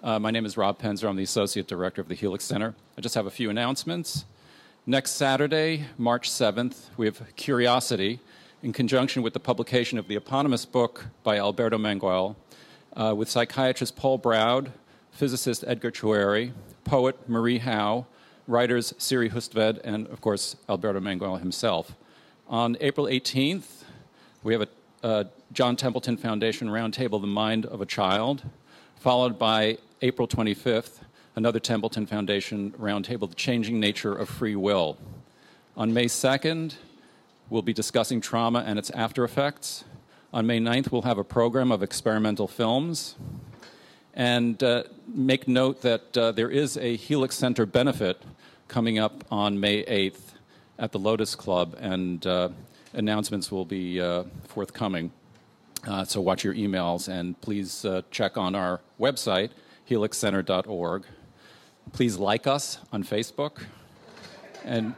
Uh, 0.00 0.16
my 0.16 0.30
name 0.30 0.46
is 0.46 0.56
Rob 0.56 0.78
Penzer. 0.78 1.08
I'm 1.08 1.16
the 1.16 1.24
Associate 1.24 1.66
Director 1.66 2.00
of 2.00 2.06
the 2.06 2.14
Helix 2.14 2.44
Center. 2.44 2.76
I 2.96 3.00
just 3.00 3.16
have 3.16 3.26
a 3.26 3.32
few 3.32 3.50
announcements. 3.50 4.26
Next 4.86 5.12
Saturday, 5.12 5.86
March 5.98 6.30
7th, 6.30 6.90
we 6.96 7.06
have 7.06 7.20
Curiosity 7.34 8.20
in 8.62 8.72
conjunction 8.72 9.22
with 9.22 9.32
the 9.32 9.40
publication 9.40 9.98
of 9.98 10.06
the 10.06 10.14
eponymous 10.14 10.64
book 10.64 11.06
by 11.24 11.38
Alberto 11.38 11.78
Manguel 11.78 12.36
uh, 12.94 13.12
with 13.16 13.28
psychiatrist 13.28 13.96
Paul 13.96 14.18
Braude, 14.18 14.70
physicist 15.10 15.64
Edgar 15.66 15.90
Choueiri, 15.90 16.52
poet 16.84 17.28
Marie 17.28 17.58
Howe, 17.58 18.06
writers 18.46 18.94
Siri 18.98 19.30
Hustvedt, 19.30 19.80
and 19.82 20.06
of 20.06 20.20
course 20.20 20.54
Alberto 20.68 21.00
Manguel 21.00 21.40
himself. 21.40 21.96
On 22.46 22.76
April 22.80 23.06
18th, 23.06 23.82
we 24.44 24.52
have 24.52 24.62
a 24.62 24.68
uh, 25.04 25.24
John 25.52 25.74
Templeton 25.74 26.16
Foundation 26.16 26.68
Roundtable, 26.68 27.20
The 27.20 27.26
Mind 27.26 27.66
of 27.66 27.80
a 27.80 27.86
Child, 27.86 28.44
followed 28.98 29.38
by 29.38 29.78
April 30.02 30.26
25th, 30.26 30.98
another 31.36 31.60
Templeton 31.60 32.06
Foundation 32.06 32.72
Roundtable, 32.72 33.28
The 33.28 33.36
Changing 33.36 33.78
Nature 33.78 34.12
of 34.12 34.28
Free 34.28 34.56
Will. 34.56 34.98
On 35.76 35.94
May 35.94 36.06
2nd, 36.06 36.74
we'll 37.48 37.62
be 37.62 37.72
discussing 37.72 38.20
trauma 38.20 38.64
and 38.66 38.76
its 38.76 38.90
after 38.90 39.22
effects. 39.22 39.84
On 40.32 40.46
May 40.46 40.58
9th, 40.58 40.90
we'll 40.90 41.02
have 41.02 41.18
a 41.18 41.24
program 41.24 41.70
of 41.70 41.82
experimental 41.82 42.48
films. 42.48 43.14
And 44.14 44.60
uh, 44.64 44.84
make 45.06 45.46
note 45.46 45.82
that 45.82 46.16
uh, 46.16 46.32
there 46.32 46.50
is 46.50 46.76
a 46.76 46.96
Helix 46.96 47.36
Center 47.36 47.66
benefit 47.66 48.20
coming 48.66 48.98
up 48.98 49.24
on 49.30 49.60
May 49.60 49.84
8th 49.84 50.34
at 50.76 50.90
the 50.90 50.98
Lotus 50.98 51.36
Club, 51.36 51.76
and 51.80 52.26
uh, 52.26 52.48
announcements 52.94 53.52
will 53.52 53.64
be 53.64 54.00
uh, 54.00 54.24
forthcoming. 54.48 55.12
Uh, 55.88 56.04
so 56.04 56.20
watch 56.20 56.44
your 56.44 56.52
emails 56.52 57.08
and 57.08 57.40
please 57.40 57.82
uh, 57.86 58.02
check 58.10 58.36
on 58.36 58.54
our 58.54 58.82
website, 59.00 59.48
helixcenter.org. 59.88 61.04
Please 61.92 62.18
like 62.18 62.46
us 62.46 62.78
on 62.92 63.02
Facebook 63.02 63.62
and, 64.64 64.94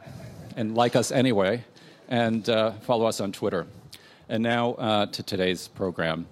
and 0.57 0.75
like 0.75 0.97
us 0.97 1.09
anyway, 1.09 1.63
and 2.09 2.49
uh, 2.49 2.71
follow 2.81 3.05
us 3.05 3.21
on 3.21 3.31
Twitter. 3.31 3.67
And 4.27 4.43
now 4.43 4.73
uh, 4.73 5.05
to 5.05 5.23
today's 5.23 5.69
program. 5.69 6.27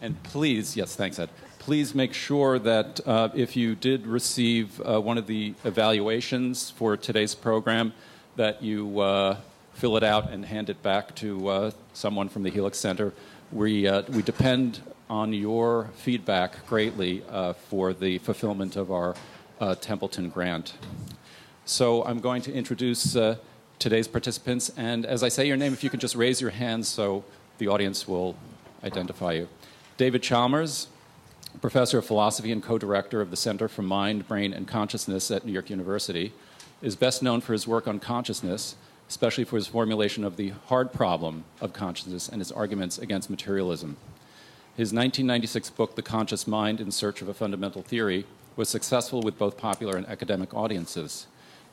And 0.00 0.22
please, 0.22 0.76
yes, 0.76 0.94
thanks, 0.94 1.18
Ed 1.18 1.30
please 1.70 1.94
make 1.94 2.12
sure 2.12 2.58
that 2.58 2.98
uh, 3.06 3.28
if 3.32 3.54
you 3.54 3.76
did 3.76 4.04
receive 4.04 4.80
uh, 4.80 5.00
one 5.00 5.16
of 5.16 5.28
the 5.28 5.54
evaluations 5.62 6.68
for 6.68 6.96
today's 6.96 7.32
program, 7.32 7.92
that 8.34 8.60
you 8.60 8.98
uh, 8.98 9.36
fill 9.72 9.96
it 9.96 10.02
out 10.02 10.28
and 10.32 10.46
hand 10.46 10.68
it 10.68 10.82
back 10.82 11.14
to 11.14 11.46
uh, 11.46 11.70
someone 11.92 12.28
from 12.28 12.42
the 12.42 12.50
Helix 12.50 12.76
Center. 12.76 13.12
We, 13.52 13.86
uh, 13.86 14.02
we 14.08 14.20
depend 14.20 14.80
on 15.08 15.32
your 15.32 15.90
feedback 15.94 16.66
greatly 16.66 17.22
uh, 17.30 17.52
for 17.52 17.92
the 17.92 18.18
fulfillment 18.18 18.74
of 18.74 18.90
our 18.90 19.14
Templeton 19.80 20.28
grant. 20.28 20.74
So 21.66 22.04
I'm 22.04 22.18
going 22.18 22.42
to 22.42 22.52
introduce 22.52 23.16
today's 23.78 24.08
participants, 24.08 24.72
and 24.76 25.06
as 25.06 25.22
I 25.22 25.28
say 25.28 25.46
your 25.46 25.56
name, 25.56 25.72
if 25.72 25.84
you 25.84 25.90
could 25.90 26.00
just 26.00 26.16
raise 26.16 26.40
your 26.40 26.50
hand 26.50 26.84
so 26.84 27.22
the 27.58 27.68
audience 27.68 28.08
will 28.08 28.34
identify 28.82 29.34
you. 29.34 29.48
David 29.96 30.20
Chalmers, 30.20 30.88
professor 31.58 31.98
of 31.98 32.06
philosophy 32.06 32.52
and 32.52 32.62
co 32.62 32.78
director 32.78 33.20
of 33.20 33.30
the 33.30 33.36
Center 33.36 33.68
for 33.68 33.82
Mind, 33.82 34.28
Brain, 34.28 34.52
and 34.52 34.66
Consciousness 34.66 35.30
at 35.30 35.44
New 35.44 35.52
York 35.52 35.70
University, 35.70 36.32
is 36.82 36.96
best 36.96 37.22
known 37.22 37.40
for 37.40 37.52
his 37.52 37.66
work 37.66 37.86
on 37.86 37.98
consciousness, 37.98 38.76
especially 39.08 39.44
for 39.44 39.56
his 39.56 39.66
formulation 39.66 40.24
of 40.24 40.36
the 40.36 40.50
hard 40.66 40.92
problem 40.92 41.44
of 41.60 41.72
consciousness 41.72 42.28
and 42.28 42.40
his 42.40 42.52
arguments 42.52 42.98
against 42.98 43.28
materialism. 43.28 43.96
His 44.76 44.92
1996 44.92 45.70
book, 45.70 45.96
The 45.96 46.02
Conscious 46.02 46.46
Mind 46.46 46.80
in 46.80 46.90
Search 46.90 47.20
of 47.20 47.28
a 47.28 47.34
Fundamental 47.34 47.82
Theory, 47.82 48.24
was 48.56 48.68
successful 48.68 49.20
with 49.20 49.36
both 49.38 49.56
popular 49.56 49.96
and 49.96 50.06
academic 50.08 50.54
audiences. 50.54 51.26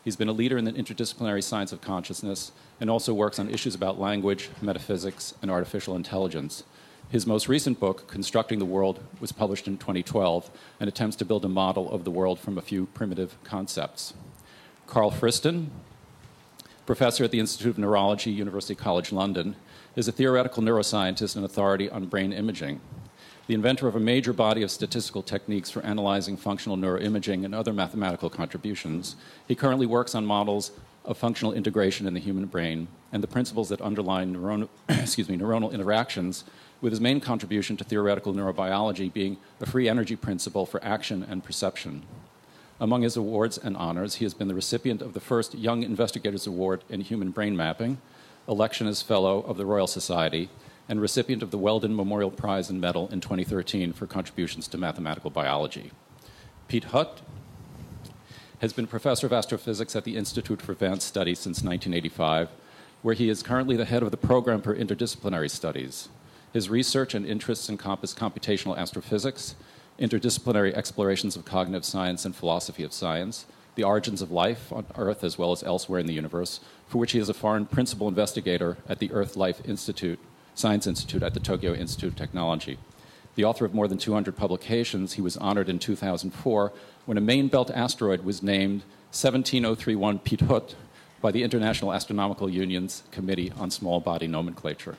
He's 0.03 0.16
been 0.16 0.29
a 0.29 0.34
leader 0.34 0.57
in 0.57 0.66
the 0.66 0.73
interdisciplinary 0.73 1.44
science 1.44 1.72
of 1.72 1.81
consciousness 1.81 2.52
and 2.79 2.90
also 2.90 3.13
works 3.13 3.40
on 3.40 3.50
issues 3.50 3.75
about 3.75 4.00
language, 4.00 4.50
metaphysics, 4.62 5.34
and 5.41 5.52
artificial 5.52 5.96
intelligence. 5.96 6.63
His 7.09 7.25
most 7.25 7.47
recent 7.47 7.79
book, 7.79 8.07
Constructing 8.07 8.59
the 8.59 8.66
World, 8.66 9.00
was 9.22 9.31
published 9.31 9.66
in 9.66 9.78
2012 9.78 10.50
and 10.81 10.90
attempts 10.90 11.16
to 11.18 11.25
build 11.25 11.45
a 11.45 11.50
model 11.50 11.90
of 11.90 12.03
the 12.03 12.12
world 12.12 12.38
from 12.38 12.57
a 12.57 12.62
few 12.62 12.88
primitive 12.88 13.41
concepts. 13.45 14.13
Karl 14.88 15.09
Friston, 15.09 15.67
professor 16.85 17.23
at 17.23 17.31
the 17.31 17.40
Institute 17.40 17.72
of 17.72 17.78
Neurology, 17.78 18.31
University 18.31 18.75
College 18.75 19.13
London, 19.13 19.56
is 19.96 20.09
a 20.09 20.12
theoretical 20.12 20.62
neuroscientist 20.62 21.38
and 21.38 21.46
authority 21.46 21.90
on 21.90 22.07
brain 22.07 22.34
imaging. 22.34 22.81
The 23.47 23.53
inventor 23.53 23.88
of 23.88 23.96
a 23.96 24.01
major 24.01 24.34
body 24.34 24.62
of 24.62 24.69
statistical 24.69 25.23
techniques 25.23 25.69
for 25.69 25.81
analyzing 25.84 26.35
functional 26.35 26.75
neuroimaging 26.75 27.46
and 27.46 27.56
other 27.56 27.72
mathematical 27.72 28.29
contributions, 28.29 29.16
he 29.47 29.56
currently 29.56 29.85
works 29.85 30.13
on 30.13 30.25
models 30.25 30.72
of 31.06 31.17
functional 31.17 31.53
integration 31.53 32.06
in 32.06 32.13
the 32.13 32.19
human 32.19 32.47
brain 32.47 32.90
and 33.13 33.23
the 33.23 33.28
principles 33.28 33.69
that 33.69 33.79
underlie 33.79 34.25
neuronal, 34.25 34.67
excuse 34.90 35.29
me, 35.29 35.38
neuronal 35.38 35.72
interactions 35.72 36.44
with 36.82 36.92
his 36.92 37.02
main 37.02 37.20
contribution 37.20 37.78
to 37.78 37.84
theoretical 37.84 38.34
neurobiology 38.34 39.12
being 39.12 39.38
a 39.60 39.66
free 39.66 39.90
energy 39.90 40.16
principle 40.16 40.66
for 40.66 40.84
action 40.84 41.26
and 41.30 41.44
perception. 41.44 42.04
Among 42.80 43.02
his 43.02 43.18
awards 43.18 43.58
and 43.58 43.76
honors, 43.76 44.16
he 44.16 44.26
has 44.26 44.36
been 44.36 44.48
the 44.48 44.54
recipient 44.54 45.02
of 45.02 45.14
the 45.14 45.20
first 45.20 45.56
Young 45.56 45.82
Investigators 45.82 46.46
Award 46.46 46.84
in 46.90 47.02
Human 47.02 47.32
Brain 47.32 47.56
Mapping, 47.58 48.00
election 48.48 48.88
as 48.88 49.02
Fellow 49.02 49.42
of 49.42 49.58
the 49.58 49.66
Royal 49.66 49.88
Society, 49.88 50.50
and 50.88 51.02
recipient 51.02 51.42
of 51.42 51.52
the 51.52 51.58
Weldon 51.58 51.96
Memorial 51.96 52.32
Prize 52.32 52.70
and 52.70 52.80
Medal 52.80 53.09
in 53.09 53.20
2013 53.20 53.94
for 53.94 54.06
contributions 54.06 54.68
to 54.68 54.78
mathematical 54.78 55.32
biology. 55.32 55.92
Piet 56.68 56.86
Hut 56.86 57.22
has 58.59 58.74
been 58.74 58.88
professor 58.88 59.28
of 59.28 59.34
astrophysics 59.34 59.96
at 59.96 60.04
the 60.04 60.16
Institute 60.16 60.62
for 60.62 60.72
Advanced 60.72 61.08
Studies 61.08 61.40
since 61.40 61.58
1985, 61.58 62.50
where 63.02 63.16
he 63.16 63.30
is 63.30 63.44
currently 63.44 63.76
the 63.76 63.86
head 63.86 64.04
of 64.04 64.12
the 64.12 64.18
program 64.18 64.62
for 64.62 64.76
interdisciplinary 64.76 65.50
studies. 65.50 66.09
His 66.57 66.72
research 66.72 67.13
and 67.13 67.23
interests 67.23 67.69
encompass 67.69 68.16
computational 68.16 68.75
astrophysics, 68.75 69.53
interdisciplinary 70.00 70.73
explorations 70.73 71.35
of 71.35 71.45
cognitive 71.45 71.85
science 71.85 72.25
and 72.25 72.35
philosophy 72.35 72.81
of 72.81 72.91
science, 72.91 73.45
the 73.75 73.84
origins 73.84 74.23
of 74.23 74.31
life 74.31 74.73
on 74.73 74.88
Earth 74.96 75.23
as 75.23 75.38
well 75.38 75.51
as 75.51 75.62
elsewhere 75.62 76.00
in 76.00 76.07
the 76.07 76.16
universe, 76.16 76.59
for 76.88 76.97
which 76.97 77.12
he 77.12 77.19
is 77.19 77.29
a 77.29 77.34
foreign 77.35 77.67
principal 77.67 78.07
investigator 78.07 78.78
at 78.90 78.97
the 78.97 79.12
Earth 79.12 79.38
Life 79.38 79.62
Institute, 79.66 80.17
Science 80.56 80.88
Institute 80.88 81.22
at 81.22 81.35
the 81.35 81.40
Tokyo 81.40 81.75
Institute 81.75 82.13
of 82.13 82.16
Technology. 82.16 82.79
The 83.35 83.46
author 83.46 83.66
of 83.66 83.75
more 83.75 83.88
than 83.88 84.00
200 84.00 84.35
publications, 84.35 85.13
he 85.13 85.22
was 85.22 85.38
honored 85.38 85.69
in 85.69 85.78
2004 85.78 86.73
when 87.06 87.19
a 87.19 87.22
main 87.22 87.50
belt 87.50 87.69
asteroid 87.69 88.23
was 88.23 88.41
named 88.41 88.81
17031 89.12 90.17
Piet 90.17 90.41
Hut 90.41 90.73
by 91.22 91.29
the 91.29 91.44
International 91.44 91.94
Astronomical 91.94 92.50
Union's 92.50 93.03
Committee 93.12 93.53
on 93.59 93.69
Small 93.69 94.00
Body 94.00 94.25
Nomenclature. 94.25 94.97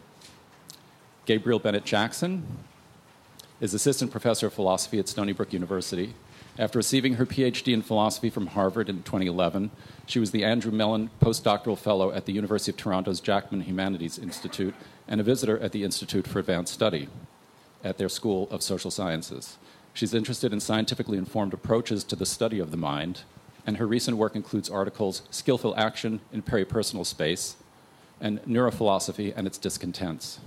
Gabrielle 1.29 1.61
Benette 1.61 1.85
Jackson 1.85 2.43
is 3.61 3.75
assistant 3.75 4.11
professor 4.11 4.47
of 4.47 4.55
philosophy 4.55 4.99
at 4.99 5.09
Stony 5.09 5.35
Brook 5.35 5.53
University. 5.53 6.15
After 6.59 6.79
receiving 6.79 7.17
her 7.17 7.27
PhD 7.27 7.75
in 7.75 7.83
philosophy 7.83 8.31
from 8.31 8.47
Harvard 8.47 8.89
in 8.89 9.03
2011, 9.03 9.71
she 10.07 10.19
was 10.19 10.31
the 10.31 10.43
Andrew 10.43 10.73
Mellon 10.73 11.11
Postdoctoral 11.21 11.77
Fellow 11.77 12.11
at 12.13 12.25
the 12.25 12.33
University 12.33 12.71
of 12.71 12.79
Toronto's 12.79 13.21
Jackman 13.21 13.61
Humanities 13.61 14.19
Institute 14.19 14.75
and 15.07 15.21
a 15.21 15.23
visitor 15.23 15.59
at 15.59 15.73
the 15.73 15.85
Institute 15.85 16.27
for 16.27 16.39
Advanced 16.39 16.73
Study 16.73 17.11
at 17.85 17.99
their 17.99 18.09
School 18.09 18.49
of 18.51 18.63
Social 18.63 18.91
Sciences. 18.91 19.59
She's 19.93 20.15
interested 20.15 20.55
in 20.55 20.61
scientifically 20.61 21.19
informed 21.19 21.53
approaches 21.53 22.05
to 22.05 22.17
the 22.17 22.25
study 22.25 22.59
of 22.59 22.71
the 22.71 22.79
mind, 22.79 23.21
and 23.67 23.77
her 23.77 23.87
recent 23.87 24.17
work 24.17 24.35
includes 24.35 24.71
articles 24.71 25.21
Skillful 25.31 25.75
Action 25.77 26.21
in 26.33 26.41
Peripersonal 26.41 27.05
Space 27.05 27.57
and 28.19 28.43
Neurophilosophy 28.45 29.35
and 29.37 29.47
Its 29.47 29.59
Discontents. 29.59 30.41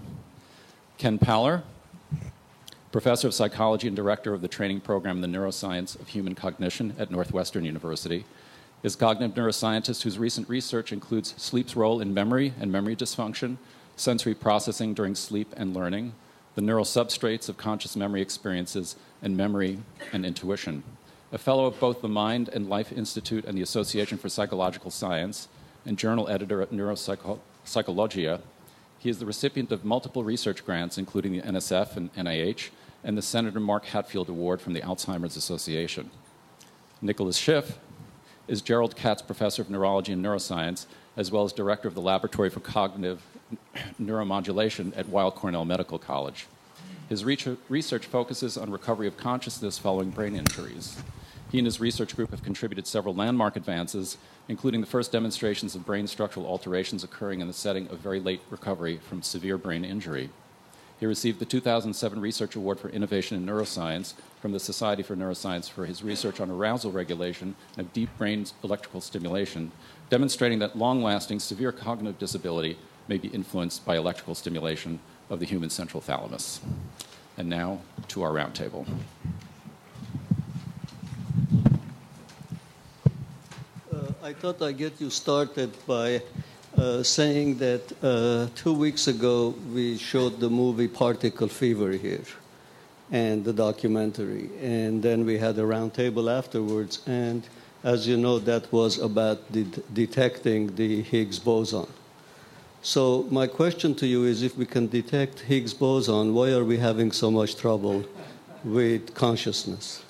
Ken 1.02 1.18
Paller, 1.18 1.64
professor 2.92 3.28
of 3.28 3.34
psychology 3.34 3.88
and 3.88 3.96
director 3.96 4.36
of 4.36 4.44
the 4.44 4.48
training 4.48 4.82
program 4.82 5.16
in 5.16 5.32
the 5.32 5.40
neuroscience 5.40 6.00
of 6.00 6.10
human 6.10 6.36
cognition 6.36 6.94
at 7.00 7.10
Northwestern 7.10 7.66
University, 7.66 8.24
is 8.84 8.94
a 8.94 8.98
cognitive 9.00 9.36
neuroscientist 9.36 10.04
whose 10.04 10.20
recent 10.20 10.48
research 10.48 10.94
includes 10.94 11.34
sleep's 11.38 11.76
role 11.76 12.02
in 12.02 12.14
memory 12.14 12.54
and 12.60 12.72
memory 12.72 12.96
dysfunction, 12.96 13.58
sensory 13.96 14.36
processing 14.36 14.94
during 14.94 15.16
sleep 15.16 15.52
and 15.58 15.74
learning, 15.74 16.14
the 16.54 16.62
neural 16.62 16.86
substrates 16.86 17.50
of 17.50 17.58
conscious 17.58 17.96
memory 17.96 18.22
experiences, 18.22 18.96
and 19.24 19.36
memory 19.36 19.80
and 20.14 20.24
intuition. 20.24 20.84
A 21.32 21.40
fellow 21.40 21.66
of 21.66 21.80
both 21.80 22.04
the 22.04 22.10
Mind 22.10 22.48
and 22.50 22.70
Life 22.70 22.92
Institute 22.92 23.46
and 23.46 23.58
the 23.58 23.64
Association 23.64 24.20
for 24.20 24.30
Psychological 24.30 24.92
Science, 24.92 25.48
and 25.84 25.98
journal 25.98 26.30
editor 26.30 26.62
at 26.62 26.70
Neuropsychologia, 26.70 28.42
he 29.02 29.10
is 29.10 29.18
the 29.18 29.26
recipient 29.26 29.72
of 29.72 29.84
multiple 29.84 30.24
research 30.24 30.64
grants, 30.64 31.00
including 31.00 31.32
the 31.32 31.42
NSF 31.42 31.98
and 31.98 32.14
NIH, 32.14 32.70
and 33.04 33.18
the 33.18 33.22
Senator 33.24 33.60
Mark 33.60 33.86
Hatfield 33.86 34.30
Award 34.30 34.62
from 34.62 34.74
the 34.74 34.82
Alzheimer's 34.82 35.36
Association. 35.36 36.12
Nicholas 37.02 37.36
Schiff 37.36 37.80
is 38.48 38.62
Jerold 38.62 38.96
Katz 38.96 39.24
Professor 39.24 39.64
of 39.64 39.72
Neurology 39.72 40.14
and 40.14 40.24
Neuroscience, 40.24 40.86
as 41.18 41.32
well 41.32 41.44
as 41.44 41.52
Director 41.52 41.88
of 41.88 41.96
the 41.96 42.02
Laboratory 42.02 42.52
for 42.52 42.60
Cognitive 42.60 43.24
neuromodulation 44.00 44.96
at 44.96 45.10
Weill 45.10 45.32
Cornell 45.32 45.66
Medical 45.66 45.98
College. 45.98 46.46
His 47.10 47.26
research 47.26 48.06
focuses 48.06 48.56
on 48.56 48.70
recovery 48.70 49.08
of 49.08 49.18
consciousness 49.18 49.80
following 49.80 50.12
brain 50.12 50.36
injuries. 50.36 50.96
He 51.52 51.58
and 51.58 51.68
his 51.68 51.82
research 51.82 52.16
group 52.16 52.32
have 52.32 52.44
contributed 52.44 52.88
several 52.88 53.14
landmark 53.14 53.58
advances, 53.58 54.18
including 54.48 54.80
the 54.80 54.88
first 54.88 55.12
demonstrations 55.12 55.76
of 55.76 55.86
brain 55.86 56.08
structural 56.08 56.46
alterations 56.46 57.04
occurring 57.04 57.42
in 57.42 57.48
the 57.48 57.54
setting 57.54 57.90
of 57.90 58.00
very 58.00 58.22
late 58.22 58.40
recovery 58.50 58.98
from 58.98 59.22
severe 59.22 59.58
brain 59.58 59.84
injury. 59.84 60.30
He 60.98 61.06
received 61.06 61.40
the 61.40 61.46
2007 61.46 62.22
Research 62.22 62.56
Award 62.56 62.80
for 62.80 62.88
Innovation 62.90 63.36
in 63.36 63.46
Neuroscience 63.46 64.14
from 64.40 64.54
the 64.54 64.60
Society 64.62 65.04
for 65.04 65.16
Neuroscience 65.16 65.70
for 65.70 65.86
his 65.86 66.04
research 66.04 66.40
on 66.40 66.50
arousal 66.50 66.92
regulation 66.92 67.56
and 67.78 67.92
deep 67.92 68.10
brain 68.18 68.46
electrical 68.64 69.02
stimulation, 69.02 69.74
demonstrating 70.10 70.60
that 70.60 70.78
long 70.78 71.04
lasting 71.04 71.40
severe 71.40 71.74
cognitive 71.74 72.18
disability 72.18 72.78
may 73.10 73.18
be 73.18 73.28
influenced 73.30 73.84
by 73.84 73.98
electrical 73.98 74.36
stimulation 74.36 75.00
of 75.30 75.40
the 75.40 75.46
human 75.46 75.70
central 75.70 76.00
thalamus. 76.00 76.62
And 77.38 77.50
now 77.50 77.82
to 78.10 78.22
our 78.22 78.32
roundtable. 78.32 78.86
I 84.24 84.34
thought 84.34 84.62
I'd 84.62 84.78
get 84.78 85.02
you 85.02 85.10
started 85.10 85.72
by 85.88 86.22
uh, 86.78 87.02
saying 87.02 87.58
that 87.58 87.82
uh, 88.04 88.50
two 88.54 88.72
weeks 88.72 89.08
ago 89.08 89.56
we 89.74 89.98
showed 89.98 90.40
the 90.40 90.48
movie 90.48 90.88
Particle 90.88 91.48
Fever 91.48 91.94
here 91.94 92.26
and 93.12 93.44
the 93.44 93.52
documentary. 93.52 94.52
And 94.62 95.02
then 95.02 95.26
we 95.26 95.40
had 95.40 95.58
a 95.58 95.64
roundtable 95.64 96.32
afterwards. 96.32 97.02
And 97.08 97.48
as 97.84 98.08
you 98.08 98.16
know, 98.16 98.38
that 98.38 98.72
was 98.72 99.00
about 99.00 99.52
de 99.52 99.64
detecting 99.92 100.76
the 100.76 101.02
Higgs 101.02 101.40
boson. 101.40 101.88
So 102.84 103.26
my 103.32 103.48
question 103.48 103.96
to 103.96 104.06
you 104.06 104.26
is 104.26 104.44
if 104.44 104.56
we 104.56 104.68
can 104.68 104.86
detect 104.86 105.40
Higgs 105.40 105.74
boson, 105.74 106.36
why 106.36 106.52
are 106.52 106.64
we 106.64 106.78
having 106.78 107.12
so 107.12 107.32
much 107.32 107.56
trouble 107.56 108.06
with 108.64 109.16
consciousness? 109.16 110.04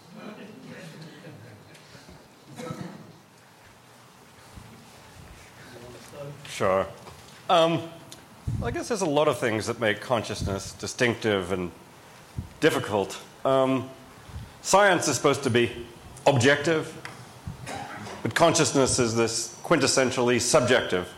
Sure. 6.52 6.86
Um, 7.50 7.82
I 8.62 8.72
guess 8.72 8.90
there's 8.90 9.02
a 9.02 9.06
lot 9.10 9.30
of 9.30 9.40
things 9.40 9.68
that 9.68 9.80
make 9.80 10.02
consciousness 10.02 10.74
distinctive 10.74 11.54
and 11.54 11.72
difficult. 12.60 13.20
Um, 13.46 13.90
science 14.62 15.08
is 15.08 15.16
supposed 15.16 15.44
to 15.44 15.50
be 15.50 15.72
objective, 16.28 16.94
but 18.22 18.36
consciousness 18.36 19.00
is 19.00 19.16
this 19.16 19.58
quintessentially 19.64 20.42
subjective 20.42 21.12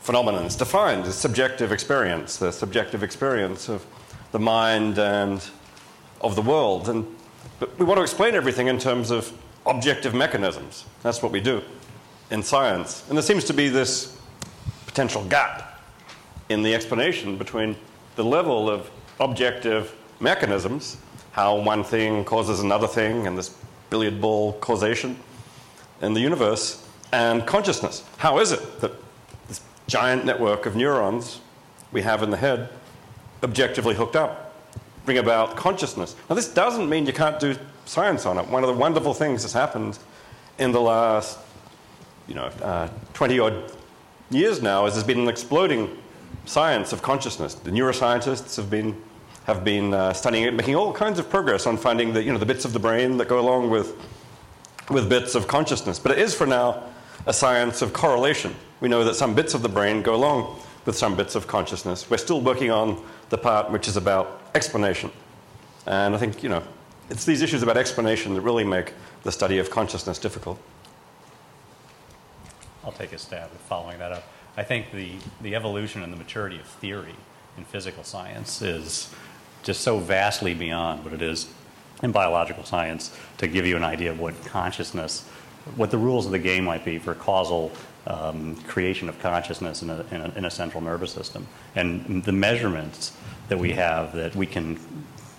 phenomenon. 0.00 0.44
It's 0.44 0.54
defined 0.54 1.06
as 1.06 1.16
subjective 1.16 1.72
experience, 1.72 2.36
the 2.36 2.52
subjective 2.52 3.02
experience 3.02 3.70
of 3.70 3.86
the 4.32 4.38
mind 4.38 4.98
and 4.98 5.42
of 6.20 6.36
the 6.36 6.42
world. 6.42 6.90
And, 6.90 7.06
but 7.58 7.76
we 7.78 7.86
want 7.86 7.96
to 7.96 8.02
explain 8.02 8.34
everything 8.34 8.66
in 8.66 8.78
terms 8.78 9.10
of 9.10 9.32
objective 9.64 10.14
mechanisms. 10.14 10.84
That's 11.02 11.22
what 11.22 11.32
we 11.32 11.40
do 11.40 11.62
in 12.30 12.42
science. 12.42 13.02
And 13.08 13.16
there 13.16 13.22
seems 13.22 13.44
to 13.44 13.54
be 13.54 13.68
this 13.68 14.18
potential 14.92 15.24
gap 15.24 15.80
in 16.50 16.62
the 16.62 16.74
explanation 16.74 17.38
between 17.38 17.74
the 18.16 18.22
level 18.22 18.68
of 18.68 18.90
objective 19.20 19.96
mechanisms, 20.20 20.98
how 21.30 21.58
one 21.58 21.82
thing 21.82 22.22
causes 22.26 22.60
another 22.60 22.86
thing, 22.86 23.26
and 23.26 23.38
this 23.38 23.56
billiard 23.88 24.20
ball 24.20 24.52
causation 24.54 25.16
in 26.02 26.12
the 26.12 26.20
universe, 26.20 26.86
and 27.10 27.46
consciousness. 27.46 28.04
How 28.18 28.38
is 28.38 28.52
it 28.52 28.80
that 28.80 28.92
this 29.48 29.62
giant 29.86 30.26
network 30.26 30.66
of 30.66 30.76
neurons 30.76 31.40
we 31.90 32.02
have 32.02 32.22
in 32.22 32.28
the 32.28 32.36
head, 32.36 32.68
objectively 33.42 33.94
hooked 33.94 34.16
up, 34.16 34.54
bring 35.06 35.16
about 35.16 35.56
consciousness? 35.56 36.16
Now, 36.28 36.36
this 36.36 36.48
doesn't 36.48 36.86
mean 36.86 37.06
you 37.06 37.14
can't 37.14 37.40
do 37.40 37.56
science 37.86 38.26
on 38.26 38.36
it. 38.36 38.46
One 38.46 38.62
of 38.62 38.68
the 38.68 38.76
wonderful 38.76 39.14
things 39.14 39.40
that's 39.42 39.54
happened 39.54 39.98
in 40.58 40.70
the 40.70 40.82
last, 40.82 41.38
you 42.28 42.34
know, 42.34 42.44
uh, 42.60 42.88
20 43.14 43.38
odd 43.38 43.72
years 44.32 44.62
now 44.62 44.86
is 44.86 44.94
there's 44.94 45.06
been 45.06 45.20
an 45.20 45.28
exploding 45.28 45.96
science 46.44 46.92
of 46.92 47.02
consciousness. 47.02 47.54
The 47.54 47.70
neuroscientists 47.70 48.56
have 48.56 48.70
been 48.70 49.00
have 49.44 49.64
been 49.64 49.92
uh, 49.92 50.12
studying 50.12 50.44
it, 50.44 50.54
making 50.54 50.76
all 50.76 50.92
kinds 50.92 51.18
of 51.18 51.28
progress 51.28 51.66
on 51.66 51.76
finding 51.76 52.12
the, 52.12 52.22
you 52.22 52.32
know, 52.32 52.38
the 52.38 52.46
bits 52.46 52.64
of 52.64 52.72
the 52.72 52.78
brain 52.78 53.16
that 53.16 53.28
go 53.28 53.40
along 53.40 53.70
with, 53.70 53.96
with 54.88 55.08
bits 55.08 55.34
of 55.34 55.48
consciousness. 55.48 55.98
But 55.98 56.12
it 56.12 56.18
is 56.18 56.34
for 56.34 56.46
now 56.46 56.84
a 57.26 57.32
science 57.32 57.82
of 57.82 57.92
correlation. 57.92 58.54
We 58.80 58.88
know 58.88 59.04
that 59.04 59.14
some 59.14 59.34
bits 59.34 59.54
of 59.54 59.62
the 59.62 59.68
brain 59.68 60.02
go 60.02 60.14
along 60.14 60.60
with 60.84 60.96
some 60.96 61.16
bits 61.16 61.34
of 61.34 61.46
consciousness. 61.46 62.08
We're 62.08 62.18
still 62.18 62.40
working 62.40 62.70
on 62.70 63.02
the 63.30 63.38
part 63.38 63.70
which 63.70 63.88
is 63.88 63.96
about 63.96 64.42
explanation. 64.54 65.10
And 65.86 66.14
I 66.14 66.18
think, 66.18 66.42
you 66.42 66.48
know, 66.48 66.62
it's 67.10 67.24
these 67.24 67.42
issues 67.42 67.62
about 67.62 67.76
explanation 67.76 68.34
that 68.34 68.40
really 68.42 68.64
make 68.64 68.94
the 69.24 69.32
study 69.32 69.58
of 69.58 69.70
consciousness 69.70 70.18
difficult. 70.18 70.58
I'll 72.84 72.92
take 72.92 73.12
a 73.12 73.18
stab 73.18 73.44
at 73.44 73.60
following 73.60 73.98
that 73.98 74.12
up. 74.12 74.24
I 74.56 74.62
think 74.62 74.92
the, 74.92 75.12
the 75.40 75.54
evolution 75.54 76.02
and 76.02 76.12
the 76.12 76.16
maturity 76.16 76.58
of 76.58 76.66
theory 76.66 77.14
in 77.56 77.64
physical 77.64 78.04
science 78.04 78.60
is 78.62 79.12
just 79.62 79.82
so 79.82 79.98
vastly 79.98 80.54
beyond 80.54 81.04
what 81.04 81.12
it 81.12 81.22
is 81.22 81.48
in 82.02 82.12
biological 82.12 82.64
science 82.64 83.16
to 83.38 83.46
give 83.46 83.64
you 83.64 83.76
an 83.76 83.84
idea 83.84 84.10
of 84.10 84.18
what 84.18 84.44
consciousness, 84.44 85.26
what 85.76 85.90
the 85.90 85.98
rules 85.98 86.26
of 86.26 86.32
the 86.32 86.38
game 86.38 86.64
might 86.64 86.84
be 86.84 86.98
for 86.98 87.14
causal 87.14 87.72
um, 88.06 88.56
creation 88.62 89.08
of 89.08 89.18
consciousness 89.20 89.82
in 89.82 89.90
a, 89.90 90.04
in, 90.10 90.20
a, 90.20 90.32
in 90.36 90.44
a 90.44 90.50
central 90.50 90.82
nervous 90.82 91.12
system. 91.12 91.46
And 91.76 92.24
the 92.24 92.32
measurements 92.32 93.12
that 93.48 93.58
we 93.58 93.72
have 93.72 94.12
that 94.14 94.34
we 94.34 94.46
can 94.46 94.78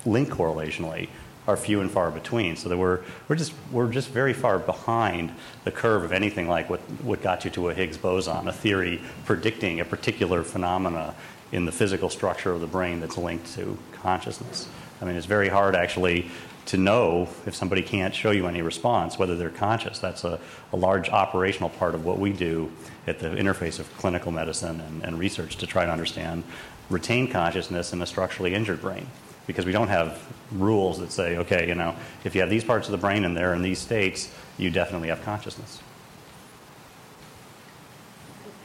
link 0.05 0.29
correlationally 0.29 1.09
are 1.47 1.57
few 1.57 1.81
and 1.81 1.91
far 1.91 2.11
between. 2.11 2.55
So 2.55 2.69
that 2.69 2.77
we're, 2.77 3.01
we're, 3.27 3.35
just, 3.35 3.53
we're 3.71 3.91
just 3.91 4.09
very 4.09 4.33
far 4.33 4.59
behind 4.59 5.33
the 5.63 5.71
curve 5.71 6.03
of 6.03 6.11
anything 6.11 6.47
like 6.47 6.69
what, 6.69 6.79
what 7.01 7.21
got 7.21 7.45
you 7.45 7.51
to 7.51 7.69
a 7.69 7.73
Higgs 7.73 7.97
boson, 7.97 8.47
a 8.47 8.53
theory 8.53 9.01
predicting 9.25 9.79
a 9.79 9.85
particular 9.85 10.43
phenomena 10.43 11.15
in 11.51 11.65
the 11.65 11.71
physical 11.71 12.09
structure 12.09 12.51
of 12.51 12.61
the 12.61 12.67
brain 12.67 12.99
that's 12.99 13.17
linked 13.17 13.53
to 13.53 13.77
consciousness. 13.91 14.67
I 15.01 15.05
mean, 15.05 15.15
it's 15.15 15.25
very 15.25 15.49
hard 15.49 15.75
actually 15.75 16.31
to 16.65 16.77
know 16.77 17.27
if 17.45 17.53
somebody 17.53 17.81
can't 17.81 18.15
show 18.15 18.31
you 18.31 18.47
any 18.47 18.61
response, 18.61 19.19
whether 19.19 19.35
they're 19.35 19.49
conscious. 19.49 19.99
That's 19.99 20.23
a, 20.23 20.39
a 20.71 20.77
large 20.77 21.09
operational 21.09 21.69
part 21.69 21.93
of 21.93 22.05
what 22.05 22.19
we 22.19 22.31
do 22.31 22.71
at 23.05 23.19
the 23.19 23.27
interface 23.27 23.79
of 23.79 23.97
clinical 23.97 24.31
medicine 24.31 24.79
and, 24.79 25.03
and 25.03 25.19
research 25.19 25.57
to 25.57 25.67
try 25.67 25.85
to 25.85 25.91
understand 25.91 26.43
retain 26.89 27.27
consciousness 27.29 27.91
in 27.91 28.01
a 28.01 28.05
structurally 28.05 28.53
injured 28.53 28.81
brain. 28.81 29.07
Because 29.45 29.65
we 29.65 29.71
don't 29.71 29.89
have 29.89 30.21
rules 30.51 30.99
that 30.99 31.11
say, 31.11 31.37
okay, 31.37 31.67
you 31.67 31.75
know, 31.75 31.95
if 32.23 32.33
you 32.35 32.41
have 32.41 32.49
these 32.49 32.63
parts 32.63 32.87
of 32.87 32.91
the 32.93 32.97
brain 32.97 33.25
and 33.25 33.35
they're 33.35 33.53
in 33.53 33.61
these 33.61 33.79
states, 33.79 34.31
you 34.57 34.69
definitely 34.69 35.09
have 35.09 35.23
consciousness. 35.23 35.81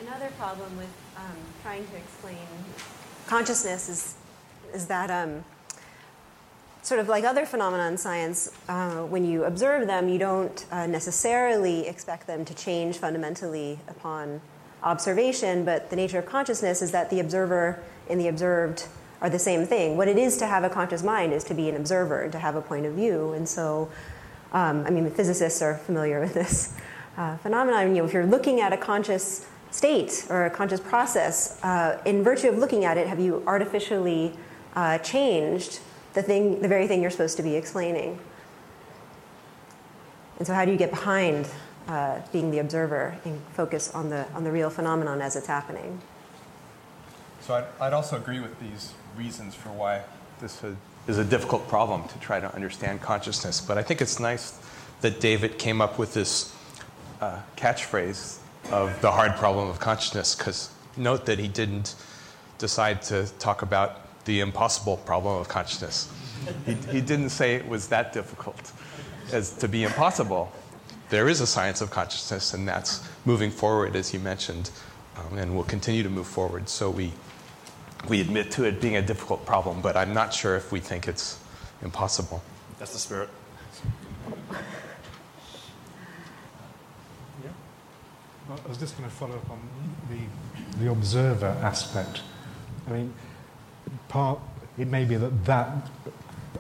Another 0.01 0.31
problem 0.39 0.77
with 0.77 0.91
um, 1.17 1.37
trying 1.63 1.87
to 1.87 1.97
explain 1.97 2.37
consciousness 3.27 3.89
is, 3.89 4.15
is 4.73 4.87
that 4.87 5.11
um, 5.11 5.45
sort 6.83 7.01
of 7.01 7.09
like 7.09 7.25
other 7.25 7.45
phenomena 7.45 7.87
in 7.89 7.99
science, 7.99 8.51
uh, 8.69 9.03
when 9.03 9.25
you 9.25 9.45
observe 9.45 9.87
them, 9.87 10.09
you 10.09 10.19
don't 10.19 10.65
uh, 10.71 10.87
necessarily 10.87 11.87
expect 11.87 12.27
them 12.27 12.45
to 12.45 12.55
change 12.55 12.97
fundamentally 12.97 13.79
upon 13.89 14.41
observation, 14.83 15.65
but 15.65 15.91
the 15.91 15.97
nature 15.97 16.19
of 16.19 16.27
consciousness 16.27 16.81
is 16.81 16.91
that 16.93 17.11
the 17.11 17.21
observer 17.21 17.83
and 18.09 18.21
the 18.21 18.29
observed 18.29 18.87
are 19.21 19.31
the 19.31 19.39
same 19.39 19.67
thing. 19.67 19.97
What 19.97 20.09
it 20.09 20.17
is 20.17 20.37
to 20.39 20.47
have 20.47 20.65
a 20.65 20.71
conscious 20.71 21.03
mind 21.03 21.33
is 21.33 21.45
to 21.45 21.55
be 21.55 21.69
an 21.69 21.77
observer, 21.77 22.29
to 22.29 22.39
have 22.39 22.55
a 22.55 22.63
point 22.63 22.87
of 22.87 22.95
view. 22.95 23.33
And 23.33 23.49
so, 23.49 23.91
um, 24.53 24.85
I 24.87 24.91
mean, 24.91 25.11
physicists 25.11 25.61
are 25.61 25.77
familiar 25.77 26.21
with 26.21 26.35
this 26.35 26.75
uh, 27.17 27.37
phenomenon. 27.39 27.89
You 27.89 28.03
know, 28.03 28.05
if 28.05 28.13
you're 28.13 28.27
looking 28.27 28.61
at 28.61 28.73
a 28.73 28.77
conscious 28.77 29.47
state 29.71 30.27
or 30.31 30.47
a 30.47 30.51
conscious 30.51 30.81
process, 30.81 31.63
uh, 31.65 32.01
in 32.05 32.23
virtue 32.23 32.49
of 32.49 32.59
looking 32.59 32.85
at 32.85 32.97
it, 32.97 33.09
have 33.09 33.19
you 33.19 33.43
artificially 33.47 34.35
uh, 34.75 34.99
changed 34.99 35.81
the 36.15 36.23
thing, 36.23 36.63
the 36.63 36.69
very 36.69 36.87
thing 36.87 37.03
you're 37.03 37.11
supposed 37.11 37.37
to 37.37 37.43
be 37.43 37.57
explaining? 37.57 38.19
And 40.39 40.47
so, 40.47 40.55
how 40.55 40.65
do 40.65 40.71
you 40.71 40.79
get 40.79 40.91
behind 40.91 41.49
uh, 41.89 42.21
being 42.33 42.53
the 42.53 42.61
observer 42.61 43.19
and 43.25 43.41
focus 43.55 43.93
on 43.93 44.11
the 44.11 44.25
on 44.35 44.45
the 44.45 44.53
real 44.53 44.71
phenomenon 44.71 45.21
as 45.21 45.35
it's 45.35 45.49
happening? 45.49 46.01
So 47.41 47.55
I'd, 47.55 47.65
I'd 47.81 47.93
also 47.93 48.17
agree 48.17 48.41
with 48.41 48.61
these 48.61 48.93
reasons 49.19 49.53
for 49.53 49.71
why 49.71 50.01
this 50.41 50.63
is 51.09 51.19
a 51.19 51.25
difficult 51.25 51.67
problem 51.67 52.07
to 52.07 52.19
try 52.21 52.39
to 52.39 52.55
understand 52.55 53.03
consciousness. 53.03 53.61
But 53.61 53.77
I 53.77 53.83
think 53.83 54.01
it's 54.01 54.21
nice 54.21 54.61
that 55.01 55.21
David 55.21 55.59
came 55.59 55.81
up 55.81 55.99
with 55.99 56.15
this 56.15 56.55
uh, 57.21 57.41
catchphrase 57.57 58.39
of 58.71 59.01
the 59.01 59.11
hard 59.11 59.35
problem 59.35 59.69
of 59.69 59.81
consciousness, 59.81 60.37
because 60.37 60.71
note 60.97 61.27
that 61.27 61.41
he 61.41 61.49
didn't 61.49 61.97
decide 62.59 63.03
to 63.03 63.27
talk 63.41 63.63
about 63.63 64.25
the 64.25 64.39
impossible 64.39 64.99
problem 64.99 65.41
of 65.41 65.49
consciousness. 65.49 66.09
he, 66.65 66.75
he 66.93 67.01
didn't 67.01 67.31
say 67.31 67.57
it 67.57 67.67
was 67.67 67.89
that 67.89 68.13
difficult 68.13 68.73
as 69.33 69.51
to 69.57 69.67
be 69.67 69.83
impossible. 69.83 70.53
There 71.09 71.29
is 71.29 71.41
a 71.41 71.47
science 71.47 71.81
of 71.81 71.91
consciousness, 71.91 72.55
and 72.55 72.69
that's 72.69 73.03
moving 73.25 73.51
forward, 73.51 73.97
as 73.97 74.15
you 74.15 74.21
mentioned, 74.21 74.71
um, 75.17 75.39
and 75.39 75.57
will 75.57 75.65
continue 75.65 76.05
to 76.05 76.11
move 76.11 76.27
forward. 76.27 76.69
So 76.69 76.91
we 76.91 77.13
we 78.07 78.21
admit 78.21 78.51
to 78.53 78.65
it 78.65 78.81
being 78.81 78.97
a 78.97 79.03
difficult 79.03 79.45
problem, 79.47 79.81
but 79.81 79.97
I'm 79.97 80.15
not 80.15 80.33
sure 80.33 80.57
if 80.57 80.71
we 80.71 80.81
think 80.81 81.09
it's 81.09 81.39
impossible. 81.83 82.43
That's 82.79 82.93
the 82.93 82.99
spirit. 82.99 83.29
Yeah? 87.43 87.51
I 88.49 88.69
was 88.69 88.79
just 88.79 88.97
going 88.97 89.09
to 89.09 89.15
follow 89.15 89.35
up 89.35 89.51
on 89.51 89.61
the, 90.11 90.85
the 90.85 90.91
observer 90.91 91.57
aspect. 91.63 92.23
I 92.87 92.93
mean, 92.93 93.15
part, 94.09 94.39
it 94.79 94.87
may 94.87 95.05
be 95.05 95.17
that 95.17 95.45
that 95.45 95.91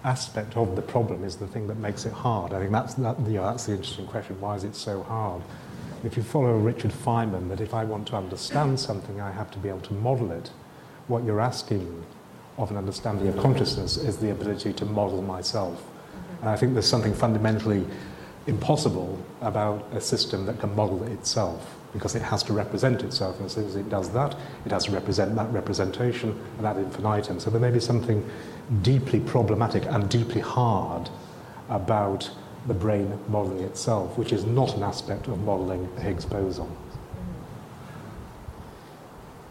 aspect 0.04 0.56
of 0.56 0.76
the 0.76 0.82
problem 0.82 1.24
is 1.24 1.36
the 1.36 1.46
thing 1.46 1.66
that 1.68 1.76
makes 1.76 2.04
it 2.04 2.12
hard. 2.12 2.52
I 2.52 2.60
think 2.60 2.72
that's, 2.72 2.94
that, 2.94 3.18
you 3.20 3.34
know, 3.34 3.44
that's 3.44 3.66
the 3.66 3.72
interesting 3.72 4.06
question. 4.06 4.40
Why 4.40 4.56
is 4.56 4.64
it 4.64 4.74
so 4.74 5.02
hard? 5.02 5.42
If 6.04 6.16
you 6.16 6.22
follow 6.22 6.56
Richard 6.56 6.92
Feynman, 6.92 7.48
that 7.48 7.60
if 7.60 7.74
I 7.74 7.84
want 7.84 8.06
to 8.08 8.16
understand 8.16 8.78
something, 8.78 9.20
I 9.20 9.32
have 9.32 9.50
to 9.52 9.58
be 9.58 9.68
able 9.68 9.80
to 9.80 9.94
model 9.94 10.30
it, 10.30 10.50
what 11.08 11.24
you're 11.24 11.40
asking 11.40 12.04
of 12.58 12.70
an 12.70 12.76
understanding 12.76 13.28
of 13.28 13.36
consciousness 13.38 13.96
is 13.96 14.18
the 14.18 14.30
ability 14.30 14.72
to 14.74 14.84
model 14.84 15.22
myself. 15.22 15.82
And 16.40 16.48
I 16.48 16.56
think 16.56 16.74
there's 16.74 16.88
something 16.88 17.14
fundamentally 17.14 17.86
impossible 18.46 19.18
about 19.40 19.86
a 19.92 20.00
system 20.00 20.46
that 20.46 20.58
can 20.60 20.74
model 20.74 21.02
itself 21.04 21.74
because 21.92 22.14
it 22.14 22.22
has 22.22 22.42
to 22.42 22.52
represent 22.52 23.02
itself. 23.02 23.36
And 23.36 23.46
as 23.46 23.52
soon 23.52 23.66
as 23.66 23.76
it 23.76 23.88
does 23.88 24.10
that, 24.10 24.36
it 24.64 24.72
has 24.72 24.84
to 24.84 24.90
represent 24.90 25.34
that 25.36 25.50
representation 25.52 26.38
and 26.58 26.66
ad 26.66 26.76
infinitum. 26.76 27.40
So 27.40 27.50
there 27.50 27.60
may 27.60 27.70
be 27.70 27.80
something 27.80 28.28
deeply 28.82 29.20
problematic 29.20 29.84
and 29.86 30.08
deeply 30.08 30.40
hard 30.40 31.08
about 31.68 32.30
the 32.66 32.74
brain 32.74 33.18
modeling 33.28 33.64
itself, 33.64 34.18
which 34.18 34.32
is 34.32 34.44
not 34.44 34.76
an 34.76 34.82
aspect 34.82 35.28
of 35.28 35.42
modeling 35.44 35.88
the 35.94 36.02
Higgs 36.02 36.24
boson. 36.24 36.70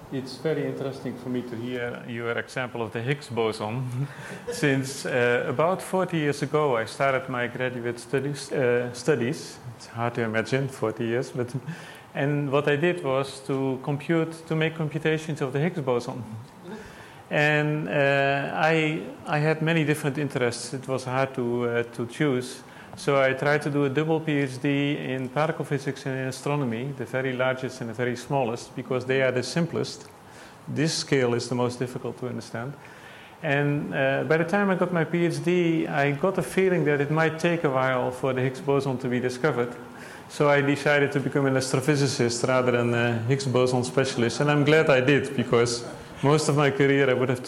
It's 0.09 0.37
very 0.37 0.65
interesting 0.65 1.17
for 1.17 1.27
me 1.27 1.41
to 1.41 1.55
hear 1.57 2.01
your 2.07 2.31
example 2.31 2.81
of 2.81 2.93
the 2.93 3.01
Higgs 3.01 3.27
boson. 3.27 4.07
Since 4.51 5.05
uh, 5.05 5.43
about 5.49 5.81
40 5.81 6.17
years 6.17 6.41
ago, 6.41 6.77
I 6.77 6.85
started 6.85 7.27
my 7.27 7.47
graduate 7.47 7.99
studies. 7.99 8.49
Uh, 8.49 8.93
studies. 8.93 9.59
It's 9.75 9.87
hard 9.87 10.15
to 10.15 10.21
imagine 10.21 10.69
40 10.69 11.03
years, 11.03 11.31
but 11.31 11.53
and 12.15 12.49
what 12.49 12.69
I 12.69 12.77
did 12.77 13.03
was 13.03 13.41
to 13.47 13.79
compute 13.83 14.47
to 14.47 14.55
make 14.55 14.77
computations 14.77 15.41
of 15.41 15.51
the 15.51 15.59
Higgs 15.59 15.81
boson. 15.81 16.23
And 17.29 17.89
uh, 17.89 18.51
I 18.53 19.01
I 19.27 19.39
had 19.39 19.61
many 19.61 19.83
different 19.83 20.17
interests. 20.17 20.73
It 20.73 20.87
was 20.87 21.03
hard 21.03 21.33
to 21.35 21.69
uh, 21.69 21.83
to 21.83 22.05
choose. 22.05 22.63
So 22.98 23.22
I 23.22 23.34
tried 23.34 23.62
to 23.62 23.70
do 23.70 23.86
a 23.86 23.89
double 23.89 24.20
PhD 24.20 25.08
in 25.08 25.30
particle 25.30 25.63
physics 25.63 26.06
and 26.08 26.18
in 26.18 26.27
astronomy, 26.27 26.94
the 26.98 27.06
very 27.06 27.32
largest 27.32 27.80
and 27.80 27.92
the 27.92 27.94
very 27.94 28.16
smallest, 28.16 28.75
because 28.75 29.06
they 29.06 29.22
are 29.22 29.32
the 29.32 29.44
simplest. 29.44 30.08
This 30.68 30.96
scale 30.96 31.36
is 31.36 31.48
the 31.48 31.54
most 31.54 31.77
difficult 31.77 32.18
to 32.20 32.27
understand. 32.27 32.74
And 33.44 33.94
uh, 33.94 34.24
by 34.24 34.38
the 34.38 34.46
time 34.46 34.72
I 34.72 34.75
got 34.75 34.92
my 34.92 35.06
PhD, 35.06 35.88
I 35.88 36.13
got 36.13 36.39
a 36.39 36.42
feeling 36.42 36.86
that 36.86 37.00
it 37.00 37.12
might 37.12 37.38
take 37.38 37.63
a 37.66 37.70
while 37.70 38.10
for 38.10 38.34
the 38.34 38.42
Higgs 38.42 38.62
boson 38.62 38.98
to 38.98 39.08
be 39.08 39.20
discovered. 39.20 39.75
So 40.27 40.50
I 40.50 40.62
decided 40.62 41.12
to 41.12 41.20
become 41.20 41.46
an 41.46 41.54
astrophysicist 41.54 42.48
rather 42.48 42.72
than 42.72 42.94
a 42.96 43.20
Higgs 43.27 43.46
boson 43.46 43.84
specialist. 43.84 44.39
And 44.39 44.50
I'm 44.50 44.66
glad 44.66 44.89
I 44.89 45.01
did, 45.01 45.38
because 45.38 45.86
most 46.24 46.50
of 46.50 46.58
my 46.58 46.72
career 46.72 47.08
I 47.12 47.13
would 47.13 47.30
have 47.30 47.44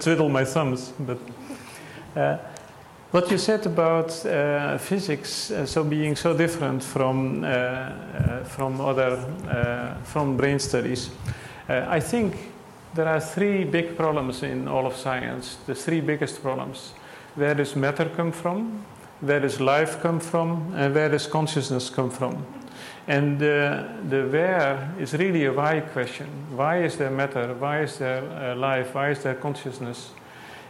twiddled 0.00 0.32
my 0.32 0.46
thumbs. 0.46 0.94
But 0.98 1.18
uh, 2.16 2.38
what 3.14 3.30
you 3.30 3.38
said 3.38 3.64
about 3.64 4.26
uh, 4.26 4.76
physics, 4.76 5.52
uh, 5.52 5.64
so 5.64 5.84
being 5.84 6.16
so 6.16 6.36
different 6.36 6.82
from 6.82 7.44
uh, 7.44 7.46
uh 7.46 8.44
from 8.44 8.80
other 8.80 9.16
uh, 9.48 9.94
from 10.02 10.36
brain 10.36 10.58
studies, 10.58 11.10
uh, 11.68 11.86
I 11.88 12.00
think 12.00 12.34
there 12.94 13.06
are 13.06 13.20
three 13.20 13.62
big 13.64 13.96
problems 13.96 14.42
in 14.42 14.66
all 14.66 14.84
of 14.84 14.96
science. 14.96 15.58
The 15.66 15.76
three 15.76 16.00
biggest 16.00 16.42
problems: 16.42 16.92
where 17.36 17.54
does 17.54 17.76
matter 17.76 18.10
come 18.16 18.32
from? 18.32 18.84
Where 19.20 19.40
does 19.40 19.60
life 19.60 20.02
come 20.02 20.18
from? 20.18 20.74
And 20.74 20.92
where 20.92 21.08
does 21.08 21.28
consciousness 21.28 21.90
come 21.90 22.10
from? 22.10 22.44
And 23.06 23.38
the 23.38 24.28
where 24.32 24.92
is 24.98 25.12
really 25.12 25.44
a 25.44 25.52
why 25.52 25.80
question. 25.80 26.26
Why 26.56 26.82
is 26.84 26.96
there 26.96 27.10
matter? 27.10 27.54
Why 27.60 27.82
is 27.82 27.96
there 27.96 28.56
life? 28.56 28.92
Why 28.94 29.10
is 29.10 29.22
there 29.22 29.36
consciousness? 29.36 30.10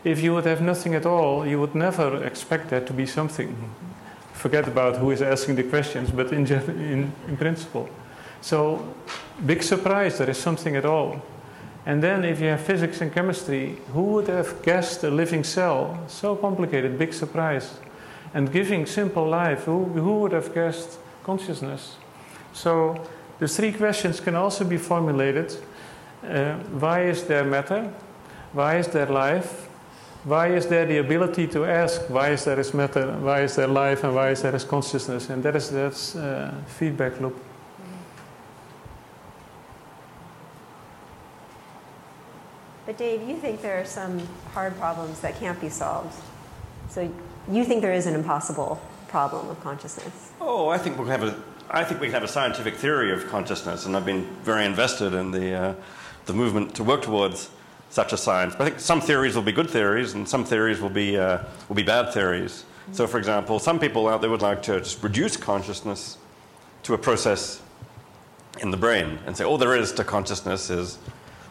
If 0.05 0.23
you 0.23 0.35
would 0.35 0.45
have 0.45 0.61
nothing 0.61 0.95
at 0.95 1.07
all, 1.07 1.47
you 1.47 1.59
would 1.59 1.75
never 1.75 2.23
expect 2.25 2.69
there 2.69 2.85
to 2.85 2.93
be 2.93 3.07
something. 3.07 3.57
Forget 4.33 4.69
about 4.69 4.97
who 4.97 5.11
is 5.11 5.23
asking 5.23 5.57
the 5.57 5.63
questions, 5.63 6.11
but 6.11 6.33
in, 6.33 6.47
in, 6.47 7.13
in 7.27 7.37
principle. 7.37 7.89
So, 8.41 8.95
big 9.47 9.63
surprise, 9.63 10.19
there 10.19 10.29
is 10.29 10.37
something 10.37 10.77
at 10.77 10.85
all. 10.85 11.23
And 11.87 12.03
then, 12.03 12.25
if 12.25 12.41
you 12.41 12.49
have 12.49 12.61
physics 12.61 13.01
and 13.01 13.13
chemistry, 13.13 13.79
who 13.93 14.03
would 14.03 14.29
have 14.29 14.63
guessed 14.63 15.05
a 15.05 15.11
living 15.11 15.45
cell? 15.45 15.99
So 16.09 16.37
complicated, 16.37 16.99
big 16.99 17.15
surprise. 17.15 17.79
And 18.35 18.53
giving 18.53 18.85
simple 18.87 19.27
life, 19.27 19.65
who, 19.65 19.85
who 19.85 20.21
would 20.21 20.33
have 20.33 20.53
guessed 20.53 20.99
consciousness? 21.23 21.97
So, 22.53 23.01
the 23.39 23.49
three 23.49 23.73
questions 23.73 24.21
can 24.21 24.35
also 24.35 24.65
be 24.65 24.77
formulated 24.77 25.57
uh, 26.25 26.55
why 26.81 27.03
is 27.03 27.25
there 27.25 27.45
matter? 27.45 27.93
Why 28.53 28.79
is 28.79 28.89
there 28.89 29.07
life? 29.07 29.69
Why 30.25 30.49
is 30.49 30.67
there 30.67 30.87
the 30.87 30.99
ability 30.99 31.47
to 31.49 31.65
ask 31.65 32.01
why 32.09 32.31
is 32.31 32.45
there 32.45 32.59
is 32.59 32.73
matter, 32.73 33.13
why 33.21 33.43
is 33.43 33.57
there 33.57 33.67
life, 33.67 34.05
and 34.05 34.15
why 34.15 34.31
is 34.31 34.43
there 34.43 34.55
is 34.55 34.65
consciousness? 34.65 35.29
And 35.29 35.43
that 35.43 35.55
is 35.55 35.71
that 35.71 36.17
uh, 36.17 36.65
feedback 36.67 37.21
loop. 37.21 37.37
But 42.87 42.99
Dave, 42.99 43.29
you 43.29 43.37
think 43.37 43.63
there 43.63 43.81
are 43.81 43.87
some 43.87 44.21
hard 44.53 44.77
problems 44.77 45.21
that 45.21 45.39
can't 45.39 45.61
be 45.61 45.71
solved. 45.71 46.15
So 46.91 47.11
you 47.51 47.65
think 47.65 47.83
there 47.83 47.95
is 47.95 48.07
an 48.07 48.15
impossible 48.15 48.81
problem 49.09 49.49
of 49.49 49.61
consciousness? 49.63 50.33
Oh, 50.41 50.69
I 50.69 50.79
think 50.79 50.99
we 50.99 51.07
have 51.09 51.23
a. 51.23 51.35
I 51.71 51.83
think 51.83 52.01
we 52.01 52.09
can 52.09 52.15
have 52.15 52.25
a 52.25 52.29
scientific 52.29 52.77
theory 52.77 53.13
of 53.13 53.27
consciousness, 53.29 53.87
and 53.87 53.97
I've 53.97 54.05
been 54.05 54.27
very 54.43 54.65
invested 54.67 55.13
in 55.15 55.31
the 55.31 55.55
uh, 55.55 55.75
the 56.27 56.33
movement 56.33 56.75
to 56.77 56.85
work 56.85 57.03
towards 57.03 57.51
such 57.95 58.13
a 58.13 58.17
science. 58.17 58.57
But 58.57 58.67
I 58.67 58.71
think 58.71 58.81
some 58.81 59.01
theories 59.01 59.37
will 59.37 59.45
be 59.45 59.53
good 59.53 59.71
theories, 59.71 60.15
and 60.15 60.29
some 60.29 60.45
theories 60.45 60.81
will 60.81 60.91
be, 60.91 61.17
uh, 61.17 61.39
will 61.69 61.77
be 61.77 61.85
bad 61.85 62.13
theories. 62.13 62.65
So, 62.91 63.07
for 63.07 63.19
example, 63.19 63.61
some 63.61 63.79
people 63.79 64.09
out 64.09 64.21
there 64.21 64.31
would 64.31 64.43
like 64.43 64.63
to 64.65 64.81
just 64.81 65.01
reduce 65.01 65.37
consciousness 65.37 66.19
to 66.83 66.95
a 66.95 66.99
process 66.99 67.63
in 68.61 68.73
the 68.73 68.77
brain 68.77 69.21
and 69.27 69.37
say 69.37 69.45
all 69.45 69.59
there 69.59 69.77
is 69.77 69.93
to 69.93 70.03
consciousness 70.03 70.71
is 70.71 70.99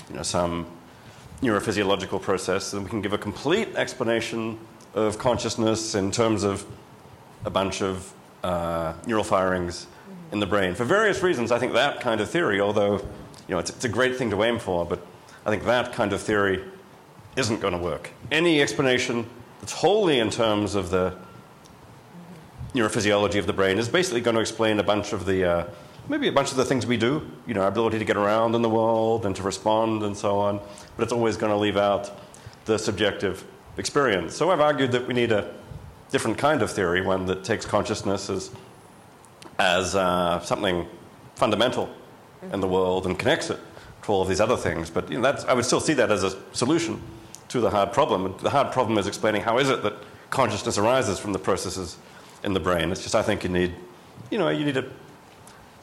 you 0.10 0.18
know, 0.18 0.22
some 0.22 0.66
neurophysiological 1.42 2.22
process, 2.22 2.74
and 2.74 2.84
we 2.84 2.90
can 2.90 3.02
give 3.02 3.14
a 3.14 3.18
complete 3.18 3.70
explanation 3.78 4.60
of 4.96 5.18
consciousness 5.18 5.96
in 5.96 6.12
terms 6.12 6.44
of 6.44 6.66
a 7.46 7.50
bunch 7.50 7.82
of 7.82 8.14
uh, 8.44 8.94
neural 9.08 9.24
firings 9.24 9.88
in 10.34 10.42
the 10.42 10.46
brain. 10.46 10.76
For 10.76 10.84
various 10.84 11.24
reasons, 11.24 11.54
I 11.54 11.60
think 11.60 11.72
that 11.72 12.02
kind 12.02 12.20
of 12.20 12.30
theory, 12.30 12.60
although 12.60 12.98
you 13.48 13.56
know, 13.56 13.60
it's, 13.60 13.70
it's 13.70 13.86
a 13.86 13.90
great 13.90 14.18
thing 14.18 14.30
to 14.32 14.44
aim 14.44 14.60
for, 14.60 14.86
but 14.86 15.00
I 15.46 15.50
think 15.50 15.64
that 15.66 15.92
kind 15.92 16.14
of 16.14 16.22
theory 16.22 16.64
isn't 17.36 17.60
going 17.60 17.74
to 17.74 17.80
work. 17.80 18.12
Any 18.32 18.62
explanation 18.62 19.30
that's 19.60 19.74
wholly 19.74 20.20
in 20.20 20.30
terms 20.30 20.76
of 20.76 20.90
the 20.90 21.16
neurophysiology 22.74 23.40
of 23.40 23.46
the 23.46 23.54
brain 23.54 23.78
is 23.78 23.90
basically 23.90 24.22
going 24.22 24.36
to 24.36 24.42
explain 24.42 24.80
a 24.80 24.84
bunch 24.84 25.14
of 25.14 25.26
the, 25.26 25.44
uh, 25.44 25.66
maybe 26.08 26.28
a 26.28 26.32
bunch 26.32 26.52
of 26.52 26.58
the 26.58 26.66
things 26.66 26.86
we 26.86 26.98
do, 26.98 27.30
you 27.46 27.54
know, 27.54 27.62
our 27.62 27.68
ability 27.68 28.00
to 28.00 28.06
get 28.06 28.16
around 28.16 28.56
in 28.56 28.62
the 28.62 28.70
world 28.70 29.26
and 29.26 29.36
to 29.36 29.44
respond 29.44 30.04
and 30.04 30.16
so 30.16 30.40
on, 30.40 30.60
but 30.96 31.04
it's 31.04 31.14
always 31.14 31.36
going 31.36 31.52
to 31.52 31.58
leave 31.58 31.78
out 31.78 32.12
the 32.66 32.78
subjective 32.80 33.44
experience. 33.78 34.36
So 34.36 34.50
I've 34.50 34.62
argued 34.62 34.92
that 34.94 35.08
we 35.08 35.14
need 35.14 35.32
a 35.32 35.54
different 36.10 36.38
kind 36.38 36.62
of 36.62 36.72
theory, 36.72 37.02
one 37.02 37.26
that 37.26 37.44
takes 37.44 37.66
consciousness 37.66 38.30
as, 38.30 38.52
as 39.60 39.96
uh, 39.96 40.40
something 40.40 40.88
fundamental 41.36 41.90
in 42.52 42.60
the 42.60 42.68
world 42.68 43.06
and 43.06 43.18
connects 43.20 43.50
it 43.50 43.60
to 44.04 44.12
all 44.12 44.22
of 44.22 44.28
these 44.28 44.42
other 44.42 44.58
things. 44.58 44.90
But 44.90 45.10
you 45.10 45.18
know, 45.18 45.24
that's, 45.24 45.46
I 45.46 45.54
would 45.54 45.66
still 45.66 45.80
see 45.80 45.94
that 45.94 46.12
as 46.12 46.24
a 46.24 46.38
solution 46.54 47.02
to 47.50 47.60
the 47.60 47.70
hard 47.70 47.94
problem. 47.94 48.36
The 48.42 48.50
hard 48.50 48.72
problem 48.72 48.98
is 48.98 49.08
explaining 49.08 49.42
how 49.42 49.58
is 49.60 49.70
it 49.70 49.84
that 49.84 49.94
consciousness 50.30 50.78
arises 50.78 51.20
from 51.20 51.34
the 51.34 51.40
processes 51.40 51.98
in 52.44 52.54
the 52.54 52.60
brain. 52.60 52.92
It's 52.92 53.02
just 53.02 53.16
I 53.16 53.22
think 53.22 53.44
you 53.44 53.50
need, 53.50 53.74
you 54.30 54.38
know, 54.38 54.50
you 54.50 54.66
need 54.66 54.78
a, 54.78 54.86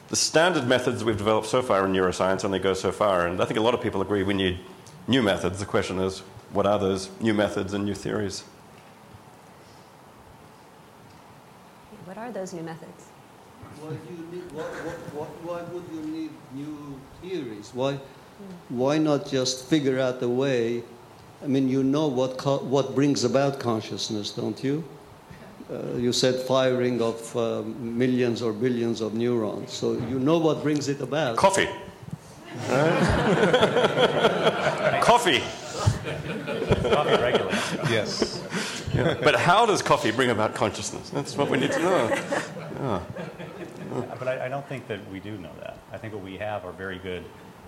the 0.09 0.15
standard 0.15 0.67
methods 0.67 1.03
we've 1.03 1.17
developed 1.17 1.47
so 1.47 1.61
far 1.61 1.85
in 1.85 1.93
neuroscience 1.93 2.43
only 2.43 2.59
go 2.59 2.73
so 2.73 2.91
far, 2.91 3.27
and 3.27 3.41
I 3.41 3.45
think 3.45 3.59
a 3.59 3.63
lot 3.63 3.73
of 3.73 3.81
people 3.81 4.01
agree 4.01 4.23
we 4.23 4.33
need 4.33 4.59
new 5.07 5.21
methods. 5.21 5.59
The 5.59 5.65
question 5.65 5.99
is, 5.99 6.19
what 6.51 6.65
are 6.65 6.77
those 6.77 7.09
new 7.21 7.33
methods 7.33 7.73
and 7.73 7.85
new 7.85 7.95
theories? 7.95 8.43
What 12.05 12.17
are 12.17 12.31
those 12.31 12.53
new 12.53 12.63
methods? 12.63 13.05
Why, 13.79 13.91
need, 13.91 14.51
what, 14.51 14.65
what, 15.15 15.29
why 15.43 15.61
would 15.71 15.85
you 15.93 16.11
need 16.11 16.31
new 16.53 16.99
theories? 17.21 17.71
Why, 17.73 17.99
why 18.69 18.97
not 18.97 19.27
just 19.27 19.65
figure 19.65 19.99
out 19.99 20.21
a 20.21 20.29
way? 20.29 20.83
I 21.43 21.47
mean, 21.47 21.69
you 21.69 21.83
know 21.83 22.07
what, 22.07 22.63
what 22.63 22.95
brings 22.95 23.23
about 23.23 23.59
consciousness, 23.59 24.31
don't 24.31 24.63
you? 24.63 24.83
Uh, 25.71 25.95
you 25.95 26.11
said 26.11 26.35
firing 26.35 27.01
of 27.01 27.35
uh, 27.37 27.61
millions 27.79 28.41
or 28.41 28.51
billions 28.51 28.99
of 28.99 29.13
neurons. 29.13 29.71
So 29.71 29.93
you 29.93 30.19
know 30.19 30.37
what 30.37 30.61
brings 30.63 30.89
it 30.89 30.99
about. 31.01 31.37
Coffee. 31.37 31.69
Coffee. 35.01 35.41
Coffee 36.89 37.21
regulates. 37.21 37.73
Yes. 37.89 38.43
Yeah. 38.93 39.15
But 39.23 39.35
how 39.35 39.65
does 39.65 39.81
coffee 39.81 40.11
bring 40.11 40.29
about 40.29 40.53
consciousness? 40.53 41.09
That's 41.11 41.37
what 41.37 41.49
we 41.49 41.57
need 41.57 41.71
to 41.71 41.79
know. 41.79 43.01
But 43.91 44.27
I, 44.27 44.45
I 44.45 44.49
don't 44.49 44.65
think 44.67 44.87
that 44.87 44.99
we 45.11 45.19
do 45.19 45.37
know 45.37 45.51
that. 45.59 45.77
I 45.91 45.97
think 45.97 46.13
what 46.13 46.23
we 46.23 46.37
have 46.37 46.65
are 46.65 46.71
very 46.71 46.97
good 46.99 47.23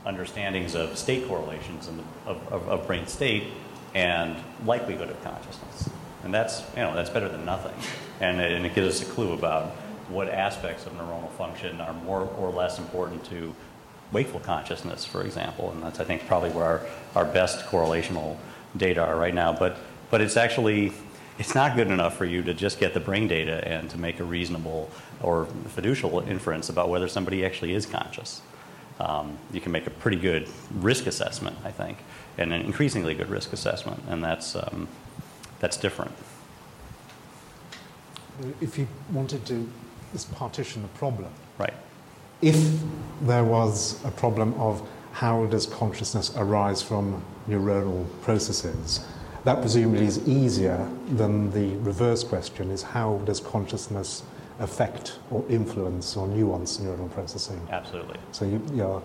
understandings 0.06 0.76
of 0.76 0.98
state 0.98 1.28
correlations 1.28 1.88
the, 1.88 2.04
of, 2.30 2.54
of, 2.54 2.68
of 2.68 2.88
brain 2.88 3.08
state 3.08 3.46
and 3.94 4.36
likelihood 4.66 5.10
of 5.10 5.22
consciousness. 5.24 5.90
And 6.24 6.34
that's, 6.34 6.62
you 6.76 6.82
know, 6.82 6.94
that's 6.96 7.10
better 7.10 7.30
than 7.30 7.46
nothing. 7.46 7.74
And, 8.20 8.40
it- 8.42 8.52
and 8.54 8.66
it 8.66 8.74
gives 8.76 9.02
us 9.02 9.08
a 9.08 9.12
clue 9.12 9.34
about 9.34 9.72
what 10.10 10.30
aspects 10.30 10.86
of 10.86 10.94
neuronal 10.94 11.30
function 11.32 11.80
are 11.82 11.94
more 11.94 12.22
or 12.38 12.50
less 12.52 12.80
important 12.80 13.24
to 13.26 13.56
wakeful 14.12 14.40
consciousness, 14.40 15.06
for 15.06 15.24
example. 15.24 15.72
And 15.72 15.82
that's, 15.84 16.00
I 16.00 16.04
think, 16.04 16.28
probably 16.28 16.50
where 16.52 16.66
our, 16.66 16.82
our 17.16 17.26
best 17.26 17.66
correlational 17.66 18.38
data 18.78 19.02
are 19.02 19.18
right 19.18 19.34
now. 19.34 19.54
But, 19.54 19.78
but 20.12 20.22
it's 20.22 20.38
actually, 20.38 20.92
it's 21.40 21.56
not 21.56 21.76
good 21.76 21.88
enough 21.88 22.16
for 22.18 22.26
you 22.26 22.44
to 22.44 22.54
just 22.54 22.80
get 22.80 22.94
the 22.94 23.00
brain 23.00 23.28
data 23.28 23.66
and 23.68 23.90
to 23.90 23.98
make 23.98 24.20
a 24.20 24.24
reasonable 24.24 24.90
or 25.24 25.48
fiducial 25.70 26.28
inference 26.28 26.70
about 26.70 26.90
whether 26.90 27.08
somebody 27.08 27.46
actually 27.46 27.74
is 27.74 27.86
conscious. 27.86 28.42
Um, 29.00 29.38
you 29.52 29.60
can 29.60 29.72
make 29.72 29.88
a 29.88 29.90
pretty 29.90 30.18
good 30.18 30.48
risk 30.76 31.08
assessment, 31.08 31.58
I 31.64 31.72
think, 31.72 31.98
and 32.38 32.54
an 32.54 32.62
increasingly 32.62 33.16
good 33.16 33.30
risk 33.30 33.54
assessment, 33.54 34.04
and 34.08 34.24
that's, 34.24 34.56
um, 34.56 34.88
that's 35.60 35.78
different. 35.78 36.12
If 38.62 38.78
you 38.78 38.88
wanted 39.12 39.46
to 39.48 39.70
just 40.12 40.32
partition 40.34 40.82
the 40.84 40.88
problem, 40.90 41.30
Right. 41.58 41.74
if 42.42 42.82
there 43.22 43.44
was 43.44 44.04
a 44.06 44.12
problem 44.12 44.54
of 44.60 44.82
how 45.14 45.46
does 45.46 45.66
consciousness 45.66 46.32
arise 46.36 46.82
from 46.82 47.24
neuronal 47.50 48.06
processes, 48.22 49.02
that 49.44 49.60
presumably 49.60 50.06
is 50.06 50.26
easier 50.28 50.88
than 51.10 51.52
the 51.52 51.76
reverse 51.78 52.24
question 52.24 52.72
is 52.72 52.82
how 52.82 53.20
does 53.26 53.40
consciousness 53.40 54.24
affect 54.60 55.20
or 55.32 55.44
influence 55.50 56.16
or 56.16 56.28
nuance 56.28 56.78
neuronal 56.78 57.12
processing? 57.12 57.60
Absolutely. 57.72 58.18
So 58.32 58.46
you, 58.46 58.62
your, 58.74 59.04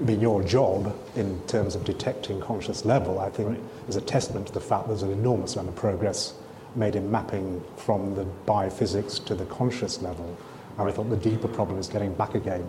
I 0.00 0.04
mean, 0.04 0.20
your 0.20 0.42
job 0.42 0.94
in 1.14 1.40
terms 1.46 1.74
of 1.74 1.84
detecting 1.84 2.40
conscious 2.40 2.84
level, 2.84 3.18
I 3.18 3.30
think, 3.30 3.58
is 3.88 3.96
a 3.96 4.00
testament 4.00 4.48
to 4.48 4.52
the 4.52 4.60
fact 4.60 4.88
there's 4.88 5.02
an 5.02 5.12
enormous 5.12 5.54
amount 5.54 5.70
of 5.70 5.76
progress 5.76 6.34
made 6.74 6.94
in 6.94 7.10
mapping 7.10 7.62
from 7.76 8.14
the 8.14 8.26
biophysics 8.46 9.24
to 9.24 9.34
the 9.34 9.46
conscious 9.46 10.02
level. 10.02 10.36
And 10.78 10.88
I 10.88 10.92
thought 10.92 11.08
the 11.08 11.16
deeper 11.16 11.48
problem 11.48 11.78
is 11.78 11.88
getting 11.88 12.12
back 12.14 12.34
again. 12.34 12.68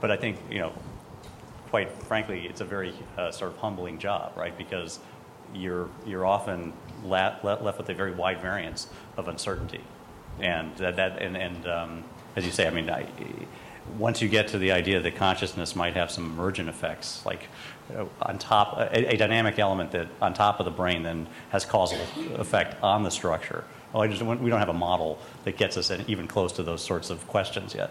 But 0.00 0.10
I 0.10 0.16
think, 0.16 0.38
you 0.50 0.60
know, 0.60 0.72
quite 1.70 1.90
frankly, 1.90 2.46
it's 2.46 2.60
a 2.60 2.64
very 2.64 2.94
uh, 3.18 3.32
sort 3.32 3.52
of 3.52 3.58
humbling 3.58 3.98
job, 3.98 4.32
right? 4.36 4.56
Because 4.56 5.00
you're, 5.52 5.88
you're 6.06 6.24
often 6.24 6.72
la- 7.04 7.36
left 7.42 7.62
with 7.78 7.88
a 7.88 7.94
very 7.94 8.12
wide 8.12 8.40
variance 8.40 8.88
of 9.16 9.26
uncertainty. 9.26 9.80
And, 10.42 10.76
that, 10.76 10.96
that, 10.96 11.22
and, 11.22 11.36
and 11.36 11.66
um, 11.66 12.04
as 12.36 12.44
you 12.44 12.52
say, 12.52 12.66
I 12.66 12.70
mean, 12.70 12.88
I, 12.88 13.06
once 13.98 14.22
you 14.22 14.28
get 14.28 14.48
to 14.48 14.58
the 14.58 14.72
idea 14.72 15.00
that 15.00 15.16
consciousness 15.16 15.74
might 15.74 15.94
have 15.94 16.10
some 16.10 16.26
emergent 16.26 16.68
effects, 16.68 17.24
like 17.26 17.48
uh, 17.96 18.04
on 18.22 18.38
top, 18.38 18.78
a, 18.78 19.14
a 19.14 19.16
dynamic 19.16 19.58
element 19.58 19.90
that 19.92 20.08
on 20.20 20.32
top 20.34 20.60
of 20.60 20.64
the 20.64 20.70
brain 20.70 21.02
then 21.02 21.26
has 21.50 21.64
causal 21.64 21.98
effect 22.36 22.80
on 22.82 23.02
the 23.02 23.10
structure. 23.10 23.64
Well, 23.92 24.02
I 24.02 24.08
just, 24.08 24.22
we 24.22 24.50
don't 24.50 24.60
have 24.60 24.68
a 24.68 24.72
model 24.72 25.18
that 25.44 25.56
gets 25.56 25.76
us 25.76 25.90
in- 25.90 26.04
even 26.06 26.28
close 26.28 26.52
to 26.52 26.62
those 26.62 26.82
sorts 26.82 27.10
of 27.10 27.26
questions 27.26 27.74
yet. 27.74 27.90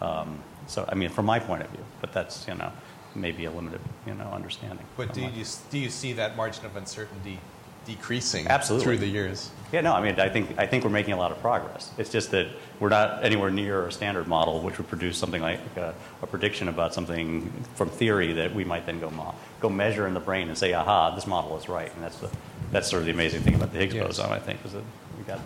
Um, 0.00 0.38
so, 0.66 0.88
I 0.88 0.94
mean, 0.94 1.10
from 1.10 1.26
my 1.26 1.40
point 1.40 1.62
of 1.62 1.70
view, 1.70 1.84
but 2.00 2.12
that's, 2.12 2.46
you 2.46 2.54
know, 2.54 2.70
maybe 3.14 3.44
a 3.46 3.50
limited, 3.50 3.80
you 4.06 4.14
know, 4.14 4.30
understanding. 4.30 4.86
But 4.96 5.12
do 5.12 5.20
you, 5.20 5.44
do 5.70 5.78
you 5.78 5.90
see 5.90 6.12
that 6.12 6.36
margin 6.36 6.64
of 6.64 6.76
uncertainty 6.76 7.40
decreasing 7.86 8.46
Absolutely. 8.46 8.84
through 8.84 8.98
the 8.98 9.06
years? 9.06 9.50
Yeah, 9.72 9.82
no, 9.82 9.92
I 9.92 10.02
mean, 10.02 10.18
I 10.18 10.28
think, 10.28 10.58
I 10.58 10.66
think 10.66 10.84
we're 10.84 10.90
making 10.90 11.14
a 11.14 11.16
lot 11.16 11.30
of 11.30 11.40
progress. 11.40 11.90
It's 11.96 12.10
just 12.10 12.32
that 12.32 12.48
we're 12.80 12.88
not 12.88 13.24
anywhere 13.24 13.50
near 13.50 13.86
a 13.86 13.92
standard 13.92 14.26
model 14.26 14.60
which 14.60 14.78
would 14.78 14.88
produce 14.88 15.16
something 15.16 15.40
like 15.40 15.60
a, 15.76 15.94
a 16.22 16.26
prediction 16.26 16.68
about 16.68 16.92
something 16.92 17.52
from 17.76 17.88
theory 17.88 18.32
that 18.32 18.52
we 18.54 18.64
might 18.64 18.84
then 18.86 18.98
go, 18.98 19.12
go 19.60 19.68
measure 19.68 20.06
in 20.08 20.14
the 20.14 20.20
brain 20.20 20.48
and 20.48 20.58
say, 20.58 20.72
aha, 20.72 21.14
this 21.14 21.26
model 21.26 21.56
is 21.56 21.68
right. 21.68 21.92
And 21.94 22.02
that's, 22.02 22.18
the, 22.18 22.28
that's 22.72 22.88
sort 22.90 23.00
of 23.00 23.06
the 23.06 23.12
amazing 23.12 23.42
thing 23.42 23.54
about 23.54 23.72
the 23.72 23.78
Higgs 23.78 23.94
Yes. 23.94 24.06
boson, 24.06 24.32
I 24.32 24.38
think, 24.40 24.64
is 24.64 24.72
that 24.72 24.82
we 25.16 25.24
got 25.24 25.38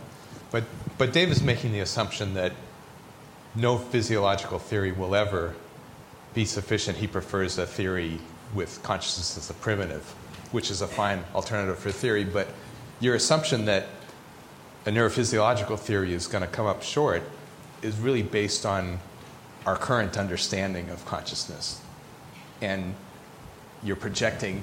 But, 0.50 0.64
but 0.96 1.12
Dave 1.12 1.30
is 1.30 1.42
making 1.42 1.72
the 1.72 1.80
assumption 1.80 2.34
that 2.34 2.52
no 3.54 3.76
physiological 3.76 4.58
theory 4.58 4.92
will 4.92 5.14
ever 5.14 5.54
be 6.34 6.44
sufficient. 6.44 6.96
He 6.96 7.06
prefers 7.06 7.58
a 7.58 7.66
theory 7.66 8.18
with 8.54 8.82
consciousness 8.82 9.36
as 9.36 9.50
a 9.50 9.54
primitive, 9.54 10.14
which 10.54 10.70
is 10.70 10.80
a 10.80 10.86
fine 10.86 11.24
alternative 11.34 11.76
for 11.76 11.90
theory. 11.90 12.22
But 12.22 12.46
your 13.00 13.16
assumption 13.16 13.64
that 13.64 13.88
a 14.86 14.90
neurophysiological 14.90 15.76
theory 15.80 16.14
is 16.14 16.28
going 16.28 16.42
to 16.42 16.48
come 16.48 16.64
up 16.64 16.80
short 16.80 17.24
is 17.82 17.98
really 17.98 18.22
based 18.22 18.64
on 18.64 19.00
our 19.66 19.74
current 19.76 20.16
understanding 20.16 20.90
of 20.90 21.04
consciousness. 21.06 21.80
And 22.62 22.94
you're 23.82 23.96
projecting 23.96 24.62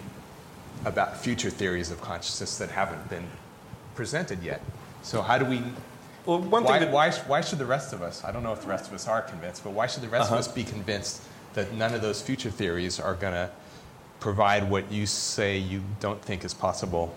about 0.85 1.17
future 1.17 1.49
theories 1.49 1.91
of 1.91 1.99
consciousness 1.99 2.57
that 2.59 2.69
haven't 2.71 3.09
been 3.09 3.27
presented 3.93 4.41
yet. 4.41 4.61
So 5.01 5.21
how 5.21 5.37
do 5.37 5.43
we 5.45 5.61
Well, 6.25 6.39
one 6.39 6.63
why, 6.63 6.79
thing 6.79 6.85
that, 6.87 6.93
why, 6.93 7.11
why 7.27 7.41
should 7.41 7.59
the 7.59 7.65
rest 7.65 7.91
of 7.91 8.01
us, 8.01 8.23
I 8.23 8.31
don't 8.31 8.43
know 8.43 8.53
if 8.53 8.61
the 8.61 8.69
rest 8.69 8.87
of 8.87 8.93
us 8.93 9.09
are 9.09 9.21
convinced, 9.21 9.65
but 9.65 9.71
why 9.71 9.87
should 9.87 10.03
the 10.03 10.07
rest 10.09 10.27
Uh-huh. 10.27 10.35
of 10.35 10.39
us 10.39 10.47
be 10.47 10.63
convinced 10.63 11.21
that 11.53 11.73
none 11.73 11.93
of 11.93 12.01
those 12.01 12.21
future 12.21 12.49
theories 12.49 12.97
are 12.97 13.13
going 13.15 13.33
to 13.33 13.49
provide 14.21 14.69
what 14.69 14.89
you 14.89 15.05
say 15.05 15.57
you 15.57 15.81
don't 15.99 16.21
think 16.21 16.45
is 16.45 16.53
possible? 16.53 17.13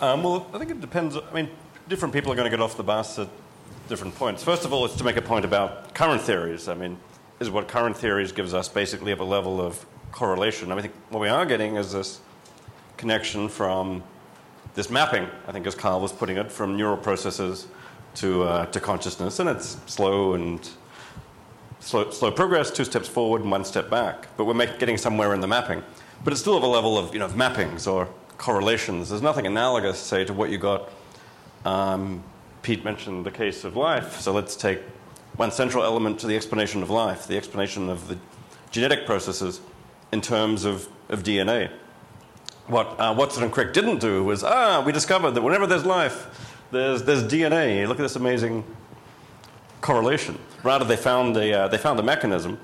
Um, 0.00 0.22
well, 0.22 0.46
I 0.54 0.58
think 0.58 0.70
it 0.70 0.80
depends. 0.80 1.16
I 1.16 1.34
mean, 1.34 1.50
different 1.88 2.14
people 2.14 2.32
are 2.32 2.36
going 2.36 2.50
to 2.50 2.56
get 2.56 2.62
off 2.62 2.78
the 2.78 2.82
bus 2.82 3.18
at 3.18 3.28
different 3.88 4.14
points. 4.14 4.42
First 4.42 4.64
of 4.64 4.72
all, 4.72 4.86
it's 4.86 4.96
to 4.96 5.04
make 5.04 5.16
a 5.16 5.22
point 5.22 5.44
about 5.44 5.92
current 5.92 6.22
theories. 6.22 6.68
I 6.68 6.74
mean, 6.74 6.96
is 7.40 7.50
what 7.50 7.68
current 7.68 7.96
theories 7.96 8.32
gives 8.32 8.54
us 8.54 8.68
basically 8.68 9.12
of 9.12 9.20
a 9.20 9.24
level 9.24 9.60
of 9.60 9.84
correlation. 10.12 10.70
I, 10.70 10.74
mean, 10.74 10.78
I 10.78 10.82
think 10.82 10.94
what 11.10 11.20
we 11.20 11.28
are 11.28 11.44
getting 11.44 11.76
is 11.76 11.92
this 11.92 12.20
connection 12.96 13.48
from 13.48 14.02
this 14.74 14.88
mapping, 14.88 15.26
I 15.48 15.52
think 15.52 15.66
as 15.66 15.74
Karl 15.74 16.00
was 16.00 16.12
putting 16.12 16.36
it, 16.36 16.50
from 16.50 16.76
neural 16.76 16.96
processes 16.96 17.66
to, 18.16 18.44
uh, 18.44 18.66
to 18.66 18.80
consciousness. 18.80 19.40
And 19.40 19.48
it's 19.48 19.76
slow 19.86 20.34
and 20.34 20.68
slow, 21.80 22.10
slow 22.10 22.30
progress, 22.30 22.70
two 22.70 22.84
steps 22.84 23.08
forward 23.08 23.42
and 23.42 23.50
one 23.50 23.64
step 23.64 23.90
back. 23.90 24.28
But 24.36 24.44
we're 24.44 24.54
make, 24.54 24.78
getting 24.78 24.96
somewhere 24.96 25.34
in 25.34 25.40
the 25.40 25.48
mapping. 25.48 25.82
But 26.22 26.32
it's 26.32 26.40
still 26.40 26.56
of 26.56 26.62
a 26.62 26.66
level 26.66 26.98
of, 26.98 27.12
you 27.12 27.18
know, 27.18 27.28
mappings 27.28 27.90
or 27.90 28.08
correlations. 28.38 29.08
There's 29.08 29.22
nothing 29.22 29.46
analogous, 29.46 29.98
say, 29.98 30.24
to 30.24 30.32
what 30.32 30.50
you 30.50 30.58
got. 30.58 30.90
Um, 31.64 32.22
Piet 32.62 32.84
mentioned 32.84 33.24
the 33.24 33.30
case 33.30 33.64
of 33.64 33.76
life. 33.76 34.20
So 34.20 34.32
let's 34.32 34.54
take 34.54 34.80
one 35.36 35.50
central 35.50 35.82
element 35.82 36.20
to 36.20 36.26
the 36.26 36.36
explanation 36.36 36.82
of 36.82 36.90
life, 36.90 37.26
the 37.26 37.36
explanation 37.36 37.88
of 37.88 38.08
the 38.08 38.18
genetic 38.70 39.06
processes 39.06 39.60
in 40.12 40.20
terms 40.20 40.64
of, 40.64 40.88
of 41.08 41.22
DNA. 41.22 41.70
What 42.66 43.00
uh, 43.00 43.14
Watson 43.16 43.42
and 43.42 43.52
Crick 43.52 43.72
didn't 43.72 43.98
do 43.98 44.22
was, 44.22 44.44
ah, 44.44 44.82
we 44.84 44.92
discovered 44.92 45.32
that 45.32 45.42
whenever 45.42 45.66
there's 45.66 45.84
life, 45.84 46.58
there's, 46.70 47.02
there's 47.02 47.24
DNA. 47.24 47.86
Look 47.88 47.98
at 47.98 48.02
this 48.02 48.16
amazing 48.16 48.64
correlation. 49.80 50.38
Rather, 50.62 50.84
they 50.84 50.96
found 50.96 51.36
a, 51.36 51.52
uh, 51.52 51.68
they 51.68 51.78
found 51.78 51.98
a 51.98 52.02
mechanism, 52.02 52.58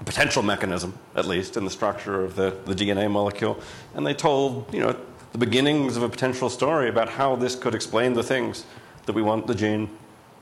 a 0.00 0.04
potential 0.04 0.42
mechanism, 0.42 0.98
at 1.14 1.26
least, 1.26 1.56
in 1.56 1.64
the 1.64 1.70
structure 1.70 2.24
of 2.24 2.36
the, 2.36 2.56
the 2.64 2.74
DNA 2.74 3.10
molecule, 3.10 3.58
and 3.94 4.06
they 4.06 4.14
told, 4.14 4.72
you 4.72 4.80
know, 4.80 4.96
the 5.32 5.38
beginnings 5.38 5.96
of 5.96 6.02
a 6.02 6.08
potential 6.08 6.50
story 6.50 6.88
about 6.88 7.08
how 7.08 7.36
this 7.36 7.56
could 7.56 7.74
explain 7.74 8.12
the 8.12 8.22
things 8.22 8.64
that 9.06 9.14
we 9.14 9.22
want 9.22 9.46
the 9.46 9.54
gene 9.54 9.88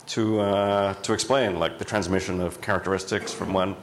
to, 0.06 0.40
uh, 0.40 0.94
to 0.94 1.12
explain, 1.12 1.58
like 1.58 1.78
the 1.78 1.84
transmission 1.84 2.40
of 2.40 2.60
characteristics 2.60 3.32
from 3.32 3.52
one 3.52 3.76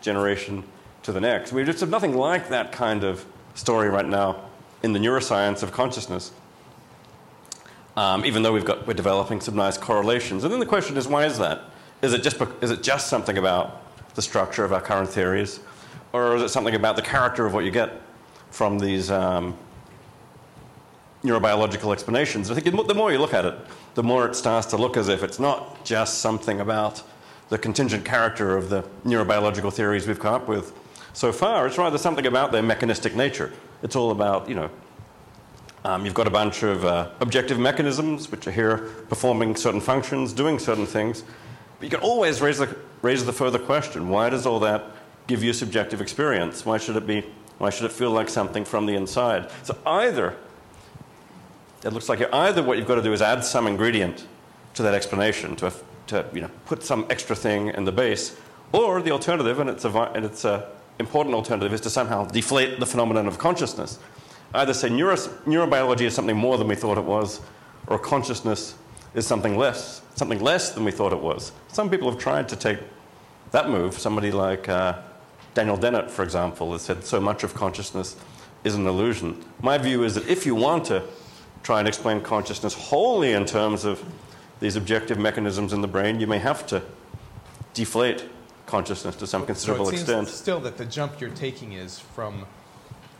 generation 0.00 0.62
to 1.02 1.12
the 1.12 1.20
next. 1.20 1.52
We 1.52 1.64
just 1.64 1.80
have 1.80 1.90
nothing 1.90 2.16
like 2.16 2.48
that 2.50 2.70
kind 2.70 3.02
of 3.02 3.24
story 3.54 3.88
right 3.88 4.06
now 4.06 4.44
in 4.82 4.92
the 4.92 4.98
neuroscience 4.98 5.62
of 5.62 5.72
consciousness 5.72 6.30
um, 7.96 8.24
even 8.24 8.42
though 8.42 8.52
we've 8.52 8.64
got, 8.64 8.86
we're 8.86 8.94
developing 8.94 9.40
some 9.40 9.54
nice 9.54 9.76
correlations. 9.76 10.44
And 10.44 10.52
then 10.52 10.60
the 10.60 10.66
question 10.66 10.96
is, 10.96 11.06
why 11.06 11.26
is 11.26 11.38
that? 11.38 11.62
Is 12.00 12.12
it 12.12 12.22
just, 12.22 12.40
is 12.60 12.70
it 12.70 12.82
just 12.82 13.08
something 13.08 13.38
about 13.38 13.82
the 14.14 14.22
structure 14.22 14.64
of 14.64 14.72
our 14.72 14.80
current 14.80 15.08
theories? 15.08 15.60
Or 16.12 16.36
is 16.36 16.42
it 16.42 16.48
something 16.48 16.74
about 16.74 16.96
the 16.96 17.02
character 17.02 17.46
of 17.46 17.54
what 17.54 17.64
you 17.64 17.70
get 17.70 18.00
from 18.50 18.78
these 18.78 19.10
um, 19.10 19.56
neurobiological 21.22 21.92
explanations? 21.92 22.50
I 22.50 22.54
think 22.54 22.64
the 22.88 22.94
more 22.94 23.12
you 23.12 23.18
look 23.18 23.34
at 23.34 23.44
it, 23.44 23.54
the 23.94 24.02
more 24.02 24.26
it 24.26 24.34
starts 24.34 24.66
to 24.68 24.76
look 24.76 24.96
as 24.96 25.08
if 25.08 25.22
it's 25.22 25.38
not 25.38 25.84
just 25.84 26.18
something 26.18 26.60
about 26.60 27.02
the 27.50 27.58
contingent 27.58 28.04
character 28.04 28.56
of 28.56 28.70
the 28.70 28.82
neurobiological 29.04 29.72
theories 29.72 30.06
we've 30.06 30.18
come 30.18 30.34
up 30.34 30.48
with 30.48 30.72
so 31.12 31.30
far. 31.30 31.66
It's 31.66 31.78
rather 31.78 31.98
something 31.98 32.26
about 32.26 32.52
their 32.52 32.62
mechanistic 32.62 33.14
nature. 33.14 33.52
It's 33.82 33.96
all 33.96 34.10
about, 34.10 34.48
you 34.48 34.54
know, 34.54 34.70
um, 35.84 36.04
you've 36.04 36.14
got 36.14 36.26
a 36.26 36.30
bunch 36.30 36.62
of 36.62 36.84
uh, 36.84 37.10
objective 37.20 37.58
mechanisms 37.58 38.30
which 38.30 38.46
are 38.46 38.52
here 38.52 38.78
performing 39.08 39.56
certain 39.56 39.80
functions, 39.80 40.32
doing 40.32 40.58
certain 40.58 40.86
things. 40.86 41.24
But 41.78 41.84
you 41.84 41.90
can 41.90 42.00
always 42.00 42.40
raise 42.40 42.58
the, 42.58 42.76
raise 43.02 43.24
the 43.24 43.32
further 43.32 43.58
question 43.58 44.08
why 44.08 44.30
does 44.30 44.46
all 44.46 44.60
that 44.60 44.84
give 45.26 45.42
you 45.42 45.52
subjective 45.52 46.00
experience? 46.00 46.64
Why 46.64 46.78
should 46.78 46.96
it 46.96 47.06
be 47.06 47.24
Why 47.58 47.70
should 47.70 47.86
it 47.86 47.92
feel 47.92 48.10
like 48.10 48.28
something 48.28 48.64
from 48.64 48.86
the 48.86 48.94
inside? 48.94 49.50
So 49.64 49.76
either, 49.84 50.36
it 51.84 51.92
looks 51.92 52.08
like 52.08 52.32
either 52.32 52.62
what 52.62 52.78
you've 52.78 52.88
got 52.88 52.96
to 52.96 53.02
do 53.02 53.12
is 53.12 53.22
add 53.22 53.44
some 53.44 53.66
ingredient 53.66 54.26
to 54.74 54.82
that 54.82 54.94
explanation, 54.94 55.56
to, 55.56 55.72
to 56.06 56.24
you 56.32 56.42
know, 56.42 56.50
put 56.66 56.82
some 56.82 57.06
extra 57.10 57.36
thing 57.36 57.68
in 57.68 57.84
the 57.84 57.92
base, 57.92 58.36
or 58.72 59.02
the 59.02 59.10
alternative, 59.10 59.58
and 59.58 59.68
it's 59.68 59.84
a, 59.84 59.90
and 60.14 60.24
it's 60.24 60.46
important 60.98 61.34
alternative, 61.34 61.72
is 61.72 61.80
to 61.82 61.90
somehow 61.90 62.24
deflate 62.24 62.80
the 62.80 62.86
phenomenon 62.86 63.26
of 63.26 63.38
consciousness. 63.38 63.98
Either 64.54 64.74
say 64.74 64.88
neuro, 64.90 65.16
neurobiology 65.16 66.02
is 66.02 66.14
something 66.14 66.36
more 66.36 66.58
than 66.58 66.68
we 66.68 66.74
thought 66.74 66.98
it 66.98 67.04
was, 67.04 67.40
or 67.86 67.98
consciousness 67.98 68.74
is 69.14 69.26
something 69.26 69.56
less, 69.56 70.02
something 70.14 70.40
less 70.40 70.70
than 70.72 70.84
we 70.84 70.90
thought 70.90 71.12
it 71.12 71.20
was. 71.20 71.52
Some 71.68 71.90
people 71.90 72.10
have 72.10 72.20
tried 72.20 72.48
to 72.50 72.56
take 72.56 72.78
that 73.50 73.68
move. 73.68 73.98
Somebody 73.98 74.30
like 74.30 74.68
uh, 74.68 74.98
Daniel 75.54 75.76
Dennett, 75.76 76.10
for 76.10 76.22
example, 76.22 76.72
has 76.72 76.82
said 76.82 77.04
so 77.04 77.20
much 77.20 77.44
of 77.44 77.54
consciousness 77.54 78.16
is 78.64 78.74
an 78.74 78.86
illusion. 78.86 79.42
My 79.60 79.78
view 79.78 80.04
is 80.04 80.14
that 80.14 80.28
if 80.28 80.46
you 80.46 80.54
want 80.54 80.84
to 80.86 81.02
try 81.62 81.78
and 81.78 81.88
explain 81.88 82.20
consciousness 82.20 82.74
wholly 82.74 83.32
in 83.32 83.44
terms 83.44 83.84
of 83.84 84.02
these 84.60 84.76
objective 84.76 85.18
mechanisms 85.18 85.72
in 85.72 85.80
the 85.80 85.88
brain, 85.88 86.20
you 86.20 86.26
may 86.26 86.38
have 86.38 86.66
to 86.68 86.82
deflate 87.74 88.24
consciousness 88.66 89.16
to 89.16 89.26
some 89.26 89.44
considerable 89.44 89.86
so 89.86 89.92
extent. 89.92 90.28
Still, 90.28 90.60
that 90.60 90.76
the 90.76 90.84
jump 90.84 91.20
you're 91.20 91.30
taking 91.30 91.72
is 91.72 91.98
from 91.98 92.46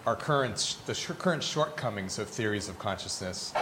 our 0.06 0.16
current 0.16 0.76
the 0.86 0.94
sh- 0.94 1.10
current 1.18 1.42
shortcomings 1.42 2.18
of 2.18 2.28
theories 2.28 2.68
of 2.68 2.78
consciousness 2.78 3.52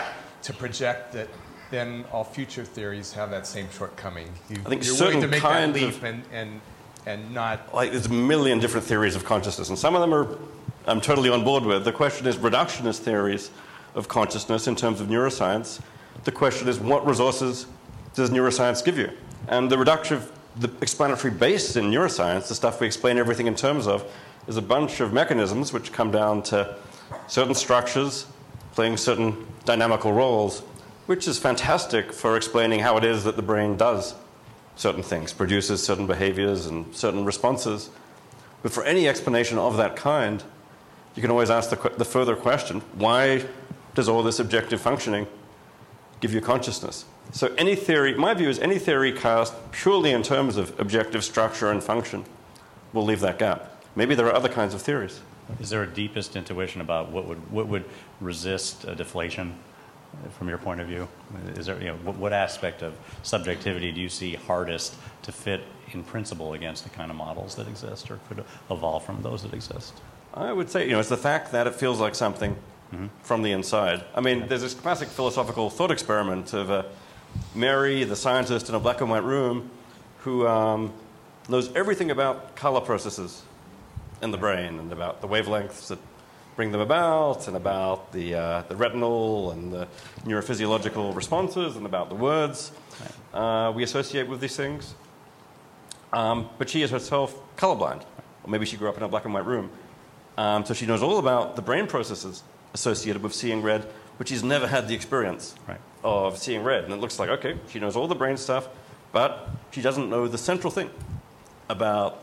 to 0.42 0.52
project 0.52 1.12
that 1.12 1.28
then 1.70 2.04
all 2.12 2.24
future 2.24 2.64
theories 2.64 3.12
have 3.12 3.30
that 3.30 3.46
same 3.46 3.68
shortcoming. 3.70 4.28
You, 4.48 4.56
I 4.66 4.68
think 4.70 4.84
you're 4.84 4.94
certain 4.94 5.20
willing 5.20 5.20
to 5.22 5.28
make 5.28 5.40
kinds 5.40 5.74
that 5.74 5.86
leap 5.86 5.94
of- 5.96 6.04
and, 6.04 6.24
and 6.32 6.60
and 7.06 7.34
not 7.34 7.74
like 7.74 7.92
there's 7.92 8.06
a 8.06 8.12
million 8.12 8.58
different 8.58 8.86
theories 8.86 9.16
of 9.16 9.24
consciousness, 9.24 9.68
and 9.68 9.78
some 9.78 9.94
of 9.94 10.00
them 10.00 10.12
are 10.12 10.38
I'm 10.86 11.00
totally 11.00 11.28
on 11.28 11.44
board 11.44 11.64
with. 11.64 11.84
The 11.84 11.92
question 11.92 12.26
is 12.26 12.36
reductionist 12.36 13.00
theories 13.00 13.50
of 13.94 14.08
consciousness 14.08 14.66
in 14.66 14.76
terms 14.76 15.00
of 15.00 15.08
neuroscience. 15.08 15.80
The 16.24 16.32
question 16.32 16.68
is 16.68 16.78
what 16.78 17.06
resources 17.06 17.66
does 18.14 18.30
neuroscience 18.30 18.84
give 18.84 18.98
you? 18.98 19.10
And 19.48 19.70
the 19.70 19.78
reduction, 19.78 20.22
the 20.56 20.70
explanatory 20.80 21.32
base 21.32 21.76
in 21.76 21.90
neuroscience, 21.90 22.48
the 22.48 22.54
stuff 22.54 22.80
we 22.80 22.86
explain 22.86 23.18
everything 23.18 23.46
in 23.46 23.54
terms 23.54 23.86
of, 23.86 24.10
is 24.50 24.56
a 24.56 24.62
bunch 24.62 24.98
of 24.98 25.12
mechanisms 25.12 25.72
which 25.72 25.92
come 25.92 26.10
down 26.10 26.42
to 26.42 26.74
certain 27.28 27.54
structures 27.54 28.26
playing 28.74 28.96
certain 28.96 29.46
dynamical 29.64 30.12
roles, 30.12 30.60
which 31.06 31.28
is 31.28 31.38
fantastic 31.38 32.12
for 32.12 32.36
explaining 32.36 32.80
how 32.80 32.96
it 32.96 33.04
is 33.04 33.22
that 33.22 33.36
the 33.36 33.42
brain 33.42 33.76
does 33.76 34.16
certain 34.74 35.04
things, 35.04 35.32
produces 35.32 35.84
certain 35.84 36.04
behaviors 36.04 36.66
and 36.66 36.92
certain 36.96 37.24
responses. 37.24 37.90
But 38.64 38.72
for 38.72 38.82
any 38.82 39.06
explanation 39.06 39.56
of 39.56 39.76
that 39.76 39.94
kind, 39.94 40.42
you 41.14 41.22
can 41.22 41.30
always 41.30 41.50
ask 41.50 41.70
the, 41.70 41.92
the 41.96 42.04
further 42.04 42.34
question 42.34 42.80
why 42.94 43.46
does 43.94 44.08
all 44.08 44.24
this 44.24 44.40
objective 44.40 44.80
functioning 44.80 45.28
give 46.18 46.34
you 46.34 46.40
consciousness? 46.40 47.04
So, 47.30 47.54
any 47.56 47.76
theory, 47.76 48.14
my 48.14 48.34
view 48.34 48.48
is 48.48 48.58
any 48.58 48.80
theory 48.80 49.12
cast 49.12 49.54
purely 49.70 50.10
in 50.10 50.24
terms 50.24 50.56
of 50.56 50.78
objective 50.80 51.22
structure 51.22 51.70
and 51.70 51.80
function 51.84 52.24
will 52.92 53.04
leave 53.04 53.20
that 53.20 53.38
gap. 53.38 53.79
Maybe 54.00 54.14
there 54.14 54.24
are 54.28 54.34
other 54.34 54.48
kinds 54.48 54.72
of 54.72 54.80
theories. 54.80 55.20
Is 55.60 55.68
there 55.68 55.82
a 55.82 55.86
deepest 55.86 56.34
intuition 56.34 56.80
about 56.80 57.12
what 57.12 57.26
would, 57.26 57.50
what 57.52 57.68
would 57.68 57.84
resist 58.18 58.84
a 58.84 58.94
deflation 58.94 59.54
from 60.38 60.48
your 60.48 60.56
point 60.56 60.80
of 60.80 60.86
view? 60.86 61.06
Is 61.54 61.66
there, 61.66 61.78
you 61.78 61.88
know, 61.88 61.96
what, 61.96 62.16
what 62.16 62.32
aspect 62.32 62.80
of 62.80 62.94
subjectivity 63.22 63.92
do 63.92 64.00
you 64.00 64.08
see 64.08 64.36
hardest 64.36 64.94
to 65.24 65.32
fit 65.32 65.60
in 65.92 66.02
principle 66.02 66.54
against 66.54 66.82
the 66.84 66.88
kind 66.88 67.10
of 67.10 67.16
models 67.18 67.56
that 67.56 67.68
exist 67.68 68.10
or 68.10 68.18
could 68.26 68.42
evolve 68.70 69.04
from 69.04 69.20
those 69.20 69.42
that 69.42 69.52
exist? 69.52 69.92
I 70.32 70.50
would 70.50 70.70
say, 70.70 70.86
you 70.86 70.92
know, 70.92 71.00
it's 71.00 71.10
the 71.10 71.18
fact 71.18 71.52
that 71.52 71.66
it 71.66 71.74
feels 71.74 72.00
like 72.00 72.14
something 72.14 72.56
from 73.22 73.42
the 73.42 73.52
inside. 73.52 74.02
I 74.14 74.22
mean, 74.22 74.48
there's 74.48 74.62
this 74.62 74.72
classic 74.72 75.08
philosophical 75.08 75.68
thought 75.68 75.90
experiment 75.90 76.54
of 76.54 76.70
uh, 76.70 76.84
Mary, 77.54 78.04
the 78.04 78.16
scientist 78.16 78.70
in 78.70 78.74
a 78.74 78.80
black 78.80 79.02
and 79.02 79.10
white 79.10 79.24
room, 79.24 79.70
who 80.20 80.46
um, 80.46 80.90
knows 81.50 81.70
everything 81.76 82.10
about 82.10 82.56
color 82.56 82.80
processes 82.80 83.42
in 84.22 84.30
the 84.30 84.38
brain 84.38 84.78
and 84.78 84.92
about 84.92 85.20
the 85.20 85.28
wavelengths 85.28 85.88
that 85.88 85.98
bring 86.56 86.72
them 86.72 86.80
about, 86.80 87.48
and 87.48 87.56
about 87.56 88.12
the, 88.12 88.34
uh, 88.34 88.62
the 88.68 88.76
retinal 88.76 89.50
and 89.52 89.72
the 89.72 89.88
neurophysiological 90.24 91.14
responses, 91.14 91.76
and 91.76 91.86
about 91.86 92.08
the 92.08 92.14
words 92.14 92.72
uh, 93.32 93.72
we 93.74 93.82
associate 93.82 94.28
with 94.28 94.40
these 94.40 94.56
things. 94.56 94.94
Um, 96.12 96.50
but 96.58 96.68
she 96.68 96.82
is 96.82 96.90
herself 96.90 97.34
colorblind, 97.56 98.02
or 98.44 98.50
maybe 98.50 98.66
she 98.66 98.76
grew 98.76 98.88
up 98.88 98.96
in 98.96 99.02
a 99.02 99.08
black 99.08 99.24
and 99.24 99.32
white 99.32 99.46
room. 99.46 99.70
Um, 100.36 100.64
so 100.66 100.74
she 100.74 100.86
knows 100.86 101.02
all 101.02 101.18
about 101.18 101.56
the 101.56 101.62
brain 101.62 101.86
processes 101.86 102.42
associated 102.74 103.22
with 103.22 103.32
seeing 103.32 103.62
red, 103.62 103.86
but 104.18 104.28
she's 104.28 104.42
never 104.42 104.66
had 104.66 104.88
the 104.88 104.94
experience 104.94 105.54
Right. 105.66 105.78
of 106.04 106.36
seeing 106.36 106.62
red. 106.62 106.84
And 106.84 106.92
it 106.92 106.96
looks 106.96 107.18
like, 107.18 107.30
okay, 107.30 107.56
she 107.68 107.78
knows 107.78 107.96
all 107.96 108.08
the 108.08 108.14
brain 108.14 108.36
stuff, 108.36 108.68
but 109.12 109.48
she 109.70 109.80
doesn't 109.80 110.10
know 110.10 110.28
the 110.28 110.38
central 110.38 110.70
thing 110.70 110.90
about 111.68 112.18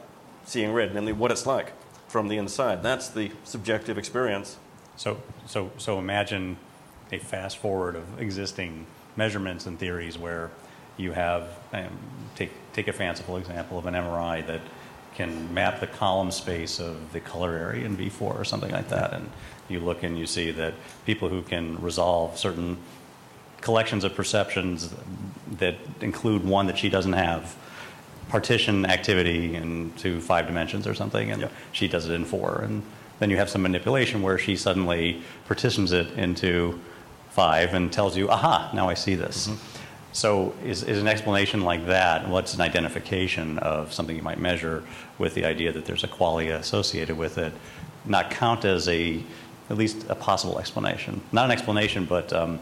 seeing 0.45 0.73
red, 0.73 0.93
namely 0.93 1.13
what 1.13 1.31
it's 1.31 1.45
like 1.45 1.73
from 2.07 2.27
the 2.27 2.37
inside. 2.37 2.83
That's 2.83 3.09
the 3.09 3.31
subjective 3.43 3.97
experience. 3.97 4.57
So, 4.95 5.21
so, 5.45 5.71
so 5.77 5.99
imagine 5.99 6.57
a 7.11 7.19
fast 7.19 7.57
forward 7.57 7.95
of 7.95 8.19
existing 8.19 8.85
measurements 9.15 9.65
and 9.65 9.79
theories 9.79 10.17
where 10.17 10.51
you 10.97 11.11
have, 11.11 11.47
um, 11.73 11.97
take, 12.35 12.51
take 12.73 12.87
a 12.87 12.93
fanciful 12.93 13.37
example 13.37 13.77
of 13.77 13.85
an 13.85 13.93
MRI 13.93 14.45
that 14.47 14.61
can 15.15 15.53
map 15.53 15.79
the 15.79 15.87
column 15.87 16.31
space 16.31 16.79
of 16.79 17.11
the 17.13 17.19
color 17.19 17.55
area 17.55 17.85
in 17.85 17.97
V4 17.97 18.21
or 18.21 18.43
something 18.43 18.71
like 18.71 18.89
that. 18.89 19.13
And 19.13 19.29
you 19.67 19.79
look 19.79 20.03
and 20.03 20.17
you 20.17 20.25
see 20.25 20.51
that 20.51 20.73
people 21.05 21.29
who 21.29 21.41
can 21.41 21.81
resolve 21.81 22.37
certain 22.37 22.77
collections 23.61 24.03
of 24.03 24.15
perceptions 24.15 24.93
that 25.53 25.75
include 26.01 26.43
one 26.43 26.67
that 26.67 26.77
she 26.77 26.89
doesn't 26.89 27.13
have 27.13 27.55
partition 28.29 28.85
activity 28.85 29.55
into 29.55 30.19
five 30.21 30.47
dimensions 30.47 30.85
or 30.87 30.93
something, 30.93 31.31
and 31.31 31.41
Yep. 31.41 31.51
she 31.71 31.87
does 31.87 32.07
it 32.09 32.13
in 32.13 32.25
four. 32.25 32.61
And 32.63 32.83
then 33.19 33.29
you 33.29 33.37
have 33.37 33.49
some 33.49 33.61
manipulation 33.61 34.21
where 34.21 34.37
she 34.37 34.55
suddenly 34.55 35.21
partitions 35.47 35.91
it 35.91 36.11
into 36.17 36.79
five 37.29 37.73
and 37.73 37.91
tells 37.91 38.17
you, 38.17 38.29
aha, 38.29 38.69
now 38.73 38.89
I 38.89 38.93
see 38.95 39.15
this. 39.15 39.49
So, 40.11 40.55
is, 40.65 40.83
is 40.83 40.99
an 40.99 41.07
explanation 41.07 41.61
like 41.61 41.85
that, 41.85 42.27
what's 42.27 42.55
an 42.55 42.61
identification 42.61 43.59
of 43.59 43.93
something 43.93 44.15
you 44.15 44.23
might 44.23 44.39
measure 44.39 44.83
with 45.19 45.35
the 45.35 45.45
idea 45.45 45.71
that 45.71 45.85
there's 45.85 46.03
a 46.03 46.07
qualia 46.07 46.55
associated 46.55 47.17
with 47.17 47.37
it, 47.37 47.53
not 48.05 48.31
count 48.31 48.65
as 48.65 48.87
a, 48.87 49.21
at 49.69 49.77
least 49.77 50.05
a 50.09 50.15
possible 50.15 50.57
explanation? 50.57 51.21
Not 51.31 51.45
an 51.45 51.51
explanation, 51.51 52.05
but 52.05 52.33
um, 52.33 52.59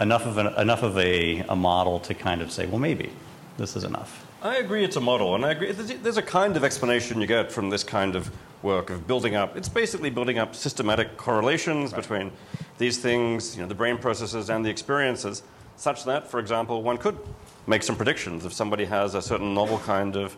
enough 0.00 0.26
of, 0.26 0.38
an, 0.38 0.48
enough 0.58 0.82
of 0.82 0.98
a, 0.98 1.40
a 1.48 1.54
model 1.54 2.00
to 2.00 2.14
kind 2.14 2.42
of 2.42 2.50
say, 2.50 2.66
well, 2.66 2.80
maybe 2.80 3.12
this 3.56 3.76
is 3.76 3.84
enough. 3.84 4.25
I 4.46 4.58
agree 4.58 4.84
it's 4.84 4.94
a 4.94 5.00
model, 5.00 5.34
and 5.34 5.44
I 5.44 5.50
agree 5.50 5.72
there's 5.72 6.18
a 6.18 6.22
kind 6.22 6.56
of 6.56 6.62
explanation 6.62 7.20
you 7.20 7.26
get 7.26 7.50
from 7.50 7.68
this 7.68 7.82
kind 7.82 8.14
of 8.14 8.30
work 8.62 8.90
of 8.90 9.04
building 9.04 9.34
up. 9.34 9.56
It's 9.56 9.68
basically 9.68 10.08
building 10.08 10.38
up 10.38 10.54
systematic 10.54 11.16
correlations 11.16 11.92
between 11.92 12.30
these 12.78 12.96
things, 12.96 13.56
you 13.56 13.62
know, 13.62 13.66
the 13.66 13.74
brain 13.74 13.98
processes 13.98 14.48
and 14.48 14.64
the 14.64 14.70
experiences, 14.70 15.42
such 15.76 16.04
that, 16.04 16.30
for 16.30 16.38
example, 16.38 16.84
one 16.84 16.96
could 16.96 17.18
make 17.66 17.82
some 17.82 17.96
predictions 17.96 18.44
if 18.44 18.52
somebody 18.52 18.84
has 18.84 19.16
a 19.16 19.20
certain 19.20 19.52
novel 19.52 19.80
kind 19.80 20.14
of 20.14 20.36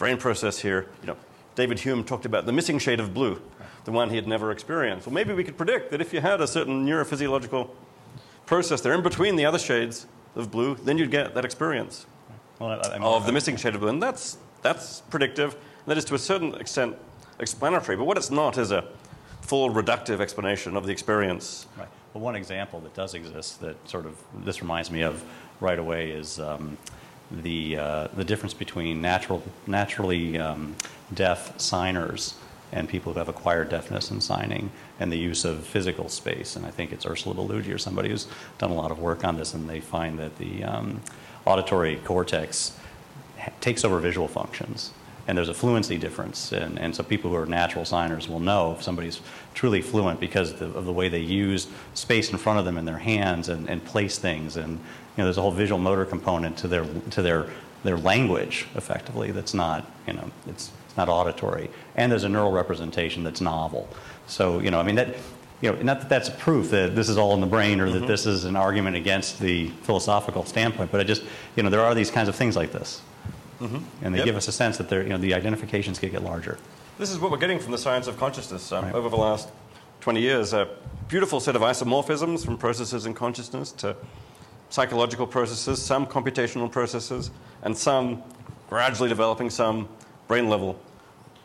brain 0.00 0.16
process 0.16 0.58
here. 0.58 0.88
You 1.02 1.06
know, 1.06 1.16
David 1.54 1.78
Hume 1.78 2.02
talked 2.02 2.26
about 2.26 2.46
the 2.46 2.52
missing 2.52 2.80
shade 2.80 2.98
of 2.98 3.14
blue, 3.14 3.40
the 3.84 3.92
one 3.92 4.10
he 4.10 4.16
had 4.16 4.26
never 4.26 4.50
experienced. 4.50 5.06
Well, 5.06 5.14
maybe 5.14 5.32
we 5.32 5.44
could 5.44 5.56
predict 5.56 5.92
that 5.92 6.00
if 6.00 6.12
you 6.12 6.20
had 6.20 6.40
a 6.40 6.48
certain 6.48 6.84
neurophysiological 6.84 7.70
process 8.44 8.80
there 8.80 8.92
in 8.92 9.04
between 9.04 9.36
the 9.36 9.44
other 9.44 9.60
shades 9.60 10.08
of 10.34 10.50
blue, 10.50 10.74
then 10.74 10.98
you'd 10.98 11.12
get 11.12 11.32
that 11.36 11.44
experience 11.44 12.06
Well, 12.58 12.70
I- 12.70 12.94
I 12.94 12.98
mean, 12.98 13.02
of 13.02 13.26
the 13.26 13.32
missing 13.32 13.56
shade 13.56 13.74
of 13.74 13.80
blue. 13.80 13.90
And 13.90 14.02
that's, 14.02 14.38
that's 14.62 15.02
predictive. 15.10 15.52
And 15.54 15.86
that 15.86 15.98
is 15.98 16.04
to 16.06 16.14
a 16.14 16.18
certain 16.18 16.54
extent 16.54 16.96
explanatory. 17.38 17.96
But 17.96 18.04
what 18.04 18.16
it's 18.16 18.30
not 18.30 18.58
is 18.58 18.70
a 18.72 18.84
full 19.42 19.70
reductive 19.70 20.20
explanation 20.20 20.76
of 20.76 20.86
the 20.86 20.92
experience. 20.92 21.66
Right. 21.78 21.88
Well, 22.14 22.24
one 22.24 22.34
example 22.36 22.80
that 22.80 22.94
does 22.94 23.14
exist 23.14 23.60
that 23.60 23.76
sort 23.88 24.06
of 24.06 24.16
this 24.44 24.62
reminds 24.62 24.90
me 24.90 25.02
of 25.02 25.22
right 25.60 25.78
away 25.78 26.10
is 26.10 26.40
um, 26.40 26.76
the 27.30 27.76
uh, 27.76 28.08
the 28.16 28.24
difference 28.24 28.54
between 28.54 29.00
natural 29.00 29.42
naturally 29.66 30.38
um, 30.38 30.74
deaf 31.14 31.58
signers 31.60 32.34
and 32.72 32.88
people 32.88 33.12
who 33.12 33.18
have 33.18 33.28
acquired 33.28 33.68
deafness 33.68 34.10
and 34.10 34.20
signing, 34.22 34.70
and 34.98 35.12
the 35.12 35.16
use 35.18 35.44
of 35.44 35.64
physical 35.64 36.08
space. 36.08 36.56
And 36.56 36.66
I 36.66 36.70
think 36.70 36.92
it's 36.92 37.06
Ursula 37.06 37.34
Bellugi 37.34 37.72
or 37.72 37.78
somebody 37.78 38.08
who's 38.08 38.26
done 38.58 38.70
a 38.70 38.74
lot 38.74 38.90
of 38.90 38.98
work 38.98 39.24
on 39.24 39.36
this, 39.36 39.54
and 39.54 39.68
they 39.68 39.80
find 39.80 40.18
that 40.18 40.36
the 40.38 40.64
um, 40.64 41.00
auditory 41.46 41.96
cortex 42.04 42.76
takes 43.60 43.84
over 43.84 43.98
visual 44.00 44.28
functions. 44.28 44.92
And 45.28 45.36
there's 45.36 45.48
a 45.48 45.54
fluency 45.54 45.98
difference. 45.98 46.52
And, 46.52 46.78
and 46.78 46.94
so 46.94 47.02
people 47.02 47.30
who 47.30 47.36
are 47.36 47.46
natural 47.46 47.84
signers 47.84 48.28
will 48.28 48.38
know 48.38 48.72
if 48.72 48.82
somebody's 48.82 49.20
truly 49.54 49.82
fluent 49.82 50.20
because 50.20 50.52
of 50.52 50.58
the, 50.58 50.66
of 50.66 50.84
the 50.84 50.92
way 50.92 51.08
they 51.08 51.20
use 51.20 51.66
space 51.94 52.30
in 52.30 52.38
front 52.38 52.60
of 52.60 52.64
them 52.64 52.78
in 52.78 52.84
their 52.84 52.98
hands 52.98 53.48
and, 53.48 53.68
and 53.68 53.84
place 53.84 54.18
things. 54.18 54.56
And 54.56 54.72
you 54.72 54.78
know, 55.18 55.24
there's 55.24 55.38
a 55.38 55.42
whole 55.42 55.50
visual 55.50 55.80
motor 55.80 56.04
component 56.04 56.56
to 56.58 56.68
their, 56.68 56.84
to 57.10 57.22
their 57.22 57.48
their 57.86 57.96
language 57.96 58.66
effectively 58.74 59.30
that's 59.30 59.54
not, 59.54 59.90
you 60.06 60.12
know, 60.12 60.30
it's, 60.46 60.70
it's 60.86 60.96
not 60.96 61.08
auditory. 61.08 61.70
And 61.94 62.10
there's 62.10 62.24
a 62.24 62.28
neural 62.28 62.52
representation 62.52 63.22
that's 63.22 63.40
novel. 63.40 63.88
So, 64.26 64.58
you 64.58 64.70
know, 64.70 64.80
I 64.80 64.82
mean, 64.82 64.96
that, 64.96 65.16
you 65.60 65.72
know, 65.72 65.82
not 65.82 66.00
that 66.00 66.08
that's 66.08 66.28
proof 66.28 66.70
that 66.70 66.94
this 66.94 67.08
is 67.08 67.16
all 67.16 67.32
in 67.34 67.40
the 67.40 67.46
brain 67.46 67.80
or 67.80 67.90
that 67.90 68.06
this 68.06 68.26
is 68.26 68.44
an 68.44 68.56
argument 68.56 68.96
against 68.96 69.40
the 69.40 69.68
philosophical 69.82 70.44
standpoint, 70.44 70.92
but 70.92 71.00
I 71.00 71.04
just, 71.04 71.22
you 71.56 71.62
know, 71.62 71.70
there 71.70 71.80
are 71.80 71.94
these 71.94 72.10
kinds 72.10 72.28
of 72.28 72.34
things 72.36 72.56
like 72.56 72.72
this. 72.72 73.00
And 73.58 74.14
they 74.14 74.18
Yep. 74.18 74.26
give 74.26 74.36
us 74.36 74.48
a 74.48 74.52
sense 74.52 74.76
that 74.76 74.90
they're, 74.90 75.02
you 75.02 75.08
know, 75.08 75.16
the 75.18 75.32
identifications 75.32 75.98
could 75.98 76.10
get 76.12 76.22
larger. 76.22 76.58
This 76.98 77.10
is 77.10 77.18
what 77.18 77.30
we're 77.30 77.38
getting 77.38 77.58
from 77.58 77.72
the 77.72 77.78
science 77.78 78.06
of 78.06 78.18
consciousness 78.18 78.70
um, 78.70 78.84
Right. 78.84 78.94
over 78.94 79.08
the 79.08 79.16
last 79.16 79.48
20 80.02 80.20
years. 80.20 80.52
A 80.52 80.68
beautiful 81.08 81.40
set 81.40 81.56
of 81.56 81.62
isomorphisms 81.62 82.44
from 82.44 82.58
processes 82.58 83.06
in 83.06 83.14
consciousness 83.14 83.72
to 83.72 83.96
psychological 84.68 85.26
processes, 85.26 85.80
some 85.80 86.06
computational 86.06 86.70
processes, 86.70 87.30
and 87.62 87.76
some 87.76 88.22
gradually 88.68 89.08
developing 89.08 89.48
some 89.48 89.88
brain 90.28 90.50
level 90.50 90.78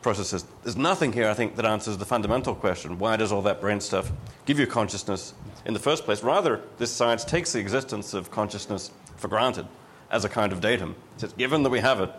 processes. 0.01 0.45
There's 0.63 0.77
nothing 0.77 1.13
here, 1.13 1.29
I 1.29 1.33
think, 1.33 1.55
that 1.55 1.65
answers 1.65 1.97
the 1.97 2.05
fundamental 2.05 2.55
question 2.55 2.97
why 2.97 3.15
does 3.17 3.31
all 3.31 3.41
that 3.43 3.61
brain 3.61 3.79
stuff 3.79 4.11
give 4.45 4.59
you 4.59 4.67
consciousness 4.67 5.33
in 5.65 5.73
the 5.73 5.79
first 5.79 6.05
place? 6.05 6.23
Rather, 6.23 6.61
this 6.77 6.91
science 6.91 7.23
takes 7.23 7.53
the 7.53 7.59
existence 7.59 8.13
of 8.13 8.31
consciousness 8.31 8.91
for 9.17 9.27
granted 9.27 9.67
as 10.09 10.25
a 10.25 10.29
kind 10.29 10.51
of 10.51 10.61
datum. 10.61 10.95
It 11.15 11.21
says, 11.21 11.33
given 11.33 11.63
that 11.63 11.69
we 11.69 11.79
have 11.79 12.01
it, 12.01 12.11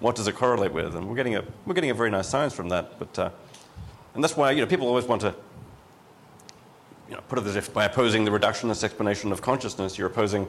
what 0.00 0.16
does 0.16 0.26
it 0.26 0.34
correlate 0.34 0.72
with? 0.72 0.94
And 0.94 1.08
we're 1.08 1.16
getting 1.16 1.36
a, 1.36 1.44
we're 1.66 1.74
getting 1.74 1.90
a 1.90 1.94
very 1.94 2.10
nice 2.10 2.28
science 2.28 2.54
from 2.54 2.68
that. 2.70 2.98
But, 2.98 3.18
uh, 3.18 3.30
and 4.14 4.22
that's 4.22 4.36
why 4.36 4.52
you 4.52 4.60
know, 4.60 4.66
people 4.66 4.86
always 4.86 5.04
want 5.04 5.22
to 5.22 5.34
you 7.08 7.14
know, 7.14 7.22
put 7.28 7.38
it 7.38 7.46
as 7.46 7.56
if 7.56 7.72
by 7.72 7.84
opposing 7.84 8.24
the 8.24 8.30
reductionist 8.30 8.84
explanation 8.84 9.32
of 9.32 9.40
consciousness, 9.40 9.96
you're 9.96 10.08
opposing 10.08 10.46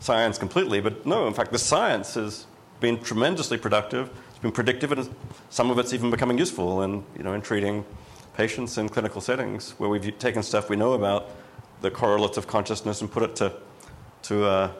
science 0.00 0.38
completely. 0.38 0.80
But 0.80 1.06
no, 1.06 1.26
in 1.26 1.34
fact, 1.34 1.52
the 1.52 1.58
science 1.58 2.14
has 2.14 2.46
been 2.80 3.00
tremendously 3.00 3.56
productive. 3.56 4.10
Been 4.42 4.50
predictive, 4.50 4.90
and 4.90 5.08
some 5.50 5.70
of 5.70 5.78
it's 5.78 5.92
even 5.92 6.10
becoming 6.10 6.36
useful 6.36 6.82
in, 6.82 7.04
you 7.16 7.22
know, 7.22 7.32
in 7.32 7.42
treating 7.42 7.84
patients 8.34 8.76
in 8.76 8.88
clinical 8.88 9.20
settings 9.20 9.70
where 9.78 9.88
we've 9.88 10.18
taken 10.18 10.42
stuff 10.42 10.68
we 10.68 10.74
know 10.74 10.94
about 10.94 11.30
the 11.80 11.90
correlates 11.92 12.36
of 12.36 12.48
consciousness 12.48 13.00
and 13.02 13.10
put 13.10 13.22
it 13.22 13.36
to, 13.36 13.52
to, 14.22 14.44
uh, 14.44 14.70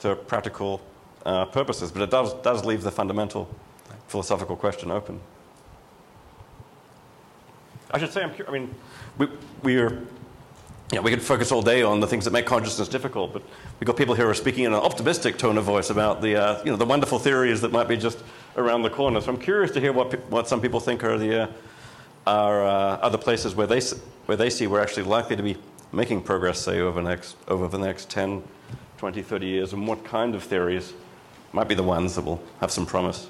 to 0.00 0.16
practical 0.16 0.80
uh, 1.24 1.44
purposes. 1.44 1.92
But 1.92 2.02
it 2.02 2.10
does, 2.10 2.34
does 2.42 2.64
leave 2.64 2.82
the 2.82 2.90
fundamental 2.90 3.48
philosophical 4.08 4.56
question 4.56 4.90
open. 4.90 5.20
I 7.92 7.98
should 7.98 8.12
say, 8.12 8.24
I'm 8.24 8.32
I 8.48 8.50
mean, 8.50 8.74
we, 9.16 9.28
we 9.62 9.76
are, 9.76 9.90
know, 10.92 11.02
we 11.02 11.10
could 11.10 11.22
focus 11.22 11.52
all 11.52 11.62
day 11.62 11.82
on 11.82 12.00
the 12.00 12.06
things 12.08 12.24
that 12.24 12.32
make 12.32 12.46
consciousness 12.46 12.88
difficult, 12.88 13.32
but 13.32 13.42
we've 13.78 13.86
got 13.86 13.96
people 13.96 14.14
here 14.14 14.24
who 14.24 14.30
are 14.32 14.34
speaking 14.34 14.64
in 14.64 14.72
an 14.72 14.80
optimistic 14.80 15.38
tone 15.38 15.56
of 15.56 15.64
voice 15.64 15.90
about 15.90 16.20
the, 16.20 16.36
uh, 16.36 16.64
you 16.64 16.70
know, 16.72 16.76
the 16.76 16.84
wonderful 16.84 17.20
theories 17.20 17.60
that 17.60 17.70
might 17.70 17.86
be 17.86 17.96
just 17.96 18.18
around 18.56 18.82
the 18.82 18.90
corner. 18.90 19.20
So 19.20 19.32
I'm 19.32 19.40
curious 19.40 19.70
to 19.72 19.80
hear 19.80 19.92
what, 19.92 20.12
what 20.30 20.48
some 20.48 20.60
people 20.60 20.80
think 20.80 21.04
are 21.04 21.18
the 21.18 21.42
uh, 21.42 21.46
are 22.26 22.64
uh, 22.64 22.96
other 23.02 23.18
places 23.18 23.54
where 23.54 23.66
they, 23.66 23.80
where 24.26 24.36
they 24.36 24.48
see 24.48 24.66
we're 24.66 24.80
actually 24.80 25.02
likely 25.02 25.36
to 25.36 25.42
be 25.42 25.56
making 25.92 26.22
progress, 26.22 26.58
say, 26.58 26.80
over, 26.80 27.02
next, 27.02 27.36
over 27.48 27.68
the 27.68 27.78
next 27.78 28.10
10, 28.10 28.42
20, 28.98 29.22
30 29.22 29.46
years, 29.46 29.72
and 29.72 29.86
what 29.86 30.04
kind 30.04 30.34
of 30.34 30.42
theories 30.42 30.94
might 31.52 31.68
be 31.68 31.74
the 31.74 31.82
ones 31.82 32.14
that 32.14 32.24
will 32.24 32.42
have 32.60 32.70
some 32.70 32.86
promise. 32.86 33.28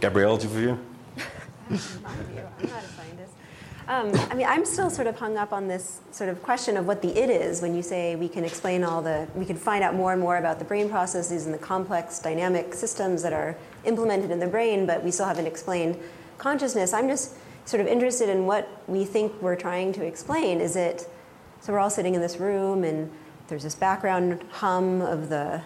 Gabrielle, 0.00 0.36
do 0.36 0.48
you? 0.60 0.78
Um, 3.86 4.12
I 4.30 4.34
mean, 4.34 4.46
I'm 4.46 4.64
still 4.64 4.88
sort 4.88 5.06
of 5.06 5.18
hung 5.18 5.36
up 5.36 5.52
on 5.52 5.68
this 5.68 6.00
sort 6.10 6.30
of 6.30 6.42
question 6.42 6.78
of 6.78 6.86
what 6.86 7.02
the 7.02 7.14
it 7.18 7.28
is 7.28 7.60
when 7.60 7.74
you 7.74 7.82
say 7.82 8.16
we 8.16 8.30
can 8.30 8.42
explain 8.42 8.82
all 8.82 9.02
the, 9.02 9.28
we 9.34 9.44
can 9.44 9.56
find 9.56 9.84
out 9.84 9.94
more 9.94 10.12
and 10.12 10.20
more 10.20 10.38
about 10.38 10.58
the 10.58 10.64
brain 10.64 10.88
processes 10.88 11.44
and 11.44 11.52
the 11.52 11.58
complex 11.58 12.18
dynamic 12.18 12.72
systems 12.72 13.22
that 13.22 13.34
are 13.34 13.58
implemented 13.84 14.30
in 14.30 14.38
the 14.38 14.46
brain, 14.46 14.86
but 14.86 15.04
we 15.04 15.10
still 15.10 15.26
haven't 15.26 15.46
explained 15.46 15.98
consciousness. 16.38 16.94
I'm 16.94 17.08
just 17.08 17.34
sort 17.66 17.82
of 17.82 17.86
interested 17.86 18.30
in 18.30 18.46
what 18.46 18.68
we 18.86 19.04
think 19.04 19.32
we're 19.42 19.56
trying 19.56 19.92
to 19.94 20.04
explain. 20.04 20.62
Is 20.62 20.76
it, 20.76 21.06
so 21.60 21.70
we're 21.74 21.78
all 21.78 21.90
sitting 21.90 22.14
in 22.14 22.22
this 22.22 22.38
room 22.38 22.84
and 22.84 23.12
there's 23.48 23.64
this 23.64 23.74
background 23.74 24.42
hum 24.50 25.02
of 25.02 25.28
the, 25.28 25.60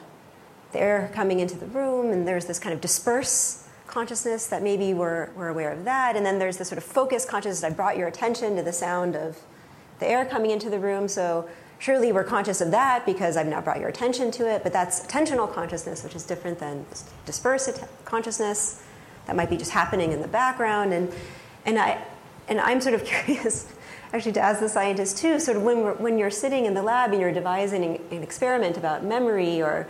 the 0.72 0.80
air 0.80 1.08
coming 1.14 1.38
into 1.38 1.56
the 1.56 1.66
room, 1.66 2.10
and 2.10 2.26
there's 2.26 2.46
this 2.46 2.58
kind 2.58 2.74
of 2.74 2.80
disperse 2.80 3.67
consciousness 3.88 4.46
that 4.46 4.62
maybe 4.62 4.94
we're, 4.94 5.30
we're 5.34 5.48
aware 5.48 5.72
of 5.72 5.84
that. 5.84 6.14
And 6.14 6.24
then 6.24 6.38
there's 6.38 6.58
this 6.58 6.68
sort 6.68 6.78
of 6.78 6.84
focused 6.84 7.28
consciousness. 7.28 7.64
I 7.64 7.74
brought 7.74 7.96
your 7.96 8.06
attention 8.06 8.54
to 8.56 8.62
the 8.62 8.72
sound 8.72 9.16
of 9.16 9.38
the 9.98 10.06
air 10.06 10.24
coming 10.24 10.50
into 10.50 10.70
the 10.70 10.78
room. 10.78 11.08
So 11.08 11.48
surely 11.78 12.12
we're 12.12 12.24
conscious 12.24 12.60
of 12.60 12.70
that 12.70 13.04
because 13.06 13.36
I've 13.36 13.46
now 13.46 13.60
brought 13.60 13.80
your 13.80 13.88
attention 13.88 14.30
to 14.32 14.48
it. 14.48 14.62
But 14.62 14.72
that's 14.72 15.00
attentional 15.00 15.52
consciousness, 15.52 16.04
which 16.04 16.14
is 16.14 16.24
different 16.24 16.58
than 16.58 16.84
dispersed 17.26 17.68
att- 17.68 17.88
consciousness 18.04 18.84
that 19.26 19.34
might 19.34 19.50
be 19.50 19.56
just 19.56 19.72
happening 19.72 20.12
in 20.12 20.22
the 20.22 20.28
background. 20.28 20.92
And, 20.92 21.12
and, 21.64 21.78
I, 21.78 22.02
and 22.46 22.60
I'm 22.60 22.80
sort 22.80 22.94
of 22.94 23.04
curious, 23.06 23.72
actually, 24.12 24.32
to 24.32 24.40
ask 24.40 24.60
the 24.60 24.68
scientist 24.68 25.18
too, 25.18 25.40
sort 25.40 25.56
of 25.56 25.62
when, 25.62 25.78
when 25.98 26.18
you're 26.18 26.30
sitting 26.30 26.66
in 26.66 26.74
the 26.74 26.82
lab 26.82 27.12
and 27.12 27.20
you're 27.20 27.32
devising 27.32 28.00
an 28.10 28.22
experiment 28.22 28.76
about 28.76 29.02
memory 29.02 29.62
or 29.62 29.88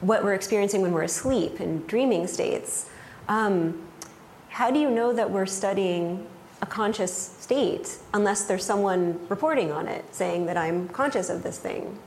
what 0.00 0.22
we're 0.22 0.34
experiencing 0.34 0.82
when 0.82 0.92
we're 0.92 1.02
asleep 1.02 1.60
in 1.60 1.84
dreaming 1.86 2.26
states. 2.26 2.88
Um, 3.28 3.82
how 4.48 4.70
do 4.70 4.78
you 4.78 4.90
know 4.90 5.12
that 5.12 5.30
we're 5.30 5.46
studying 5.46 6.26
a 6.62 6.66
conscious 6.66 7.12
state 7.38 7.98
unless 8.14 8.44
there's 8.44 8.64
someone 8.64 9.18
reporting 9.28 9.70
on 9.70 9.86
it, 9.86 10.04
saying 10.14 10.46
that 10.46 10.56
I'm 10.56 10.88
conscious 10.88 11.30
of 11.30 11.42
this 11.42 11.58
thing? 11.58 11.98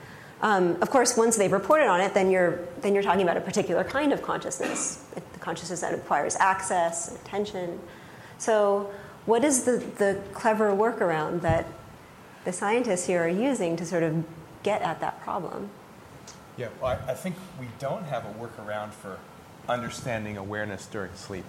Um, 0.41 0.81
of 0.81 0.89
course, 0.89 1.15
once 1.15 1.37
they've 1.37 1.51
reported 1.51 1.87
on 1.87 2.01
it, 2.01 2.13
then 2.13 2.31
you're 2.31 2.61
then 2.81 2.93
you're 2.95 3.03
talking 3.03 3.21
about 3.21 3.37
a 3.37 3.41
particular 3.41 3.83
kind 3.83 4.11
of 4.11 4.23
consciousness, 4.23 5.03
the 5.13 5.39
consciousness 5.39 5.81
that 5.81 5.93
requires 5.93 6.35
access 6.37 7.09
and 7.09 7.19
attention. 7.19 7.79
So, 8.39 8.89
what 9.27 9.45
is 9.45 9.65
the, 9.65 9.77
the 9.97 10.19
clever 10.33 10.71
workaround 10.71 11.41
that 11.41 11.67
the 12.43 12.51
scientists 12.51 13.05
here 13.05 13.23
are 13.23 13.29
using 13.29 13.77
to 13.77 13.85
sort 13.85 14.01
of 14.01 14.25
get 14.63 14.81
at 14.81 14.99
that 15.01 15.21
problem? 15.21 15.69
Yeah, 16.61 16.67
well, 16.79 16.91
I, 17.07 17.13
I 17.13 17.15
think 17.15 17.35
we 17.59 17.65
don't 17.79 18.03
have 18.03 18.23
a 18.23 18.33
workaround 18.33 18.91
for 18.91 19.17
understanding 19.67 20.37
awareness 20.37 20.85
during 20.85 21.11
sleep. 21.15 21.45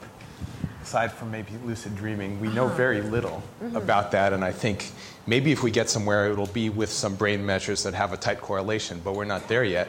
Aside 0.83 1.12
from 1.12 1.31
maybe 1.31 1.53
lucid 1.66 1.94
dreaming, 1.94 2.40
we 2.40 2.48
know 2.48 2.66
very 2.66 3.03
little 3.03 3.42
about 3.75 4.12
that, 4.12 4.33
and 4.33 4.42
I 4.42 4.53
think 4.53 4.90
maybe 5.27 5.53
if 5.53 5.62
we 5.62 5.70
get 5.70 5.90
somewhere, 5.90 6.33
it'll 6.33 6.46
be 6.46 6.70
with 6.70 6.88
some 6.88 7.14
brain 7.14 7.44
measures 7.44 7.83
that 7.83 7.92
have 7.92 8.14
a 8.14 8.16
tight 8.16 8.40
correlation, 8.40 9.03
but 9.05 9.14
we're 9.14 9.27
not 9.27 9.48
there 9.48 9.64
yet. 9.64 9.88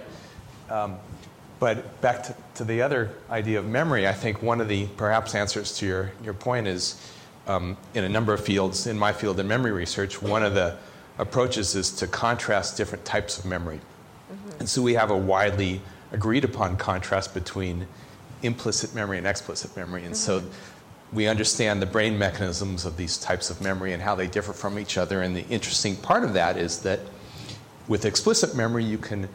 Um, 0.69 0.97
but 1.57 2.01
back 2.01 2.23
to, 2.23 2.35
to 2.55 2.65
the 2.65 2.81
other 2.81 3.09
idea 3.29 3.59
of 3.59 3.65
memory, 3.65 4.05
I 4.05 4.13
think 4.13 4.41
one 4.41 4.59
of 4.59 4.67
the 4.67 4.87
perhaps 4.97 5.35
answers 5.35 5.77
to 5.77 5.85
your, 5.85 6.11
your 6.21 6.33
point 6.33 6.67
is 6.67 7.01
um, 7.47 7.77
in 7.93 8.03
a 8.03 8.09
number 8.09 8.33
of 8.33 8.43
fields, 8.43 8.87
in 8.87 8.99
my 8.99 9.13
field 9.13 9.39
in 9.39 9.47
memory 9.47 9.71
research, 9.71 10.21
one 10.21 10.43
of 10.43 10.53
the 10.53 10.75
approaches 11.17 11.75
is 11.75 11.91
to 11.91 12.07
contrast 12.07 12.75
different 12.75 13.05
types 13.05 13.39
of 13.39 13.45
memory. 13.45 13.79
Mm-hmm. 14.31 14.59
And 14.59 14.69
so 14.69 14.81
we 14.81 14.93
have 14.93 15.11
a 15.11 15.17
widely 15.17 15.81
agreed 16.11 16.43
upon 16.43 16.77
contrast 16.77 17.33
between 17.33 17.87
implicit 18.43 18.93
memory 18.93 19.17
and 19.17 19.27
explicit 19.27 19.75
memory. 19.75 20.05
And 20.05 20.15
so 20.15 20.39
mm-hmm. 20.39 21.15
we 21.15 21.27
understand 21.27 21.81
the 21.81 21.85
brain 21.85 22.17
mechanisms 22.17 22.85
of 22.85 22.97
these 22.97 23.17
types 23.17 23.49
of 23.49 23.61
memory 23.61 23.93
and 23.93 24.01
how 24.01 24.15
they 24.15 24.27
differ 24.27 24.53
from 24.53 24.77
each 24.77 24.97
other. 24.97 25.21
And 25.21 25.35
the 25.35 25.47
interesting 25.47 25.95
part 25.95 26.23
of 26.23 26.33
that 26.33 26.57
is 26.57 26.79
that 26.79 26.99
with 27.87 28.05
explicit 28.05 28.55
memory, 28.55 28.83
you 28.83 28.97
can 28.97 29.27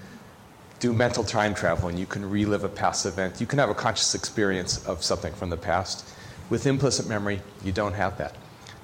do 0.81 0.93
mental 0.93 1.25
time 1.25 1.55
travel 1.55 1.89
and 1.89 1.99
you 1.99 2.07
can 2.07 2.29
relive 2.29 2.65
a 2.65 2.69
past 2.69 3.05
event. 3.05 3.41
You 3.41 3.47
can 3.47 3.59
have 3.59 3.69
a 3.69 3.75
conscious 3.75 4.15
experience 4.15 4.85
of 4.87 5.03
something 5.03 5.33
from 5.35 5.51
the 5.51 5.57
past. 5.57 6.09
With 6.51 6.67
implicit 6.67 7.09
memory, 7.09 7.41
you 7.65 7.73
don't 7.73 7.93
have 7.93 8.17
that. 8.19 8.35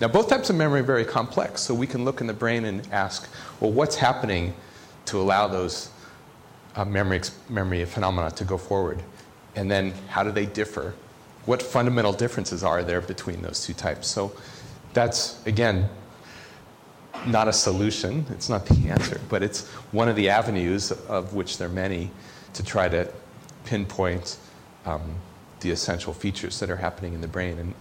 Now, 0.01 0.09
both 0.09 0.29
types 0.29 0.51
of 0.51 0.57
memory 0.57 0.81
are 0.81 0.85
very 0.85 1.05
complex, 1.05 1.61
so 1.63 1.73
we 1.73 1.87
can 1.87 2.05
look 2.05 2.21
in 2.21 2.27
the 2.27 2.35
brain 2.35 2.65
and 2.65 2.87
ask, 2.93 3.29
well, 3.61 3.71
what's 3.71 3.97
happening 3.97 4.55
to 5.07 5.21
allow 5.21 5.47
those 5.47 5.89
uh, 6.77 6.85
memory, 6.85 7.21
memory 7.49 7.85
phenomena 7.85 8.31
to 8.33 8.45
go 8.45 8.59
forward? 8.59 9.03
And 9.57 9.71
then 9.71 9.93
how 10.09 10.23
do 10.23 10.33
they 10.33 10.47
differ? 10.47 10.95
What 11.47 11.63
fundamental 11.63 12.13
differences 12.13 12.65
are 12.65 12.83
there 12.83 13.01
between 13.01 13.43
those 13.43 13.65
two 13.65 13.75
types? 13.75 14.09
So 14.09 14.33
that's, 14.93 15.45
again, 15.47 15.89
not 17.27 17.49
a 17.49 17.53
solution, 17.53 18.27
it's 18.31 18.49
not 18.49 18.67
the 18.67 18.89
answer, 18.89 19.21
but 19.29 19.43
it's 19.43 19.69
one 19.93 20.09
of 20.09 20.17
the 20.17 20.29
avenues, 20.29 20.91
of 20.91 21.35
which 21.35 21.59
there 21.59 21.69
are 21.69 21.73
many, 21.73 22.11
to 22.55 22.63
try 22.63 22.89
to 22.89 23.11
pinpoint 23.65 24.37
um, 24.85 25.15
the 25.61 25.71
essential 25.71 26.13
features 26.13 26.59
that 26.61 26.71
are 26.71 26.77
happening 26.77 27.15
in 27.15 27.21
the 27.21 27.29
brain. 27.29 27.59
And, 27.59 27.75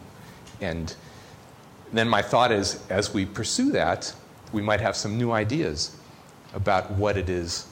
and 0.62 0.96
then 1.92 2.08
my 2.08 2.22
thought 2.22 2.52
is, 2.52 2.84
as 2.90 3.14
we 3.14 3.26
pursue 3.26 3.72
that, 3.72 4.14
we 4.52 4.62
might 4.62 4.80
have 4.80 4.96
some 4.96 5.18
new 5.18 5.32
ideas 5.32 5.96
about 6.54 6.92
what 6.92 7.18
it 7.18 7.30
is 7.30 7.68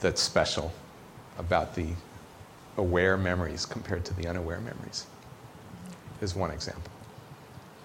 that's 0.00 0.22
special 0.22 0.72
about 1.38 1.74
the 1.74 1.88
aware 2.76 3.16
memories 3.16 3.64
compared 3.64 4.04
to 4.04 4.14
the 4.14 4.26
unaware 4.26 4.60
memories, 4.60 5.06
is 6.20 6.34
one 6.34 6.50
example. 6.50 6.90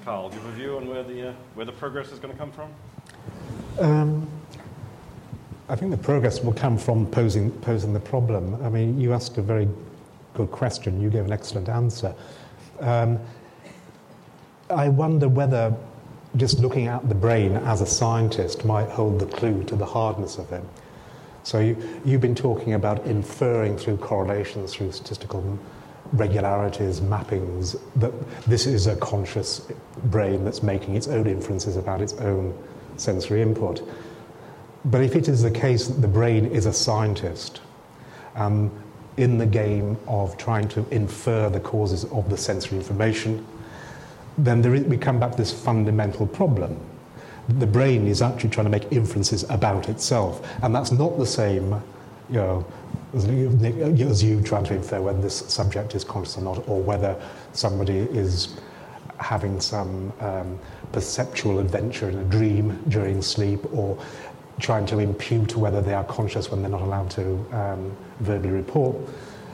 Karl, 0.04 0.30
do 0.30 0.36
you 0.36 0.42
have 0.42 0.52
a 0.52 0.56
view 0.56 0.78
on 0.78 0.88
where 0.88 1.04
the, 1.04 1.30
uh, 1.30 1.34
where 1.54 1.66
the 1.66 1.72
progress 1.72 2.12
is 2.12 2.20
going 2.20 2.34
to 2.34 2.40
come 2.40 2.52
from? 2.52 2.70
Um, 3.80 4.30
I 5.70 5.76
think 5.76 5.92
the 5.92 5.98
progress 5.98 6.42
will 6.42 6.54
come 6.54 6.78
from 6.78 7.06
posing, 7.06 7.52
posing 7.62 7.94
the 7.94 8.00
problem. 8.00 8.62
I 8.64 8.70
mean, 8.70 9.00
you 9.00 9.14
asked 9.14 9.38
a 9.38 9.42
very 9.42 9.70
good 10.34 10.52
question, 10.52 11.00
you 11.00 11.10
gave 11.10 11.26
an 11.26 11.32
excellent 11.32 11.70
answer. 11.70 12.14
Um, 12.80 13.20
I 14.70 14.90
wonder 14.90 15.30
whether 15.30 15.74
just 16.38 16.60
looking 16.60 16.88
at 16.88 17.08
the 17.08 17.16
brain 17.16 17.58
as 17.58 17.82
a 17.82 17.86
scientist 17.86 18.66
might 18.66 18.90
hold 18.90 19.20
the 19.20 19.26
clue 19.26 19.64
to 19.66 19.76
the 19.76 19.86
hardness 19.86 20.38
of 20.38 20.52
it. 20.52 20.64
So 21.44 21.60
you, 21.60 22.02
you've 22.06 22.22
been 22.22 22.36
talking 22.36 22.74
about 22.74 23.06
inferring 23.06 23.78
through 23.78 23.98
correlations, 23.98 24.74
through 24.74 24.92
statistical 24.92 25.58
regularities, 26.14 27.00
mappings, 27.02 27.80
that 27.96 28.12
this 28.42 28.68
is 28.68 28.88
a 28.88 28.96
conscious 28.98 29.72
brain 30.06 30.44
that's 30.44 30.62
making 30.62 30.96
its 30.96 31.08
own 31.08 31.28
inferences 31.28 31.78
about 31.78 32.02
its 32.02 32.14
own 32.14 32.58
sensory 32.98 33.42
input. 33.42 33.82
But 34.86 35.02
if 35.02 35.16
it 35.16 35.28
is 35.28 35.42
the 35.42 35.52
case 35.52 35.88
that 35.88 36.02
the 36.02 36.08
brain 36.08 36.46
is 36.46 36.66
a 36.66 36.74
scientist 36.74 37.62
um, 38.36 38.72
in 39.18 39.38
the 39.38 39.46
game 39.46 39.98
of 40.08 40.38
trying 40.38 40.68
to 40.70 40.86
infer 40.90 41.50
the 41.50 41.60
causes 41.60 42.06
of 42.06 42.30
the 42.30 42.38
sensory 42.38 42.78
information, 42.78 43.46
then 44.38 44.62
we 44.90 44.98
come 44.98 45.20
back 45.20 45.32
to 45.32 45.38
this 45.38 45.52
fundamental 45.52 46.26
problem. 46.26 46.80
The 47.50 47.68
brain 47.68 48.08
is 48.08 48.22
actually 48.22 48.52
trying 48.52 48.66
to 48.66 48.72
make 48.72 48.92
inferences 48.92 49.44
about 49.50 49.90
itself, 49.90 50.48
and 50.64 50.74
that's 50.74 50.92
not 50.92 51.18
the 51.18 51.26
same, 51.26 51.74
you 52.30 52.38
know, 52.38 52.66
as, 53.14 54.24
you 54.24 54.42
trying 54.42 54.64
to 54.66 54.76
infer 54.76 55.02
whether 55.02 55.22
this 55.22 55.36
subject 55.36 55.96
is 55.96 56.04
conscious 56.04 56.38
or 56.38 56.42
not, 56.42 56.68
or 56.70 56.82
whether 56.82 57.16
somebody 57.54 57.98
is 57.98 58.58
having 59.18 59.60
some 59.60 60.14
um, 60.20 60.58
perceptual 60.92 61.60
adventure 61.60 62.10
in 62.10 62.18
a 62.20 62.24
dream 62.24 62.82
during 62.88 63.22
sleep, 63.22 63.60
or 63.74 63.98
trying 64.60 64.86
to 64.86 65.00
impute 65.00 65.56
whether 65.56 65.82
they 65.82 65.94
are 65.94 66.04
conscious 66.06 66.52
when 66.52 66.62
they're 66.62 66.72
not 66.72 66.82
allowed 66.82 67.10
to 67.10 67.24
um, 67.52 67.96
verbally 68.20 68.52
report. 68.52 68.96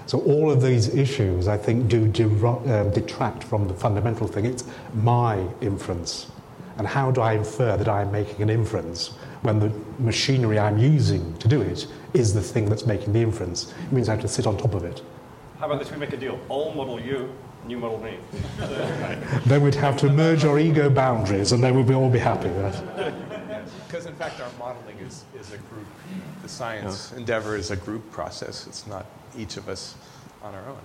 So 0.05 0.19
all 0.21 0.51
of 0.51 0.61
these 0.61 0.93
issues, 0.93 1.47
I 1.47 1.57
think, 1.57 1.87
do 1.87 2.05
uh, 2.45 2.83
detract 2.91 3.43
from 3.43 3.67
the 3.67 3.73
fundamental 3.73 4.27
thing. 4.27 4.45
It's 4.45 4.63
my 4.93 5.45
inference. 5.61 6.27
And 6.77 6.87
how 6.87 7.11
do 7.11 7.21
I 7.21 7.33
infer 7.33 7.75
that 7.75 7.87
I'm 7.87 8.11
making 8.11 8.41
an 8.41 8.49
inference 8.49 9.09
when 9.41 9.59
the 9.59 9.71
machinery 9.99 10.59
I'm 10.59 10.77
using 10.77 11.35
to 11.37 11.47
do 11.47 11.61
it 11.61 11.87
is 12.13 12.33
the 12.33 12.41
thing 12.41 12.69
that's 12.69 12.85
making 12.85 13.13
the 13.13 13.21
inference? 13.21 13.73
It 13.85 13.91
means 13.91 14.09
I 14.09 14.13
have 14.13 14.21
to 14.21 14.27
sit 14.27 14.45
on 14.45 14.57
top 14.57 14.73
of 14.73 14.83
it. 14.83 15.01
How 15.59 15.65
about 15.65 15.79
this? 15.79 15.91
We 15.91 15.97
make 15.97 16.13
a 16.13 16.17
deal. 16.17 16.39
All 16.49 16.73
model 16.73 16.99
you, 16.99 17.33
new 17.65 17.79
model 17.79 17.99
me. 17.99 18.17
then 19.47 19.63
we'd 19.63 19.75
have 19.75 19.97
to 19.97 20.09
merge 20.09 20.45
our 20.45 20.59
ego 20.59 20.89
boundaries 20.89 21.51
and 21.51 21.63
then 21.63 21.75
we'd 21.75 21.93
all 21.95 22.09
be 22.09 22.19
happy. 22.19 22.49
Right? 22.49 23.13
Because 23.87 24.05
in 24.05 24.15
fact, 24.15 24.39
our 24.39 24.51
modeling 24.59 24.97
is, 24.99 25.23
is 25.39 25.53
a 25.53 25.57
group. 25.57 25.87
The 26.43 26.49
science 26.49 27.09
yeah. 27.11 27.19
endeavor 27.19 27.55
is 27.55 27.71
a 27.71 27.75
group 27.75 28.11
process. 28.11 28.67
It's 28.67 28.85
not 28.85 29.05
each 29.35 29.57
of 29.57 29.67
us 29.67 29.95
on 30.43 30.53
our 30.53 30.65
own. 30.67 30.79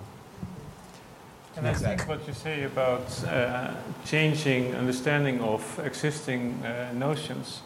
And 1.55 1.67
I 1.67 1.73
think 1.73 2.07
what 2.07 2.27
you 2.27 2.33
say 2.33 2.63
about 2.63 3.23
uh, 3.25 3.71
changing 4.05 4.73
understanding 4.73 5.39
of 5.41 5.79
existing 5.83 6.63
uh, 6.65 6.91
notions, 6.93 7.61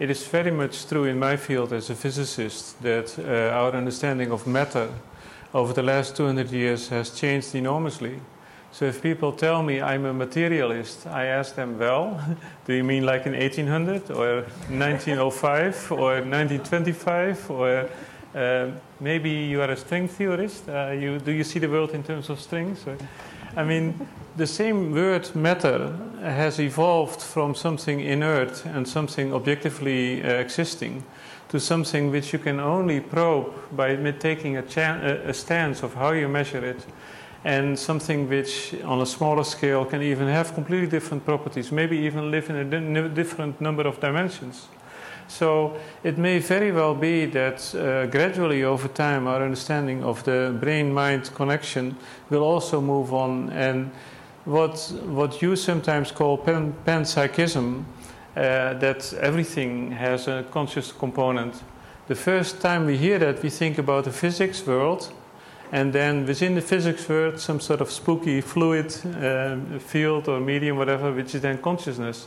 it 0.00 0.10
is 0.10 0.26
very 0.26 0.50
much 0.50 0.88
true 0.88 1.04
in 1.04 1.18
my 1.18 1.36
field 1.36 1.72
as 1.72 1.90
a 1.90 1.94
physicist 1.94 2.82
that 2.82 3.16
uh, 3.18 3.54
our 3.54 3.72
understanding 3.72 4.32
of 4.32 4.48
matter 4.48 4.88
over 5.54 5.72
the 5.72 5.82
last 5.82 6.16
200 6.16 6.50
years 6.50 6.88
has 6.88 7.10
changed 7.10 7.54
enormously. 7.54 8.20
So 8.72 8.86
if 8.86 9.00
people 9.00 9.32
tell 9.32 9.62
me 9.62 9.80
I'm 9.80 10.06
a 10.06 10.12
materialist, 10.12 11.06
I 11.06 11.26
ask 11.26 11.54
them, 11.54 11.78
well, 11.78 12.20
do 12.66 12.72
you 12.72 12.82
mean 12.82 13.06
like 13.06 13.26
in 13.26 13.32
1800 13.32 14.10
or 14.10 14.42
1905 14.68 15.92
or 15.92 16.14
1925 16.22 17.50
or 17.50 17.88
uh, 18.34 18.70
maybe 19.00 19.30
you 19.30 19.60
are 19.60 19.70
a 19.70 19.76
string 19.76 20.08
theorist? 20.08 20.68
Uh, 20.68 20.90
you, 20.90 21.18
do 21.18 21.32
you 21.32 21.44
see 21.44 21.58
the 21.58 21.68
world 21.68 21.90
in 21.90 22.02
terms 22.02 22.30
of 22.30 22.40
strings? 22.40 22.86
Or, 22.86 22.96
I 23.56 23.64
mean, 23.64 24.08
the 24.36 24.46
same 24.46 24.92
word 24.92 25.34
matter 25.34 25.96
has 26.22 26.60
evolved 26.60 27.20
from 27.20 27.54
something 27.54 28.00
inert 28.00 28.64
and 28.64 28.86
something 28.86 29.34
objectively 29.34 30.22
uh, 30.22 30.34
existing 30.34 31.04
to 31.48 31.58
something 31.58 32.12
which 32.12 32.32
you 32.32 32.38
can 32.38 32.60
only 32.60 33.00
probe 33.00 33.52
by 33.72 33.96
taking 34.12 34.56
a, 34.56 34.62
a 35.26 35.34
stance 35.34 35.82
of 35.82 35.94
how 35.94 36.12
you 36.12 36.28
measure 36.28 36.64
it 36.64 36.86
and 37.44 37.78
something 37.78 38.28
which 38.28 38.74
on 38.84 39.00
a 39.00 39.06
smaller 39.06 39.44
scale 39.44 39.84
can 39.84 40.02
even 40.02 40.28
have 40.28 40.54
completely 40.54 40.86
different 40.86 41.24
properties, 41.24 41.72
maybe 41.72 41.96
even 41.96 42.30
live 42.30 42.50
in 42.50 42.56
a 42.56 43.08
different 43.08 43.60
number 43.60 43.82
of 43.82 43.98
dimensions. 44.00 44.68
So 45.30 45.76
it 46.02 46.18
may 46.18 46.40
very 46.40 46.72
well 46.72 46.94
be 46.94 47.24
that 47.26 47.74
uh, 47.74 48.06
gradually 48.06 48.64
over 48.64 48.88
time 48.88 49.28
our 49.28 49.42
understanding 49.42 50.02
of 50.02 50.24
the 50.24 50.56
brain-mind 50.60 51.30
connection 51.34 51.96
will 52.30 52.42
also 52.42 52.80
move 52.80 53.14
on 53.14 53.48
and 53.50 53.92
what, 54.44 54.92
what 55.06 55.40
you 55.40 55.54
sometimes 55.54 56.10
call 56.10 56.36
pan, 56.36 56.74
panpsychism, 56.84 57.84
uh, 58.36 58.74
that 58.74 59.12
everything 59.20 59.92
has 59.92 60.26
a 60.26 60.44
conscious 60.50 60.90
component. 60.90 61.62
The 62.08 62.16
first 62.16 62.60
time 62.60 62.86
we 62.86 62.96
hear 62.96 63.18
that, 63.20 63.40
we 63.40 63.50
think 63.50 63.78
about 63.78 64.04
the 64.04 64.12
physics 64.12 64.66
world, 64.66 65.12
and 65.70 65.92
then 65.92 66.26
within 66.26 66.56
the 66.56 66.60
physics 66.60 67.08
world, 67.08 67.38
some 67.38 67.60
sort 67.60 67.80
of 67.80 67.90
spooky 67.90 68.40
fluid 68.40 68.92
uh, 69.04 69.78
field 69.78 70.28
or 70.28 70.40
medium, 70.40 70.76
whatever, 70.76 71.12
which 71.12 71.36
is 71.36 71.42
then 71.42 71.58
consciousness. 71.58 72.26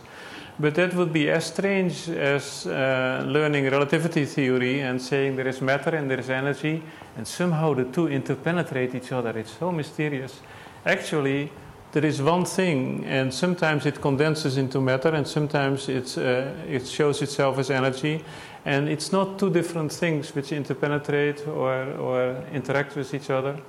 But 0.60 0.76
that 0.76 0.94
would 0.94 1.12
be 1.12 1.32
as 1.32 1.46
strange 1.46 2.10
as 2.10 2.68
uh, 2.68 3.24
learning 3.28 3.66
relativity 3.66 4.26
theory 4.26 4.82
and 4.82 5.02
saying 5.02 5.36
there 5.36 5.48
is 5.48 5.62
matter 5.62 5.96
and 5.96 6.10
there 6.10 6.20
is 6.20 6.30
energy, 6.30 6.84
and 7.18 7.28
somehow 7.28 7.74
the 7.74 7.86
two 7.86 8.08
interpenetrate 8.08 8.94
each 8.94 9.12
other. 9.12 9.38
It's 9.38 9.58
so 9.58 9.72
mysterious. 9.72 10.42
Actually, 10.86 11.52
there 11.92 12.06
is 12.06 12.22
one 12.22 12.46
thing, 12.46 13.04
and 13.06 13.34
sometimes 13.34 13.86
it 13.86 14.00
condenses 14.02 14.58
into 14.58 14.80
matter, 14.82 15.10
and 15.10 15.28
sometimes 15.28 15.90
it's, 15.90 16.18
uh, 16.18 16.52
it 16.68 16.88
shows 16.88 17.22
itself 17.22 17.58
as 17.58 17.70
energy, 17.70 18.24
and 18.66 18.90
it's 18.90 19.12
not 19.12 19.40
two 19.40 19.50
different 19.50 19.92
things 19.92 20.36
which 20.36 20.52
interpenetrate 20.52 21.48
or, 21.48 21.94
or 21.94 22.44
interact 22.52 22.96
with 22.96 23.14
each 23.14 23.30
other. 23.30 23.60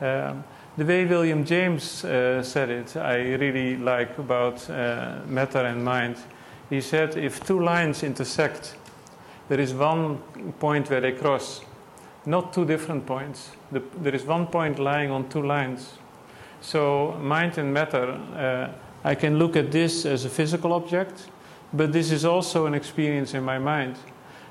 Um, 0.00 0.44
the 0.76 0.84
way 0.84 1.04
William 1.04 1.44
James 1.44 2.04
uh, 2.04 2.42
said 2.42 2.70
it, 2.70 2.96
I 2.96 3.34
really 3.34 3.76
like 3.76 4.18
about 4.18 4.68
uh, 4.68 5.20
matter 5.26 5.60
and 5.60 5.84
mind. 5.84 6.16
He 6.70 6.80
said 6.80 7.16
if 7.16 7.44
two 7.44 7.60
lines 7.60 8.02
intersect, 8.02 8.76
there 9.48 9.60
is 9.60 9.72
one 9.72 10.18
point 10.58 10.90
where 10.90 11.00
they 11.00 11.12
cross, 11.12 11.60
not 12.26 12.52
two 12.52 12.64
different 12.64 13.06
points. 13.06 13.50
The, 13.70 13.82
there 13.98 14.14
is 14.14 14.24
one 14.24 14.46
point 14.46 14.78
lying 14.78 15.10
on 15.10 15.28
two 15.28 15.42
lines. 15.42 15.98
So, 16.60 17.18
mind 17.20 17.58
and 17.58 17.72
matter, 17.72 18.10
uh, 18.12 19.08
I 19.08 19.14
can 19.14 19.38
look 19.38 19.54
at 19.54 19.70
this 19.70 20.06
as 20.06 20.24
a 20.24 20.30
physical 20.30 20.72
object, 20.72 21.28
but 21.72 21.92
this 21.92 22.10
is 22.10 22.24
also 22.24 22.66
an 22.66 22.74
experience 22.74 23.34
in 23.34 23.44
my 23.44 23.58
mind. 23.58 23.96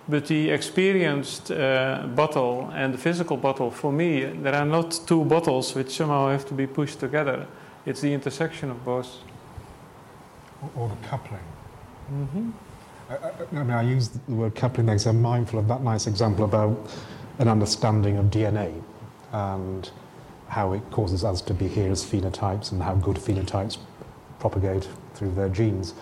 But 0.08 0.26
the 0.28 0.50
experienced 0.50 1.50
uh, 1.50 2.04
bottle 2.14 2.70
and 2.74 2.94
the 2.94 2.98
physical 2.98 3.38
bottle, 3.38 3.72
for 3.72 3.92
me, 3.92 4.26
there 4.26 4.54
are 4.54 4.66
not 4.66 5.00
two 5.06 5.24
bottles 5.24 5.74
which 5.76 5.92
somehow 5.92 6.30
have 6.30 6.46
to 6.48 6.54
be 6.54 6.68
pushed 6.68 7.00
together. 7.00 7.48
It's 7.86 8.02
the 8.02 8.14
intersection 8.14 8.70
of 8.70 8.84
both. 8.84 9.18
Or, 10.76 10.90
the 10.90 11.08
coupling. 11.08 11.40
Mm-hmm. 12.12 12.52
I, 13.10 13.16
I, 13.16 13.32
I, 13.52 13.64
mean, 13.64 13.72
I 13.72 13.82
use 13.82 14.10
the 14.10 14.34
word 14.34 14.56
coupling 14.56 14.88
because 14.88 15.06
I'm 15.06 15.22
mindful 15.22 15.60
of 15.60 15.68
that 15.70 15.82
nice 15.82 16.08
example 16.08 16.46
about 16.46 16.78
an 17.40 17.48
understanding 17.48 18.18
of 18.18 18.26
DNA 18.26 18.82
and 19.32 19.90
how 20.50 20.74
it 20.74 20.82
causes 20.92 21.24
us 21.24 21.42
to 21.42 21.54
be 21.54 21.68
here 21.68 21.92
as 21.92 22.04
phenotypes 22.04 22.72
and 22.72 22.84
how 22.84 22.96
good 22.96 23.18
phenotypes 23.18 23.78
propagate 24.40 24.88
through 25.16 25.34
their 25.34 25.50
genes. 25.50 25.94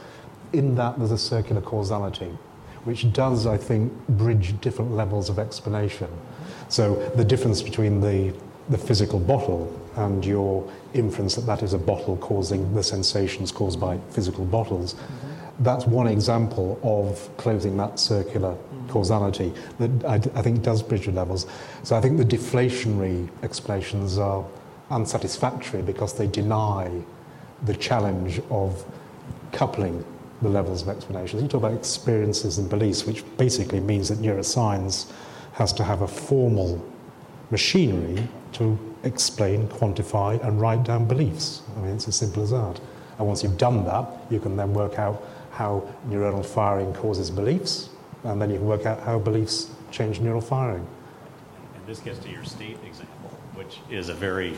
In 0.54 0.76
that, 0.76 0.98
there's 0.98 1.12
a 1.12 1.18
circular 1.18 1.62
causality 1.62 2.38
which 2.84 3.12
does, 3.14 3.46
I 3.46 3.58
think, 3.58 3.92
bridge 4.08 4.60
different 4.62 4.92
levels 4.92 5.30
of 5.30 5.40
explanation. 5.40 6.08
So 6.70 6.96
the 7.16 7.24
difference 7.26 7.62
between 7.62 8.02
the, 8.02 8.34
the 8.70 8.78
physical 8.78 9.20
bottle 9.20 9.78
and 9.96 10.26
your 10.26 10.70
inference 10.94 11.36
that 11.36 11.46
that 11.46 11.64
is 11.64 11.74
a 11.74 11.78
bottle 11.78 12.18
causing 12.18 12.74
the 12.74 12.84
sensations 12.84 13.52
caused 13.52 13.80
by 13.80 13.98
physical 14.10 14.46
bottles, 14.46 14.94
mm-hmm. 14.94 15.64
that's 15.64 15.86
one 15.86 16.08
example 16.08 16.80
of 16.82 17.30
closing 17.38 17.78
that 17.78 18.00
circular 18.00 18.54
mm-hmm. 18.54 18.90
causality 18.90 19.54
that 19.80 20.06
I, 20.06 20.16
I 20.38 20.42
think 20.42 20.64
does 20.64 20.82
bridge 20.82 21.06
the 21.06 21.12
levels. 21.12 21.46
So 21.84 21.96
I 21.96 22.02
think 22.02 22.18
the 22.18 22.26
deflationary 22.26 23.30
explanations 23.44 24.18
are 24.18 24.46
unsatisfactory 24.90 25.82
because 25.82 26.14
they 26.14 26.28
deny 26.28 26.90
the 27.64 27.76
challenge 27.76 28.42
of 28.50 28.86
coupling 29.52 30.04
the 30.42 30.50
levels 30.50 30.82
of 30.82 30.90
explanations. 30.90 31.42
You 31.42 31.48
talk 31.48 31.60
about 31.60 31.74
experiences 31.74 32.58
and 32.58 32.70
beliefs, 32.70 33.06
which 33.06 33.24
basically 33.38 33.80
means 33.80 34.10
that 34.10 34.20
neuroscience 34.20 35.12
has 35.54 35.72
to 35.74 35.84
have 35.84 36.02
a 36.02 36.08
formal 36.08 36.84
machinery 37.52 38.28
to 38.54 38.78
explain, 39.04 39.68
quantify, 39.68 40.44
and 40.46 40.60
write 40.60 40.84
down 40.84 41.06
beliefs. 41.06 41.62
I 41.78 41.82
mean, 41.82 41.96
it's 41.96 42.08
as 42.08 42.16
simple 42.16 42.44
as 42.44 42.52
that. 42.52 42.80
And 43.18 43.28
once 43.28 43.44
you've 43.44 43.58
done 43.58 43.86
that, 43.86 44.08
you 44.30 44.40
can 44.40 44.56
then 44.56 44.74
work 44.74 44.98
out 44.98 45.24
how 45.52 45.88
neuronal 46.08 46.46
firing 46.46 46.94
causes 46.94 47.30
beliefs, 47.30 47.90
and 48.24 48.42
then 48.42 48.50
you 48.50 48.58
can 48.58 48.66
work 48.66 48.86
out 48.86 49.02
how 49.02 49.20
beliefs 49.20 49.70
change 49.92 50.20
neural 50.20 50.42
firing. 50.42 50.88
And 51.76 51.86
this 51.86 52.00
gets 52.00 52.20
to 52.20 52.30
your 52.30 52.44
state 52.46 52.78
example, 52.86 53.30
which 53.54 53.80
is 53.90 54.10
a 54.10 54.14
very, 54.14 54.56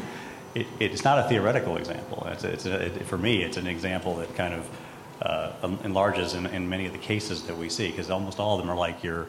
it, 0.56 0.68
it's 0.80 1.04
not 1.04 1.20
a 1.20 1.24
theoretical 1.24 1.78
example. 1.78 2.26
It's, 2.30 2.44
it's 2.44 2.66
a, 2.66 2.86
it, 2.86 3.06
for 3.06 3.18
me, 3.18 3.44
it's 3.44 3.58
an 3.58 3.68
example 3.68 4.16
that 4.18 4.34
kind 4.36 4.54
of 4.54 4.70
uh, 5.24 5.52
enlarges 5.84 6.34
in, 6.34 6.46
in 6.48 6.70
many 6.70 6.86
of 6.86 6.92
the 6.92 7.00
cases 7.00 7.44
that 7.44 7.58
we 7.58 7.70
see, 7.70 7.90
because 7.90 8.10
almost 8.10 8.40
all 8.40 8.60
of 8.60 8.62
them 8.62 8.70
are 8.70 8.78
like 8.78 9.04
your, 9.04 9.28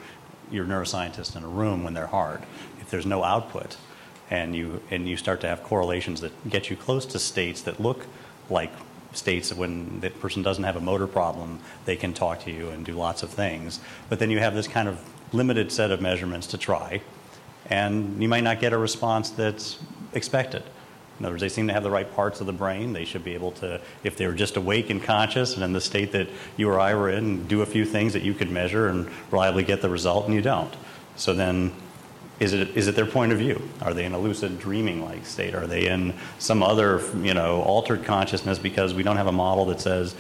your 0.50 0.64
neuroscientist 0.64 1.36
in 1.36 1.44
a 1.44 1.48
room 1.48 1.84
when 1.84 1.94
they're 1.94 2.08
hard. 2.08 2.42
If 2.80 2.90
there's 2.90 3.06
no 3.06 3.22
output, 3.22 3.76
and 4.30 4.56
you 4.56 4.82
and 4.90 5.08
you 5.08 5.16
start 5.16 5.40
to 5.42 5.46
have 5.46 5.62
correlations 5.62 6.20
that 6.20 6.32
get 6.48 6.70
you 6.70 6.76
close 6.76 7.04
to 7.06 7.18
states 7.18 7.62
that 7.62 7.78
look 7.78 8.06
like 8.50 8.72
states 9.12 9.50
that 9.50 9.58
when 9.58 10.00
that 10.00 10.18
person 10.20 10.42
doesn't 10.42 10.64
have 10.64 10.76
a 10.76 10.80
motor 10.80 11.06
problem, 11.06 11.60
they 11.84 11.94
can 11.94 12.12
talk 12.12 12.40
to 12.40 12.50
you 12.50 12.68
and 12.70 12.84
do 12.84 12.92
lots 12.92 13.22
of 13.22 13.30
things. 13.30 13.80
But 14.08 14.18
then 14.18 14.30
you 14.30 14.40
have 14.40 14.54
this 14.54 14.66
kind 14.66 14.88
of 14.88 14.98
limited 15.32 15.70
set 15.70 15.90
of 15.90 16.00
measurements 16.00 16.46
to 16.48 16.58
try, 16.58 17.02
and 17.70 18.20
you 18.20 18.28
might 18.28 18.42
not 18.42 18.60
get 18.60 18.72
a 18.72 18.78
response 18.78 19.30
that's 19.30 19.78
expected. 20.12 20.62
In 21.18 21.24
other 21.24 21.34
words, 21.34 21.42
they 21.42 21.48
seem 21.48 21.68
to 21.68 21.72
have 21.72 21.84
the 21.84 21.90
right 21.90 22.12
parts 22.14 22.40
of 22.40 22.46
the 22.46 22.52
brain. 22.52 22.92
They 22.92 23.04
should 23.04 23.24
be 23.24 23.34
able 23.34 23.52
to, 23.52 23.80
if 24.02 24.16
they 24.16 24.26
were 24.26 24.32
just 24.32 24.56
awake 24.56 24.90
and 24.90 25.02
conscious 25.02 25.54
and 25.54 25.62
in 25.62 25.72
the 25.72 25.80
state 25.80 26.12
that 26.12 26.28
you 26.56 26.68
or 26.68 26.80
I 26.80 26.94
were 26.94 27.08
in, 27.08 27.46
do 27.46 27.62
a 27.62 27.66
few 27.66 27.84
things 27.84 28.14
that 28.14 28.22
you 28.22 28.34
could 28.34 28.50
measure 28.50 28.88
and 28.88 29.08
reliably 29.30 29.62
get 29.62 29.80
the 29.80 29.88
result, 29.88 30.26
and 30.26 30.34
you 30.34 30.42
don't. 30.42 30.74
So 31.16 31.32
then 31.32 31.72
is 32.40 32.52
it, 32.52 32.76
is 32.76 32.88
it 32.88 32.96
their 32.96 33.06
point 33.06 33.32
of 33.32 33.38
view? 33.38 33.62
Are 33.80 33.94
they 33.94 34.04
in 34.04 34.12
a 34.12 34.18
lucid 34.18 34.58
dreaming 34.58 35.04
like 35.04 35.24
state? 35.24 35.54
Are 35.54 35.66
they 35.68 35.86
in 35.86 36.14
some 36.38 36.62
other, 36.62 37.00
you 37.18 37.32
know, 37.32 37.62
altered 37.62 38.04
consciousness 38.04 38.58
because 38.58 38.92
we 38.92 39.04
don't 39.04 39.16
have 39.16 39.28
a 39.28 39.32
model 39.32 39.66
that 39.66 39.80
says, 39.80 40.16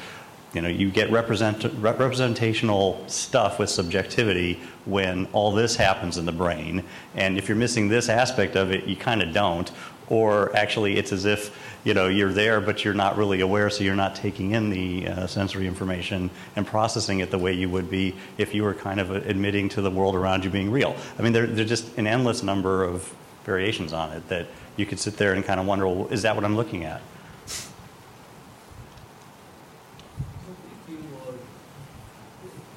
you 0.52 0.60
know, 0.60 0.68
you 0.68 0.88
get 0.90 1.10
represent, 1.10 1.64
representational 1.80 3.04
stuff 3.08 3.58
with 3.58 3.68
subjectivity 3.68 4.60
when 4.84 5.26
all 5.32 5.50
this 5.50 5.74
happens 5.74 6.16
in 6.16 6.26
the 6.26 6.32
brain. 6.32 6.84
And 7.16 7.36
if 7.36 7.48
you're 7.48 7.56
missing 7.56 7.88
this 7.88 8.08
aspect 8.08 8.54
of 8.54 8.70
it, 8.70 8.84
you 8.84 8.94
kind 8.94 9.20
of 9.20 9.32
don't. 9.32 9.68
Or 10.08 10.54
actually, 10.54 10.96
it's 10.96 11.12
as 11.12 11.24
if 11.24 11.56
you 11.84 11.92
know 11.92 12.08
you're 12.08 12.32
there 12.32 12.60
but 12.60 12.84
you're 12.84 12.94
not 12.94 13.16
really 13.16 13.40
aware 13.40 13.68
so 13.68 13.84
you're 13.84 13.94
not 13.94 14.16
taking 14.16 14.52
in 14.52 14.70
the 14.70 15.06
uh, 15.06 15.26
sensory 15.26 15.66
information 15.66 16.30
and 16.56 16.66
processing 16.66 17.20
it 17.20 17.30
the 17.30 17.38
way 17.38 17.52
you 17.52 17.68
would 17.68 17.90
be 17.90 18.16
if 18.38 18.54
you 18.54 18.62
were 18.62 18.74
kind 18.74 18.98
of 18.98 19.10
admitting 19.10 19.68
to 19.68 19.82
the 19.82 19.90
world 19.90 20.14
around 20.14 20.44
you 20.44 20.50
being 20.50 20.70
real. 20.70 20.96
I 21.18 21.22
mean 21.22 21.32
there, 21.32 21.46
there's 21.46 21.68
just 21.68 21.96
an 21.98 22.06
endless 22.06 22.42
number 22.42 22.84
of 22.84 23.14
variations 23.44 23.92
on 23.92 24.12
it 24.12 24.26
that 24.28 24.46
you 24.76 24.86
could 24.86 24.98
sit 24.98 25.16
there 25.18 25.34
and 25.34 25.44
kind 25.44 25.60
of 25.60 25.66
wonder 25.66 25.86
well, 25.86 26.08
is 26.08 26.22
that 26.22 26.34
what 26.34 26.44
i'm 26.44 26.56
looking 26.56 26.84
at? 26.84 27.02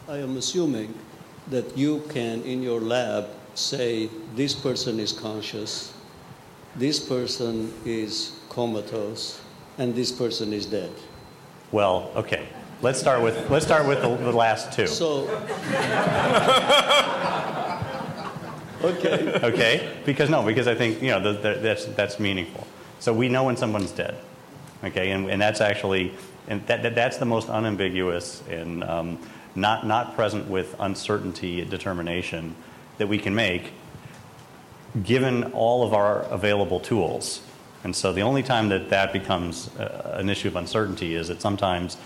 I 0.09 0.19
am 0.19 0.37
assuming 0.37 0.93
that 1.49 1.77
you 1.77 2.01
can, 2.09 2.41
in 2.43 2.63
your 2.63 2.79
lab, 2.79 3.27
say 3.55 4.09
this 4.35 4.53
person 4.53 5.01
is 5.01 5.11
conscious, 5.11 5.93
this 6.77 6.99
person 6.99 7.73
is 7.85 8.39
comatose, 8.49 9.41
and 9.77 9.95
this 9.95 10.11
person 10.11 10.53
is 10.53 10.65
dead. 10.65 10.91
Well, 11.71 12.11
okay. 12.15 12.47
Let's 12.81 12.99
start 12.99 13.23
with 13.23 13.49
let's 13.49 13.65
start 13.65 13.87
with 13.87 14.01
the, 14.01 14.15
the 14.17 14.31
last 14.31 14.71
two. 14.71 14.85
So, 14.85 15.21
okay. 18.83 19.39
Okay, 19.43 19.97
because 20.05 20.29
no, 20.29 20.43
because 20.43 20.67
I 20.67 20.75
think 20.75 21.01
you 21.01 21.09
know 21.09 21.19
the, 21.19 21.33
the, 21.33 21.59
that's 21.59 21.85
that's 21.85 22.19
meaningful. 22.19 22.67
So 22.99 23.11
we 23.13 23.29
know 23.29 23.45
when 23.45 23.57
someone's 23.57 23.91
dead. 23.91 24.15
Okay, 24.83 25.09
and, 25.09 25.27
and 25.27 25.41
that's 25.41 25.59
actually 25.59 26.13
and 26.47 26.65
that, 26.67 26.83
that 26.83 26.93
that's 26.93 27.17
the 27.17 27.25
most 27.25 27.49
unambiguous 27.49 28.43
and 28.47 28.83
um, 28.83 29.19
not 29.55 29.87
not 29.87 30.15
present 30.15 30.47
with 30.47 30.75
uncertainty 30.79 31.65
determination 31.65 32.55
that 32.99 33.07
we 33.07 33.17
can 33.17 33.33
make, 33.33 33.73
given 35.03 35.51
all 35.53 35.85
of 35.85 35.93
our 35.93 36.21
available 36.23 36.79
tools. 36.79 37.41
And 37.83 37.95
so 37.95 38.11
the 38.11 38.21
only 38.21 38.43
time 38.43 38.69
that 38.69 38.89
that 38.89 39.13
becomes 39.13 39.69
uh, 39.77 40.17
an 40.19 40.29
issue 40.29 40.47
of 40.47 40.55
uncertainty 40.55 41.15
is 41.15 41.27
that 41.27 41.41
sometimes 41.41 41.97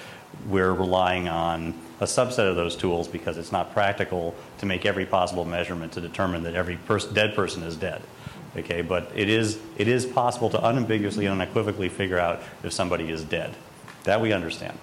we're 0.48 0.74
relying 0.74 1.28
on 1.28 1.74
a 2.00 2.06
subset 2.06 2.50
of 2.50 2.56
those 2.56 2.76
tools 2.76 3.08
because 3.08 3.38
it's 3.38 3.52
not 3.52 3.74
practical 3.74 4.36
to 4.58 4.66
make 4.66 4.86
every 4.86 5.06
possible 5.06 5.46
measurement 5.46 5.94
to 5.94 6.02
determine 6.02 6.44
that 6.44 6.56
every 6.56 6.78
pers- 6.88 7.06
dead 7.06 7.36
person 7.36 7.64
is 7.64 7.76
dead. 7.76 8.02
Okay, 8.58 8.82
but 8.82 9.10
it 9.16 9.30
is, 9.30 9.60
it 9.78 9.88
is 9.88 10.06
possible 10.06 10.50
to 10.50 10.68
unambiguously 10.68 11.26
and 11.26 11.42
unequivocally 11.42 11.90
figure 11.90 12.20
out 12.20 12.42
if 12.64 12.74
somebody 12.74 13.10
is 13.10 13.24
dead. 13.24 13.54
That 14.04 14.20
we 14.20 14.34
understand. 14.34 14.78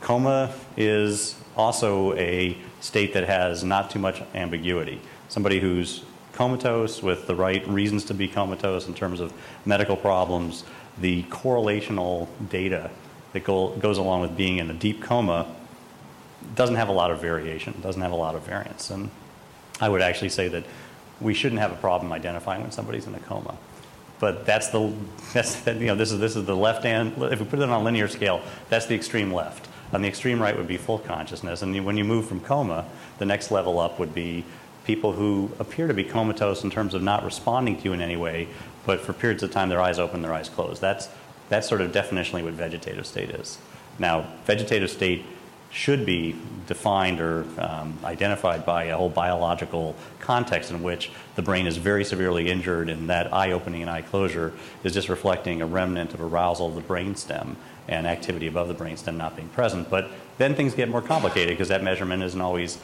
Coma 0.00 0.52
is 0.76 1.36
also 1.56 2.14
a 2.14 2.56
state 2.80 3.14
that 3.14 3.24
has 3.24 3.62
not 3.62 3.90
too 3.90 4.00
much 4.00 4.20
ambiguity. 4.34 5.00
Somebody 5.28 5.60
who's 5.60 6.02
comatose 6.32 7.02
with 7.02 7.26
the 7.26 7.34
right 7.34 7.66
reasons 7.68 8.04
to 8.06 8.14
be 8.14 8.28
comatose 8.28 8.86
in 8.86 8.94
terms 8.94 9.20
of 9.20 9.32
medical 9.64 9.96
problems, 9.96 10.64
the 10.98 11.22
correlational 11.24 12.28
data 12.48 12.90
that 13.32 13.44
go, 13.44 13.70
goes 13.76 13.98
along 13.98 14.20
with 14.20 14.36
being 14.36 14.58
in 14.58 14.70
a 14.70 14.74
deep 14.74 15.02
coma 15.02 15.46
doesn't 16.54 16.76
have 16.76 16.88
a 16.88 16.92
lot 16.92 17.10
of 17.10 17.20
variation, 17.20 17.74
doesn't 17.80 18.02
have 18.02 18.12
a 18.12 18.16
lot 18.16 18.34
of 18.34 18.42
variance. 18.42 18.90
And 18.90 19.10
I 19.80 19.88
would 19.88 20.02
actually 20.02 20.28
say 20.28 20.48
that 20.48 20.64
we 21.20 21.34
shouldn't 21.34 21.60
have 21.60 21.72
a 21.72 21.76
problem 21.76 22.12
identifying 22.12 22.62
when 22.62 22.72
somebody's 22.72 23.06
in 23.06 23.14
a 23.14 23.20
coma. 23.20 23.56
But 24.18 24.46
that's 24.46 24.68
the, 24.68 24.92
that's, 25.32 25.66
you 25.66 25.86
know, 25.86 25.94
this 25.94 26.12
is, 26.12 26.20
this 26.20 26.36
is 26.36 26.44
the 26.44 26.56
left 26.56 26.84
hand, 26.84 27.14
if 27.18 27.40
we 27.40 27.46
put 27.46 27.58
it 27.58 27.62
on 27.62 27.70
a 27.70 27.82
linear 27.82 28.08
scale, 28.08 28.42
that's 28.68 28.86
the 28.86 28.94
extreme 28.94 29.32
left. 29.32 29.68
On 29.92 30.00
the 30.00 30.08
extreme 30.08 30.40
right 30.40 30.56
would 30.56 30.68
be 30.68 30.78
full 30.78 30.98
consciousness. 30.98 31.62
And 31.62 31.84
when 31.84 31.96
you 31.96 32.04
move 32.04 32.26
from 32.26 32.40
coma, 32.40 32.86
the 33.18 33.26
next 33.26 33.50
level 33.50 33.78
up 33.78 33.98
would 33.98 34.14
be 34.14 34.44
people 34.84 35.12
who 35.12 35.50
appear 35.58 35.86
to 35.86 35.94
be 35.94 36.04
comatose 36.04 36.64
in 36.64 36.70
terms 36.70 36.94
of 36.94 37.02
not 37.02 37.24
responding 37.24 37.76
to 37.76 37.84
you 37.84 37.92
in 37.92 38.00
any 38.00 38.16
way, 38.16 38.48
but 38.84 39.00
for 39.00 39.12
periods 39.12 39.42
of 39.42 39.50
time 39.50 39.68
their 39.68 39.80
eyes 39.80 39.98
open, 39.98 40.22
their 40.22 40.34
eyes 40.34 40.48
closed. 40.48 40.80
That's, 40.80 41.08
that's 41.48 41.68
sort 41.68 41.80
of 41.80 41.92
definitionally 41.92 42.42
what 42.42 42.54
vegetative 42.54 43.06
state 43.06 43.30
is. 43.30 43.58
Now, 43.98 44.26
vegetative 44.44 44.90
state 44.90 45.24
should 45.72 46.04
be 46.04 46.36
defined 46.66 47.18
or 47.18 47.46
um, 47.58 47.98
identified 48.04 48.66
by 48.66 48.84
a 48.84 48.96
whole 48.96 49.08
biological 49.08 49.96
context 50.20 50.70
in 50.70 50.82
which 50.82 51.10
the 51.34 51.40
brain 51.40 51.66
is 51.66 51.78
very 51.78 52.04
severely 52.04 52.50
injured 52.50 52.90
and 52.90 53.08
that 53.08 53.32
eye 53.32 53.52
opening 53.52 53.80
and 53.80 53.90
eye 53.90 54.02
closure 54.02 54.52
is 54.84 54.92
just 54.92 55.08
reflecting 55.08 55.62
a 55.62 55.66
remnant 55.66 56.12
of 56.12 56.20
arousal 56.20 56.68
of 56.68 56.74
the 56.74 56.82
brainstem 56.82 57.56
and 57.88 58.06
activity 58.06 58.46
above 58.46 58.68
the 58.68 58.74
brainstem 58.74 59.16
not 59.16 59.34
being 59.34 59.48
present. 59.48 59.88
But 59.88 60.10
then 60.36 60.54
things 60.54 60.74
get 60.74 60.90
more 60.90 61.02
complicated 61.02 61.50
because 61.50 61.68
that 61.68 61.82
measurement 61.82 62.22
isn't 62.22 62.40
always 62.40 62.78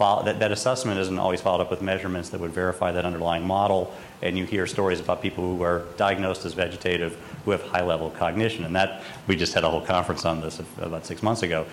follow, 0.00 0.24
that, 0.24 0.38
that 0.38 0.50
assessment 0.50 0.98
isn't 0.98 1.18
always 1.18 1.42
followed 1.42 1.60
up 1.60 1.70
with 1.70 1.82
measurements 1.82 2.30
that 2.30 2.40
would 2.40 2.52
verify 2.52 2.90
that 2.90 3.04
underlying 3.04 3.46
model. 3.46 3.94
And 4.22 4.38
you 4.38 4.46
hear 4.46 4.66
stories 4.66 4.98
about 4.98 5.20
people 5.20 5.44
who 5.44 5.62
are 5.62 5.84
diagnosed 5.98 6.46
as 6.46 6.54
vegetative 6.54 7.18
who 7.44 7.50
have 7.50 7.62
high 7.62 7.82
level 7.82 8.08
cognition. 8.08 8.64
And 8.64 8.74
that, 8.76 9.02
we 9.26 9.36
just 9.36 9.52
had 9.52 9.62
a 9.62 9.68
whole 9.68 9.82
conference 9.82 10.24
on 10.24 10.40
this 10.40 10.58
about 10.78 11.04
six 11.04 11.22
months 11.22 11.42
ago. 11.42 11.66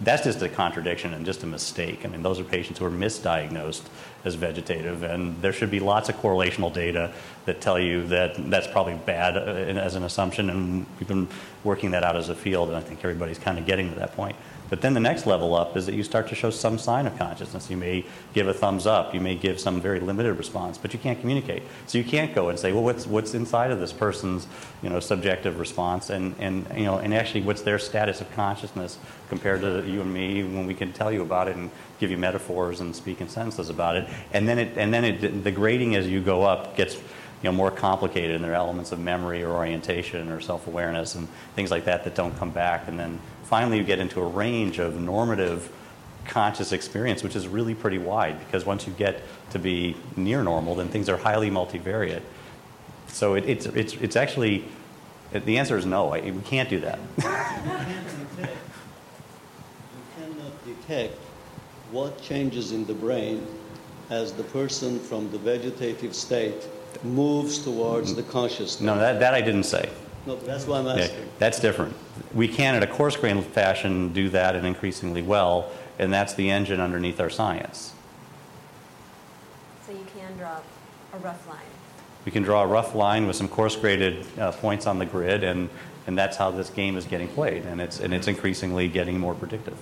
That's 0.00 0.22
just 0.22 0.40
a 0.42 0.48
contradiction 0.48 1.12
and 1.12 1.26
just 1.26 1.42
a 1.42 1.46
mistake. 1.46 2.04
I 2.04 2.08
mean, 2.08 2.22
those 2.22 2.38
are 2.38 2.44
patients 2.44 2.78
who 2.78 2.84
are 2.84 2.90
misdiagnosed 2.90 3.82
as 4.24 4.36
vegetative. 4.36 5.02
And 5.02 5.42
there 5.42 5.52
should 5.52 5.70
be 5.72 5.80
lots 5.80 6.08
of 6.08 6.14
correlational 6.16 6.72
data 6.72 7.12
that 7.46 7.60
tell 7.60 7.80
you 7.80 8.06
that 8.06 8.48
that's 8.48 8.68
probably 8.68 8.94
bad 8.94 9.36
uh, 9.36 9.80
as 9.80 9.96
an 9.96 10.04
assumption. 10.04 10.50
And 10.50 10.86
we've 11.00 11.08
been 11.08 11.26
working 11.64 11.90
that 11.90 12.04
out 12.04 12.14
as 12.14 12.28
a 12.28 12.34
field. 12.36 12.68
And 12.68 12.76
I 12.76 12.80
think 12.80 13.00
everybody's 13.02 13.40
kind 13.40 13.58
of 13.58 13.66
getting 13.66 13.92
to 13.92 13.98
that 13.98 14.14
point. 14.14 14.36
But 14.72 14.80
then 14.80 14.94
the 14.94 15.00
next 15.00 15.26
level 15.26 15.54
up 15.54 15.76
is 15.76 15.84
that 15.84 15.94
you 15.94 16.02
start 16.02 16.28
to 16.28 16.34
show 16.34 16.48
some 16.48 16.78
sign 16.78 17.06
of 17.06 17.18
consciousness. 17.18 17.68
You 17.68 17.76
may 17.76 18.06
give 18.32 18.48
a 18.48 18.54
thumbs 18.54 18.86
up, 18.86 19.12
you 19.12 19.20
may 19.20 19.34
give 19.34 19.60
some 19.60 19.82
very 19.82 20.00
limited 20.00 20.32
response, 20.38 20.78
but 20.78 20.94
you 20.94 20.98
can't 20.98 21.20
communicate. 21.20 21.62
So 21.86 21.98
you 21.98 22.04
can't 22.04 22.34
go 22.34 22.48
and 22.48 22.58
say, 22.58 22.72
well, 22.72 22.82
what's, 22.82 23.06
what's 23.06 23.34
inside 23.34 23.70
of 23.70 23.80
this 23.80 23.92
person's 23.92 24.46
you 24.82 24.88
know, 24.88 24.98
subjective 24.98 25.58
response 25.58 26.08
and, 26.08 26.34
and, 26.38 26.66
you 26.74 26.84
know, 26.84 26.96
and 26.96 27.12
actually 27.12 27.42
what's 27.42 27.60
their 27.60 27.78
status 27.78 28.22
of 28.22 28.32
consciousness 28.32 28.96
compared 29.28 29.60
to 29.60 29.86
you 29.86 30.00
and 30.00 30.14
me 30.14 30.42
when 30.42 30.66
we 30.66 30.72
can 30.72 30.90
tell 30.94 31.12
you 31.12 31.20
about 31.20 31.48
it 31.48 31.56
and 31.56 31.70
give 31.98 32.10
you 32.10 32.16
metaphors 32.16 32.80
and 32.80 32.96
speak 32.96 33.20
in 33.20 33.28
sentences 33.28 33.68
about 33.68 33.96
it. 33.96 34.08
And 34.32 34.48
then, 34.48 34.58
it, 34.58 34.78
and 34.78 34.94
then 34.94 35.04
it, 35.04 35.44
the 35.44 35.52
grading 35.52 35.96
as 35.96 36.08
you 36.08 36.22
go 36.22 36.44
up 36.44 36.78
gets 36.78 36.94
you 36.94 37.50
know, 37.50 37.52
more 37.52 37.70
complicated 37.70 38.36
and 38.36 38.44
there 38.44 38.52
are 38.52 38.54
elements 38.54 38.90
of 38.92 39.00
memory 39.00 39.42
or 39.42 39.50
orientation 39.50 40.30
or 40.30 40.40
self-awareness 40.40 41.16
and 41.16 41.28
things 41.56 41.70
like 41.70 41.84
that 41.84 42.04
that 42.04 42.14
don't 42.14 42.34
come 42.38 42.50
back. 42.50 42.88
And 42.88 42.98
then 42.98 43.20
finally 43.52 43.76
you 43.76 43.84
get 43.84 43.98
into 43.98 44.18
a 44.18 44.24
range 44.24 44.78
of 44.78 44.98
normative 44.98 45.70
conscious 46.24 46.72
experience, 46.72 47.22
which 47.22 47.36
is 47.36 47.46
really 47.46 47.74
pretty 47.74 47.98
wide 47.98 48.38
because 48.38 48.64
once 48.64 48.86
you 48.86 48.94
get 48.94 49.20
to 49.50 49.58
be 49.58 49.94
near 50.16 50.42
normal, 50.42 50.74
then 50.74 50.88
things 50.88 51.06
are 51.06 51.18
highly 51.18 51.50
multivariate. 51.50 52.22
So 53.08 53.34
it, 53.34 53.44
it's, 53.46 53.66
it's, 53.66 53.92
it's 53.96 54.16
actually, 54.16 54.64
the 55.32 55.58
answer 55.58 55.76
is 55.76 55.84
no, 55.84 56.14
I, 56.14 56.22
we 56.22 56.40
can't 56.40 56.70
do 56.70 56.80
that. 56.80 56.98
you, 57.18 57.22
cannot 57.24 57.86
detect, 58.36 58.56
you 59.96 60.02
cannot 60.16 60.64
detect 60.64 61.18
what 61.90 62.22
changes 62.22 62.72
in 62.72 62.86
the 62.86 62.94
brain 62.94 63.46
as 64.08 64.32
the 64.32 64.44
person 64.44 64.98
from 64.98 65.30
the 65.30 65.36
vegetative 65.36 66.14
state 66.14 66.66
moves 67.04 67.58
towards 67.58 68.14
the 68.14 68.22
consciousness. 68.22 68.80
No, 68.80 68.96
that, 68.96 69.20
that 69.20 69.34
I 69.34 69.42
didn't 69.42 69.64
say. 69.64 69.90
No, 70.26 70.36
that's 70.36 70.66
why 70.66 70.78
I'm 70.78 70.86
asking. 70.86 71.18
Yeah, 71.18 71.24
that's 71.38 71.58
different. 71.58 71.96
We 72.32 72.46
can, 72.46 72.76
in 72.76 72.82
a 72.82 72.86
coarse 72.86 73.16
grained 73.16 73.44
fashion, 73.44 74.12
do 74.12 74.28
that 74.28 74.54
and 74.54 74.66
increasingly 74.66 75.22
well, 75.22 75.70
and 75.98 76.12
that's 76.12 76.34
the 76.34 76.50
engine 76.50 76.80
underneath 76.80 77.20
our 77.20 77.30
science. 77.30 77.92
So 79.86 79.92
you 79.92 80.06
can 80.16 80.36
draw 80.36 80.60
a 81.12 81.18
rough 81.18 81.48
line. 81.48 81.58
We 82.24 82.30
can 82.30 82.44
draw 82.44 82.62
a 82.62 82.66
rough 82.66 82.94
line 82.94 83.26
with 83.26 83.34
some 83.34 83.48
coarse 83.48 83.74
graded 83.74 84.24
uh, 84.38 84.52
points 84.52 84.86
on 84.86 85.00
the 85.00 85.06
grid, 85.06 85.42
and, 85.42 85.68
and 86.06 86.16
that's 86.16 86.36
how 86.36 86.52
this 86.52 86.70
game 86.70 86.96
is 86.96 87.04
getting 87.04 87.26
played, 87.26 87.64
and 87.64 87.80
it's, 87.80 87.98
and 87.98 88.14
it's 88.14 88.28
increasingly 88.28 88.86
getting 88.86 89.18
more 89.18 89.34
predictive. 89.34 89.76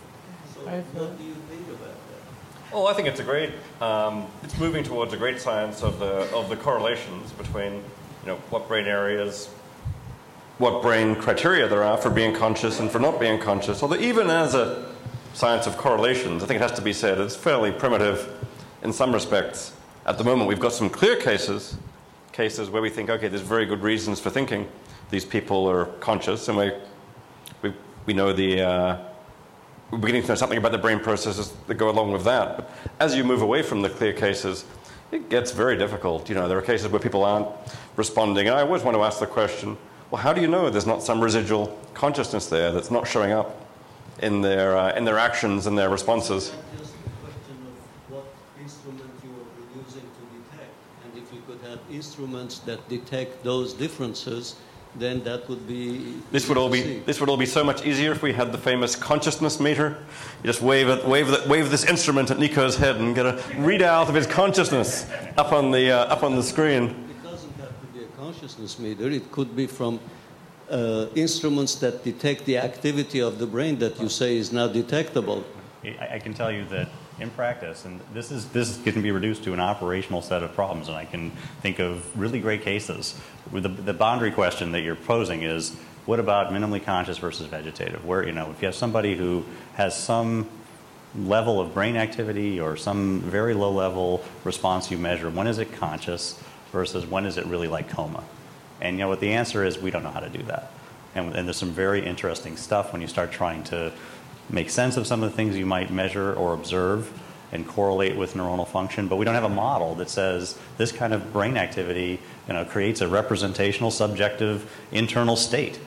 So 0.55 0.67
I've, 0.67 0.85
what 0.95 1.19
do 1.19 1.25
you 1.25 1.35
think 1.51 1.69
about 1.69 1.81
that? 1.85 2.73
Well, 2.73 2.87
I 2.87 2.95
think 2.95 3.09
it's 3.09 3.21
a 3.21 3.25
great. 3.25 3.51
Um, 3.83 4.27
it's 4.43 4.59
moving 4.59 4.85
towards 4.85 5.13
a 5.13 5.19
great 5.19 5.39
science 5.39 5.83
of 5.83 5.99
the 5.99 6.33
of 6.35 6.49
the 6.49 6.57
correlations 6.57 7.31
between, 7.33 7.75
you 7.75 8.27
know, 8.27 8.37
what 8.49 8.69
brain 8.69 8.87
areas, 8.87 9.51
what 10.61 10.83
brain 10.83 11.17
criteria 11.17 11.67
there 11.67 11.83
are 11.83 11.97
for 11.97 12.11
being 12.11 12.35
conscious 12.35 12.81
and 12.81 12.91
for 12.91 12.99
not 12.99 13.19
being 13.19 13.41
conscious. 13.41 13.83
Although 13.83 13.97
even 13.97 14.29
as 14.29 14.55
a 14.55 14.87
science 15.33 15.67
of 15.67 15.79
correlations, 15.79 16.43
I 16.43 16.47
think 16.47 16.61
it 16.61 16.63
has 16.63 16.73
to 16.73 16.83
be 16.83 16.93
said 16.93 17.19
it's 17.19 17.35
fairly 17.35 17.73
primitive 17.73 18.29
in 18.83 18.93
some 18.93 19.11
respects. 19.11 19.73
At 20.05 20.19
the 20.19 20.25
moment, 20.25 20.49
we've 20.49 20.61
got 20.61 20.75
some 20.75 20.91
clear 20.91 21.17
cases, 21.17 21.79
cases 22.33 22.69
where 22.69 22.83
we 22.83 22.91
think, 22.91 23.09
okay, 23.09 23.29
there's 23.29 23.41
very 23.41 23.65
good 23.65 23.83
reasons 23.83 24.21
for 24.21 24.29
thinking 24.29 24.69
these 25.09 25.25
people 25.25 25.67
are 25.67 25.87
conscious, 26.01 26.47
and 26.49 26.59
we 26.59 26.73
we, 27.63 27.75
we 28.05 28.13
know 28.13 28.33
the. 28.33 28.61
Uh, 28.61 28.99
we're 29.91 29.99
beginning 29.99 30.23
to 30.23 30.29
know 30.29 30.35
something 30.37 30.59
about 30.59 30.73
the 30.73 30.79
brain 30.79 31.01
processes 31.01 31.53
that 31.67 31.75
go 31.75 31.91
along 31.91 32.13
with 32.13 32.23
that. 32.25 32.57
But 32.57 32.71
as 33.01 33.17
you 33.17 33.25
move 33.25 33.43
away 33.43 33.63
from 33.63 33.83
the 33.83 33.91
clear 33.91 34.13
cases, 34.13 34.65
it 35.11 35.29
gets 35.31 35.51
very 35.51 35.77
difficult. 35.77 36.29
You 36.29 36.37
know, 36.37 36.47
there 36.49 36.59
are 36.59 36.63
cases 36.63 36.89
where 36.89 37.01
people 37.01 37.25
aren't 37.25 37.49
responding, 37.97 38.47
and 38.47 38.57
I 38.57 38.61
always 38.61 38.83
want 38.83 38.97
to 38.97 39.03
ask 39.03 39.21
the 39.21 39.27
question: 39.27 39.77
Well, 40.11 40.21
how 40.21 40.33
do 40.33 40.41
you 40.41 40.49
know 40.49 40.71
there's 40.71 40.87
not 40.87 41.05
some 41.05 41.21
residual 41.21 41.79
consciousness 41.95 42.47
there 42.49 42.73
that's 42.73 42.91
not 42.91 43.07
showing 43.07 43.31
up 43.31 43.65
in 44.21 44.41
their 44.41 44.77
uh, 44.77 44.93
in 44.97 45.05
their 45.05 45.19
actions 45.19 45.69
and 45.69 45.79
their 45.79 45.89
responses? 45.89 46.49
It's 46.73 46.81
just 46.81 46.95
a 46.95 47.11
question 47.23 47.57
of 47.69 48.15
what 48.15 48.25
instrument 48.61 49.13
you 49.23 49.31
are 49.31 49.85
using 49.85 50.03
to 50.03 50.23
detect. 50.35 50.75
And 51.05 51.23
if 51.23 51.33
you 51.33 51.41
could 51.47 51.61
have 51.71 51.79
instruments 51.93 52.59
that 52.61 52.89
detect 52.89 53.45
those 53.45 53.73
differences, 53.73 54.57
then 54.97 55.23
that 55.23 55.49
would 55.49 55.69
be. 55.69 56.21
This 56.33 56.49
would 56.49 56.59
all 56.59 56.69
be 56.69 56.83
see. 56.83 56.99
this 57.07 57.21
would 57.21 57.29
all 57.29 57.37
be 57.37 57.47
so 57.47 57.63
much 57.63 57.87
easier 57.87 58.11
if 58.11 58.21
we 58.21 58.33
had 58.33 58.51
the 58.51 58.59
famous 58.59 58.97
consciousness 58.97 59.61
meter. 59.61 59.97
You 60.43 60.49
just 60.49 60.61
wave 60.61 60.89
it, 60.89 61.07
wave 61.07 61.29
the, 61.29 61.45
wave 61.47 61.71
this 61.71 61.85
instrument 61.85 62.33
at 62.33 62.39
Nico's 62.41 62.77
head 62.77 62.97
and 62.97 63.15
get 63.15 63.27
a 63.27 63.35
readout 63.55 64.09
of 64.09 64.17
his 64.17 64.27
consciousness 64.27 65.07
up 65.37 65.53
on 65.53 65.71
the 65.71 65.93
uh, 65.93 66.07
up 66.07 66.25
on 66.25 66.35
the 66.35 66.43
screen. 66.43 66.83
It 67.11 67.23
doesn't 67.23 67.57
have 67.59 67.81
to 67.81 67.87
be 67.97 68.03
a 68.03 68.09
consciousness 68.41 68.79
meter. 68.79 69.11
It 69.11 69.31
could 69.33 69.55
be 69.55 69.67
from 69.67 70.01
uh, 70.71 71.07
instruments 71.15 71.75
that 71.77 72.03
detect 72.05 72.47
the 72.47 72.57
activity 72.57 73.21
of 73.21 73.39
the 73.39 73.47
brain 73.47 73.79
that 73.81 74.01
you 74.01 74.09
say 74.09 74.39
is 74.39 74.51
now 74.51 74.67
detectable. 74.67 75.45
I, 75.85 76.15
I 76.15 76.19
can 76.19 76.33
tell 76.33 76.51
you 76.51 76.65
that 76.67 76.89
in 77.19 77.29
practice, 77.31 77.85
and 77.85 78.01
this 78.15 78.31
is 78.31 78.49
this 78.49 78.81
can 78.83 79.03
be 79.03 79.11
reduced 79.11 79.45
to 79.45 79.53
an 79.53 79.61
operational 79.61 80.23
set 80.23 80.43
of 80.43 80.55
problems, 80.55 80.89
and 80.89 80.97
I 80.97 81.05
can 81.05 81.33
think 81.61 81.81
of 81.81 82.19
really 82.19 82.41
great 82.41 82.63
cases. 82.63 83.15
With 83.53 83.65
the, 83.65 83.69
the 83.69 83.93
boundary 83.93 84.31
question 84.31 84.73
that 84.73 84.81
you're 84.81 84.97
posing 84.97 85.43
is, 85.43 85.75
what 86.07 86.19
about 86.19 86.51
minimally 86.51 86.83
conscious 86.83 87.19
versus 87.19 87.47
vegetative? 87.47 88.07
Where 88.07 88.25
you 88.25 88.33
know, 88.33 88.51
if 88.51 88.63
you 88.63 88.67
have 88.67 88.75
somebody 88.75 89.17
who 89.17 89.45
has 89.75 89.95
some 89.95 90.49
level 91.15 91.61
of 91.61 91.75
brain 91.75 91.97
activity 91.97 92.59
or 92.59 92.77
some 92.77 93.21
very 93.21 93.53
low 93.53 93.73
level 93.73 94.25
response 94.45 94.91
you 94.91 94.97
measure, 94.97 95.29
when 95.29 95.47
is 95.47 95.59
it 95.59 95.75
conscious 95.75 96.41
versus 96.73 97.07
when 97.07 97.27
is 97.27 97.37
it 97.37 97.47
really 97.47 97.69
like 97.69 97.89
coma? 97.89 98.25
And 98.81 98.97
you 98.97 99.05
know 99.05 99.09
what 99.09 99.21
the 99.21 99.33
answer 99.33 99.65
is, 99.65 99.79
we 99.79 99.91
don't 99.91 100.03
know 100.03 100.11
how 100.11 100.21
to 100.21 100.31
do 100.31 100.43
that. 100.45 100.71
And, 101.15 101.35
and 101.35 101.47
there's 101.47 101.57
some 101.57 101.73
very 101.73 102.05
interesting 102.05 102.57
stuff 102.57 102.93
when 102.93 103.03
you 103.03 103.09
start 103.09 103.33
trying 103.33 103.65
to 103.65 103.93
make 104.49 104.71
sense 104.71 104.97
of 104.97 105.07
some 105.07 105.23
of 105.23 105.31
the 105.31 105.37
things 105.37 105.57
you 105.57 105.67
might 105.67 105.91
measure 105.91 106.33
or 106.35 106.55
observe 106.55 107.13
and 107.53 107.67
correlate 107.67 108.17
with 108.17 108.35
neuronal 108.35 108.67
function, 108.67 109.09
but 109.09 109.17
we 109.17 109.25
don't 109.25 109.35
have 109.35 109.45
a 109.45 109.49
model 109.49 109.97
that 109.97 110.09
says 110.09 110.57
this 110.79 110.93
kind 110.93 111.13
of 111.13 111.33
brain 111.33 111.57
activity 111.57 112.21
you 112.47 112.55
know, 112.55 112.65
creates 112.65 113.01
a 113.01 113.09
representational, 113.09 113.91
subjective, 113.91 114.71
internal 114.93 115.37
state. 115.37 115.79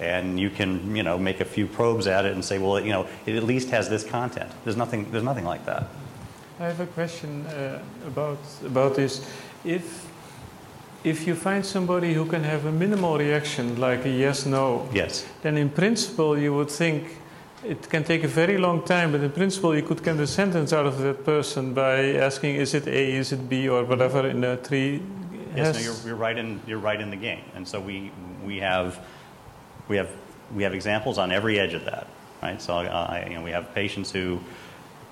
And 0.00 0.40
you 0.40 0.50
can 0.50 0.96
you 0.96 1.04
know, 1.04 1.16
make 1.18 1.40
a 1.40 1.44
few 1.44 1.66
probes 1.66 2.08
at 2.08 2.24
it 2.24 2.32
and 2.32 2.44
say, 2.44 2.58
well, 2.58 2.80
you 2.80 2.90
know, 2.90 3.06
it 3.24 3.36
at 3.36 3.44
least 3.44 3.70
has 3.70 3.88
this 3.88 4.02
content. 4.02 4.50
There's 4.64 4.76
nothing, 4.76 5.10
there's 5.12 5.22
nothing 5.22 5.44
like 5.44 5.64
that. 5.66 5.88
I 6.58 6.66
have 6.66 6.80
a 6.80 6.86
question 6.86 7.46
uh, 7.46 7.82
about 8.06 8.38
about 8.64 8.94
this. 8.94 9.28
If 9.64 10.11
if 11.04 11.26
you 11.26 11.34
find 11.34 11.64
somebody 11.64 12.14
who 12.14 12.24
can 12.26 12.44
have 12.44 12.64
a 12.66 12.72
minimal 12.72 13.18
reaction, 13.18 13.80
like 13.80 14.04
a 14.04 14.10
yes/no, 14.10 14.88
Yes. 14.92 15.24
then 15.42 15.56
in 15.56 15.68
principle 15.70 16.38
you 16.38 16.54
would 16.54 16.70
think 16.70 17.16
it 17.64 17.88
can 17.88 18.02
take 18.04 18.24
a 18.24 18.28
very 18.28 18.58
long 18.58 18.82
time, 18.82 19.12
but 19.12 19.20
in 19.20 19.30
principle 19.30 19.74
you 19.74 19.82
could 19.82 20.02
get 20.02 20.16
a 20.18 20.26
sentence 20.26 20.72
out 20.72 20.86
of 20.86 20.98
that 20.98 21.24
person 21.24 21.74
by 21.74 22.14
asking, 22.14 22.56
is 22.56 22.74
it 22.74 22.86
A, 22.86 23.12
is 23.16 23.32
it 23.32 23.48
B, 23.48 23.68
or 23.68 23.84
whatever 23.84 24.26
in 24.28 24.42
a 24.44 24.56
tree. 24.56 25.00
Yes, 25.54 25.74
no, 25.76 25.80
you're, 25.80 25.96
you're 26.06 26.16
right 26.16 26.38
in 26.38 26.60
you're 26.66 26.78
right 26.78 27.00
in 27.00 27.10
the 27.10 27.16
game, 27.16 27.44
and 27.54 27.66
so 27.66 27.78
we 27.78 28.10
we 28.44 28.58
have 28.60 28.98
we 29.88 29.96
have 29.96 30.08
we 30.56 30.62
have 30.62 30.74
examples 30.74 31.18
on 31.18 31.30
every 31.30 31.58
edge 31.58 31.74
of 31.74 31.84
that, 31.84 32.06
right? 32.42 32.60
So 32.60 32.74
uh, 32.78 33.24
you 33.28 33.34
know, 33.34 33.42
we 33.42 33.50
have 33.50 33.74
patients 33.74 34.10
who 34.10 34.40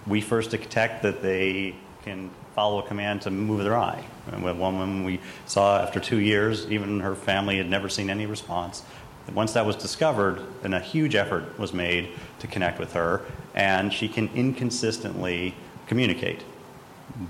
we 0.07 0.21
first 0.21 0.51
detect 0.51 1.03
that 1.03 1.21
they 1.23 1.75
can 2.05 2.31
follow 2.55 2.79
a 2.79 2.87
command 2.87 3.23
to 3.23 3.31
move 3.31 3.63
their 3.63 3.77
eye. 3.77 4.05
And 4.33 4.43
with 4.43 4.57
one 4.57 4.79
woman 4.79 5.05
we 5.05 5.21
saw 5.47 5.81
after 5.81 6.01
two 6.01 6.19
years, 6.19 6.71
even 6.71 7.01
her 7.01 7.15
family 7.15 7.57
had 7.59 7.69
never 7.69 7.89
seen 7.89 8.11
any 8.11 8.27
response. 8.27 8.83
Once 9.35 9.53
that 9.53 9.65
was 9.65 9.77
discovered, 9.77 10.41
then 10.63 10.75
a 10.75 10.81
huge 10.81 11.15
effort 11.15 11.57
was 11.59 11.73
made 11.73 12.09
to 12.41 12.47
connect 12.47 12.81
with 12.81 12.95
her, 12.95 13.23
and 13.55 13.93
she 13.93 14.09
can 14.09 14.29
inconsistently 14.35 15.55
communicate 15.87 16.43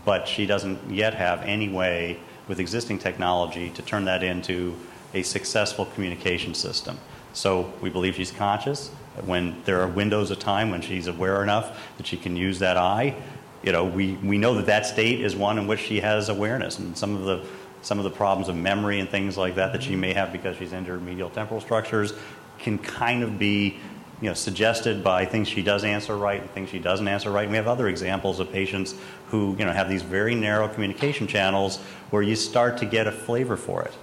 but 0.05 0.27
she 0.27 0.47
doesn't 0.47 0.79
yet 0.91 1.15
have 1.15 1.43
any 1.43 1.69
way 1.69 2.19
with 2.49 2.61
existing 2.61 2.99
technology 2.99 3.71
to 3.71 3.83
turn 3.83 4.05
that 4.05 4.23
into 4.23 4.75
a 5.15 5.23
successful 5.23 5.87
communication 5.87 6.55
system. 6.55 6.99
So 7.33 7.73
we 7.81 7.91
believe 7.91 8.17
she's 8.17 8.31
conscious. 8.31 8.89
When 9.25 9.63
there 9.65 9.81
are 9.81 9.89
windows 9.89 10.31
of 10.31 10.39
time 10.39 10.71
when 10.71 10.81
she's 10.81 11.07
aware 11.07 11.43
enough 11.43 11.79
that 11.97 12.07
she 12.07 12.17
can 12.17 12.37
use 12.37 12.59
that 12.61 12.77
eye, 12.77 13.15
you 13.63 13.73
know, 13.73 13.85
we, 13.85 14.15
we 14.15 14.39
know 14.39 14.55
that 14.55 14.67
that 14.67 14.87
state 14.87 15.21
is 15.21 15.37
one 15.37 15.59
in 15.59 15.67
which 15.67 15.81
she 15.81 16.01
has 16.01 16.29
awareness. 16.29 16.79
And 16.79 16.97
some 16.97 17.15
of 17.15 17.25
the 17.25 17.47
some 17.83 17.99
of 17.99 18.05
the 18.05 18.11
problems 18.11 18.49
of 18.49 18.57
memory 18.57 19.01
and 19.01 19.09
things 19.09 19.39
like 19.39 19.55
that 19.55 19.73
that 19.73 19.83
she 19.83 19.97
may 19.97 20.13
have 20.13 20.33
because 20.33 20.57
she's 20.57 20.73
injured 20.75 21.03
medial 21.03 21.31
temporal 21.31 21.63
structures 21.63 22.13
can 22.59 22.79
kind 22.79 23.23
of 23.23 23.39
be 23.39 23.79
you 24.21 24.29
know, 24.29 24.35
suggested 24.35 25.03
by 25.03 25.25
things 25.25 25.49
she 25.49 25.63
does 25.63 25.83
answer 25.83 26.15
right 26.15 26.43
and 26.43 26.51
things 26.51 26.69
she 26.69 26.79
doesn't 26.79 27.09
answer 27.09 27.31
right. 27.31 27.45
And 27.45 27.51
we 27.51 27.57
have 27.57 27.67
other 27.67 27.89
examples 27.89 28.39
of 28.39 28.53
patients 28.53 28.95
who 29.29 29.57
you 29.59 29.65
know, 29.65 29.73
have 29.73 29.89
these 29.89 30.03
very 30.03 30.35
narrow 30.35 30.69
communication 30.69 31.27
channels 31.27 31.79
where 32.11 32.21
you 32.21 32.37
start 32.37 32.77
to 32.79 32.87
get 32.87 33.07
a 33.07 33.13
flavor 33.13 33.57
for 33.57 33.83
it. 33.83 33.95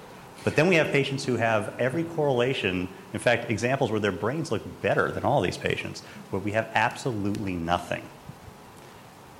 But 0.43 0.55
then 0.55 0.68
we 0.68 0.76
have 0.76 0.88
patients 0.88 1.26
who 1.26 1.36
have 1.36 1.74
every 1.78 2.03
correlation, 2.03 2.89
in 3.14 3.20
fact, 3.20 3.51
examples 3.51 3.91
where 3.91 3.99
their 3.99 4.12
brains 4.12 4.51
look 4.51 4.64
better 4.82 5.12
than 5.12 5.24
all 5.24 5.41
these 5.41 5.58
patients, 5.58 6.01
where 6.32 6.41
we 6.41 6.53
have 6.53 6.68
absolutely 6.74 7.53
nothing. 7.53 8.01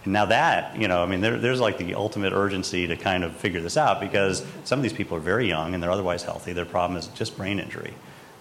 Now 0.08 0.26
that, 0.28 0.80
you 0.80 0.88
know, 0.88 1.04
I 1.04 1.06
mean, 1.06 1.20
there, 1.20 1.38
there's 1.38 1.60
like 1.60 1.78
the 1.78 1.96
ultimate 1.96 2.32
urgency 2.32 2.88
to 2.88 2.96
kind 2.96 3.24
of 3.24 3.36
figure 3.36 3.60
this 3.60 3.76
out 3.76 4.00
because 4.00 4.46
some 4.64 4.80
of 4.80 4.84
these 4.84 4.94
people 4.94 5.18
are 5.18 5.22
very 5.22 5.48
young 5.48 5.74
and 5.74 5.84
they're 5.84 5.92
otherwise 5.92 6.24
healthy. 6.24 6.54
Their 6.54 6.66
problem 6.66 6.98
is 6.98 7.08
just 7.08 7.36
brain 7.36 7.60
injury. 7.60 7.94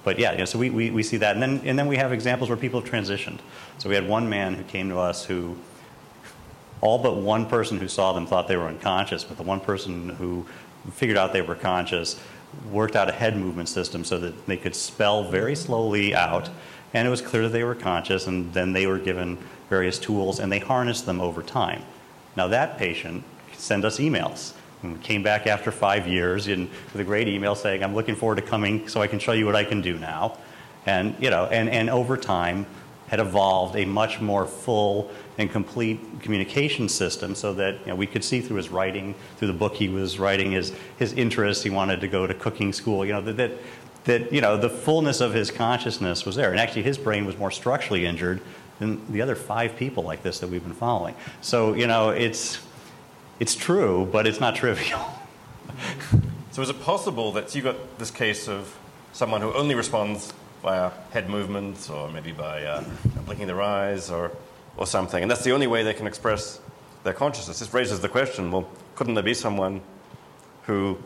But 0.05 0.21
yeah, 0.21 0.33
you 0.33 0.39
know, 0.39 0.45
so 0.45 0.61
we, 0.61 0.71
we, 0.71 0.91
we 0.93 1.03
see 1.03 1.17
that. 1.17 1.35
And 1.35 1.43
then, 1.43 1.61
and 1.65 1.77
then 1.77 1.89
we 1.89 1.97
have 1.97 2.13
examples 2.13 2.49
where 2.49 2.57
people 2.57 2.81
have 2.81 2.89
transitioned. 2.89 3.41
So 3.79 3.89
we 3.89 3.97
had 3.97 4.09
one 4.09 4.29
man 4.29 4.55
who 4.55 4.63
came 4.63 4.89
to 4.91 4.99
us 4.99 5.25
who, 5.25 5.57
all 6.81 6.99
but 6.99 7.17
one 7.17 7.47
person 7.47 7.79
who 7.79 7.89
saw 7.89 8.13
them 8.13 8.27
thought 8.27 8.47
they 8.47 8.57
were 8.57 8.69
unconscious, 8.69 9.25
but 9.25 9.37
the 9.37 9.43
one 9.43 9.59
person 9.59 10.11
who 10.11 10.47
figured 10.93 11.19
out 11.19 11.33
they 11.33 11.43
were 11.43 11.57
conscious 11.57 12.21
worked 12.71 12.95
out 12.95 13.09
a 13.09 13.13
head 13.13 13.37
movement 13.37 13.69
system 13.69 14.05
so 14.05 14.19
that 14.19 14.47
they 14.47 14.57
could 14.57 14.77
spell 14.77 15.29
very 15.29 15.57
slowly 15.57 16.15
out. 16.15 16.49
And 16.95 17.09
it 17.09 17.11
was 17.11 17.21
clear 17.21 17.43
that 17.43 17.49
they 17.49 17.65
were 17.65 17.75
conscious, 17.75 18.29
and 18.29 18.53
then 18.55 18.73
they 18.73 18.87
were 18.87 18.99
given 18.99 19.39
various 19.69 19.99
tools 19.99 20.41
and 20.41 20.51
they 20.51 20.59
harnessed 20.59 21.07
them 21.07 21.21
over 21.21 21.43
time. 21.43 21.83
Now, 22.37 22.49
that 22.49 22.79
patient 22.79 23.25
sent 23.53 23.85
us 23.85 23.99
emails. 23.99 24.53
And 24.83 25.03
came 25.03 25.23
back 25.23 25.47
after 25.47 25.73
five 25.73 26.07
years 26.07 26.49
and 26.49 26.69
with 26.93 27.01
a 27.01 27.05
great 27.05 27.29
email 27.29 27.55
saying, 27.55 27.83
I'm 27.83 27.95
looking 27.95 28.15
forward 28.15 28.37
to 28.37 28.43
coming 28.43 28.89
so 28.89 29.01
I 29.01 29.07
can 29.07 29.19
show 29.19 29.33
you 29.33 29.47
what 29.47 29.57
I 29.57 29.65
can 29.65 29.81
do 29.81 29.99
now. 29.99 30.37
And, 30.85 31.17
you 31.19 31.31
know, 31.31 31.47
and, 31.47 31.71
and 31.71 31.89
over 31.89 32.17
time 32.17 32.67
had 33.09 33.21
evolved 33.21 33.75
a 33.77 33.85
much 33.85 34.21
more 34.21 34.47
full 34.47 35.11
and 35.39 35.51
complete 35.51 36.01
communication 36.21 36.89
system 36.89 37.35
so 37.35 37.55
that 37.55 37.81
you 37.81 37.87
know, 37.87 37.95
we 37.95 38.07
could 38.07 38.23
see 38.23 38.41
through 38.41 38.57
his 38.57 38.69
writing, 38.69 39.15
through 39.39 39.49
the 39.49 39.55
book 39.55 39.75
he 39.75 39.89
was 39.89 40.19
writing, 40.19 40.53
his, 40.53 40.73
his 40.99 41.13
interests. 41.15 41.65
He 41.65 41.71
wanted 41.71 42.01
to 42.01 42.09
go 42.09 42.27
to 42.27 42.35
cooking 42.35 42.73
school, 42.73 43.05
you 43.05 43.13
know, 43.13 43.23
that, 43.23 43.37
that, 43.37 43.53
that, 44.05 44.33
you 44.33 44.41
know, 44.41 44.57
the 44.57 44.71
fullness 44.71 45.21
of 45.21 45.33
his 45.33 45.51
consciousness 45.51 46.25
was 46.25 46.37
there. 46.37 46.51
And 46.51 46.61
actually, 46.61 46.83
his 46.83 46.99
brain 46.99 47.25
was 47.25 47.37
more 47.39 47.51
structurally 47.51 48.07
injured 48.07 48.41
than 48.79 49.13
the 49.13 49.23
other 49.23 49.35
five 49.35 49.77
people 49.77 50.03
like 50.03 50.23
this 50.23 50.41
that 50.41 50.51
we've 50.51 50.63
been 50.63 50.75
following. 50.75 51.15
So, 51.41 51.75
you 51.75 51.87
know, 51.87 52.11
it's, 52.11 52.61
it's 53.41 53.55
true, 53.55 54.09
but 54.11 54.27
it's 54.27 54.41
not 54.41 54.55
trivial. 54.55 55.01
So 56.57 56.63
is 56.63 56.71
it 56.71 56.81
possible 56.81 57.33
that 57.33 57.55
you 57.55 57.61
got 57.61 57.99
this 57.99 58.11
case 58.11 58.49
of 58.49 58.75
someone 59.13 59.43
who 59.43 59.53
only 59.53 59.75
responds 59.75 60.33
via 60.63 60.91
head 61.11 61.29
movements 61.29 61.91
or 61.91 62.09
maybe 62.09 62.33
by 62.33 62.65
uh, 62.65 62.83
blinking 63.27 63.47
their 63.47 63.61
eyes 63.61 64.11
or, 64.11 64.33
or 64.79 64.87
something, 64.87 65.21
and 65.21 65.31
that's 65.31 65.45
the 65.45 65.53
only 65.53 65.67
way 65.67 65.83
they 65.83 65.93
can 65.93 66.07
express 66.07 66.59
their 67.05 67.13
consciousness? 67.13 67.59
This 67.59 67.75
raises 67.75 68.01
the 68.01 68.09
question: 68.09 68.51
Well, 68.51 68.67
couldn't 68.95 69.13
there 69.13 69.23
be 69.23 69.35
someone 69.35 69.83
who 70.63 70.97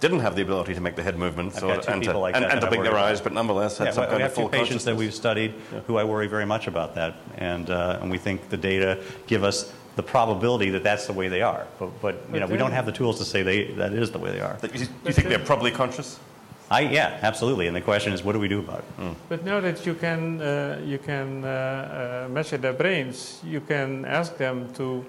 didn't 0.00 0.20
have 0.20 0.34
the 0.34 0.42
ability 0.42 0.74
to 0.74 0.80
make 0.80 0.96
the 0.96 1.02
head 1.02 1.18
movements 1.18 1.58
I've 1.58 1.64
or, 1.64 1.74
got 1.74 1.82
two 1.84 1.92
and, 1.92 2.02
to, 2.04 2.18
like 2.18 2.34
and, 2.34 2.44
that 2.44 2.52
and 2.52 2.60
to 2.62 2.66
blink 2.66 2.82
their 2.82 2.92
worry 2.92 3.02
eyes, 3.02 3.20
but 3.20 3.32
nonetheless 3.32 3.78
had 3.78 3.88
Yeah, 3.88 3.92
some 3.92 4.04
we 4.04 4.10
kind 4.10 4.22
have 4.22 4.30
of 4.30 4.34
full 4.34 4.48
two 4.48 4.58
patients 4.58 4.84
that 4.84 4.96
we've 4.96 5.14
studied 5.14 5.52
who 5.86 5.98
I 5.98 6.04
worry 6.04 6.26
very 6.26 6.46
much 6.46 6.66
about 6.66 6.94
that, 6.94 7.16
and 7.36 7.70
uh, 7.70 7.98
and 8.00 8.10
we 8.10 8.18
think 8.18 8.48
the 8.48 8.56
data 8.56 8.98
give 9.26 9.44
us 9.44 9.72
the 9.96 10.02
probability 10.02 10.70
that 10.70 10.82
that's 10.82 11.06
the 11.06 11.12
way 11.12 11.28
they 11.28 11.42
are. 11.42 11.66
But 11.78 12.00
but 12.00 12.14
you 12.32 12.32
But 12.32 12.40
know 12.40 12.46
we 12.46 12.56
don't 12.56 12.72
have 12.72 12.86
the 12.86 12.92
tools 12.92 13.18
to 13.18 13.24
say 13.24 13.42
they 13.42 13.72
that 13.74 13.92
is 13.92 14.10
the 14.10 14.18
way 14.18 14.32
they 14.32 14.40
are. 14.40 14.56
That 14.60 14.74
you, 14.74 14.86
you 15.04 15.12
think 15.12 15.28
they're 15.28 15.38
probably 15.38 15.70
conscious? 15.70 16.18
I 16.70 16.82
yeah 16.82 17.18
absolutely. 17.22 17.66
And 17.66 17.76
the 17.76 17.80
question 17.80 18.12
is, 18.12 18.22
what 18.22 18.32
do 18.32 18.38
we 18.38 18.48
do 18.48 18.60
about 18.60 18.84
it? 18.98 19.16
But 19.28 19.44
now 19.44 19.60
that 19.60 19.84
you 19.84 19.94
can, 19.94 20.40
uh, 20.40 20.80
you 20.84 20.98
can 20.98 21.44
uh, 21.44 21.48
uh, 22.28 22.32
measure 22.32 22.58
their 22.58 22.72
brains, 22.72 23.40
you 23.44 23.60
can 23.60 24.04
ask 24.04 24.36
them 24.36 24.72
to, 24.74 25.04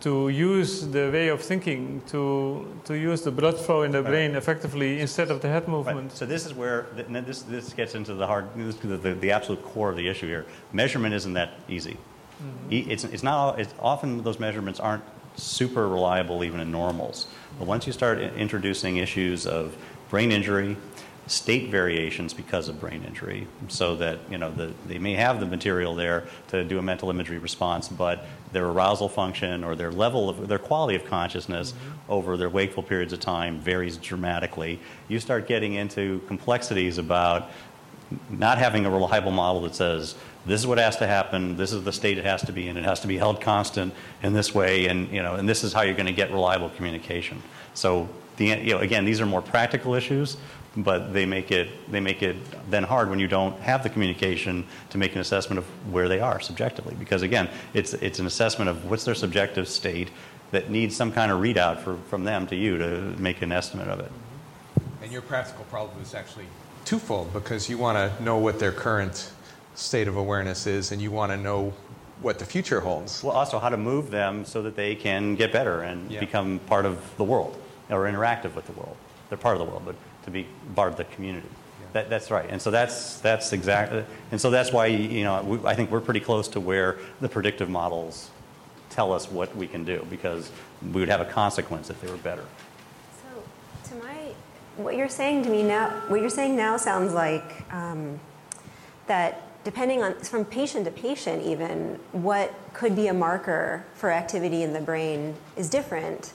to 0.00 0.28
use 0.28 0.86
the 0.88 1.10
way 1.10 1.28
of 1.28 1.40
thinking, 1.40 2.02
to, 2.08 2.66
to 2.84 2.94
use 2.94 3.22
the 3.22 3.30
blood 3.30 3.56
flow 3.58 3.82
in 3.82 3.92
the 3.92 4.02
brain 4.02 4.34
effectively 4.36 5.00
instead 5.00 5.30
of 5.30 5.40
the 5.40 5.48
head 5.48 5.62
Right. 5.62 5.68
movement. 5.68 6.12
So 6.12 6.26
this 6.26 6.44
is 6.46 6.52
where 6.54 6.82
th- 6.96 7.24
this 7.24 7.42
this 7.42 7.72
gets 7.72 7.94
into 7.94 8.14
the 8.14 8.26
hard 8.26 8.44
the, 8.54 8.96
the, 8.96 9.14
the 9.14 9.30
absolute 9.32 9.62
core 9.64 9.90
of 9.90 9.96
the 9.96 10.06
issue 10.08 10.26
here. 10.26 10.44
Measurement 10.72 11.14
isn't 11.14 11.32
that 11.32 11.50
easy. 11.68 11.96
Mm-hmm. 11.96 12.72
E- 12.72 12.86
It's 12.90 13.04
it's 13.04 13.22
not 13.22 13.58
it's 13.58 13.72
often 13.80 14.22
those 14.22 14.38
measurements 14.38 14.80
aren't 14.80 15.02
super 15.36 15.88
reliable 15.88 16.44
even 16.44 16.60
in 16.60 16.70
normals. 16.70 17.26
But 17.58 17.66
once 17.66 17.86
you 17.86 17.92
start 17.92 18.18
introducing 18.20 18.98
issues 18.98 19.46
of 19.46 19.74
brain 20.10 20.30
injury, 20.30 20.76
state 21.26 21.70
variations 21.70 22.32
because 22.34 22.68
of 22.68 22.78
brain 22.80 23.02
injury, 23.04 23.46
so 23.68 23.96
that 23.96 24.18
you 24.30 24.38
know 24.38 24.50
the, 24.50 24.72
they 24.86 24.98
may 24.98 25.14
have 25.14 25.40
the 25.40 25.46
material 25.46 25.94
there 25.94 26.24
to 26.48 26.62
do 26.64 26.78
a 26.78 26.82
mental 26.82 27.08
imagery 27.10 27.38
response, 27.38 27.88
but 27.88 28.26
their 28.56 28.68
arousal 28.68 29.06
function 29.06 29.62
or 29.62 29.76
their 29.76 29.92
level 29.92 30.30
of 30.30 30.48
their 30.48 30.58
quality 30.58 30.96
of 30.96 31.04
consciousness 31.04 31.72
mm-hmm. 31.72 32.10
over 32.10 32.38
their 32.38 32.48
wakeful 32.48 32.82
periods 32.82 33.12
of 33.12 33.20
time 33.20 33.60
varies 33.60 33.98
dramatically. 33.98 34.80
You 35.08 35.20
start 35.20 35.46
getting 35.46 35.74
into 35.74 36.22
complexities 36.26 36.96
about 36.96 37.50
not 38.30 38.56
having 38.56 38.86
a 38.86 38.90
reliable 38.90 39.30
model 39.30 39.60
that 39.62 39.74
says 39.74 40.14
this 40.46 40.58
is 40.58 40.66
what 40.66 40.78
has 40.78 40.96
to 40.96 41.06
happen, 41.06 41.58
this 41.58 41.70
is 41.70 41.84
the 41.84 41.92
state 41.92 42.16
it 42.16 42.24
has 42.24 42.40
to 42.46 42.52
be 42.52 42.66
in, 42.66 42.78
it 42.78 42.84
has 42.84 43.00
to 43.00 43.06
be 43.06 43.18
held 43.18 43.42
constant 43.42 43.92
in 44.22 44.32
this 44.32 44.54
way, 44.54 44.86
and 44.86 45.10
you 45.10 45.22
know, 45.22 45.34
and 45.34 45.46
this 45.46 45.62
is 45.62 45.74
how 45.74 45.82
you're 45.82 45.94
going 45.94 46.06
to 46.06 46.12
get 46.12 46.30
reliable 46.30 46.70
communication. 46.70 47.42
So, 47.74 48.08
the, 48.38 48.46
you 48.46 48.72
know, 48.72 48.78
again, 48.78 49.04
these 49.04 49.20
are 49.20 49.26
more 49.26 49.42
practical 49.42 49.94
issues, 49.94 50.38
but 50.76 51.12
they 51.12 51.24
make 51.26 51.50
it 51.50 51.68
they 51.90 52.00
make 52.00 52.22
it 52.22 52.36
then 52.70 52.82
hard 52.82 53.08
when 53.08 53.18
you 53.18 53.26
don't 53.28 53.58
have 53.60 53.82
the 53.82 53.88
communication 53.88 54.64
to 54.90 54.98
make 54.98 55.14
an 55.14 55.20
assessment 55.20 55.58
of 55.58 55.64
where 55.92 56.08
they 56.08 56.20
are 56.20 56.40
subjectively, 56.40 56.94
because 56.98 57.22
again, 57.22 57.48
it's 57.74 57.94
it's 57.94 58.18
an 58.18 58.26
assessment 58.26 58.68
of 58.68 58.88
what's 58.90 59.04
their 59.04 59.14
subjective 59.14 59.68
state 59.68 60.10
that 60.52 60.70
needs 60.70 60.94
some 60.94 61.10
kind 61.10 61.32
of 61.32 61.40
readout 61.40 61.80
for, 61.80 61.96
from 62.08 62.24
them 62.24 62.46
to 62.46 62.54
you 62.54 62.78
to 62.78 63.00
make 63.18 63.42
an 63.42 63.50
estimate 63.50 63.88
of 63.88 64.00
it. 64.00 64.12
And 65.02 65.10
your 65.10 65.22
practical 65.22 65.64
problem 65.64 66.00
is 66.02 66.14
actually 66.14 66.46
twofold 66.84 67.32
because 67.32 67.68
you 67.68 67.78
want 67.78 67.96
to 67.96 68.22
know 68.22 68.38
what 68.38 68.58
their 68.58 68.72
current 68.72 69.32
state 69.74 70.08
of 70.08 70.16
awareness 70.16 70.66
is 70.66 70.92
and 70.92 71.02
you 71.02 71.10
want 71.10 71.32
to 71.32 71.36
know 71.36 71.72
what 72.22 72.38
the 72.38 72.44
future 72.44 72.80
holds. 72.80 73.22
Well, 73.22 73.36
also 73.36 73.58
how 73.58 73.68
to 73.68 73.76
move 73.76 74.10
them 74.10 74.44
so 74.44 74.62
that 74.62 74.76
they 74.76 74.94
can 74.94 75.34
get 75.34 75.52
better 75.52 75.82
and 75.82 76.10
Yeah. 76.10 76.20
become 76.20 76.60
part 76.60 76.86
of 76.86 76.98
the 77.16 77.24
world 77.24 77.60
or 77.90 78.04
interactive 78.04 78.54
with 78.54 78.66
the 78.66 78.72
world. 78.72 78.96
They're 79.28 79.36
part 79.38 79.56
of 79.56 79.66
the 79.66 79.70
world, 79.70 79.82
but 79.84 79.96
to 80.26 80.30
be 80.30 80.46
part 80.74 80.90
of 80.92 80.96
the 80.96 81.04
community. 81.04 81.48
That, 81.94 82.10
that's 82.10 82.30
right. 82.30 82.46
And 82.50 82.60
so 82.60 82.70
that's 82.70 83.20
that's 83.20 83.54
exactly. 83.54 84.04
And 84.30 84.38
so 84.38 84.50
that's 84.50 84.70
why 84.70 84.86
you 84.86 85.24
know 85.24 85.42
we, 85.42 85.66
I 85.66 85.74
think 85.74 85.90
we're 85.90 86.02
pretty 86.02 86.20
close 86.20 86.48
to 86.48 86.60
where 86.60 86.98
the 87.20 87.28
predictive 87.28 87.70
models 87.70 88.30
tell 88.90 89.12
us 89.12 89.30
what 89.30 89.56
we 89.56 89.66
can 89.66 89.84
do 89.84 90.06
because 90.10 90.50
we 90.82 91.00
would 91.00 91.08
have 91.08 91.20
a 91.20 91.24
consequence 91.24 91.88
if 91.88 92.00
they 92.00 92.10
were 92.10 92.18
better. 92.18 92.44
So, 93.22 93.90
to 93.90 94.04
my, 94.04 94.32
what 94.76 94.96
you're 94.96 95.08
saying 95.08 95.42
to 95.44 95.50
me 95.50 95.62
now, 95.62 95.90
what 96.08 96.20
you're 96.20 96.30
saying 96.30 96.56
now 96.56 96.76
sounds 96.76 97.12
like 97.12 97.72
um, 97.72 98.20
that 99.06 99.42
depending 99.64 100.02
on, 100.02 100.14
from 100.20 100.44
patient 100.44 100.84
to 100.84 100.90
patient 100.90 101.44
even, 101.44 101.98
what 102.12 102.54
could 102.72 102.94
be 102.94 103.08
a 103.08 103.14
marker 103.14 103.84
for 103.94 104.12
activity 104.12 104.62
in 104.62 104.72
the 104.72 104.80
brain 104.80 105.34
is 105.56 105.68
different. 105.68 106.32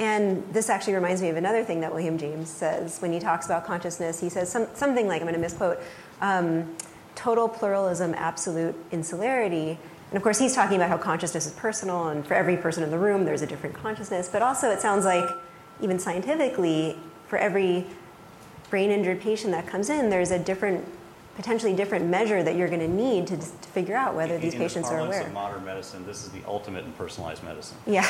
And 0.00 0.42
this 0.52 0.70
actually 0.70 0.94
reminds 0.94 1.20
me 1.20 1.28
of 1.28 1.36
another 1.36 1.62
thing 1.62 1.82
that 1.82 1.92
William 1.92 2.16
James 2.16 2.48
says 2.48 3.00
when 3.00 3.12
he 3.12 3.20
talks 3.20 3.44
about 3.44 3.66
consciousness. 3.66 4.18
He 4.18 4.30
says 4.30 4.50
some, 4.50 4.66
something 4.74 5.06
like, 5.06 5.20
I'm 5.20 5.26
going 5.26 5.34
to 5.34 5.40
misquote, 5.40 5.78
um, 6.22 6.74
total 7.14 7.48
pluralism, 7.50 8.14
absolute 8.14 8.74
insularity. 8.92 9.78
And 10.10 10.16
of 10.16 10.22
course, 10.22 10.38
he's 10.38 10.54
talking 10.54 10.76
about 10.76 10.88
how 10.88 10.96
consciousness 10.96 11.44
is 11.44 11.52
personal, 11.52 12.08
and 12.08 12.26
for 12.26 12.32
every 12.32 12.56
person 12.56 12.82
in 12.82 12.90
the 12.90 12.98
room, 12.98 13.26
there's 13.26 13.42
a 13.42 13.46
different 13.46 13.76
consciousness. 13.76 14.26
But 14.26 14.40
also, 14.40 14.70
it 14.70 14.80
sounds 14.80 15.04
like, 15.04 15.28
even 15.82 15.98
scientifically, 15.98 16.96
for 17.28 17.36
every 17.38 17.86
brain 18.70 18.90
injured 18.90 19.20
patient 19.20 19.52
that 19.52 19.66
comes 19.66 19.90
in, 19.90 20.08
there's 20.08 20.30
a 20.30 20.38
different, 20.38 20.84
potentially 21.40 21.72
different 21.72 22.04
measure 22.06 22.42
that 22.42 22.54
you're 22.54 22.68
going 22.68 22.80
to 22.80 22.88
need 22.88 23.26
to, 23.26 23.36
to 23.38 23.68
figure 23.72 23.96
out 23.96 24.14
whether 24.14 24.36
these 24.36 24.52
in 24.52 24.60
patients 24.60 24.90
the 24.90 24.94
are 24.96 25.00
aware. 25.00 25.22
of 25.26 25.32
modern 25.32 25.64
medicine, 25.64 26.04
this 26.04 26.22
is 26.22 26.28
the 26.32 26.40
ultimate 26.46 26.84
in 26.84 26.92
personalized 26.92 27.42
medicine. 27.42 27.76
Yeah. 27.86 28.06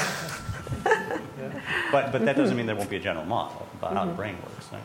But 1.92 2.12
but 2.12 2.24
that 2.26 2.36
doesn't 2.36 2.56
mean 2.56 2.66
there 2.66 2.76
won't 2.76 2.90
be 2.90 2.96
a 2.96 3.00
general 3.00 3.24
model 3.24 3.66
about 3.78 3.90
Mm-hmm. 3.90 3.96
how 3.98 4.04
the 4.04 4.12
brain 4.12 4.36
works. 4.42 4.68
right? 4.72 4.82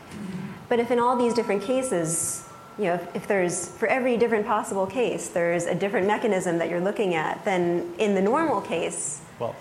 But 0.68 0.80
if 0.80 0.90
in 0.90 0.98
all 0.98 1.14
these 1.16 1.34
different 1.34 1.62
cases, 1.62 2.42
you 2.78 2.84
know, 2.86 2.94
if, 2.94 3.14
if 3.16 3.26
there's, 3.28 3.68
for 3.68 3.86
every 3.88 4.16
different 4.16 4.46
possible 4.46 4.86
case, 4.86 5.28
there's 5.28 5.66
a 5.66 5.74
different 5.74 6.06
mechanism 6.06 6.58
that 6.58 6.68
you're 6.70 6.80
looking 6.80 7.14
at, 7.14 7.44
then 7.44 7.92
in 7.98 8.14
the 8.14 8.22
normal 8.22 8.60
case, 8.62 9.20
Well, 9.38 9.54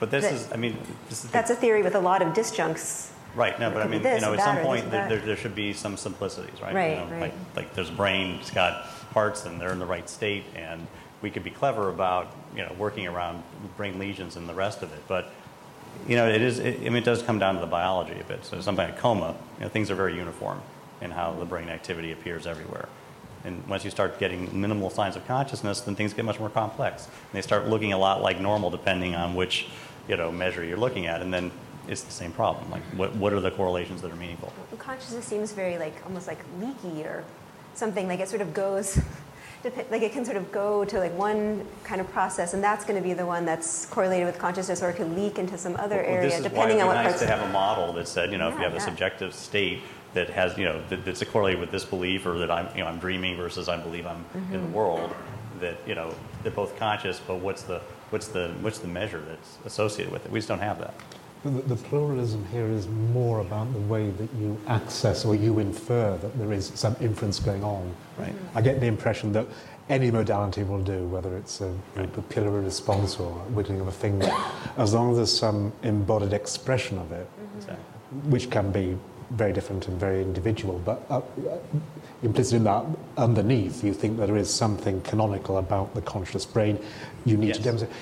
but 0.00 0.10
this 0.10 0.24
That- 0.24 0.34
is, 0.34 0.52
I 0.52 0.56
mean, 0.56 0.76
this 1.08 1.18
is 1.24 1.30
the- 1.30 1.32
that's 1.32 1.50
a 1.50 1.54
theory 1.56 1.82
with 1.82 1.94
a 1.94 2.00
lot 2.00 2.20
of 2.20 2.28
disjuncts. 2.34 3.10
Right. 3.34 3.58
No, 3.58 3.70
but 3.70 3.82
I 3.82 3.88
mean, 3.88 4.02
this, 4.02 4.20
you 4.20 4.26
know, 4.26 4.32
at 4.32 4.38
that, 4.38 4.44
some 4.56 4.64
point 4.64 4.90
there, 4.90 5.08
there, 5.08 5.18
there 5.18 5.36
should 5.36 5.54
be 5.54 5.72
some 5.72 5.96
simplicities, 5.96 6.60
right? 6.60 6.74
Right, 6.74 6.90
You 6.90 6.96
know, 6.96 7.06
right. 7.06 7.20
Like, 7.20 7.34
like 7.56 7.74
there's 7.74 7.90
a 7.90 7.92
brain, 7.92 8.38
it's 8.40 8.50
got 8.50 8.86
parts, 9.10 9.44
and 9.46 9.60
they're 9.60 9.72
in 9.72 9.78
the 9.78 9.86
right 9.86 10.08
state, 10.08 10.44
and 10.54 10.86
we 11.22 11.30
could 11.30 11.44
be 11.44 11.50
clever 11.50 11.88
about 11.88 12.34
you 12.54 12.62
know 12.62 12.72
working 12.78 13.06
around 13.06 13.42
brain 13.76 13.98
lesions 13.98 14.36
and 14.36 14.48
the 14.48 14.54
rest 14.54 14.82
of 14.82 14.92
it, 14.92 15.02
but. 15.08 15.32
You 16.08 16.16
know, 16.16 16.28
it 16.28 16.42
is. 16.42 16.58
It, 16.58 16.80
I 16.80 16.84
mean, 16.86 16.96
it 16.96 17.04
does 17.04 17.22
come 17.22 17.38
down 17.38 17.54
to 17.54 17.60
the 17.60 17.68
biology 17.68 18.18
a 18.18 18.24
bit. 18.24 18.44
So, 18.44 18.60
something 18.60 18.84
like 18.84 18.98
coma, 18.98 19.36
you 19.58 19.62
know, 19.62 19.68
things 19.68 19.92
are 19.92 19.94
very 19.94 20.16
uniform 20.16 20.60
in 21.00 21.12
how 21.12 21.32
the 21.34 21.44
brain 21.44 21.68
activity 21.68 22.10
appears 22.10 22.48
everywhere. 22.48 22.88
And 23.44 23.64
once 23.68 23.84
you 23.84 23.90
start 23.90 24.18
getting 24.18 24.58
minimal 24.58 24.88
signs 24.88 25.16
of 25.16 25.26
consciousness, 25.26 25.82
then 25.82 25.94
things 25.94 26.14
get 26.14 26.24
much 26.24 26.40
more 26.40 26.48
complex. 26.48 27.04
And 27.06 27.32
they 27.32 27.42
start 27.42 27.68
looking 27.68 27.92
a 27.92 27.98
lot 27.98 28.22
like 28.22 28.40
normal, 28.40 28.70
depending 28.70 29.14
on 29.14 29.34
which, 29.34 29.66
you 30.08 30.16
know, 30.16 30.32
measure 30.32 30.64
you're 30.64 30.78
looking 30.78 31.06
at. 31.06 31.20
And 31.20 31.32
then 31.32 31.52
it's 31.88 32.02
the 32.02 32.12
same 32.12 32.32
problem. 32.32 32.70
Like, 32.70 32.82
what, 32.96 33.14
what 33.16 33.32
are 33.32 33.40
the 33.40 33.50
correlations 33.50 34.02
that 34.02 34.10
are 34.10 34.16
meaningful? 34.16 34.52
Consciousness 34.78 35.24
seems 35.24 35.52
very 35.52 35.78
like, 35.78 35.94
almost 36.06 36.26
like 36.26 36.38
leaky 36.60 37.02
or 37.04 37.24
something, 37.74 38.06
like 38.08 38.20
it 38.20 38.28
sort 38.28 38.42
of 38.42 38.52
goes, 38.54 39.00
like 39.90 40.02
it 40.02 40.12
can 40.12 40.24
sort 40.24 40.36
of 40.36 40.50
go 40.52 40.84
to 40.84 40.98
like 40.98 41.16
one 41.16 41.66
kind 41.84 42.00
of 42.00 42.10
process, 42.10 42.54
and 42.54 42.62
that's 42.62 42.84
going 42.84 43.00
to 43.00 43.06
be 43.06 43.14
the 43.14 43.26
one 43.26 43.44
that's 43.44 43.86
correlated 43.86 44.26
with 44.26 44.38
consciousness, 44.38 44.82
or 44.82 44.90
it 44.90 44.96
could 44.96 45.10
leak 45.16 45.38
into 45.38 45.56
some 45.58 45.76
other 45.76 45.96
Well, 45.96 46.16
area, 46.16 46.40
depending 46.42 46.80
on 46.80 46.88
what 46.88 46.94
nice 46.94 47.06
parts. 47.06 47.20
to 47.20 47.26
have 47.26 47.40
a 47.48 47.52
model 47.52 47.92
that 47.94 48.06
said, 48.08 48.30
you 48.32 48.38
know, 48.38 48.48
if 48.48 48.54
you 48.54 48.60
Yeah, 48.60 48.68
have 48.70 48.76
a 48.76 48.80
subjective 48.80 49.34
state 49.34 49.80
that 50.14 50.30
has, 50.30 50.56
you 50.58 50.64
know, 50.64 50.80
that, 50.90 51.04
that's 51.04 51.22
correlated 51.24 51.60
with 51.60 51.70
this 51.70 51.84
belief, 51.84 52.24
or 52.26 52.38
that 52.38 52.50
I'm, 52.50 52.68
you 52.76 52.82
know, 52.84 52.88
I'm 52.88 52.98
dreaming 52.98 53.36
versus 53.36 53.68
I 53.68 53.76
believe 53.80 54.06
I'm 54.06 54.24
in 54.34 54.40
Mm-hmm. 54.42 54.52
the 54.62 54.68
world, 54.76 55.14
that 55.60 55.76
you 55.86 55.94
know, 55.94 56.14
they're 56.42 56.52
both 56.52 56.76
conscious, 56.78 57.20
but 57.26 57.36
what's 57.36 57.62
the 57.62 57.80
what's 58.10 58.28
the 58.28 58.52
what's 58.60 58.78
the 58.80 58.88
measure 58.88 59.20
that's 59.26 59.56
associated 59.64 60.12
with 60.12 60.24
it? 60.26 60.30
We 60.30 60.38
just 60.38 60.48
don't 60.48 60.58
have 60.60 60.78
that. 60.80 60.94
The, 61.44 61.50
the 61.50 61.76
pluralism 61.76 62.44
here 62.46 62.66
is 62.66 62.88
more 62.88 63.40
about 63.40 63.72
the 63.74 63.80
way 63.80 64.10
that 64.10 64.28
you 64.34 64.58
access 64.66 65.26
or 65.26 65.34
you 65.34 65.58
infer 65.58 66.16
that 66.16 66.38
there 66.38 66.52
is 66.52 66.72
some 66.74 66.96
inference 67.00 67.38
going 67.38 67.62
on. 67.62 67.94
Right. 68.18 68.34
I 68.54 68.62
get 68.62 68.80
the 68.80 68.86
impression 68.86 69.32
that 69.32 69.46
any 69.90 70.10
modality 70.10 70.62
will 70.62 70.82
do, 70.82 71.06
whether 71.06 71.36
it's 71.36 71.60
a, 71.60 71.74
a 71.96 72.06
pupillary 72.06 72.64
response 72.64 73.18
or 73.18 73.30
wiggling 73.50 73.80
of 73.80 73.88
a 73.88 73.92
finger, 73.92 74.30
as 74.78 74.94
long 74.94 75.10
as 75.10 75.16
there's 75.16 75.38
some 75.38 75.72
embodied 75.82 76.32
expression 76.32 76.98
of 76.98 77.12
it, 77.12 77.28
So, 77.60 77.76
which 78.28 78.50
can 78.50 78.72
be 78.72 78.96
very 79.30 79.52
different 79.52 79.88
and 79.88 79.98
very 79.98 80.22
individual. 80.22 80.80
But 80.84 81.04
uh, 81.10 81.18
uh, 81.18 81.58
implicit 82.22 82.54
in 82.54 82.64
that, 82.64 82.86
underneath, 83.16 83.84
you 83.84 83.92
think 83.92 84.18
that 84.18 84.26
there 84.26 84.36
is 84.36 84.52
something 84.52 85.00
canonical 85.02 85.58
about 85.58 85.94
the 85.94 86.02
conscious 86.02 86.46
brain 86.46 86.78
you 87.24 87.36
need 87.36 87.54
to 87.54 87.62
demonstrate. 87.62 87.92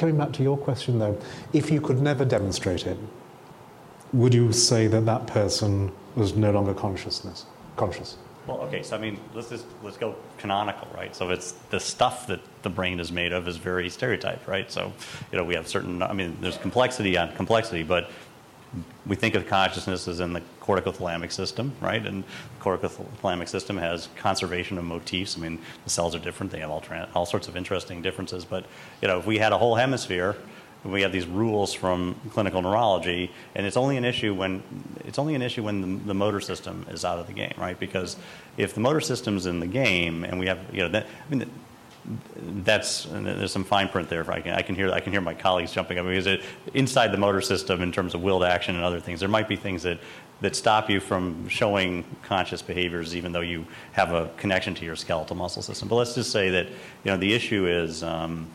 Coming 0.00 0.16
back 0.16 0.32
to 0.32 0.42
your 0.42 0.56
question, 0.56 0.98
though, 0.98 1.18
if 1.52 1.70
you 1.70 1.78
could 1.78 2.00
never 2.00 2.24
demonstrate 2.24 2.86
it, 2.86 2.96
would 4.14 4.32
you 4.32 4.50
say 4.50 4.86
that 4.86 5.04
that 5.04 5.26
person 5.26 5.92
was 6.16 6.34
no 6.34 6.50
longer 6.52 6.72
consciousness 6.72 7.44
conscious? 7.76 8.16
Well, 8.46 8.62
okay, 8.62 8.82
so 8.82 8.96
I 8.96 8.98
mean, 8.98 9.20
let's 9.34 9.50
just 9.50 9.66
let's 9.82 9.98
go 9.98 10.16
canonical, 10.38 10.88
right? 10.94 11.14
So 11.14 11.28
it's 11.28 11.52
the 11.68 11.78
stuff 11.78 12.26
that 12.28 12.40
the 12.62 12.70
brain 12.70 12.98
is 12.98 13.12
made 13.12 13.34
of 13.34 13.46
is 13.46 13.58
very 13.58 13.90
stereotyped, 13.90 14.48
right? 14.48 14.72
So, 14.72 14.90
you 15.30 15.36
know, 15.36 15.44
we 15.44 15.54
have 15.54 15.68
certain. 15.68 16.02
I 16.02 16.14
mean, 16.14 16.34
there's 16.40 16.56
complexity 16.56 17.18
on 17.18 17.36
complexity, 17.36 17.82
but 17.82 18.10
we 19.06 19.16
think 19.16 19.34
of 19.34 19.46
consciousness 19.46 20.06
as 20.06 20.20
in 20.20 20.32
the 20.32 20.42
corticothalamic 20.60 21.32
system, 21.32 21.72
right? 21.80 22.04
And 22.04 22.22
the 22.22 22.64
corticothalamic 22.64 23.48
system 23.48 23.76
has 23.78 24.08
conservation 24.16 24.78
of 24.78 24.84
motifs. 24.84 25.36
I 25.36 25.40
mean, 25.40 25.58
the 25.84 25.90
cells 25.90 26.14
are 26.14 26.20
different; 26.20 26.52
they 26.52 26.60
have 26.60 26.70
all 26.70 26.82
all 27.14 27.26
sorts 27.26 27.48
of 27.48 27.56
interesting 27.56 28.02
differences. 28.02 28.44
But 28.44 28.66
you 29.02 29.08
know, 29.08 29.18
if 29.18 29.26
we 29.26 29.38
had 29.38 29.52
a 29.52 29.58
whole 29.58 29.74
hemisphere 29.74 30.36
we 30.84 31.02
have 31.02 31.12
these 31.12 31.26
rules 31.26 31.74
from 31.74 32.16
clinical 32.30 32.62
neurology, 32.62 33.30
and 33.54 33.66
it's 33.66 33.76
only 33.76 33.96
an 33.96 34.04
issue 34.04 34.34
when 34.34 34.62
it's 35.04 35.18
only 35.18 35.34
an 35.34 35.42
issue 35.42 35.62
when 35.62 35.80
the, 35.80 36.04
the 36.06 36.14
motor 36.14 36.40
system 36.40 36.86
is 36.88 37.04
out 37.04 37.18
of 37.18 37.26
the 37.26 37.32
game, 37.32 37.52
right? 37.58 37.78
Because 37.78 38.16
if 38.56 38.74
the 38.74 38.80
motor 38.80 39.00
system's 39.00 39.46
in 39.46 39.60
the 39.60 39.66
game, 39.66 40.24
and 40.24 40.38
we 40.38 40.46
have, 40.46 40.58
you 40.72 40.80
know, 40.80 40.88
that, 40.88 41.06
I 41.06 41.34
mean, 41.34 41.50
that's 42.64 43.04
there's 43.04 43.52
some 43.52 43.64
fine 43.64 43.88
print 43.88 44.08
there. 44.08 44.28
I 44.30 44.40
can, 44.40 44.54
I 44.54 44.62
can 44.62 44.74
hear 44.74 44.90
I 44.90 45.00
can 45.00 45.12
hear 45.12 45.20
my 45.20 45.34
colleagues 45.34 45.72
jumping 45.72 45.98
up 45.98 46.06
because 46.06 46.26
it, 46.26 46.42
inside 46.74 47.12
the 47.12 47.18
motor 47.18 47.40
system, 47.40 47.82
in 47.82 47.92
terms 47.92 48.14
of 48.14 48.22
willed 48.22 48.44
action 48.44 48.74
and 48.74 48.84
other 48.84 49.00
things, 49.00 49.20
there 49.20 49.28
might 49.28 49.48
be 49.48 49.56
things 49.56 49.82
that 49.82 50.00
that 50.40 50.56
stop 50.56 50.88
you 50.88 51.00
from 51.00 51.46
showing 51.48 52.04
conscious 52.22 52.62
behaviors, 52.62 53.14
even 53.14 53.32
though 53.32 53.40
you 53.40 53.66
have 53.92 54.12
a 54.12 54.30
connection 54.38 54.74
to 54.74 54.84
your 54.84 54.96
skeletal 54.96 55.36
muscle 55.36 55.62
system. 55.62 55.88
But 55.88 55.96
let's 55.96 56.14
just 56.14 56.30
say 56.30 56.50
that 56.50 56.68
you 56.68 57.10
know 57.10 57.16
the 57.16 57.32
issue 57.32 57.66
is. 57.66 58.02
Um, 58.02 58.48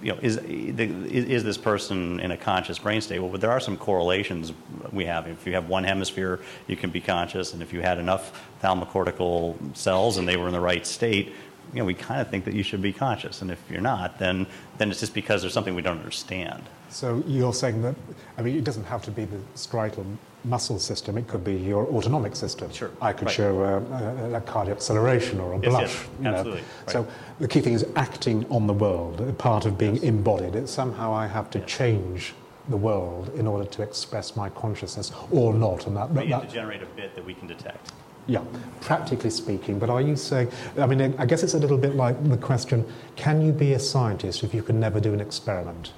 you 0.00 0.12
know, 0.12 0.18
is, 0.22 0.36
is 0.36 1.42
this 1.42 1.58
person 1.58 2.20
in 2.20 2.30
a 2.30 2.36
conscious 2.36 2.78
brain 2.78 3.00
state? 3.00 3.18
Well, 3.18 3.30
but 3.30 3.40
there 3.40 3.50
are 3.50 3.58
some 3.58 3.76
correlations 3.76 4.52
we 4.92 5.04
have. 5.06 5.26
If 5.26 5.44
you 5.44 5.54
have 5.54 5.68
one 5.68 5.82
hemisphere, 5.82 6.38
you 6.68 6.76
can 6.76 6.90
be 6.90 7.00
conscious, 7.00 7.52
and 7.52 7.62
if 7.62 7.72
you 7.72 7.80
had 7.80 7.98
enough 7.98 8.48
thalamocortical 8.62 9.76
cells 9.76 10.18
and 10.18 10.28
they 10.28 10.36
were 10.36 10.46
in 10.46 10.52
the 10.52 10.60
right 10.60 10.86
state, 10.86 11.34
you 11.72 11.78
know, 11.80 11.84
we 11.84 11.94
kind 11.94 12.20
of 12.20 12.28
think 12.28 12.44
that 12.44 12.54
you 12.54 12.62
should 12.62 12.82
be 12.82 12.92
conscious. 12.92 13.42
And 13.42 13.50
if 13.50 13.60
you're 13.70 13.80
not, 13.80 14.18
then, 14.18 14.46
then 14.78 14.90
it's 14.90 15.00
just 15.00 15.14
because 15.14 15.42
there's 15.42 15.52
something 15.52 15.74
we 15.74 15.82
don't 15.82 15.98
understand. 15.98 16.62
So 16.90 17.22
you're 17.26 17.52
saying 17.52 17.82
that, 17.82 17.94
I 18.36 18.42
mean, 18.42 18.56
it 18.56 18.64
doesn't 18.64 18.84
have 18.84 19.02
to 19.02 19.10
be 19.10 19.24
the 19.24 19.38
striated 19.54 20.06
muscle 20.44 20.78
system, 20.78 21.18
it 21.18 21.26
could 21.26 21.44
be 21.44 21.54
your 21.54 21.86
autonomic 21.88 22.36
system. 22.36 22.72
Sure. 22.72 22.90
I 23.00 23.12
could 23.12 23.26
right. 23.26 23.34
show 23.34 23.60
a, 23.60 24.34
a, 24.34 24.34
a, 24.34 24.40
cardiac 24.40 24.76
acceleration 24.76 25.40
or 25.40 25.54
a 25.54 25.60
yes, 25.60 25.68
blush. 25.68 25.82
Yes, 25.82 26.06
you 26.18 26.24
know. 26.24 26.30
absolutely. 26.30 26.60
Right. 26.60 26.90
So 26.90 27.06
the 27.40 27.48
key 27.48 27.60
thing 27.60 27.74
is 27.74 27.86
acting 27.96 28.46
on 28.50 28.66
the 28.66 28.72
world, 28.72 29.36
part 29.38 29.66
of 29.66 29.76
being 29.76 29.96
yes. 29.96 30.04
embodied. 30.04 30.54
It's 30.54 30.72
somehow 30.72 31.12
I 31.12 31.26
have 31.26 31.50
to 31.50 31.60
change 31.60 32.34
the 32.68 32.76
world 32.76 33.30
in 33.34 33.46
order 33.46 33.64
to 33.64 33.82
express 33.82 34.36
my 34.36 34.48
consciousness 34.50 35.12
or 35.30 35.54
not. 35.54 35.86
And 35.86 35.96
that, 35.96 36.14
that, 36.14 36.26
you 36.26 36.34
have 36.34 36.48
to 36.48 36.54
generate 36.54 36.82
a 36.82 36.86
bit 36.86 37.14
that 37.14 37.24
we 37.24 37.34
can 37.34 37.48
detect. 37.48 37.92
Yeah, 38.28 38.44
practically 38.82 39.30
speaking. 39.30 39.78
But 39.78 39.88
are 39.88 40.02
you 40.02 40.14
saying, 40.14 40.52
I 40.76 40.86
mean, 40.86 41.14
I 41.18 41.24
guess 41.24 41.42
it's 41.42 41.54
a 41.54 41.58
little 41.58 41.78
bit 41.78 41.96
like 41.96 42.22
the 42.28 42.36
question 42.36 42.86
can 43.16 43.40
you 43.40 43.52
be 43.52 43.72
a 43.72 43.78
scientist 43.78 44.44
if 44.44 44.52
you 44.54 44.62
can 44.62 44.78
never 44.78 45.00
do 45.00 45.14
an 45.14 45.20
experiment? 45.20 45.92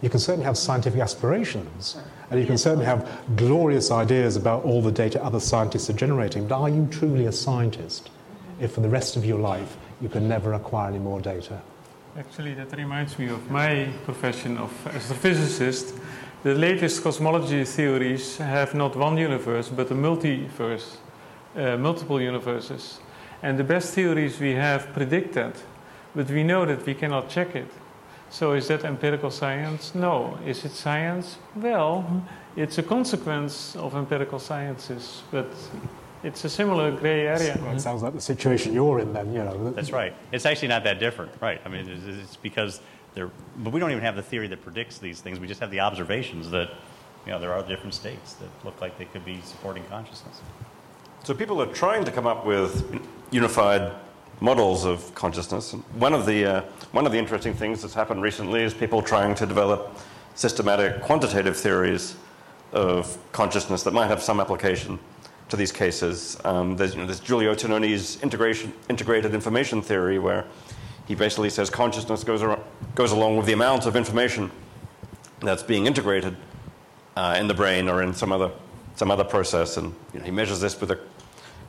You 0.00 0.08
can 0.08 0.20
certainly 0.20 0.44
have 0.44 0.56
scientific 0.56 1.00
aspirations, 1.00 1.96
and 2.30 2.38
you 2.38 2.46
can 2.46 2.58
certainly 2.58 2.84
have 2.84 3.08
glorious 3.36 3.90
ideas 3.90 4.36
about 4.36 4.64
all 4.64 4.82
the 4.82 4.92
data 4.92 5.22
other 5.22 5.40
scientists 5.40 5.90
are 5.90 5.94
generating, 5.94 6.46
but 6.46 6.60
are 6.60 6.68
you 6.68 6.86
truly 6.90 7.26
a 7.26 7.32
scientist 7.32 8.10
if 8.60 8.72
for 8.72 8.80
the 8.80 8.88
rest 8.88 9.16
of 9.16 9.24
your 9.24 9.38
life 9.38 9.76
you 10.00 10.08
can 10.08 10.28
never 10.28 10.52
acquire 10.52 10.90
any 10.90 10.98
more 10.98 11.20
data? 11.20 11.60
Actually, 12.16 12.54
that 12.54 12.76
reminds 12.76 13.18
me 13.18 13.28
of 13.28 13.50
my 13.50 13.88
profession 14.04 14.58
of 14.58 14.70
astrophysicist. 14.84 15.98
The 16.44 16.54
latest 16.54 17.02
cosmology 17.02 17.64
theories 17.64 18.36
have 18.36 18.74
not 18.74 18.94
one 18.94 19.16
universe, 19.16 19.70
but 19.70 19.90
a 19.90 19.94
multiverse 19.94 20.98
uh, 21.56 21.76
multiple 21.76 22.20
universes. 22.20 23.00
And 23.42 23.58
the 23.58 23.64
best 23.64 23.94
theories 23.94 24.40
we 24.40 24.52
have 24.52 24.92
predict 24.92 25.34
that, 25.34 25.56
but 26.14 26.30
we 26.30 26.42
know 26.42 26.64
that 26.66 26.86
we 26.86 26.94
cannot 26.94 27.28
check 27.28 27.54
it. 27.54 27.68
So 28.30 28.52
is 28.54 28.66
that 28.68 28.84
empirical 28.84 29.30
science? 29.30 29.94
No. 29.94 30.38
Is 30.46 30.64
it 30.64 30.72
science? 30.72 31.36
Well, 31.54 32.24
it's 32.56 32.78
a 32.78 32.82
consequence 32.82 33.76
of 33.76 33.94
empirical 33.94 34.38
sciences, 34.38 35.22
but 35.30 35.46
it's 36.24 36.44
a 36.44 36.48
similar 36.48 36.90
gray 36.90 37.26
area. 37.26 37.58
Well, 37.62 37.76
it 37.76 37.80
sounds 37.80 38.02
like 38.02 38.14
the 38.14 38.20
situation 38.20 38.72
you're 38.72 38.98
in 38.98 39.12
then, 39.12 39.32
you 39.32 39.44
know. 39.44 39.70
That's 39.70 39.92
right. 39.92 40.14
It's 40.32 40.46
actually 40.46 40.68
not 40.68 40.82
that 40.84 40.98
different, 40.98 41.32
right? 41.40 41.60
I 41.64 41.68
mean, 41.68 41.88
it's, 41.88 42.04
it's 42.06 42.36
because 42.36 42.80
there, 43.14 43.30
but 43.58 43.72
we 43.72 43.78
don't 43.78 43.90
even 43.90 44.02
have 44.02 44.16
the 44.16 44.22
theory 44.22 44.48
that 44.48 44.62
predicts 44.62 44.98
these 44.98 45.20
things. 45.20 45.38
We 45.38 45.46
just 45.46 45.60
have 45.60 45.70
the 45.70 45.80
observations 45.80 46.50
that, 46.50 46.70
you 47.26 47.32
know, 47.32 47.38
there 47.38 47.52
are 47.52 47.62
different 47.62 47.94
states 47.94 48.34
that 48.34 48.48
look 48.64 48.80
like 48.80 48.98
they 48.98 49.04
could 49.04 49.24
be 49.24 49.40
supporting 49.42 49.84
consciousness. 49.84 50.40
So 51.24 51.32
people 51.32 51.62
are 51.62 51.72
trying 51.72 52.04
to 52.04 52.12
come 52.12 52.26
up 52.26 52.44
with 52.44 53.00
unified 53.30 53.92
models 54.42 54.84
of 54.84 55.14
consciousness. 55.14 55.72
One 55.94 56.12
of 56.12 56.26
the 56.26 56.44
uh, 56.44 56.60
one 56.92 57.06
of 57.06 57.12
the 57.12 57.18
interesting 57.18 57.54
things 57.54 57.80
that's 57.80 57.94
happened 57.94 58.20
recently 58.20 58.62
is 58.62 58.74
people 58.74 59.00
trying 59.00 59.34
to 59.36 59.46
develop 59.46 59.96
systematic 60.34 61.00
quantitative 61.00 61.56
theories 61.56 62.16
of 62.72 63.16
consciousness 63.32 63.82
that 63.84 63.94
might 63.94 64.08
have 64.08 64.22
some 64.22 64.38
application 64.38 64.98
to 65.48 65.56
these 65.56 65.72
cases. 65.72 66.36
Um, 66.44 66.76
there's, 66.76 66.92
you 66.92 67.00
know, 67.00 67.06
there's 67.06 67.20
Giulio 67.20 67.54
Tononi's 67.54 68.20
integrated 68.22 69.34
information 69.34 69.80
theory, 69.80 70.18
where 70.18 70.44
he 71.06 71.14
basically 71.14 71.48
says 71.48 71.70
consciousness 71.70 72.22
goes, 72.22 72.42
goes 72.94 73.12
along 73.12 73.38
with 73.38 73.46
the 73.46 73.54
amount 73.54 73.86
of 73.86 73.96
information 73.96 74.50
that's 75.40 75.62
being 75.62 75.86
integrated 75.86 76.36
uh, 77.16 77.34
in 77.40 77.46
the 77.46 77.54
brain 77.54 77.88
or 77.88 78.02
in 78.02 78.12
some 78.12 78.30
other 78.30 78.50
some 78.96 79.10
other 79.10 79.24
process, 79.24 79.76
and 79.76 79.92
you 80.12 80.20
know, 80.20 80.24
he 80.24 80.30
measures 80.30 80.60
this 80.60 80.80
with 80.80 80.90
a 80.90 80.98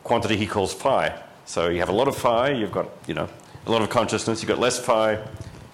quantity 0.06 0.38
he 0.38 0.46
calls 0.46 0.72
phi. 0.72 1.20
So 1.46 1.68
you 1.68 1.80
have 1.80 1.90
a 1.90 1.92
lot 1.92 2.08
of 2.08 2.16
phi, 2.16 2.52
you've 2.52 2.72
got 2.72 2.88
you 3.08 3.14
know 3.14 3.28
a 3.66 3.72
lot 3.72 3.82
of 3.82 3.90
consciousness. 3.90 4.42
You've 4.42 4.48
got 4.48 4.60
less 4.60 4.80
phi, 4.80 5.20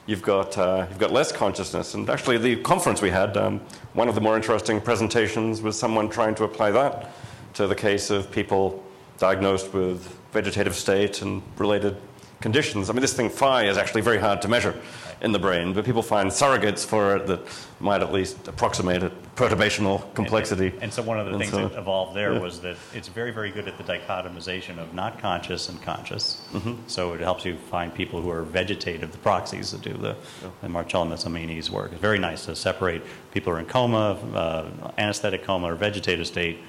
you've 0.08 0.24
got 0.24 0.58
uh, 0.58 0.88
you've 0.90 0.98
got 0.98 1.12
less 1.12 1.32
consciousness. 1.32 1.94
And 1.94 2.10
actually, 2.10 2.40
the 2.40 2.56
conference 2.64 3.02
we 3.02 3.12
had, 3.12 3.38
um, 3.38 3.60
one 3.94 4.08
of 4.08 4.16
the 4.16 4.22
more 4.22 4.36
interesting 4.36 4.82
presentations 4.82 5.62
was 5.62 5.78
someone 5.78 6.10
trying 6.10 6.34
to 6.36 6.46
apply 6.46 6.72
that 6.72 7.12
to 7.54 7.68
the 7.68 7.76
case 7.76 8.10
of 8.10 8.32
people 8.32 8.84
diagnosed 9.18 9.74
with 9.74 10.18
vegetative 10.32 10.76
state 10.76 11.22
and 11.22 11.44
related 11.58 11.98
conditions. 12.40 12.90
I 12.90 12.94
mean, 12.94 13.02
this 13.02 13.14
thing 13.14 13.30
phi 13.30 13.68
is 13.68 13.78
actually 13.78 14.02
very 14.02 14.18
hard 14.18 14.42
to 14.44 14.48
measure 14.48 14.74
in 15.22 15.32
the 15.32 15.40
brain, 15.40 15.72
but 15.72 15.86
people 15.86 16.02
find 16.02 16.30
surrogates 16.30 16.84
for 16.84 17.16
it 17.16 17.28
that 17.28 17.40
might 17.80 18.02
at 18.02 18.12
least 18.12 18.48
approximate 18.48 19.04
it, 19.04 19.36
perturbational 19.36 20.12
complexity. 20.16 20.68
And, 20.68 20.84
and 20.84 20.94
so 20.94 21.04
one 21.04 21.20
of 21.20 21.28
the 21.28 21.34
and 21.34 21.40
things 21.40 21.52
so, 21.52 21.68
that 21.68 21.78
evolved 21.78 22.16
there 22.16 22.34
yeah. 22.34 22.40
was 22.40 22.60
that 22.62 22.76
it's 22.94 23.08
very, 23.08 23.32
very 23.32 23.52
good 23.52 23.68
at 23.68 23.78
the 23.78 23.84
dichotomization 23.84 24.80
of 24.80 24.94
not 24.96 25.20
conscious 25.20 25.70
and 25.70 25.80
conscious. 25.82 26.42
Mm-hmm. 26.54 26.74
So 26.88 27.14
it 27.14 27.22
helps 27.22 27.46
you 27.46 27.56
find 27.56 27.94
people 27.94 28.20
who 28.20 28.32
are 28.32 28.42
vegetative, 28.42 29.12
the 29.12 29.18
proxies 29.20 29.72
that 29.72 29.82
do 29.82 29.94
the, 29.94 30.16
yeah. 30.42 30.50
the 30.62 30.70
Marcello 30.70 31.06
Massimini's 31.06 31.70
work. 31.70 31.92
It's 31.92 32.02
very 32.02 32.20
nice 32.20 32.46
to 32.46 32.56
separate 32.56 33.04
people 33.32 33.54
who 33.54 33.58
are 33.58 33.60
in 33.60 33.68
coma, 33.68 34.14
uh, 34.34 34.92
anesthetic 34.98 35.44
coma, 35.44 35.72
or 35.72 35.76
vegetative 35.76 36.26
state 36.26 36.60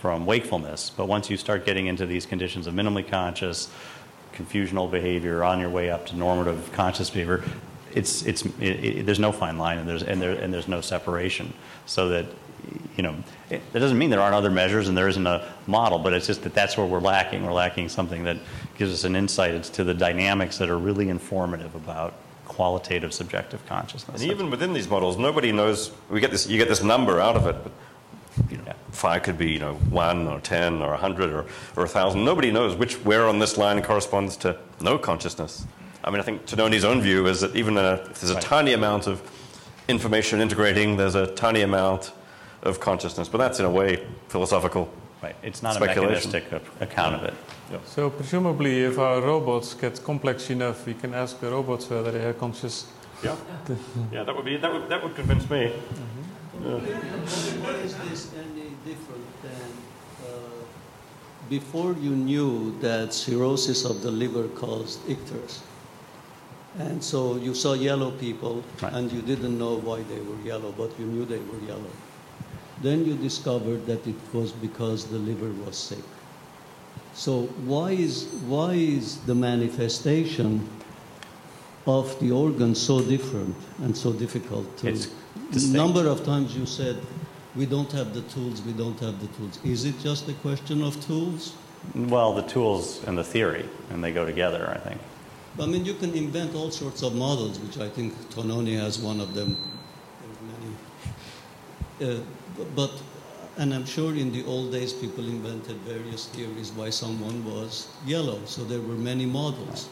from 0.00 0.26
wakefulness. 0.26 0.90
But 0.90 1.06
once 1.06 1.30
you 1.30 1.38
start 1.38 1.64
getting 1.64 1.86
into 1.86 2.04
these 2.04 2.26
conditions 2.26 2.66
of 2.66 2.74
minimally 2.74 3.08
conscious, 3.08 3.70
confusional 4.34 4.90
behavior 4.90 5.44
on 5.44 5.60
your 5.60 5.70
way 5.70 5.90
up 5.90 6.06
to 6.06 6.16
normative 6.16 6.72
conscious 6.72 7.08
behavior, 7.08 7.42
it's, 7.94 8.22
it's, 8.22 8.44
it, 8.60 8.84
it, 8.84 9.06
there's 9.06 9.18
no 9.18 9.32
fine 9.32 9.58
line 9.58 9.78
and 9.78 9.88
there's, 9.88 10.02
and, 10.02 10.20
there, 10.20 10.32
and 10.32 10.52
there's 10.52 10.68
no 10.68 10.80
separation. 10.80 11.52
So 11.86 12.08
that, 12.10 12.26
you 12.96 13.02
know, 13.02 13.16
it, 13.50 13.60
that 13.72 13.80
doesn't 13.80 13.98
mean 13.98 14.10
there 14.10 14.20
aren't 14.20 14.34
other 14.34 14.50
measures 14.50 14.88
and 14.88 14.96
there 14.96 15.08
isn't 15.08 15.26
a 15.26 15.52
model, 15.66 15.98
but 15.98 16.12
it's 16.12 16.26
just 16.26 16.42
that 16.42 16.54
that's 16.54 16.76
where 16.76 16.86
we're 16.86 17.00
lacking. 17.00 17.44
We're 17.44 17.52
lacking 17.52 17.88
something 17.88 18.24
that 18.24 18.38
gives 18.76 18.92
us 18.92 19.04
an 19.04 19.16
insight 19.16 19.54
into 19.54 19.84
the 19.84 19.94
dynamics 19.94 20.58
that 20.58 20.68
are 20.68 20.78
really 20.78 21.08
informative 21.08 21.74
about 21.74 22.14
qualitative 22.46 23.14
subjective 23.14 23.64
consciousness. 23.66 24.22
And 24.22 24.30
even 24.30 24.50
within 24.50 24.72
these 24.72 24.88
models, 24.88 25.16
nobody 25.16 25.52
knows. 25.52 25.90
We 26.10 26.20
get 26.20 26.30
this. 26.30 26.46
You 26.46 26.58
get 26.58 26.68
this 26.68 26.82
number 26.82 27.20
out 27.20 27.36
of 27.36 27.46
it, 27.46 27.56
but 27.62 27.72
you 28.50 28.58
know, 28.58 28.64
yeah. 28.66 28.74
phi 28.90 29.18
could 29.18 29.38
be 29.38 29.50
you 29.50 29.58
know 29.58 29.74
one 29.74 30.28
or 30.28 30.40
ten 30.40 30.82
or 30.82 30.92
a 30.92 30.96
hundred 30.96 31.30
or 31.30 31.46
or 31.76 31.84
a 31.84 31.88
thousand. 31.88 32.24
Nobody 32.24 32.50
knows 32.50 32.76
which 32.76 32.96
where 33.04 33.26
on 33.26 33.38
this 33.38 33.56
line 33.56 33.82
corresponds 33.82 34.36
to 34.38 34.56
no 34.80 34.98
consciousness. 34.98 35.66
I 36.04 36.10
mean, 36.10 36.20
I 36.20 36.22
think 36.22 36.46
Tononi's 36.46 36.84
own 36.84 37.00
view 37.00 37.26
is 37.26 37.40
that 37.40 37.54
even 37.54 37.78
a, 37.78 37.94
if 38.10 38.20
there's 38.20 38.30
a 38.30 38.34
right. 38.34 38.42
tiny 38.42 38.72
amount 38.72 39.06
of 39.06 39.22
information 39.88 40.40
integrating, 40.40 40.96
there's 40.96 41.14
a 41.14 41.28
tiny 41.28 41.62
amount 41.62 42.12
of 42.62 42.80
consciousness. 42.80 43.28
But 43.28 43.38
that's 43.38 43.60
in 43.60 43.66
a 43.66 43.70
way 43.70 44.04
philosophical. 44.28 44.92
Right. 45.22 45.36
It's 45.42 45.62
not 45.62 45.76
a 45.76 45.80
mechanistic 45.80 46.44
account 46.80 47.14
of 47.14 47.22
it. 47.24 47.34
So 47.86 48.10
presumably, 48.10 48.80
if 48.80 48.98
our 48.98 49.20
robots 49.20 49.74
get 49.74 50.02
complex 50.02 50.50
enough, 50.50 50.84
we 50.84 50.94
can 50.94 51.14
ask 51.14 51.38
the 51.40 51.50
robots 51.50 51.88
whether 51.88 52.10
they 52.10 52.24
are 52.24 52.32
conscious. 52.32 52.86
Yeah. 53.22 53.36
yeah, 54.12 54.24
that 54.24 54.34
would 54.34 54.44
be 54.44 54.56
that 54.56 54.72
would 54.72 54.88
that 54.88 55.02
would 55.02 55.14
convince 55.14 55.48
me. 55.48 55.72
Mm-hmm. 55.72 56.68
Yeah. 56.68 56.78
Why 57.62 57.70
is 57.86 57.96
this 58.08 58.30
any 58.34 58.70
different 58.84 59.42
than 59.42 59.70
uh, 60.26 60.28
before 61.48 61.92
you 61.94 62.10
knew 62.10 62.76
that 62.80 63.14
cirrhosis 63.14 63.84
of 63.84 64.02
the 64.02 64.10
liver 64.10 64.48
caused 64.48 65.00
icterus? 65.06 65.60
And 66.78 67.02
so 67.04 67.36
you 67.36 67.54
saw 67.54 67.74
yellow 67.74 68.10
people 68.12 68.64
right. 68.80 68.92
and 68.92 69.12
you 69.12 69.20
didn't 69.22 69.58
know 69.58 69.78
why 69.78 70.02
they 70.02 70.20
were 70.20 70.40
yellow, 70.42 70.72
but 70.72 70.98
you 70.98 71.06
knew 71.06 71.24
they 71.24 71.38
were 71.38 71.58
yellow. 71.66 71.90
Then 72.80 73.04
you 73.04 73.14
discovered 73.16 73.86
that 73.86 74.06
it 74.06 74.16
was 74.32 74.52
because 74.52 75.06
the 75.06 75.18
liver 75.18 75.50
was 75.64 75.76
sick. 75.76 76.04
So 77.14 77.42
why 77.66 77.90
is, 77.90 78.24
why 78.46 78.72
is 78.72 79.18
the 79.20 79.34
manifestation 79.34 80.66
of 81.86 82.18
the 82.20 82.30
organ 82.30 82.74
so 82.74 83.00
different 83.02 83.56
and 83.78 83.96
so 83.96 84.12
difficult 84.12 84.76
to 84.78 84.92
the 85.50 85.76
number 85.76 86.06
of 86.06 86.24
times 86.24 86.56
you 86.56 86.64
said 86.64 86.96
we 87.56 87.66
don't 87.66 87.90
have 87.90 88.14
the 88.14 88.22
tools 88.22 88.62
we 88.62 88.72
don't 88.72 88.98
have 89.00 89.20
the 89.20 89.26
tools 89.38 89.58
is 89.64 89.84
it 89.84 89.98
just 89.98 90.28
a 90.28 90.32
question 90.34 90.82
of 90.82 91.04
tools 91.04 91.56
well 91.94 92.32
the 92.34 92.42
tools 92.42 93.02
and 93.04 93.18
the 93.18 93.24
theory 93.24 93.68
and 93.90 94.02
they 94.04 94.12
go 94.12 94.24
together 94.24 94.70
i 94.70 94.78
think 94.88 95.00
I 95.60 95.66
mean, 95.66 95.84
you 95.84 95.94
can 95.94 96.14
invent 96.14 96.54
all 96.54 96.70
sorts 96.70 97.02
of 97.02 97.14
models, 97.14 97.58
which 97.60 97.78
I 97.78 97.88
think 97.88 98.14
Tononi 98.30 98.78
has 98.78 98.98
one 98.98 99.20
of 99.20 99.34
them. 99.34 99.56
There 100.20 102.08
are 102.08 102.08
Many. 102.08 102.20
Uh, 102.20 102.24
but, 102.74 102.90
and 103.58 103.74
I'm 103.74 103.84
sure 103.84 104.14
in 104.14 104.32
the 104.32 104.44
old 104.46 104.72
days 104.72 104.92
people 104.92 105.26
invented 105.26 105.76
various 105.78 106.26
theories 106.28 106.72
why 106.72 106.90
someone 106.90 107.44
was 107.44 107.88
yellow, 108.06 108.40
so 108.46 108.64
there 108.64 108.80
were 108.80 108.94
many 108.94 109.26
models. 109.26 109.88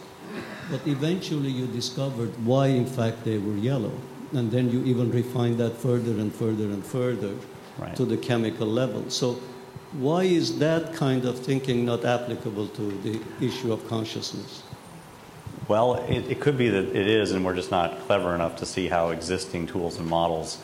But 0.70 0.86
eventually 0.86 1.50
you 1.50 1.66
discovered 1.66 2.30
why, 2.44 2.68
in 2.68 2.86
fact, 2.86 3.24
they 3.24 3.38
were 3.38 3.56
yellow. 3.56 3.92
And 4.32 4.50
then 4.50 4.70
you 4.70 4.82
even 4.84 5.10
refined 5.10 5.58
that 5.58 5.76
further 5.76 6.12
and 6.12 6.32
further 6.34 6.64
and 6.64 6.84
further 6.84 7.34
Right. 7.78 7.96
to 7.96 8.04
the 8.04 8.16
chemical 8.16 8.66
level. 8.66 9.08
So, 9.08 9.40
why 9.92 10.24
is 10.24 10.58
that 10.58 10.92
kind 10.94 11.24
of 11.24 11.38
thinking 11.38 11.84
not 11.84 12.04
applicable 12.04 12.68
to 12.68 12.90
the 13.02 13.20
issue 13.40 13.72
of 13.72 13.86
consciousness? 13.88 14.62
Well, 15.70 16.04
it, 16.08 16.28
it 16.28 16.40
could 16.40 16.58
be 16.58 16.68
that 16.68 16.96
it 16.96 17.06
is, 17.06 17.30
and 17.30 17.44
we're 17.44 17.54
just 17.54 17.70
not 17.70 18.00
clever 18.00 18.34
enough 18.34 18.56
to 18.56 18.66
see 18.66 18.88
how 18.88 19.10
existing 19.10 19.68
tools 19.68 19.98
and 19.98 20.08
models, 20.08 20.58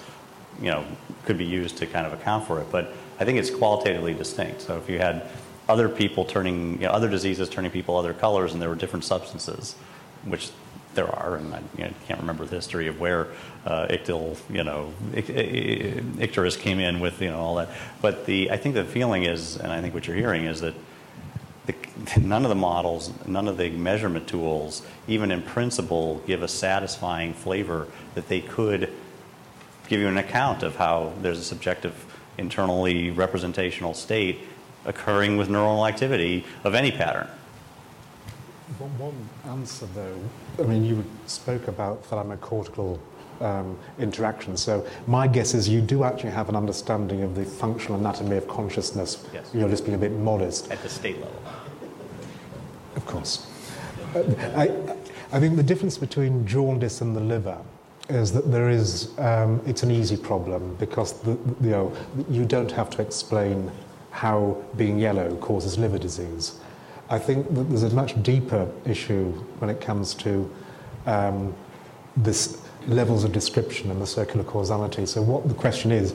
you 0.60 0.68
know, 0.68 0.84
could 1.26 1.38
be 1.38 1.44
used 1.44 1.76
to 1.76 1.86
kind 1.86 2.08
of 2.08 2.12
account 2.12 2.44
for 2.44 2.60
it. 2.60 2.66
But 2.72 2.92
I 3.20 3.24
think 3.24 3.38
it's 3.38 3.48
qualitatively 3.48 4.14
distinct. 4.14 4.62
So 4.62 4.78
if 4.78 4.90
you 4.90 4.98
had 4.98 5.28
other 5.68 5.88
people 5.88 6.24
turning, 6.24 6.72
you 6.80 6.88
know, 6.88 6.90
other 6.90 7.08
diseases 7.08 7.48
turning 7.48 7.70
people 7.70 7.96
other 7.96 8.14
colors, 8.14 8.52
and 8.52 8.60
there 8.60 8.68
were 8.68 8.74
different 8.74 9.04
substances, 9.04 9.76
which 10.24 10.50
there 10.96 11.08
are, 11.08 11.36
and 11.36 11.54
I 11.54 11.60
you 11.78 11.84
know, 11.84 11.92
can't 12.08 12.18
remember 12.18 12.44
the 12.44 12.56
history 12.56 12.88
of 12.88 12.98
where 12.98 13.28
uh, 13.64 13.86
Ictyl, 13.86 14.36
you 14.50 14.64
know, 14.64 14.92
Ic- 15.14 15.30
I- 15.30 16.26
Icterus 16.26 16.58
came 16.58 16.80
in 16.80 16.98
with, 16.98 17.22
you 17.22 17.30
know, 17.30 17.38
all 17.38 17.54
that. 17.54 17.68
But 18.02 18.26
the, 18.26 18.50
I 18.50 18.56
think 18.56 18.74
the 18.74 18.84
feeling 18.84 19.22
is, 19.22 19.56
and 19.56 19.70
I 19.70 19.80
think 19.80 19.94
what 19.94 20.08
you're 20.08 20.16
hearing 20.16 20.46
is 20.46 20.62
that 20.62 20.74
the, 21.66 21.74
none 22.20 22.44
of 22.44 22.48
the 22.48 22.54
models, 22.54 23.12
none 23.26 23.48
of 23.48 23.56
the 23.56 23.70
measurement 23.70 24.26
tools, 24.26 24.82
even 25.08 25.30
in 25.30 25.42
principle, 25.42 26.22
give 26.26 26.42
a 26.42 26.48
satisfying 26.48 27.34
flavor 27.34 27.88
that 28.14 28.28
they 28.28 28.40
could 28.40 28.92
give 29.88 30.00
you 30.00 30.08
an 30.08 30.18
account 30.18 30.62
of 30.62 30.76
how 30.76 31.12
there's 31.22 31.38
a 31.38 31.44
subjective, 31.44 31.94
internally 32.38 33.10
representational 33.10 33.94
state 33.94 34.40
occurring 34.84 35.36
with 35.36 35.48
neuronal 35.48 35.88
activity 35.88 36.44
of 36.64 36.74
any 36.74 36.90
pattern. 36.90 37.28
One, 38.78 38.98
one 38.98 39.28
answer, 39.52 39.86
though, 39.94 40.18
I 40.58 40.62
mean, 40.62 40.84
you 40.84 41.04
spoke 41.26 41.68
about 41.68 42.04
thalamocortical 42.04 42.98
um, 43.40 43.78
interaction. 43.98 44.56
So 44.56 44.86
my 45.06 45.26
guess 45.26 45.54
is 45.54 45.68
you 45.68 45.80
do 45.80 46.04
actually 46.04 46.30
have 46.30 46.48
an 46.48 46.56
understanding 46.56 47.22
of 47.22 47.34
the 47.34 47.44
functional 47.44 47.98
anatomy 47.98 48.36
of 48.36 48.48
consciousness. 48.48 49.24
Yes. 49.32 49.50
You're 49.54 49.68
just 49.68 49.84
being 49.84 49.94
a 49.94 50.00
bit 50.00 50.12
modest. 50.12 50.70
At 50.70 50.82
the 50.82 50.88
state 50.88 51.18
level. 51.20 51.42
Of 52.96 53.06
course. 53.06 53.46
Uh, 54.14 54.22
I, 54.56 55.36
I 55.36 55.40
think 55.40 55.56
the 55.56 55.62
difference 55.62 55.98
between 55.98 56.46
jaundice 56.46 57.00
and 57.00 57.14
the 57.14 57.20
liver 57.20 57.58
is 58.08 58.32
that 58.32 58.50
there 58.50 58.70
is, 58.70 59.16
um, 59.18 59.60
it's 59.66 59.82
an 59.82 59.90
easy 59.90 60.16
problem 60.16 60.76
because 60.76 61.20
the- 61.20 61.38
you, 61.60 61.70
know, 61.70 61.92
you 62.30 62.44
don't 62.44 62.70
have 62.70 62.88
to 62.90 63.02
explain 63.02 63.70
how 64.10 64.56
being 64.76 64.98
yellow 64.98 65.36
causes 65.36 65.76
liver 65.76 65.98
disease. 65.98 66.58
I 67.10 67.18
think 67.18 67.54
that 67.54 67.68
there's 67.68 67.82
a 67.82 67.90
much 67.94 68.20
deeper 68.22 68.68
issue 68.84 69.32
when 69.58 69.70
it 69.70 69.80
comes 69.80 70.14
to 70.14 70.50
um, 71.06 71.54
this 72.16 72.65
levels 72.86 73.24
of 73.24 73.32
description 73.32 73.90
and 73.90 74.00
the 74.00 74.06
circular 74.06 74.44
causality. 74.44 75.06
So 75.06 75.22
what 75.22 75.48
the 75.48 75.54
question 75.54 75.90
is, 75.92 76.14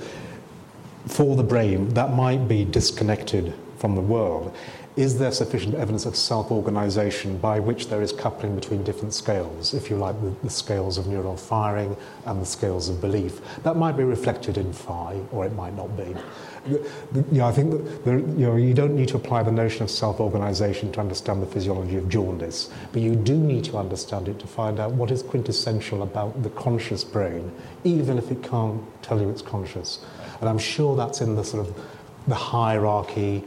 for 1.07 1.36
the 1.36 1.43
brain 1.43 1.89
that 1.95 2.13
might 2.13 2.47
be 2.47 2.63
disconnected 2.63 3.53
from 3.78 3.95
the 3.95 4.01
world, 4.01 4.55
is 4.97 5.17
there 5.17 5.32
sufficient 5.32 5.74
evidence 5.76 6.05
of 6.05 6.17
self-organization 6.17 7.38
by 7.38 7.59
which 7.61 7.88
there 7.88 8.01
is 8.01 8.11
coupling 8.11 8.55
between 8.55 8.84
different 8.84 9.13
scales, 9.13 9.74
if 9.74 9.89
you 9.89 9.95
like, 9.95 10.19
the, 10.22 10.36
the 10.43 10.49
scales 10.49 10.97
of 10.97 11.07
neural 11.07 11.38
firing 11.38 11.95
and 12.26 12.41
the 12.41 12.45
scales 12.45 12.89
of 12.89 12.99
belief? 12.99 13.39
That 13.63 13.78
might 13.78 13.95
be 13.95 14.03
reflected 14.03 14.57
in 14.57 14.74
phi, 14.74 15.17
or 15.32 15.45
it 15.45 15.53
might 15.53 15.76
not 15.76 15.95
be. 15.95 16.13
You 16.68 16.80
know, 17.32 17.45
I 17.45 17.51
think 17.51 17.72
that 17.72 18.05
there, 18.05 18.20
you, 18.20 18.45
know, 18.47 18.55
you 18.55 18.74
don't 18.74 18.95
need 18.95 19.07
to 19.09 19.18
apply 19.18 19.43
the 19.43 19.51
notion 19.51 19.84
of 19.84 19.89
self-organization 19.89 20.91
to 20.93 20.99
understand 20.99 21.41
the 21.41 21.47
physiology 21.47 21.97
of 21.97 22.07
jaundice, 22.07 22.70
but 22.91 23.01
you 23.01 23.16
do 23.16 23.36
need 23.36 23.64
to 23.66 23.78
understand 23.78 24.28
it 24.28 24.39
to 24.39 24.47
find 24.47 24.80
out 24.80 24.91
what 24.91 25.09
is 25.09 25.24
quintessential 25.24 26.03
about 26.03 26.43
the 26.43 26.49
conscious 26.51 27.03
brain, 27.03 27.51
even 27.84 28.18
if 28.18 28.30
it 28.32 28.43
can't 28.43 28.82
tell 29.01 29.20
you 29.20 29.30
it's 29.30 29.41
conscious. 29.41 30.05
And 30.39 30.49
I'm 30.49 30.59
sure 30.59 30.95
that's 30.95 31.22
in 31.22 31.36
the 31.36 31.43
sort 31.43 31.68
of 31.68 31.76
the 32.28 32.36
hierarchy 32.36 33.43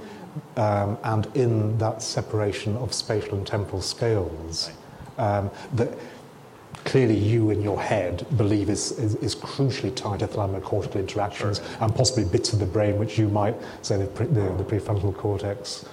um, 0.56 0.98
and 1.04 1.26
in 1.36 1.78
that 1.78 2.02
separation 2.02 2.76
of 2.76 2.92
spatial 2.92 3.38
and 3.38 3.46
temporal 3.46 3.82
scales 3.82 4.70
um, 5.18 5.50
that 5.74 5.96
clearly 6.84 7.16
you 7.16 7.50
in 7.50 7.62
your 7.62 7.80
head 7.80 8.26
believe 8.36 8.68
is, 8.68 8.92
is, 8.98 9.14
is 9.16 9.34
crucially 9.34 9.94
tied 9.94 10.20
to 10.20 10.26
thalamocortical 10.26 10.96
interactions 10.96 11.60
and 11.80 11.94
possibly 11.94 12.24
bits 12.24 12.52
of 12.52 12.58
the 12.58 12.66
brain 12.66 12.98
which 12.98 13.18
you 13.18 13.28
might 13.28 13.56
say 13.82 13.96
the, 13.96 14.06
pre, 14.06 14.26
the, 14.26 14.42
the 14.56 14.64
prefrontal 14.64 15.16
cortex. 15.16 15.86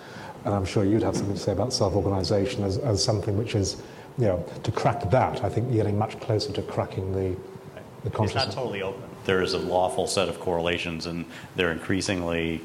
And 0.43 0.53
I'm 0.53 0.65
sure 0.65 0.83
you'd 0.83 1.03
have 1.03 1.15
something 1.15 1.35
to 1.35 1.39
say 1.39 1.51
about 1.51 1.71
self-organization 1.71 2.63
as, 2.63 2.77
as 2.79 3.03
something 3.03 3.37
which 3.37 3.55
is, 3.55 3.81
you 4.17 4.25
know, 4.25 4.45
to 4.63 4.71
crack 4.71 5.09
that, 5.11 5.43
I 5.43 5.49
think 5.49 5.67
you're 5.67 5.83
getting 5.83 5.97
much 5.97 6.19
closer 6.19 6.51
to 6.51 6.61
cracking 6.63 7.13
the, 7.13 7.37
the 8.03 8.23
It's 8.23 8.35
not 8.35 8.51
totally 8.51 8.81
open. 8.81 9.03
There 9.25 9.41
is 9.41 9.53
a 9.53 9.59
lawful 9.59 10.07
set 10.07 10.27
of 10.29 10.39
correlations, 10.39 11.05
and 11.05 11.25
they're 11.55 11.71
increasingly 11.71 12.61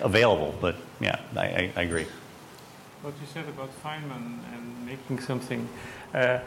available. 0.00 0.52
But 0.60 0.74
yeah, 1.00 1.20
I, 1.36 1.40
I, 1.40 1.72
I 1.76 1.82
agree. 1.82 2.06
What 3.02 3.14
you 3.20 3.26
said 3.32 3.48
about 3.48 3.70
Feynman 3.82 4.40
and 4.52 4.86
making 4.86 5.20
something, 5.20 5.68
uh, 6.12 6.40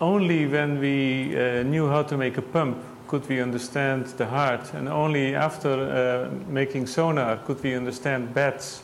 only 0.00 0.46
when 0.46 0.80
we 0.80 1.36
uh, 1.36 1.62
knew 1.62 1.88
how 1.88 2.02
to 2.02 2.16
make 2.16 2.38
a 2.38 2.42
pump 2.42 2.78
could 3.06 3.28
we 3.28 3.42
understand 3.42 4.06
the 4.16 4.26
heart, 4.26 4.72
and 4.74 4.88
only 4.88 5.34
after 5.34 5.68
uh, 5.68 6.30
making 6.48 6.86
sonar 6.86 7.36
could 7.44 7.62
we 7.62 7.74
understand 7.74 8.32
bats. 8.32 8.82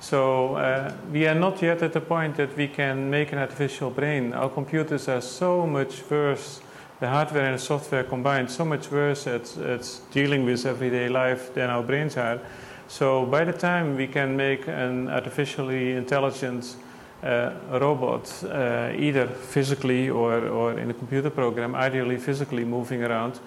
So 0.00 0.54
uh, 0.54 0.92
we 1.12 1.26
are 1.26 1.34
not 1.34 1.60
yet 1.60 1.82
at 1.82 1.92
the 1.92 2.00
point 2.00 2.36
that 2.36 2.56
we 2.56 2.68
can 2.68 3.10
make 3.10 3.32
an 3.32 3.38
artificial 3.38 3.90
brain. 3.90 4.32
Our 4.32 4.48
computers 4.48 5.08
are 5.08 5.20
so 5.20 5.66
much 5.66 6.08
worse, 6.08 6.62
the 7.00 7.08
hardware 7.08 7.44
and 7.44 7.54
the 7.56 7.62
software 7.62 8.04
combined, 8.04 8.50
so 8.50 8.64
much 8.64 8.90
worse 8.90 9.26
at, 9.26 9.56
at 9.58 10.00
dealing 10.12 10.44
with 10.44 10.64
everyday 10.64 11.08
life 11.08 11.52
than 11.52 11.68
our 11.68 11.82
brains 11.82 12.16
are. 12.16 12.40
So 12.86 13.26
by 13.26 13.44
the 13.44 13.52
time 13.52 13.96
we 13.96 14.06
can 14.06 14.36
make 14.36 14.66
an 14.66 15.10
artificially 15.10 15.92
intelligent 15.92 16.76
uh, 17.22 17.52
robot, 17.80 18.44
uh, 18.44 18.92
either 18.96 19.26
physically 19.26 20.08
or, 20.08 20.46
or 20.48 20.78
in 20.78 20.90
a 20.90 20.94
computer 20.94 21.30
program, 21.30 21.74
ideally 21.74 22.16
physically 22.16 22.64
moving 22.64 23.02
around, 23.02 23.40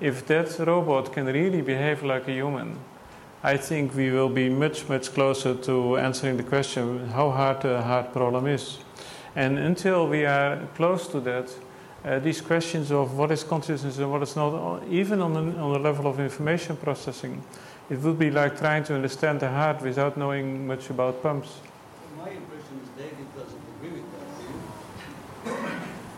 if 0.00 0.26
that 0.26 0.58
robot 0.66 1.12
can 1.12 1.26
really 1.26 1.62
behave 1.62 2.02
like 2.02 2.26
a 2.28 2.32
human, 2.32 2.78
I 3.44 3.56
think 3.56 3.94
we 3.94 4.10
will 4.10 4.28
be 4.28 4.48
much, 4.48 4.88
much 4.88 5.12
closer 5.12 5.54
to 5.54 5.98
answering 5.98 6.36
the 6.36 6.44
question 6.44 7.08
how 7.08 7.30
hard 7.30 7.62
the 7.62 7.82
heart 7.82 8.12
problem 8.12 8.46
is. 8.46 8.78
And 9.34 9.58
until 9.58 10.06
we 10.06 10.24
are 10.24 10.60
close 10.76 11.08
to 11.08 11.20
that, 11.20 11.52
uh, 12.04 12.18
these 12.18 12.40
questions 12.40 12.90
of 12.90 13.16
what 13.16 13.30
is 13.30 13.44
consciousness 13.44 13.98
and 13.98 14.10
what 14.10 14.22
is 14.22 14.36
not, 14.36 14.82
even 14.88 15.20
on 15.20 15.32
the, 15.32 15.40
on 15.60 15.72
the 15.72 15.78
level 15.78 16.06
of 16.06 16.20
information 16.20 16.76
processing, 16.76 17.42
it 17.90 17.98
would 18.00 18.18
be 18.18 18.30
like 18.30 18.58
trying 18.58 18.84
to 18.84 18.94
understand 18.94 19.40
the 19.40 19.48
heart 19.48 19.82
without 19.82 20.16
knowing 20.16 20.66
much 20.66 20.90
about 20.90 21.22
pumps. 21.22 21.60
My 22.18 22.30
impression 22.30 22.80
is 22.82 22.88
David 22.96 23.26
doesn't 23.36 23.60
agree 23.76 24.00
with 24.00 24.06
that, 24.12 24.26
do 25.44 25.50
you? 25.50 25.56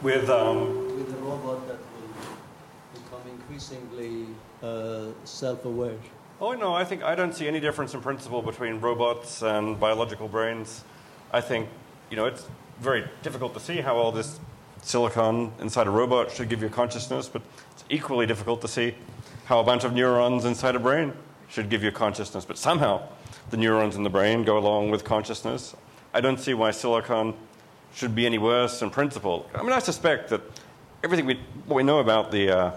With 0.05 0.28
um, 0.28 0.98
With 0.98 1.14
a 1.14 1.16
robot 1.16 1.66
that 1.66 1.78
will 1.78 3.00
become 3.00 3.26
increasingly 3.26 4.26
uh, 4.62 5.07
self-aware. 5.24 5.96
Oh 6.42 6.52
no, 6.52 6.74
I 6.74 6.84
think 6.84 7.02
I 7.02 7.14
don't 7.14 7.34
see 7.34 7.48
any 7.48 7.59
difference 7.59 7.94
in 7.94 8.02
principle 8.02 8.42
between 8.42 8.80
robots 8.80 9.40
and 9.40 9.80
biological 9.80 10.28
brains. 10.28 10.84
I 11.32 11.40
think 11.40 11.70
you 12.11 12.18
know 12.18 12.26
it's 12.26 12.46
very 12.80 13.07
difficult 13.22 13.55
to 13.55 13.61
see 13.61 13.80
how 13.80 13.96
all 13.96 14.12
this 14.12 14.40
silicon 14.82 15.50
inside 15.59 15.86
a 15.86 15.90
robot 15.90 16.30
should 16.30 16.50
give 16.50 16.61
you 16.61 16.68
consciousness, 16.68 17.26
but 17.26 17.40
it's 17.72 17.84
equally 17.88 18.26
difficult 18.26 18.61
to 18.61 18.68
see 18.68 18.94
how 19.46 19.59
a 19.59 19.64
bunch 19.64 19.84
of 19.84 19.94
neurons 19.94 20.44
inside 20.44 20.76
a 20.76 20.78
brain 20.78 21.14
should 21.48 21.70
give 21.70 21.82
you 21.82 21.90
consciousness. 21.90 22.44
But 22.44 22.59
somehow 22.59 23.09
the 23.48 23.57
neurons 23.57 23.96
in 23.96 24.02
the 24.02 24.11
brain 24.11 24.44
go 24.44 24.59
along 24.59 24.90
with 24.90 25.02
consciousness. 25.02 25.74
I 26.12 26.20
don't 26.20 26.38
see 26.38 26.52
why 26.52 26.72
silicon 26.72 27.32
should 27.95 28.14
be 28.14 28.26
any 28.26 28.38
worse 28.38 28.82
in 28.82 28.90
principle. 28.90 29.49
I 29.55 29.62
mean, 29.62 29.72
I 29.72 29.78
suspect 29.78 30.28
that 30.30 30.42
everything 31.03 31.26
we, 31.26 31.40
what 31.66 31.76
we 31.76 31.82
know 31.82 32.01
about 32.01 32.30
the, 32.30 32.51
uh, 32.51 32.76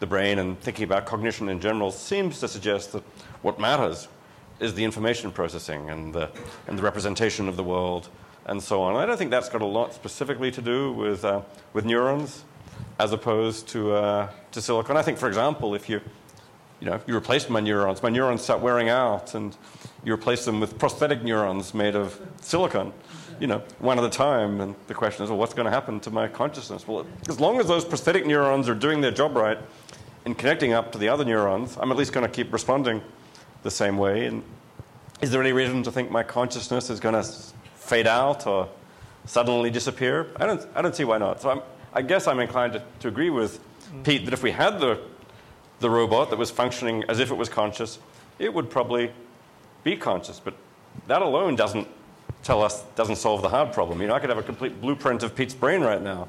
the 0.00 0.06
brain 0.06 0.38
and 0.38 0.58
thinking 0.60 0.84
about 0.84 1.06
cognition 1.06 1.48
in 1.48 1.60
general 1.60 1.90
seems 1.90 2.40
to 2.40 2.48
suggest 2.48 2.92
that 2.92 3.02
what 3.42 3.60
matters 3.60 4.08
is 4.58 4.74
the 4.74 4.84
information 4.84 5.30
processing 5.30 5.90
and 5.90 6.14
the, 6.14 6.30
and 6.66 6.78
the 6.78 6.82
representation 6.82 7.48
of 7.48 7.56
the 7.56 7.64
world 7.64 8.08
and 8.46 8.62
so 8.62 8.80
on. 8.80 8.96
I 8.96 9.04
don't 9.04 9.18
think 9.18 9.30
that's 9.30 9.48
got 9.50 9.60
a 9.60 9.66
lot 9.66 9.92
specifically 9.92 10.50
to 10.52 10.62
do 10.62 10.92
with, 10.92 11.24
uh, 11.24 11.42
with 11.74 11.84
neurons 11.84 12.44
as 12.98 13.12
opposed 13.12 13.68
to, 13.68 13.92
uh, 13.92 14.30
to 14.52 14.62
silicon. 14.62 14.96
I 14.96 15.02
think, 15.02 15.18
for 15.18 15.28
example, 15.28 15.74
if 15.74 15.88
you, 15.88 16.00
you 16.80 16.86
know, 16.86 16.94
if 16.94 17.02
you 17.06 17.16
replace 17.16 17.48
my 17.48 17.60
neurons, 17.60 18.02
my 18.02 18.08
neurons 18.08 18.42
start 18.42 18.60
wearing 18.60 18.88
out, 18.88 19.34
and 19.34 19.56
you 20.04 20.14
replace 20.14 20.44
them 20.44 20.60
with 20.60 20.78
prosthetic 20.78 21.22
neurons 21.22 21.74
made 21.74 21.96
of 21.96 22.20
silicon, 22.40 22.92
you 23.40 23.46
know, 23.46 23.62
one 23.78 23.98
at 23.98 24.04
a 24.04 24.10
time. 24.10 24.60
And 24.60 24.74
the 24.86 24.94
question 24.94 25.24
is, 25.24 25.30
well, 25.30 25.38
what's 25.38 25.54
going 25.54 25.66
to 25.66 25.70
happen 25.70 26.00
to 26.00 26.10
my 26.10 26.28
consciousness? 26.28 26.86
Well, 26.86 27.06
as 27.28 27.40
long 27.40 27.60
as 27.60 27.66
those 27.66 27.84
prosthetic 27.84 28.26
neurons 28.26 28.68
are 28.68 28.74
doing 28.74 29.00
their 29.00 29.10
job 29.10 29.36
right 29.36 29.58
in 30.24 30.34
connecting 30.34 30.72
up 30.72 30.92
to 30.92 30.98
the 30.98 31.08
other 31.08 31.24
neurons, 31.24 31.76
I'm 31.80 31.90
at 31.90 31.96
least 31.96 32.12
going 32.12 32.26
to 32.26 32.32
keep 32.32 32.52
responding 32.52 33.02
the 33.62 33.70
same 33.70 33.98
way. 33.98 34.26
And 34.26 34.42
is 35.20 35.30
there 35.30 35.40
any 35.40 35.52
reason 35.52 35.82
to 35.84 35.92
think 35.92 36.10
my 36.10 36.22
consciousness 36.22 36.90
is 36.90 37.00
going 37.00 37.14
to 37.14 37.28
fade 37.76 38.06
out 38.06 38.46
or 38.46 38.68
suddenly 39.24 39.70
disappear? 39.70 40.28
I 40.36 40.46
don't, 40.46 40.66
I 40.74 40.82
don't 40.82 40.94
see 40.94 41.04
why 41.04 41.18
not. 41.18 41.40
So 41.40 41.50
I'm, 41.50 41.60
I 41.92 42.02
guess 42.02 42.26
I'm 42.26 42.40
inclined 42.40 42.74
to, 42.74 42.82
to 43.00 43.08
agree 43.08 43.30
with 43.30 43.60
mm. 43.90 44.04
Piet 44.04 44.24
that 44.24 44.34
if 44.34 44.42
we 44.42 44.50
had 44.50 44.78
the, 44.80 45.00
the 45.80 45.90
robot 45.90 46.30
that 46.30 46.38
was 46.38 46.50
functioning 46.50 47.04
as 47.08 47.20
if 47.20 47.30
it 47.30 47.36
was 47.36 47.48
conscious, 47.48 47.98
it 48.38 48.52
would 48.52 48.70
probably 48.70 49.10
be 49.84 49.96
conscious. 49.96 50.40
But 50.40 50.54
that 51.06 51.22
alone 51.22 51.56
doesn't 51.56 51.88
tell 52.46 52.62
us, 52.62 52.82
doesn't 52.94 53.16
solve 53.16 53.42
the 53.42 53.48
hard 53.48 53.72
problem. 53.72 54.00
You 54.00 54.06
know, 54.06 54.14
I 54.14 54.20
could 54.20 54.30
have 54.30 54.38
a 54.38 54.42
complete 54.42 54.80
blueprint 54.80 55.22
of 55.24 55.34
Piet's 55.34 55.54
brain 55.54 55.80
right 55.80 56.00
now, 56.00 56.28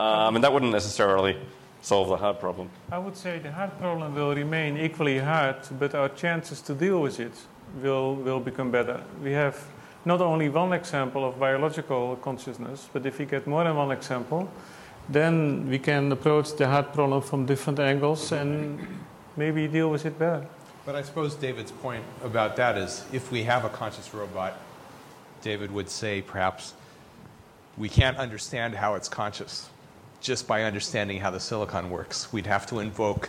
um, 0.00 0.34
and 0.34 0.42
that 0.44 0.52
wouldn't 0.52 0.72
necessarily 0.72 1.36
solve 1.82 2.08
the 2.08 2.16
hard 2.16 2.40
problem. 2.40 2.68
I 2.90 2.98
would 2.98 3.16
say 3.16 3.38
the 3.38 3.52
hard 3.52 3.78
problem 3.78 4.14
will 4.14 4.34
remain 4.34 4.76
equally 4.76 5.18
hard, 5.18 5.56
but 5.78 5.94
our 5.94 6.08
chances 6.08 6.60
to 6.62 6.74
deal 6.74 7.00
with 7.00 7.20
it 7.20 7.32
will, 7.80 8.16
will 8.16 8.40
become 8.40 8.70
better. 8.72 9.00
We 9.22 9.32
have 9.32 9.56
not 10.04 10.20
only 10.20 10.48
one 10.48 10.72
example 10.72 11.24
of 11.24 11.38
biological 11.38 12.16
consciousness, 12.16 12.88
but 12.92 13.06
if 13.06 13.18
we 13.20 13.24
get 13.24 13.46
more 13.46 13.62
than 13.62 13.76
one 13.76 13.92
example, 13.92 14.50
then 15.08 15.68
we 15.68 15.78
can 15.78 16.10
approach 16.10 16.56
the 16.56 16.66
hard 16.66 16.92
problem 16.92 17.22
from 17.22 17.46
different 17.46 17.78
angles 17.78 18.32
and 18.32 18.84
maybe 19.36 19.68
deal 19.68 19.90
with 19.90 20.06
it 20.06 20.18
better. 20.18 20.44
But 20.84 20.96
I 20.96 21.02
suppose 21.02 21.36
David's 21.36 21.70
point 21.70 22.04
about 22.24 22.56
that 22.56 22.76
is 22.76 23.04
if 23.12 23.30
we 23.30 23.44
have 23.44 23.64
a 23.64 23.68
conscious 23.68 24.12
robot, 24.12 24.58
David 25.42 25.70
would 25.70 25.88
say 25.88 26.22
perhaps 26.22 26.74
we 27.76 27.88
can't 27.88 28.16
understand 28.16 28.74
how 28.74 28.94
it's 28.94 29.08
conscious 29.08 29.68
just 30.20 30.46
by 30.46 30.62
understanding 30.62 31.18
how 31.18 31.30
the 31.30 31.40
silicon 31.40 31.90
works. 31.90 32.32
We'd 32.32 32.46
have 32.46 32.66
to 32.66 32.78
invoke 32.78 33.28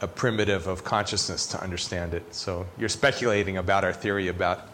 a 0.00 0.06
primitive 0.06 0.66
of 0.66 0.84
consciousness 0.84 1.46
to 1.48 1.60
understand 1.62 2.14
it. 2.14 2.34
So 2.34 2.66
you're 2.78 2.88
speculating 2.88 3.56
about 3.56 3.82
our 3.82 3.92
theory 3.92 4.28
about 4.28 4.68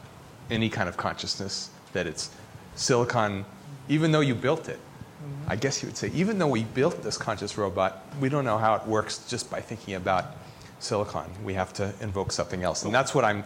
any 0.50 0.68
kind 0.68 0.88
of 0.88 0.96
consciousness, 0.96 1.70
that 1.92 2.06
it's 2.06 2.30
silicon, 2.74 3.44
even 3.88 4.12
though 4.12 4.20
you 4.20 4.34
built 4.34 4.68
it. 4.68 4.76
Mm-hmm. 4.78 5.52
I 5.52 5.56
guess 5.56 5.82
you 5.82 5.88
would 5.88 5.96
say, 5.96 6.10
even 6.14 6.38
though 6.38 6.48
we 6.48 6.64
built 6.64 7.02
this 7.02 7.16
conscious 7.16 7.56
robot, 7.56 8.04
we 8.20 8.28
don't 8.28 8.44
know 8.44 8.58
how 8.58 8.74
it 8.74 8.86
works 8.86 9.24
just 9.28 9.50
by 9.50 9.60
thinking 9.60 9.94
about 9.94 10.36
silicon. 10.80 11.30
We 11.42 11.54
have 11.54 11.72
to 11.74 11.94
invoke 12.00 12.32
something 12.32 12.62
else. 12.62 12.84
And 12.84 12.92
that's 12.92 13.14
what 13.14 13.24
I'm. 13.24 13.44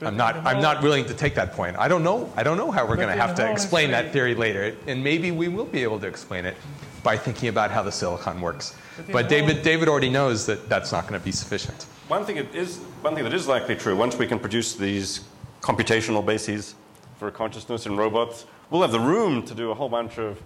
I'm 0.00 0.16
not, 0.16 0.36
I'm 0.46 0.60
not 0.60 0.82
willing 0.82 1.04
to 1.06 1.14
take 1.14 1.34
that 1.34 1.52
point. 1.52 1.76
I 1.76 1.88
don't 1.88 2.02
know. 2.02 2.32
I 2.36 2.42
don't 2.42 2.56
know 2.56 2.70
how 2.70 2.86
we're 2.86 2.96
going 2.96 3.08
to 3.08 3.20
have 3.20 3.34
to 3.36 3.50
explain 3.50 3.90
that 3.90 4.12
theory 4.12 4.34
later. 4.34 4.76
And 4.86 5.02
maybe 5.02 5.30
we 5.30 5.48
will 5.48 5.64
be 5.64 5.82
able 5.82 5.98
to 6.00 6.06
explain 6.06 6.44
it 6.44 6.56
by 7.02 7.16
thinking 7.16 7.48
about 7.48 7.70
how 7.70 7.82
the 7.82 7.92
silicon 7.92 8.40
works. 8.40 8.76
But 9.10 9.28
David, 9.28 9.62
David 9.62 9.88
already 9.88 10.10
knows 10.10 10.46
that 10.46 10.68
that's 10.68 10.92
not 10.92 11.06
going 11.08 11.18
to 11.18 11.24
be 11.24 11.32
sufficient. 11.32 11.86
One 12.08 12.24
thing, 12.24 12.36
it 12.36 12.54
is, 12.54 12.78
one 13.00 13.14
thing 13.14 13.24
that 13.24 13.32
is 13.32 13.48
likely 13.48 13.74
true, 13.74 13.96
once 13.96 14.16
we 14.16 14.26
can 14.26 14.38
produce 14.38 14.74
these 14.74 15.20
computational 15.60 16.24
bases 16.24 16.74
for 17.18 17.30
consciousness 17.30 17.86
in 17.86 17.96
robots, 17.96 18.44
we'll 18.70 18.82
have 18.82 18.92
the 18.92 19.00
room 19.00 19.42
to 19.44 19.54
do 19.54 19.70
a 19.70 19.74
whole 19.74 19.88
bunch 19.88 20.18
of 20.18 20.40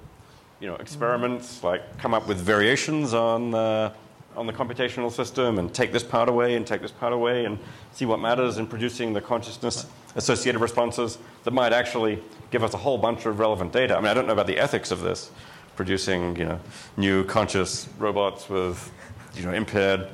you 0.61 0.66
know, 0.66 0.76
experiments, 0.76 1.62
like 1.62 1.99
come 1.99 2.14
up 2.14 2.26
with 2.28 2.39
variations 2.39 3.12
on, 3.12 3.55
uh, 3.55 3.93
on 4.37 4.47
the 4.47 4.53
computational 4.53 5.11
system 5.11 5.59
and 5.59 5.72
take 5.74 5.93
this 5.93 6.03
part 6.03 6.28
away 6.28 6.57
and 6.57 6.66
take 6.66 6.82
this 6.82 6.91
part 6.91 7.12
away 7.12 7.45
and 7.47 7.59
see 7.93 8.05
what 8.05 8.20
matters 8.20 8.59
in 8.59 8.66
producing 8.66 9.12
the 9.12 9.20
consciousness 9.20 9.87
associated 10.14 10.61
responses 10.61 11.18
that 11.45 11.53
might 11.53 11.72
actually 11.72 12.22
give 12.51 12.62
us 12.62 12.74
a 12.74 12.76
whole 12.76 12.99
bunch 12.99 13.26
of 13.26 13.39
relevant 13.39 13.72
data. 13.72 13.97
I 13.97 14.01
mean, 14.01 14.09
I 14.09 14.14
don't 14.14 14.26
know 14.26 14.32
about 14.34 14.47
the 14.47 14.59
ethics 14.59 14.91
of 14.91 15.01
this, 15.01 15.30
producing 15.74 16.37
you 16.37 16.45
know, 16.45 16.61
new 16.97 17.24
conscious 17.24 17.89
robots 17.99 18.49
with 18.49 18.93
you 19.34 19.43
know, 19.45 19.53
impaired 19.53 20.09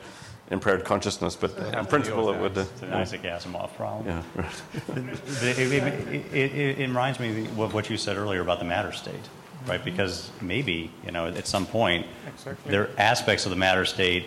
impaired 0.50 0.84
consciousness, 0.84 1.34
but 1.34 1.56
in 1.74 1.86
principle 1.86 2.30
it 2.30 2.38
would. 2.38 2.58
Uh, 2.58 2.60
It's 2.60 2.82
an 2.82 2.92
Isaac 2.92 3.22
Asimov 3.22 3.74
problem. 3.74 4.06
yeah, 4.06 4.22
right. 4.42 4.62
it, 5.42 5.58
it, 5.58 5.72
it, 5.72 6.34
it, 6.34 6.78
it 6.80 6.86
reminds 6.86 7.18
me 7.18 7.46
of 7.46 7.72
what 7.72 7.88
you 7.88 7.96
said 7.96 8.18
earlier 8.18 8.42
about 8.42 8.58
the 8.58 8.66
matter 8.66 8.92
state, 8.92 9.14
right? 9.66 9.84
Because 9.84 10.30
maybe, 10.40 10.90
you 11.04 11.12
know, 11.12 11.26
at 11.26 11.46
some 11.46 11.66
point, 11.66 12.06
Exactly. 12.26 12.70
there 12.70 12.82
are 12.82 12.90
aspects 12.98 13.46
of 13.46 13.50
the 13.50 13.56
matter 13.56 13.84
state 13.84 14.26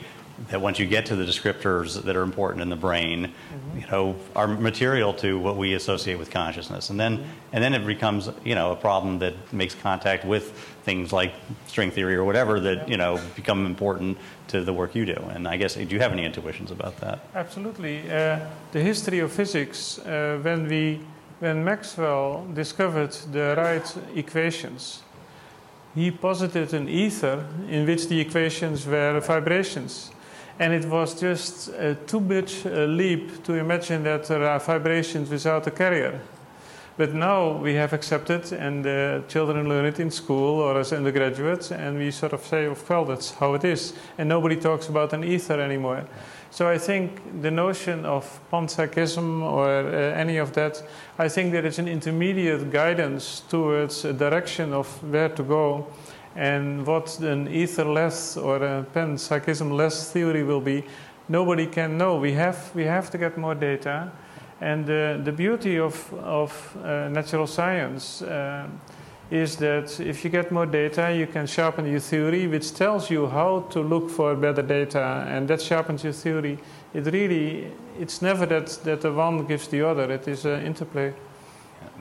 that 0.49 0.59
once 0.59 0.79
you 0.79 0.85
get 0.85 1.05
to 1.05 1.15
the 1.15 1.23
descriptors 1.23 2.01
that 2.03 2.15
are 2.15 2.21
important 2.21 2.61
in 2.61 2.69
the 2.69 2.75
brain, 2.75 3.31
you 3.73 3.87
know, 3.87 4.15
are 4.35 4.47
material 4.47 5.13
to 5.13 5.39
what 5.39 5.55
we 5.55 5.73
associate 5.75 6.19
with 6.19 6.29
consciousness. 6.29 6.89
And 6.89 6.99
then, 6.99 7.23
and 7.53 7.63
then 7.63 7.73
it 7.73 7.85
becomes, 7.85 8.29
you 8.43 8.53
know, 8.53 8.71
a 8.71 8.75
problem 8.75 9.19
that 9.19 9.33
makes 9.53 9.75
contact 9.75 10.25
with 10.25 10.51
things 10.83 11.13
like 11.13 11.33
string 11.67 11.89
theory 11.89 12.15
or 12.15 12.25
whatever 12.25 12.59
that, 12.59 12.89
you 12.89 12.97
know, 12.97 13.17
become 13.35 13.65
important 13.65 14.17
to 14.49 14.61
the 14.61 14.73
work 14.73 14.93
you 14.93 15.05
do. 15.05 15.15
And 15.33 15.47
I 15.47 15.55
guess, 15.55 15.75
do 15.75 15.83
you 15.85 15.99
have 15.99 16.11
any 16.11 16.25
intuitions 16.25 16.69
about 16.69 16.97
that? 16.97 17.19
Absolutely. 17.33 18.01
Uh, 18.11 18.39
the 18.73 18.81
history 18.81 19.19
of 19.19 19.31
physics, 19.31 19.99
uh, 19.99 20.37
when, 20.41 20.67
we, 20.67 20.99
when 21.39 21.63
Maxwell 21.63 22.45
discovered 22.53 23.13
the 23.31 23.55
right 23.57 23.95
equations, 24.13 25.01
he 25.95 26.11
posited 26.11 26.73
an 26.73 26.89
ether 26.89 27.45
in 27.69 27.87
which 27.87 28.07
the 28.09 28.19
equations 28.19 28.85
were 28.85 29.19
vibrations. 29.21 30.11
And 30.59 30.73
it 30.73 30.85
was 30.85 31.19
just 31.19 31.69
a 31.69 31.95
too 31.95 32.19
big 32.19 32.49
a 32.65 32.83
uh, 32.83 32.87
leap 32.87 33.43
to 33.45 33.53
imagine 33.53 34.03
that 34.03 34.25
there 34.25 34.43
are 34.43 34.59
vibrations 34.59 35.29
without 35.29 35.67
a 35.67 35.71
carrier. 35.71 36.21
But 36.97 37.13
now 37.13 37.57
we 37.57 37.73
have 37.73 37.91
accepted, 37.91 38.53
and 38.53 38.83
the 38.83 39.23
children 39.27 39.67
learn 39.67 39.85
it 39.85 39.99
in 39.99 40.09
school 40.09 40.61
or 40.61 40.79
as 40.79 40.93
undergraduates, 40.93 41.71
and 41.71 41.97
we 41.97 42.09
sort 42.11 42.31
of 42.31 42.41
say, 42.41 42.69
well, 42.69 43.03
that's 43.03 43.31
how 43.31 43.53
it 43.53 43.65
is. 43.65 43.93
And 44.17 44.29
nobody 44.29 44.55
talks 44.55 44.87
about 44.87 45.11
an 45.11 45.25
ether 45.25 45.59
anymore. 45.59 46.07
So 46.55 46.69
I 46.69 46.77
think 46.77 47.41
the 47.41 47.51
notion 47.51 48.05
of 48.05 48.39
panpsychism 48.49 49.41
or 49.41 49.67
uh, 49.67 50.15
any 50.15 50.37
of 50.37 50.53
that, 50.53 50.81
I 51.19 51.27
think 51.27 51.51
there 51.51 51.65
is 51.65 51.79
an 51.79 51.89
intermediate 51.89 52.71
guidance 52.71 53.41
towards 53.49 54.05
a 54.05 54.13
direction 54.13 54.71
of 54.71 54.87
where 55.03 55.27
to 55.27 55.43
go. 55.43 55.87
And 56.33 56.87
what 56.87 57.19
an 57.19 57.49
etherless 57.49 58.41
or 58.41 58.63
a 58.63 58.85
panpsychism-less 58.93 60.13
theory 60.13 60.43
will 60.43 60.61
be, 60.61 60.85
nobody 61.27 61.67
can 61.67 61.97
know. 61.97 62.15
We 62.15 62.31
have, 62.31 62.73
we 62.73 62.85
have 62.85 63.11
to 63.11 63.17
get 63.17 63.37
more 63.37 63.55
data. 63.55 64.13
And 64.61 64.85
uh, 64.85 65.17
the 65.25 65.33
beauty 65.33 65.77
of, 65.77 66.13
of 66.13 66.77
uh, 66.81 67.09
natural 67.09 67.47
science 67.47 68.21
uh, 68.21 68.69
is 69.31 69.55
that 69.57 69.99
if 69.99 70.23
you 70.23 70.29
get 70.29 70.51
more 70.51 70.65
data, 70.65 71.13
you 71.15 71.27
can 71.27 71.47
sharpen 71.47 71.85
your 71.85 71.99
theory, 71.99 72.47
which 72.47 72.73
tells 72.73 73.09
you 73.09 73.27
how 73.27 73.61
to 73.71 73.81
look 73.81 74.09
for 74.09 74.35
better 74.35 74.61
data, 74.61 75.25
and 75.27 75.47
that 75.47 75.61
sharpens 75.61 76.03
your 76.03 76.13
theory. 76.13 76.59
It 76.93 77.05
really, 77.05 77.71
it's 77.99 78.21
never 78.21 78.45
that, 78.45 78.67
that 78.83 79.01
the 79.01 79.11
one 79.11 79.45
gives 79.45 79.67
the 79.67 79.81
other, 79.81 80.11
it 80.11 80.27
is 80.27 80.45
an 80.45 80.65
interplay. 80.65 81.13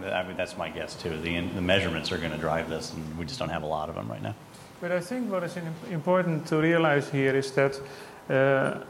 I 0.03 0.23
mean, 0.23 0.37
that's 0.37 0.57
my 0.57 0.69
guess 0.69 0.95
too. 0.95 1.19
The, 1.21 1.41
the 1.41 1.61
measurements 1.61 2.13
are 2.13 2.19
going 2.19 2.33
to 2.33 2.39
drive 2.39 2.69
this, 2.69 2.93
and 2.93 3.19
we 3.19 3.25
just 3.25 3.39
don't 3.39 3.49
have 3.49 3.63
a 3.63 3.67
lot 3.67 3.89
of 3.89 3.95
them 3.95 4.09
right 4.09 4.23
now. 4.23 4.35
But 4.81 4.93
I 4.93 5.01
think 5.01 5.31
what 5.31 5.45
is 5.45 5.57
important 5.91 6.47
to 6.49 6.57
realize 6.57 7.09
here 7.09 7.35
is 7.35 7.53
that 7.53 7.81
uh, 8.29 8.81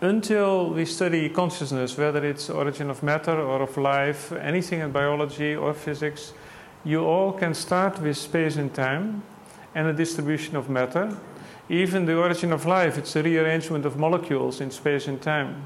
until 0.00 0.70
we 0.70 0.84
study 0.84 1.28
consciousness, 1.28 1.96
whether 1.96 2.24
it's 2.24 2.50
origin 2.50 2.90
of 2.90 3.02
matter 3.02 3.40
or 3.40 3.62
of 3.62 3.76
life, 3.76 4.32
anything 4.32 4.80
in 4.80 4.90
biology 4.90 5.54
or 5.54 5.72
physics, 5.72 6.32
you 6.84 7.04
all 7.04 7.32
can 7.32 7.54
start 7.54 8.00
with 8.00 8.16
space 8.16 8.56
and 8.56 8.74
time 8.74 9.22
and 9.74 9.88
the 9.88 9.92
distribution 9.92 10.56
of 10.56 10.68
matter. 10.68 11.16
Even 11.68 12.06
the 12.06 12.16
origin 12.16 12.52
of 12.52 12.66
life, 12.66 12.98
it's 12.98 13.14
a 13.16 13.22
rearrangement 13.22 13.86
of 13.86 13.96
molecules 13.96 14.60
in 14.60 14.70
space 14.70 15.06
and 15.06 15.22
time. 15.22 15.64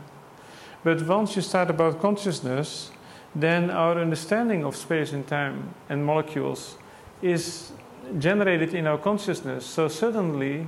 But 0.85 1.03
once 1.07 1.35
you 1.35 1.43
start 1.43 1.71
about 1.71 2.01
consciousness, 2.01 2.91
then 3.35 3.71
our 3.71 3.99
understanding 3.99 4.65
of 4.65 4.77
space 4.77 5.13
and 5.13 5.27
time 5.27 5.75
and 5.89 6.05
molecules 6.05 6.77
is 7.23 7.73
generated 8.19 8.75
in 8.75 8.87
our 8.87 8.99
consciousness. 8.99 9.67
So 9.67 9.89
suddenly, 9.89 10.67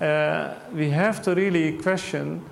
uh, 0.00 0.54
we 0.72 0.90
have 0.90 1.22
to 1.22 1.34
really 1.34 1.72
question 1.78 2.44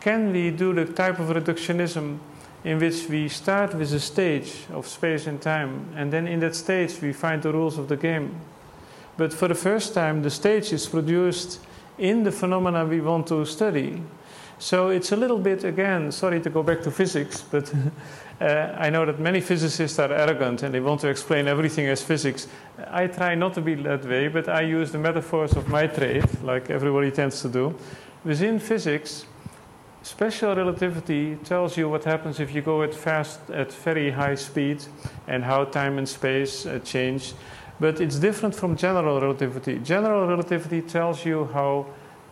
can 0.00 0.32
we 0.32 0.50
do 0.50 0.74
the 0.74 0.84
type 0.84 1.18
of 1.18 1.28
reductionism 1.28 2.18
in 2.64 2.78
which 2.78 3.08
we 3.08 3.28
start 3.28 3.74
with 3.74 3.92
a 3.92 4.00
stage 4.00 4.64
of 4.72 4.86
space 4.86 5.26
and 5.26 5.40
time, 5.40 5.86
and 5.96 6.12
then 6.12 6.26
in 6.26 6.40
that 6.40 6.54
stage 6.54 7.00
we 7.02 7.12
find 7.12 7.42
the 7.42 7.52
rules 7.52 7.78
of 7.78 7.88
the 7.88 7.96
game. 7.96 8.40
But 9.16 9.32
for 9.32 9.48
the 9.48 9.54
first 9.54 9.94
time, 9.94 10.22
the 10.22 10.30
stage 10.30 10.72
is 10.72 10.86
produced 10.86 11.60
in 11.98 12.24
the 12.24 12.32
phenomena 12.32 12.84
we 12.84 13.00
want 13.00 13.26
to 13.28 13.44
study. 13.44 14.02
So 14.58 14.88
it's 14.88 15.12
a 15.12 15.16
little 15.16 15.38
bit, 15.38 15.64
again, 15.64 16.10
sorry 16.10 16.40
to 16.40 16.50
go 16.50 16.62
back 16.62 16.80
to 16.82 16.90
physics, 16.90 17.42
but 17.42 17.72
uh, 18.40 18.44
I 18.78 18.88
know 18.88 19.04
that 19.04 19.20
many 19.20 19.40
physicists 19.40 19.98
are 19.98 20.12
arrogant 20.12 20.62
and 20.62 20.74
they 20.74 20.80
want 20.80 21.00
to 21.02 21.08
explain 21.08 21.48
everything 21.48 21.86
as 21.88 22.02
physics. 22.02 22.48
I 22.88 23.08
try 23.08 23.34
not 23.34 23.54
to 23.54 23.60
be 23.60 23.74
that 23.74 24.04
way, 24.04 24.28
but 24.28 24.48
I 24.48 24.62
use 24.62 24.90
the 24.90 24.98
metaphors 24.98 25.52
of 25.52 25.68
my 25.68 25.86
trade, 25.86 26.24
like 26.42 26.70
everybody 26.70 27.10
tends 27.10 27.42
to 27.42 27.48
do. 27.48 27.74
Within 28.24 28.58
physics, 28.58 29.26
Special 30.04 30.54
relativity 30.54 31.36
tells 31.44 31.78
you 31.78 31.88
what 31.88 32.04
happens 32.04 32.38
if 32.38 32.54
you 32.54 32.60
go 32.60 32.82
at 32.82 32.94
fast, 32.94 33.40
at 33.48 33.72
very 33.72 34.10
high 34.10 34.34
speed, 34.34 34.84
and 35.26 35.42
how 35.42 35.64
time 35.64 35.96
and 35.96 36.06
space 36.06 36.66
uh, 36.66 36.78
change. 36.84 37.32
But 37.80 38.02
it's 38.02 38.18
different 38.18 38.54
from 38.54 38.76
general 38.76 39.18
relativity. 39.18 39.78
General 39.78 40.26
relativity 40.26 40.82
tells 40.82 41.24
you 41.24 41.48
how 41.54 41.86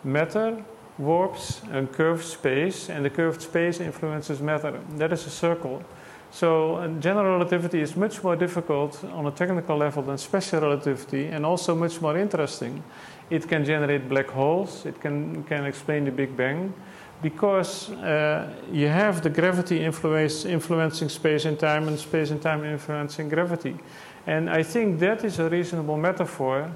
matter 0.05 0.63
warps 0.99 1.63
a 1.73 1.87
curved 1.87 2.25
space, 2.25 2.91
and 2.91 3.07
the 3.07 3.11
curved 3.11 3.41
space 3.41 3.81
influences 3.81 4.43
matter. 4.43 4.79
That 4.99 5.11
is 5.15 5.27
a 5.27 5.31
circle. 5.31 5.83
So 6.31 6.77
uh, 6.77 6.89
general 7.01 7.39
relativity 7.39 7.81
is 7.81 7.97
much 7.97 8.23
more 8.23 8.37
difficult 8.37 9.03
on 9.15 9.27
a 9.27 9.31
technical 9.31 9.79
level 9.79 10.03
than 10.03 10.19
special 10.19 10.61
relativity, 10.61 11.29
and 11.29 11.47
also 11.47 11.75
much 11.75 12.03
more 12.03 12.19
interesting. 12.19 12.85
It 13.31 13.49
can 13.49 13.65
generate 13.65 14.11
black 14.11 14.29
holes. 14.29 14.85
It 14.85 15.01
can 15.01 15.45
can 15.45 15.65
explain 15.65 16.05
the 16.05 16.11
Big 16.11 16.37
Bang 16.37 16.75
because 17.23 17.91
uh, 17.91 18.53
you 18.71 18.89
have 18.89 19.23
the 19.23 19.31
gravity 19.31 19.83
influence, 19.85 20.45
influencing 20.45 21.09
space 21.09 21.45
and 21.45 21.59
time, 21.59 21.89
and 21.89 21.99
space 21.99 22.31
and 22.31 22.43
time 22.43 22.65
influencing 22.65 23.29
gravity. 23.29 23.79
And 24.27 24.51
I 24.51 24.63
think 24.63 24.99
that 25.01 25.25
is 25.25 25.39
a 25.39 25.49
reasonable 25.49 25.97
metaphor, 25.97 26.71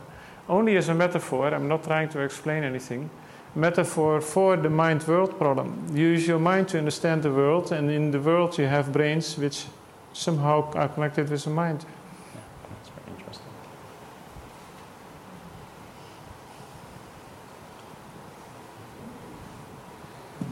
only 0.49 0.77
as 0.77 0.89
a 0.89 0.95
metaphor. 0.95 1.53
I'm 1.53 1.69
not 1.69 1.85
trying 1.85 2.09
to 2.11 2.21
explain 2.21 2.65
anything. 2.65 3.11
Metaphor 3.55 4.21
for 4.21 4.57
the 4.57 4.69
mind 4.69 5.03
world 5.09 5.39
problem. 5.39 5.87
You 5.95 6.09
use 6.09 6.27
your 6.29 6.39
mind 6.39 6.69
to 6.69 6.79
understand 6.79 7.23
the 7.23 7.31
world, 7.31 7.73
and 7.73 7.91
in 7.91 8.11
the 8.11 8.21
world 8.21 8.59
you 8.59 8.67
have 8.67 8.93
brains 8.93 9.39
which 9.39 9.65
somehow 10.13 10.71
are 10.73 10.89
connected 10.89 11.31
with 11.31 11.45
the 11.45 11.51
mind. 11.51 11.85
Yeah, 11.85 12.41
that's 12.71 12.91
very 12.91 13.17
interesting. 13.17 13.47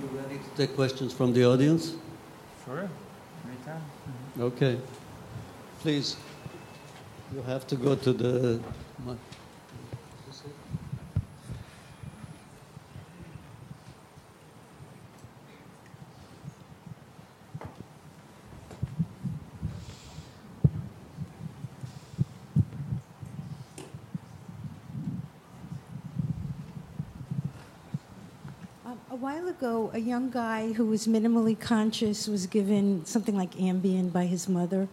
You 0.00 0.08
ready 0.18 0.38
to 0.38 0.43
take 0.56 0.74
questions 0.74 1.12
from 1.12 1.32
the 1.32 1.44
audience? 1.44 1.94
Sure, 2.64 2.88
anytime. 3.46 3.80
Mm-hmm. 3.80 4.42
Okay. 4.42 4.78
Please, 5.80 6.16
you 7.34 7.42
have 7.42 7.66
to 7.66 7.76
go 7.76 7.94
to 7.94 8.12
the. 8.12 8.60
mi- 9.06 9.16
Um, 28.86 28.98
a 29.10 29.13
while 29.24 29.48
ago, 29.48 29.90
a 29.94 29.98
young 29.98 30.28
guy 30.28 30.70
who 30.74 30.84
was 30.84 31.06
minimally 31.06 31.58
conscious 31.58 32.28
was 32.28 32.46
given 32.46 33.02
something 33.06 33.34
like 33.34 33.52
Ambien 33.54 34.12
by 34.12 34.26
his 34.26 34.50
mother, 34.50 34.86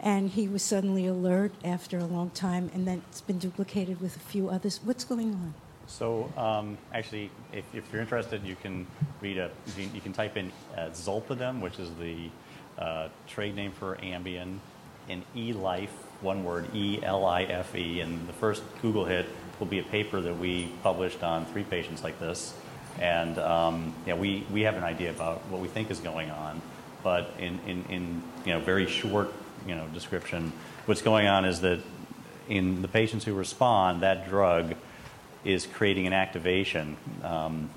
and 0.00 0.30
he 0.30 0.48
was 0.48 0.62
suddenly 0.62 1.06
alert 1.06 1.52
after 1.62 1.98
a 1.98 2.06
long 2.06 2.30
time, 2.30 2.70
and 2.72 2.86
then 2.88 3.02
it's 3.10 3.20
been 3.20 3.36
duplicated 3.36 4.00
with 4.00 4.16
a 4.16 4.20
few 4.20 4.48
others. 4.48 4.80
What's 4.84 5.04
going 5.04 5.34
on? 5.34 5.52
So 5.86 6.32
um, 6.38 6.78
actually, 6.94 7.30
if, 7.52 7.66
if 7.74 7.84
you're 7.92 8.00
interested, 8.00 8.42
you 8.42 8.56
can 8.56 8.86
read 9.20 9.36
a 9.36 9.50
you 9.76 10.00
can, 10.00 10.14
type 10.14 10.38
in 10.38 10.50
uh, 10.74 10.88
Zolpidem, 10.94 11.60
which 11.60 11.78
is 11.78 11.90
the 12.00 12.30
uh, 12.78 13.08
trade 13.26 13.54
name 13.54 13.72
for 13.72 13.96
Ambien, 13.96 14.60
and 15.10 15.22
eLife, 15.36 15.92
one 16.22 16.42
word, 16.42 16.74
E 16.74 17.00
L 17.02 17.26
I 17.26 17.42
F 17.42 17.74
E, 17.74 18.00
and 18.00 18.26
the 18.26 18.32
first 18.32 18.62
Google 18.80 19.04
hit 19.04 19.26
will 19.60 19.66
be 19.66 19.78
a 19.78 19.82
paper 19.82 20.22
that 20.22 20.38
we 20.38 20.72
published 20.82 21.22
on 21.22 21.44
three 21.44 21.64
patients 21.64 22.02
like 22.02 22.18
this, 22.18 22.54
and 23.00 23.38
um, 23.38 23.94
we 24.06 24.46
we 24.52 24.62
have 24.62 24.76
an 24.76 24.84
idea 24.84 25.10
about 25.10 25.38
what 25.46 25.60
we 25.60 25.68
think 25.68 25.90
is 25.90 26.00
going 26.00 26.30
on, 26.30 26.60
but 27.02 27.30
in 27.38 27.58
in, 27.66 27.84
in 27.88 28.22
you 28.44 28.52
know 28.52 28.60
very 28.60 28.86
short 28.86 29.32
you 29.66 29.74
know 29.74 29.86
description, 29.88 30.52
what's 30.86 31.02
going 31.02 31.26
on 31.26 31.44
is 31.44 31.60
that 31.60 31.80
in 32.48 32.82
the 32.82 32.88
patients 32.88 33.24
who 33.24 33.34
respond, 33.34 34.02
that 34.02 34.28
drug 34.28 34.74
is 35.44 35.66
creating 35.66 36.06
an 36.06 36.12
activation 36.12 36.96
um, 37.22 37.70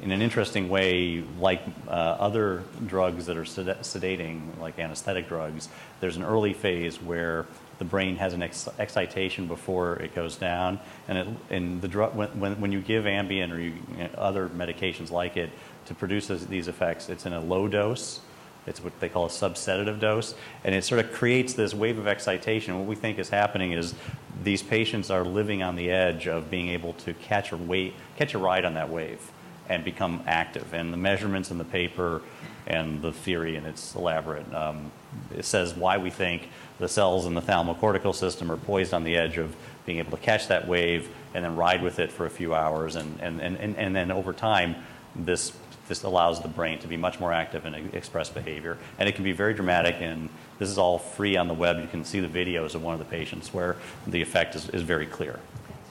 in 0.00 0.10
an 0.10 0.20
interesting 0.20 0.68
way, 0.68 1.22
like 1.38 1.62
uh, 1.86 1.90
other 1.90 2.64
drugs 2.86 3.26
that 3.26 3.36
are 3.36 3.44
sed- 3.44 3.78
sedating, 3.82 4.58
like 4.58 4.78
anesthetic 4.78 5.28
drugs. 5.28 5.68
There's 6.00 6.16
an 6.16 6.24
early 6.24 6.52
phase 6.52 7.00
where 7.00 7.46
the 7.82 7.88
brain 7.88 8.14
has 8.14 8.32
an 8.32 8.44
ex- 8.44 8.68
excitation 8.78 9.48
before 9.48 9.96
it 9.96 10.14
goes 10.14 10.36
down, 10.36 10.78
and, 11.08 11.18
it, 11.18 11.26
and 11.50 11.82
the 11.82 11.88
drug 11.88 12.14
when, 12.14 12.60
when, 12.60 12.70
you 12.70 12.80
give 12.80 13.06
Ambien 13.06 13.52
or 13.52 13.58
you, 13.58 13.72
you 13.90 14.04
know, 14.04 14.10
other 14.16 14.48
medications 14.48 15.10
like 15.10 15.36
it 15.36 15.50
to 15.86 15.94
produce 15.94 16.28
those, 16.28 16.46
these 16.46 16.68
effects, 16.68 17.08
it's 17.08 17.26
in 17.26 17.32
a 17.32 17.40
low 17.40 17.66
dose. 17.66 18.20
It's 18.68 18.84
what 18.84 19.00
they 19.00 19.08
call 19.08 19.26
a 19.26 19.28
subsedative 19.28 19.98
dose, 19.98 20.36
and 20.62 20.76
it 20.76 20.84
sort 20.84 21.04
of 21.04 21.12
creates 21.12 21.54
this 21.54 21.74
wave 21.74 21.98
of 21.98 22.06
excitation. 22.06 22.78
What 22.78 22.86
we 22.86 22.94
think 22.94 23.18
is 23.18 23.30
happening 23.30 23.72
is 23.72 23.96
these 24.44 24.62
patients 24.62 25.10
are 25.10 25.24
living 25.24 25.64
on 25.64 25.74
the 25.74 25.90
edge 25.90 26.28
of 26.28 26.48
being 26.48 26.68
able 26.68 26.92
to 26.92 27.14
catch 27.14 27.50
a 27.50 27.56
wait, 27.56 27.94
catch 28.16 28.34
a 28.34 28.38
ride 28.38 28.64
on 28.64 28.74
that 28.74 28.90
wave, 28.90 29.32
and 29.68 29.82
become 29.82 30.22
active. 30.28 30.72
And 30.72 30.92
the 30.92 30.96
measurements 30.96 31.50
in 31.50 31.58
the 31.58 31.64
paper 31.64 32.22
and 32.68 33.02
the 33.02 33.12
theory, 33.12 33.56
and 33.56 33.66
it's 33.66 33.96
elaborate. 33.96 34.54
Um, 34.54 34.92
it 35.34 35.44
says 35.44 35.74
why 35.74 35.98
we 35.98 36.10
think 36.10 36.48
the 36.82 36.88
cells 36.88 37.26
in 37.26 37.34
the 37.34 37.40
thalamocortical 37.40 38.12
system 38.12 38.50
are 38.50 38.56
poised 38.56 38.92
on 38.92 39.04
the 39.04 39.16
edge 39.16 39.38
of 39.38 39.54
being 39.86 39.98
able 39.98 40.10
to 40.10 40.16
catch 40.16 40.48
that 40.48 40.66
wave 40.66 41.08
and 41.32 41.44
then 41.44 41.54
ride 41.54 41.80
with 41.80 42.00
it 42.00 42.10
for 42.10 42.26
a 42.26 42.30
few 42.30 42.54
hours, 42.54 42.96
and 42.96 43.20
and 43.20 43.40
and, 43.40 43.56
and, 43.56 43.76
and 43.76 43.94
then 43.94 44.10
over 44.10 44.32
time, 44.32 44.74
this 45.14 45.52
this 45.86 46.02
allows 46.02 46.42
the 46.42 46.48
brain 46.48 46.78
to 46.80 46.88
be 46.88 46.96
much 46.96 47.20
more 47.20 47.32
active 47.32 47.64
and 47.66 47.94
express 47.94 48.28
behavior. 48.30 48.78
And 48.98 49.08
it 49.08 49.14
can 49.14 49.24
be 49.24 49.32
very 49.32 49.54
dramatic, 49.54 49.96
and 50.00 50.28
this 50.58 50.68
is 50.68 50.76
all 50.76 50.98
free 50.98 51.36
on 51.36 51.46
the 51.46 51.54
web. 51.54 51.78
You 51.78 51.86
can 51.86 52.04
see 52.04 52.18
the 52.18 52.28
videos 52.28 52.74
of 52.74 52.82
one 52.82 52.94
of 52.94 52.98
the 52.98 53.16
patients 53.16 53.54
where 53.54 53.76
the 54.06 54.20
effect 54.20 54.56
is, 54.56 54.68
is 54.70 54.82
very 54.82 55.06
clear. 55.06 55.38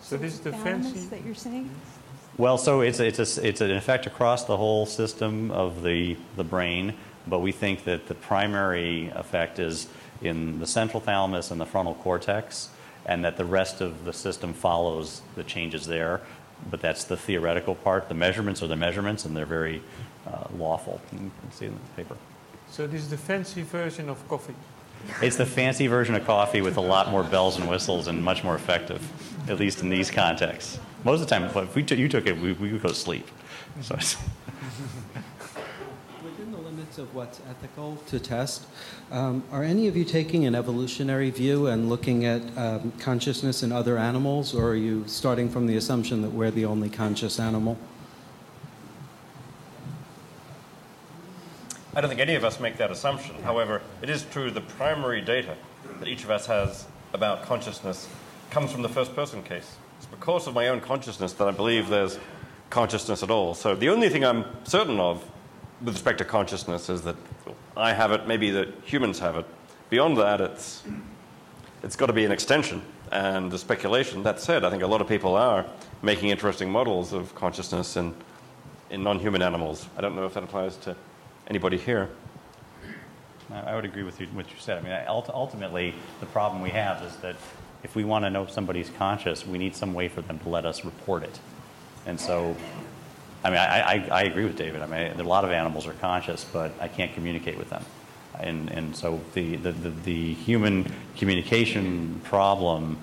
So 0.02 0.18
this 0.18 0.34
is 0.34 0.40
the 0.42 0.52
fancy. 0.52 1.06
that 1.06 1.24
you're 1.24 1.36
saying? 1.36 1.70
Well, 2.38 2.58
so 2.58 2.82
it's, 2.82 3.00
it's, 3.00 3.20
a, 3.20 3.48
it's 3.48 3.62
an 3.62 3.72
effect 3.72 4.08
across 4.08 4.46
the 4.46 4.58
whole 4.58 4.86
system 4.86 5.52
of 5.52 5.84
the, 5.84 6.18
the 6.36 6.44
brain, 6.44 6.96
but 7.28 7.40
we 7.40 7.52
think 7.52 7.84
that 7.84 8.08
the 8.08 8.16
primary 8.16 9.10
effect 9.10 9.60
is 9.60 9.88
in 10.22 10.60
the 10.60 10.68
central 10.68 11.00
thalamus 11.00 11.52
and 11.52 11.60
the 11.60 11.66
frontal 11.66 11.96
cortex, 11.96 12.70
and 13.06 13.26
that 13.26 13.38
the 13.38 13.46
rest 13.46 13.82
of 13.82 14.06
the 14.06 14.14
system 14.14 14.54
follows 14.54 15.22
the 15.36 15.44
changes 15.44 15.86
there. 15.86 16.22
But 16.70 16.82
that's 16.82 17.06
the 17.06 17.18
theoretical 17.18 17.76
part. 17.76 18.08
The 18.08 18.14
measurements 18.14 18.62
are 18.62 18.68
the 18.68 18.76
measurements, 18.76 19.26
and 19.26 19.36
they're 19.36 19.46
very 19.48 19.82
uh, 20.28 20.46
lawful. 20.58 21.02
You 21.12 21.18
can 21.18 21.52
see 21.52 21.66
in 21.66 21.74
the 21.74 22.04
paper. 22.04 22.16
So 22.70 22.86
this 22.86 23.02
is 23.02 23.10
the 23.10 23.18
fancy 23.18 23.64
version 23.64 24.10
of 24.10 24.26
coffee. 24.28 24.56
It's 25.22 25.38
the 25.38 25.46
fancy 25.48 25.88
version 25.88 26.14
of 26.14 26.26
coffee 26.26 26.62
with 26.62 26.78
a 26.78 26.82
lot 26.82 27.10
more 27.10 27.24
bells 27.24 27.58
and 27.58 27.68
whistles 27.68 28.08
and 28.08 28.24
much 28.24 28.44
more 28.44 28.54
effective, 28.56 29.02
at 29.50 29.60
least 29.60 29.82
in 29.82 29.90
these 29.90 30.12
contexts. 30.12 30.80
Most 31.04 31.22
of 31.22 31.28
the 31.28 31.36
time, 31.36 31.44
if 31.46 31.76
we 31.76 31.84
you 31.84 32.08
took 32.08 32.28
it, 32.28 32.38
we, 32.38 32.54
we 32.54 32.72
would 32.72 32.84
go 32.84 32.90
to 32.90 32.96
sleep. 32.96 33.28
So 33.82 33.96
it's, 33.96 34.16
Within 35.14 35.14
the 35.14 35.21
of 36.98 37.14
what's 37.16 37.40
ethical 37.50 37.98
to 38.08 38.20
test, 38.20 38.66
um, 39.12 39.44
are 39.52 39.64
any 39.64 39.88
of 39.88 39.96
you 39.96 40.04
taking 40.04 40.46
an 40.46 40.56
evolutionary 40.56 41.30
view 41.30 41.68
and 41.68 41.90
looking 41.90 42.26
at 42.26 42.42
um, 42.58 42.92
consciousness 43.00 43.64
in 43.64 43.72
other 43.72 43.98
animals, 43.98 44.54
or 44.54 44.70
are 44.70 44.76
you 44.76 45.04
starting 45.08 45.50
from 45.50 45.68
the 45.68 45.76
assumption 45.76 46.22
that 46.22 46.32
we're 46.32 46.52
the 46.52 46.66
only 46.66 46.90
conscious 46.90 47.40
animal? 47.40 47.78
I 51.94 52.02
don't 52.02 52.10
think 52.10 52.22
any 52.22 52.36
of 52.36 52.46
us 52.46 52.60
make 52.60 52.78
that 52.78 52.92
assumption. 52.92 53.36
However, 53.44 53.82
it 54.02 54.10
is 54.10 54.24
true 54.24 54.50
the 54.50 54.62
primary 54.62 55.22
data 55.22 55.58
that 56.00 56.08
each 56.08 56.24
of 56.24 56.32
us 56.32 56.46
has 56.46 56.88
about 57.14 57.44
consciousness 57.44 58.08
comes 58.50 58.72
from 58.72 58.82
the 58.82 58.90
first 58.90 59.16
person 59.16 59.44
case. 59.44 59.76
It's 59.98 60.06
because 60.08 60.48
of 60.48 60.54
my 60.54 60.70
own 60.70 60.82
consciousness 60.82 61.34
that 61.34 61.48
I 61.48 61.52
believe 61.52 61.90
there's 61.90 62.18
consciousness 62.70 63.24
at 63.24 63.30
all. 63.30 63.54
So 63.54 63.76
the 63.76 63.90
only 63.90 64.10
thing 64.10 64.24
I'm 64.26 64.46
certain 64.64 65.00
of 65.00 65.24
with 65.84 65.94
respect 65.94 66.20
to 66.20 66.26
consciousness 66.26 66.90
is 66.90 67.02
that 67.04 67.16
I 67.76 67.94
have 67.94 68.12
it, 68.12 68.28
maybe 68.28 68.52
that 68.52 68.70
humans 68.84 69.20
have 69.20 69.36
it. 69.36 69.46
Beyond 69.90 70.18
that, 70.18 70.42
it's, 70.42 70.84
it's 71.84 71.96
got 71.96 72.08
to 72.08 72.14
be 72.14 72.26
an 72.26 72.32
extension 72.32 72.82
and 73.12 73.52
the 73.52 73.58
speculation. 73.58 74.24
That 74.24 74.40
said, 74.40 74.64
I 74.64 74.70
think 74.70 74.84
a 74.84 74.88
lot 74.88 75.02
of 75.02 75.08
people 75.08 75.36
are 75.36 75.66
making 76.02 76.30
interesting 76.30 76.70
models 76.70 77.14
of 77.14 77.34
consciousness 77.36 77.98
in, 77.98 78.14
in 78.90 79.04
non 79.04 79.20
human 79.20 79.42
animals. 79.42 79.88
I 79.98 80.02
don't 80.02 80.16
know 80.16 80.26
if 80.26 80.34
that 80.36 80.44
applies 80.44 80.78
to 80.78 80.96
anybody 81.48 81.78
here. 81.78 82.10
I 83.52 83.76
would 83.76 83.84
agree 83.84 84.04
with 84.04 84.22
you, 84.22 84.28
what 84.28 84.50
you 84.50 84.56
said. 84.60 84.78
I 84.78 84.82
mean, 84.82 84.98
ultimately, 85.08 85.94
the 86.22 86.26
problem 86.28 86.62
we 86.62 86.70
have 86.70 87.04
is 87.04 87.14
that 87.18 87.36
if 87.84 87.96
we 87.96 88.06
want 88.06 88.24
to 88.24 88.30
know 88.30 88.44
if 88.44 88.52
somebody's 88.52 88.90
conscious, 88.92 89.46
we 89.46 89.58
need 89.58 89.76
some 89.76 89.94
way 89.94 90.08
for 90.08 90.22
them 90.22 90.40
to 90.40 90.50
let 90.50 90.66
us 90.66 90.86
report 90.86 91.24
it. 91.24 91.40
And 92.06 92.20
so, 92.20 92.56
I 93.44 93.50
mean, 93.50 93.60
I, 93.60 93.82
I, 93.82 94.08
I 94.12 94.24
agree 94.24 94.46
with 94.46 94.56
David. 94.56 94.82
I 94.82 94.86
mean, 94.86 95.20
a 95.20 95.24
lot 95.24 95.44
of 95.44 95.52
animals 95.52 95.88
are 95.88 95.94
conscious, 95.94 96.44
but 96.44 96.72
I 96.80 96.88
can't 96.88 97.14
communicate 97.14 97.58
with 97.58 97.70
them. 97.70 97.84
And, 98.40 98.70
and 98.72 98.96
so 98.96 99.20
the, 99.34 99.56
the, 99.56 99.72
the, 99.72 99.90
the 99.90 100.34
human 100.34 100.92
communication 101.18 102.22
problem 102.24 102.98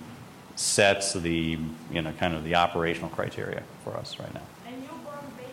sets 0.56 1.12
the, 1.12 1.58
you 1.92 2.02
know, 2.02 2.12
kind 2.12 2.34
of 2.34 2.44
the 2.44 2.56
operational 2.56 3.10
criteria 3.10 3.62
for 3.84 3.96
us 3.96 4.18
right 4.18 4.32
now. 4.34 4.42
And 4.66 4.80
newborn 4.82 5.18
babies? 5.36 5.52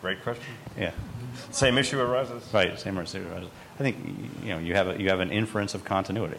Great 0.00 0.22
question. 0.22 0.52
Yeah. 0.78 0.92
Same 1.50 1.78
issue 1.78 2.00
arises. 2.00 2.42
Right, 2.52 2.78
same 2.78 2.98
issue 2.98 3.26
arises. 3.32 3.48
I 3.76 3.82
think 3.82 3.96
you 4.42 4.50
know 4.50 4.58
you 4.58 4.74
have 4.74 4.88
a, 4.88 5.00
you 5.00 5.08
have 5.08 5.20
an 5.20 5.30
inference 5.30 5.74
of 5.74 5.84
continuity. 5.84 6.38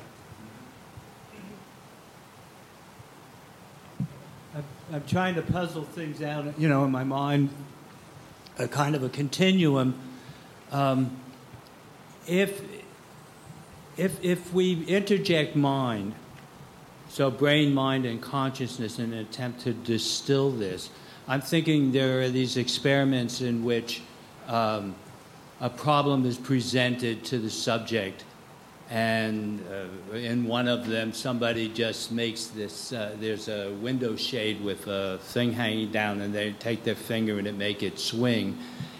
I'm 4.93 5.03
trying 5.05 5.33
to 5.35 5.41
puzzle 5.41 5.85
things 5.85 6.21
out, 6.21 6.59
you 6.59 6.69
know, 6.69 6.85
in 6.85 6.91
my 6.91 7.03
mind, 7.03 7.49
a 8.59 8.67
kind 8.67 8.93
of 8.93 9.01
a 9.01 9.09
continuum. 9.09 9.95
Um, 10.71 11.17
if, 12.27 12.61
if, 13.97 14.23
if 14.23 14.53
we 14.53 14.83
interject 14.85 15.55
mind, 15.55 16.13
so 17.09 17.31
brain, 17.31 17.73
mind, 17.73 18.05
and 18.05 18.21
consciousness 18.21 18.99
in 18.99 19.13
an 19.13 19.17
attempt 19.17 19.61
to 19.61 19.73
distill 19.73 20.51
this, 20.51 20.91
I'm 21.27 21.41
thinking 21.41 21.91
there 21.91 22.21
are 22.21 22.29
these 22.29 22.55
experiments 22.55 23.41
in 23.41 23.63
which 23.63 24.03
um, 24.47 24.93
a 25.59 25.71
problem 25.71 26.23
is 26.23 26.37
presented 26.37 27.23
to 27.25 27.39
the 27.39 27.49
subject 27.49 28.25
and 28.93 29.59
uh, 29.71 30.15
in 30.15 30.45
one 30.45 30.67
of 30.67 30.85
them 30.85 31.13
somebody 31.13 31.67
just 31.67 32.11
makes 32.11 32.45
this 32.45 32.93
uh, 32.93 33.15
there's 33.19 33.49
a 33.49 33.73
window 33.81 34.15
shade 34.15 34.61
with 34.61 34.85
a 34.85 35.17
thing 35.17 35.51
hanging 35.51 35.91
down 35.91 36.21
and 36.21 36.31
they 36.31 36.51
take 36.51 36.83
their 36.83 36.93
finger 36.93 37.39
and 37.39 37.47
it 37.47 37.55
make 37.55 37.81
it 37.81 37.97
swing. 37.97 38.55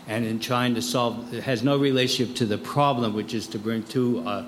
And 0.08 0.26
in 0.26 0.40
trying 0.40 0.74
to 0.74 0.82
solve 0.82 1.32
it 1.32 1.44
has 1.44 1.62
no 1.62 1.78
relationship 1.78 2.36
to 2.38 2.48
the 2.48 2.58
problem 2.58 3.14
which 3.14 3.36
is 3.36 3.46
to 3.50 3.60
bring 3.60 3.84
two 3.84 4.28
uh, 4.28 4.46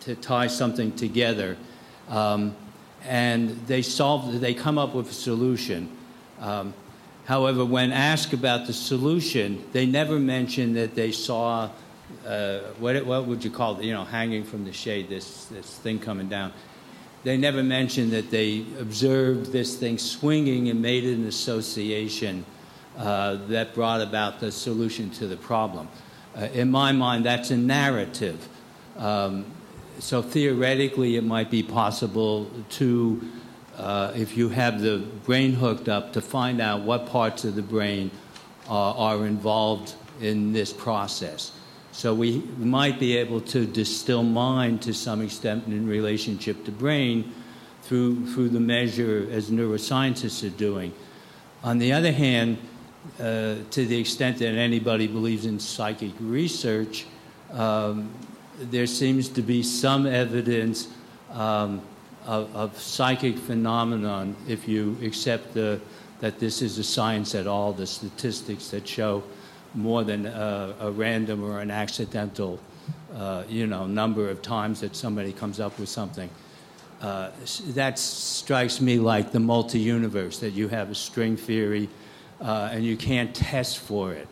to 0.00 0.14
tie 0.16 0.48
something 0.48 0.92
together. 0.92 1.56
Um, 2.10 2.54
and 3.04 3.66
they 3.66 3.80
solve 3.80 4.38
they 4.38 4.52
come 4.52 4.76
up 4.76 4.94
with 4.94 5.08
a 5.08 5.14
solution. 5.14 5.88
Um, 6.40 6.74
however 7.24 7.64
when 7.64 7.90
asked 7.90 8.34
about 8.34 8.66
the 8.66 8.74
solution 8.74 9.64
they 9.72 9.86
never 9.86 10.18
mention 10.18 10.74
that 10.74 10.94
they 10.94 11.10
saw 11.10 11.70
uh, 12.26 12.58
what, 12.78 13.04
what 13.04 13.26
would 13.26 13.44
you 13.44 13.50
call 13.50 13.78
it? 13.78 13.84
You 13.84 13.92
know, 13.92 14.04
hanging 14.04 14.44
from 14.44 14.64
the 14.64 14.72
shade, 14.72 15.08
this, 15.08 15.46
this 15.46 15.78
thing 15.78 15.98
coming 15.98 16.28
down. 16.28 16.52
They 17.22 17.36
never 17.36 17.62
mentioned 17.62 18.12
that 18.12 18.30
they 18.30 18.66
observed 18.78 19.50
this 19.50 19.76
thing 19.76 19.98
swinging 19.98 20.68
and 20.68 20.82
made 20.82 21.04
an 21.04 21.26
association 21.26 22.44
uh, 22.98 23.36
that 23.48 23.74
brought 23.74 24.00
about 24.02 24.40
the 24.40 24.52
solution 24.52 25.10
to 25.10 25.26
the 25.26 25.36
problem. 25.36 25.88
Uh, 26.36 26.48
in 26.52 26.70
my 26.70 26.92
mind, 26.92 27.24
that's 27.24 27.50
a 27.50 27.56
narrative. 27.56 28.46
Um, 28.96 29.46
so 29.98 30.20
theoretically, 30.20 31.16
it 31.16 31.24
might 31.24 31.50
be 31.50 31.62
possible 31.62 32.50
to, 32.70 33.22
uh, 33.78 34.12
if 34.14 34.36
you 34.36 34.48
have 34.50 34.80
the 34.80 34.98
brain 35.24 35.54
hooked 35.54 35.88
up, 35.88 36.12
to 36.12 36.20
find 36.20 36.60
out 36.60 36.82
what 36.82 37.06
parts 37.06 37.44
of 37.44 37.54
the 37.54 37.62
brain 37.62 38.10
are 38.68 39.26
involved 39.26 39.94
in 40.20 40.52
this 40.52 40.72
process. 40.72 41.52
So 41.94 42.12
we 42.12 42.42
might 42.58 42.98
be 42.98 43.16
able 43.16 43.40
to 43.42 43.64
distill 43.64 44.24
mind 44.24 44.82
to 44.82 44.92
some 44.92 45.22
extent 45.22 45.68
in 45.68 45.86
relationship 45.86 46.64
to 46.64 46.72
brain 46.72 47.32
through, 47.82 48.26
through 48.34 48.48
the 48.48 48.58
measure 48.58 49.28
as 49.30 49.48
neuroscientists 49.48 50.44
are 50.44 50.56
doing. 50.56 50.92
On 51.62 51.78
the 51.78 51.92
other 51.92 52.10
hand, 52.10 52.58
uh, 53.20 53.54
to 53.70 53.86
the 53.86 53.96
extent 53.96 54.38
that 54.38 54.56
anybody 54.56 55.06
believes 55.06 55.46
in 55.46 55.60
psychic 55.60 56.10
research, 56.18 57.06
um, 57.52 58.10
there 58.58 58.88
seems 58.88 59.28
to 59.28 59.40
be 59.40 59.62
some 59.62 60.04
evidence 60.04 60.88
um, 61.30 61.80
of, 62.26 62.54
of, 62.56 62.76
psychic 62.76 63.38
phenomenon 63.38 64.34
if 64.48 64.66
you 64.66 64.96
accept 65.00 65.54
the, 65.54 65.80
that 66.18 66.40
this 66.40 66.60
is 66.60 66.76
a 66.76 66.84
science 66.84 67.36
at 67.36 67.46
all, 67.46 67.72
the 67.72 67.86
statistics 67.86 68.70
that 68.70 68.88
show 68.88 69.22
more 69.74 70.04
than 70.04 70.26
a, 70.26 70.74
a 70.80 70.90
random 70.90 71.44
or 71.44 71.60
an 71.60 71.70
accidental, 71.70 72.60
uh, 73.14 73.44
you 73.48 73.66
know, 73.66 73.86
number 73.86 74.28
of 74.30 74.42
times 74.42 74.80
that 74.80 74.94
somebody 74.96 75.32
comes 75.32 75.60
up 75.60 75.78
with 75.78 75.88
something. 75.88 76.30
Uh, 77.00 77.30
that 77.68 77.98
strikes 77.98 78.80
me 78.80 78.98
like 78.98 79.32
the 79.32 79.40
multi-universe, 79.40 80.38
that 80.38 80.50
you 80.50 80.68
have 80.68 80.90
a 80.90 80.94
string 80.94 81.36
theory 81.36 81.88
uh, 82.40 82.70
and 82.72 82.84
you 82.84 82.96
can't 82.96 83.34
test 83.34 83.78
for 83.78 84.12
it 84.12 84.28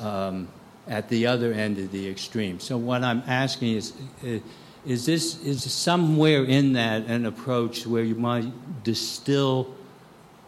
um, 0.00 0.48
at 0.86 1.08
the 1.08 1.26
other 1.26 1.52
end 1.52 1.78
of 1.78 1.90
the 1.90 2.08
extreme. 2.08 2.60
So 2.60 2.76
what 2.76 3.02
I'm 3.02 3.22
asking 3.26 3.76
is, 3.76 3.92
uh, 4.24 4.38
is 4.84 5.04
this 5.04 5.42
is 5.42 5.72
somewhere 5.72 6.44
in 6.44 6.74
that 6.74 7.06
an 7.06 7.26
approach 7.26 7.86
where 7.86 8.04
you 8.04 8.14
might 8.14 8.44
distill 8.84 9.74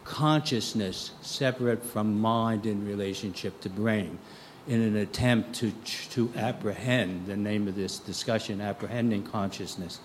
consciousness 0.09 1.11
separate 1.21 1.85
from 1.85 2.19
mind 2.19 2.65
in 2.65 2.87
relationship 2.87 3.61
to 3.61 3.69
brain 3.69 4.19
in 4.67 4.81
an 4.81 4.97
attempt 4.97 5.55
to, 5.55 5.71
to 6.11 6.33
apprehend, 6.37 7.27
the 7.27 7.37
name 7.37 7.69
of 7.69 7.75
this 7.75 7.99
discussion, 7.99 8.61
apprehending 8.61 9.23
consciousness, 9.23 10.01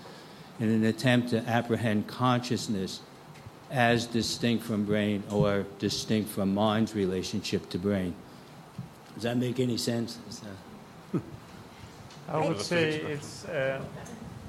in 0.60 0.70
an 0.70 0.84
attempt 0.86 1.30
to 1.30 1.38
apprehend 1.50 2.08
consciousness 2.08 3.02
as 3.72 4.06
distinct 4.06 4.64
from 4.64 4.86
brain 4.86 5.24
or 5.32 5.66
distinct 5.80 6.30
from 6.30 6.54
mind's 6.54 6.94
relationship 6.96 7.70
to 7.70 7.78
brain. 7.78 8.14
Does 9.16 9.24
that 9.24 9.38
make 9.38 9.60
any 9.60 9.78
sense? 9.78 10.20
I 12.30 12.48
would 12.48 12.62
say 12.62 12.96
it's 13.02 13.46
uh, 13.46 13.82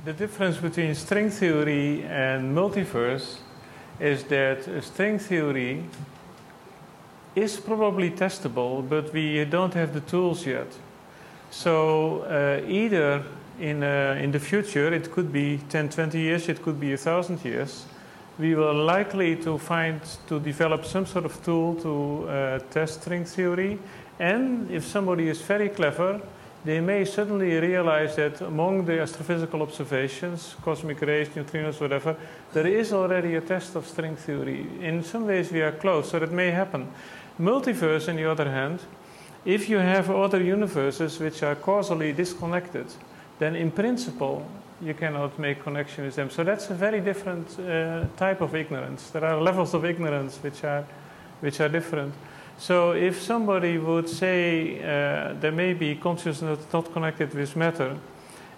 the 0.05 0.13
difference 0.13 0.57
between 0.57 0.95
string 0.95 1.31
theory 1.31 2.03
and 2.05 2.57
multiverse 2.57 3.39
is 4.01 4.25
that 4.25 4.83
string 4.83 5.19
theory 5.19 5.85
is 7.35 7.57
probably 7.57 8.11
testable, 8.11 8.89
but 8.89 9.13
we 9.13 9.45
don't 9.45 9.75
have 9.75 9.93
the 9.93 10.01
tools 10.01 10.47
yet. 10.47 10.69
So 11.51 12.23
uh, 12.23 12.69
either 12.69 13.25
in, 13.61 13.83
uh, 13.83 14.19
in 14.21 14.33
the 14.33 14.41
future, 14.41 14.93
it 14.93 15.11
could 15.11 15.33
be 15.33 15.59
10, 15.69 15.89
20 15.89 16.19
years, 16.19 16.49
it 16.49 16.63
could 16.63 16.81
be 16.81 16.91
1,000 16.91 17.45
years, 17.45 17.87
we 18.39 18.55
will 18.55 18.85
likely 18.85 19.37
to 19.37 19.59
find, 19.59 20.01
to 20.27 20.41
develop 20.41 20.85
some 20.85 21.07
sort 21.07 21.25
of 21.25 21.45
tool 21.45 21.77
to 21.77 22.29
uh, 22.29 22.59
test 22.71 23.03
string 23.03 23.25
theory. 23.25 23.79
And 24.19 24.71
if 24.71 24.85
somebody 24.85 25.29
is 25.29 25.41
very 25.41 25.69
clever, 25.69 26.21
they 26.65 26.81
may 26.81 27.05
suddenly 27.05 27.59
realize 27.59 28.17
that 28.17 28.41
among 28.41 28.87
the 28.87 28.93
astrophysical 28.93 29.61
observations, 29.61 30.57
cosmic 30.63 31.01
rays, 31.03 31.29
neutrinos, 31.29 31.81
whatever, 31.81 32.17
there 32.55 32.67
is 32.67 32.93
already 32.93 33.35
a 33.35 33.41
test 33.41 33.77
of 33.77 33.87
string 33.87 34.17
theory. 34.17 34.67
In 34.81 35.03
some 35.03 35.27
ways, 35.27 35.53
we 35.53 35.61
are 35.61 35.73
close, 35.73 36.11
so 36.11 36.19
that 36.19 36.33
may 36.33 36.51
happen. 36.51 36.91
Multiverse, 37.39 38.09
on 38.09 38.17
the 38.17 38.31
other 38.31 38.51
hand, 38.51 38.81
if 39.45 39.69
you 39.69 39.77
have 39.77 40.11
other 40.11 40.43
universes 40.43 41.21
which 41.21 41.43
are 41.43 41.55
causally 41.55 42.13
disconnected, 42.13 42.87
then 43.39 43.55
in 43.55 43.71
principle, 43.71 44.47
you 44.81 44.95
cannot 44.95 45.39
make 45.39 45.63
connection 45.63 46.05
with 46.05 46.17
them. 46.17 46.31
So 46.31 46.45
that's 46.45 46.71
a 46.71 46.75
very 46.75 47.01
different 47.01 47.59
uh, 47.59 48.07
type 48.17 48.41
of 48.41 48.55
ignorance. 48.55 49.11
There 49.11 49.25
are 49.25 49.41
levels 49.41 49.75
of 49.75 49.85
ignorance 49.85 50.39
which 50.39 50.65
are, 50.65 50.87
which 51.41 51.61
are 51.61 51.69
different. 51.69 52.15
So 52.59 52.93
if 52.93 53.21
somebody 53.21 53.79
would 53.79 54.09
say 54.09 54.79
uh, 54.79 55.35
there 55.41 55.53
may 55.53 55.75
be 55.75 55.97
consciousness 55.97 56.59
not 56.73 56.93
connected 56.93 57.35
with 57.35 57.57
matter, 57.57 57.97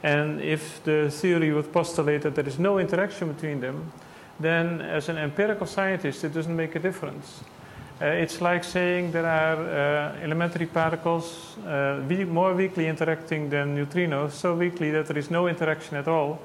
and 0.02 0.40
if 0.40 0.82
the 0.84 1.10
theory 1.10 1.52
would 1.52 1.72
postulate 1.72 2.22
that 2.22 2.34
there 2.34 2.46
is 2.46 2.58
no 2.58 2.78
interaction 2.78 3.32
between 3.32 3.60
them, 3.60 3.92
then 4.38 4.80
as 4.82 5.08
an 5.08 5.16
empirical 5.16 5.66
scientist, 5.66 6.24
it 6.24 6.34
doesn't 6.34 6.54
make 6.54 6.76
a 6.76 6.78
difference. 6.78 7.42
Uh, 8.00 8.04
it's 8.04 8.42
like 8.42 8.62
saying 8.62 9.10
there 9.10 9.24
are 9.24 9.56
uh, 9.56 10.22
elementary 10.22 10.66
particles 10.66 11.56
uh, 11.66 11.98
more 12.28 12.52
weakly 12.54 12.86
interacting 12.86 13.48
than 13.48 13.74
neutrinos, 13.74 14.32
so 14.32 14.54
weakly 14.54 14.90
that 14.90 15.06
there 15.06 15.16
is 15.16 15.30
no 15.30 15.48
interaction 15.48 15.96
at 15.96 16.06
all. 16.06 16.38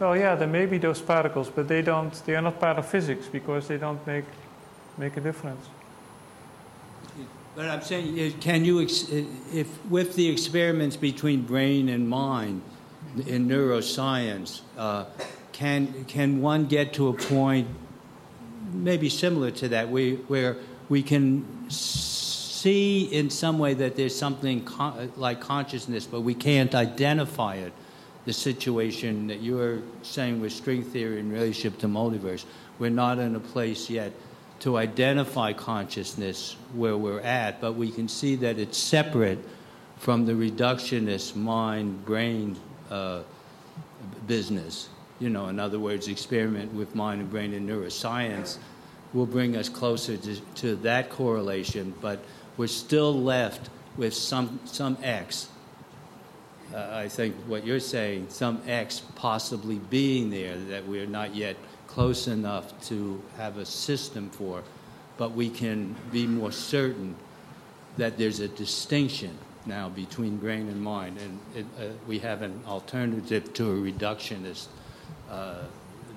Well, 0.00 0.16
yeah, 0.16 0.34
there 0.34 0.48
may 0.48 0.66
be 0.66 0.78
those 0.78 1.00
particles, 1.00 1.48
but 1.48 1.68
they 1.68 1.80
don't. 1.80 2.12
They 2.26 2.34
are 2.34 2.42
not 2.42 2.58
part 2.58 2.78
of 2.78 2.86
physics 2.86 3.28
because 3.28 3.68
they 3.68 3.78
don't 3.78 4.04
make 4.06 4.24
make 4.98 5.16
a 5.16 5.20
difference. 5.20 5.68
But 7.56 7.70
I'm 7.70 7.80
saying, 7.80 8.34
can 8.40 8.66
you, 8.66 8.80
if 8.80 9.86
with 9.86 10.14
the 10.14 10.28
experiments 10.28 10.94
between 10.94 11.40
brain 11.40 11.88
and 11.88 12.06
mind 12.06 12.60
in 13.26 13.48
neuroscience, 13.48 14.60
uh, 14.76 15.06
can 15.52 16.04
can 16.04 16.42
one 16.42 16.66
get 16.66 16.92
to 16.94 17.08
a 17.08 17.14
point, 17.14 17.66
maybe 18.74 19.08
similar 19.08 19.50
to 19.52 19.68
that, 19.68 19.88
where 19.88 20.56
we 20.90 21.02
can 21.02 21.70
see 21.70 23.04
in 23.04 23.30
some 23.30 23.58
way 23.58 23.72
that 23.72 23.96
there's 23.96 24.14
something 24.14 24.62
con- 24.62 25.10
like 25.16 25.40
consciousness, 25.40 26.04
but 26.04 26.20
we 26.20 26.34
can't 26.34 26.74
identify 26.74 27.54
it? 27.54 27.72
The 28.26 28.34
situation 28.34 29.28
that 29.28 29.40
you 29.40 29.56
were 29.56 29.80
saying 30.02 30.42
with 30.42 30.52
string 30.52 30.82
theory 30.82 31.20
in 31.20 31.32
relationship 31.32 31.78
to 31.78 31.86
multiverse, 31.86 32.44
we're 32.78 32.90
not 32.90 33.18
in 33.18 33.34
a 33.34 33.40
place 33.40 33.88
yet 33.88 34.12
to 34.60 34.76
identify 34.78 35.52
consciousness 35.52 36.56
where 36.74 36.96
we're 36.96 37.20
at, 37.20 37.60
but 37.60 37.74
we 37.74 37.90
can 37.90 38.08
see 38.08 38.36
that 38.36 38.58
it's 38.58 38.78
separate 38.78 39.38
from 39.98 40.26
the 40.26 40.32
reductionist 40.32 41.36
mind 41.36 42.04
brain 42.04 42.56
uh, 42.90 43.22
business. 44.26 44.88
You 45.18 45.30
know, 45.30 45.48
in 45.48 45.58
other 45.58 45.78
words, 45.78 46.08
experiment 46.08 46.72
with 46.74 46.94
mind 46.94 47.20
and 47.20 47.30
brain 47.30 47.52
in 47.52 47.66
neuroscience 47.66 48.58
will 49.12 49.26
bring 49.26 49.56
us 49.56 49.68
closer 49.68 50.16
to, 50.16 50.40
to 50.56 50.76
that 50.76 51.10
correlation, 51.10 51.94
but 52.00 52.20
we're 52.56 52.66
still 52.66 53.14
left 53.14 53.70
with 53.96 54.12
some, 54.14 54.60
some 54.64 54.96
X. 55.02 55.48
Uh, 56.74 56.88
I 56.92 57.08
think 57.08 57.34
what 57.46 57.64
you're 57.64 57.80
saying, 57.80 58.26
some 58.28 58.60
X 58.66 59.02
possibly 59.14 59.76
being 59.76 60.30
there 60.30 60.56
that 60.56 60.86
we're 60.86 61.06
not 61.06 61.34
yet 61.34 61.56
close 61.96 62.28
enough 62.28 62.78
to 62.86 63.22
have 63.38 63.56
a 63.56 63.64
system 63.64 64.28
for, 64.28 64.62
but 65.16 65.32
we 65.32 65.48
can 65.48 65.96
be 66.12 66.26
more 66.26 66.52
certain 66.52 67.16
that 67.96 68.18
there's 68.18 68.40
a 68.40 68.48
distinction 68.48 69.30
now 69.64 69.88
between 69.88 70.36
brain 70.36 70.68
and 70.68 70.78
mind, 70.78 71.16
and 71.18 71.40
it, 71.54 71.64
uh, 71.80 71.86
we 72.06 72.18
have 72.18 72.42
an 72.42 72.60
alternative 72.68 73.50
to 73.54 73.70
a 73.70 73.92
reductionist 73.92 74.66
uh, 75.30 75.62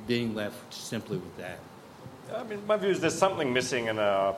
being 0.05 0.35
left 0.35 0.73
simply 0.73 1.15
with 1.17 1.37
that. 1.37 1.59
I 2.35 2.43
mean, 2.43 2.61
my 2.67 2.75
view 2.75 2.89
is 2.89 2.99
there's 2.99 3.17
something 3.17 3.53
missing 3.53 3.85
in 3.85 3.99
our, 3.99 4.35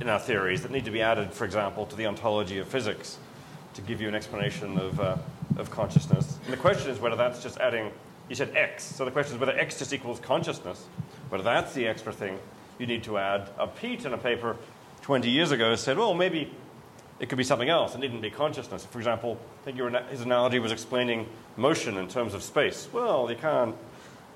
in 0.00 0.08
our 0.08 0.20
theories 0.20 0.62
that 0.62 0.70
need 0.70 0.84
to 0.84 0.92
be 0.92 1.02
added, 1.02 1.32
for 1.32 1.44
example, 1.44 1.86
to 1.86 1.96
the 1.96 2.06
ontology 2.06 2.58
of 2.58 2.68
physics 2.68 3.18
to 3.74 3.82
give 3.82 4.00
you 4.00 4.06
an 4.06 4.14
explanation 4.14 4.78
of, 4.78 5.00
uh, 5.00 5.16
of 5.56 5.72
consciousness. 5.72 6.38
And 6.44 6.52
the 6.52 6.56
question 6.56 6.88
is 6.92 7.00
whether 7.00 7.16
that's 7.16 7.42
just 7.42 7.58
adding, 7.58 7.90
you 8.28 8.34
said 8.34 8.56
X, 8.56 8.84
so 8.84 9.04
the 9.04 9.10
question 9.10 9.34
is 9.34 9.40
whether 9.40 9.56
X 9.58 9.78
just 9.78 9.92
equals 9.92 10.18
consciousness, 10.20 10.86
whether 11.28 11.44
that's 11.44 11.74
the 11.74 11.86
extra 11.86 12.12
thing 12.12 12.38
you 12.78 12.86
need 12.86 13.04
to 13.04 13.18
add. 13.18 13.50
A 13.58 13.66
Piet, 13.66 14.04
in 14.04 14.12
a 14.12 14.18
paper 14.18 14.56
20 15.02 15.28
years 15.28 15.50
ago, 15.50 15.74
said, 15.76 15.98
well, 15.98 16.14
maybe 16.14 16.50
it 17.20 17.28
could 17.28 17.38
be 17.38 17.44
something 17.44 17.68
else. 17.68 17.94
It 17.94 17.98
needn't 17.98 18.22
be 18.22 18.30
consciousness. 18.30 18.84
For 18.84 18.98
example, 18.98 19.38
I 19.60 19.64
think 19.64 19.76
your, 19.76 19.90
his 20.04 20.22
analogy 20.22 20.58
was 20.58 20.72
explaining 20.72 21.28
motion 21.56 21.96
in 21.96 22.08
terms 22.08 22.34
of 22.34 22.42
space. 22.42 22.88
Well, 22.92 23.30
you 23.30 23.36
can't 23.36 23.74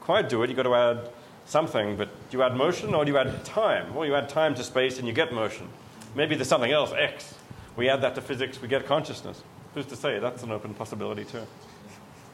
quite 0.01 0.29
do 0.29 0.43
it. 0.43 0.51
You've 0.51 0.57
got 0.57 0.63
to 0.65 0.75
add 0.75 1.11
something, 1.47 1.97
but 1.97 2.09
do 2.31 2.37
you 2.37 2.43
add 2.43 2.55
motion 2.55 2.95
or 2.95 3.05
do 3.05 3.11
you 3.11 3.19
add 3.19 3.45
time? 3.45 3.95
Well, 3.95 4.07
you 4.07 4.15
add 4.15 4.29
time 4.29 4.55
to 4.57 4.63
space 4.63 4.99
and 4.99 5.09
you 5.09 5.15
get 5.15 5.33
motion. 5.33 5.69
Maybe 6.15 6.35
there's 6.35 6.49
something 6.49 6.73
else, 6.73 6.93
X. 6.93 7.35
We 7.77 7.89
add 7.89 8.03
that 8.03 8.15
to 8.17 8.21
physics, 8.21 8.61
we 8.61 8.69
get 8.69 8.87
consciousness. 8.87 9.43
Who's 9.75 9.87
to 9.87 9.97
say? 9.97 10.19
That's 10.19 10.43
an 10.43 10.51
open 10.51 10.75
possibility, 10.75 11.25
too. 11.25 11.47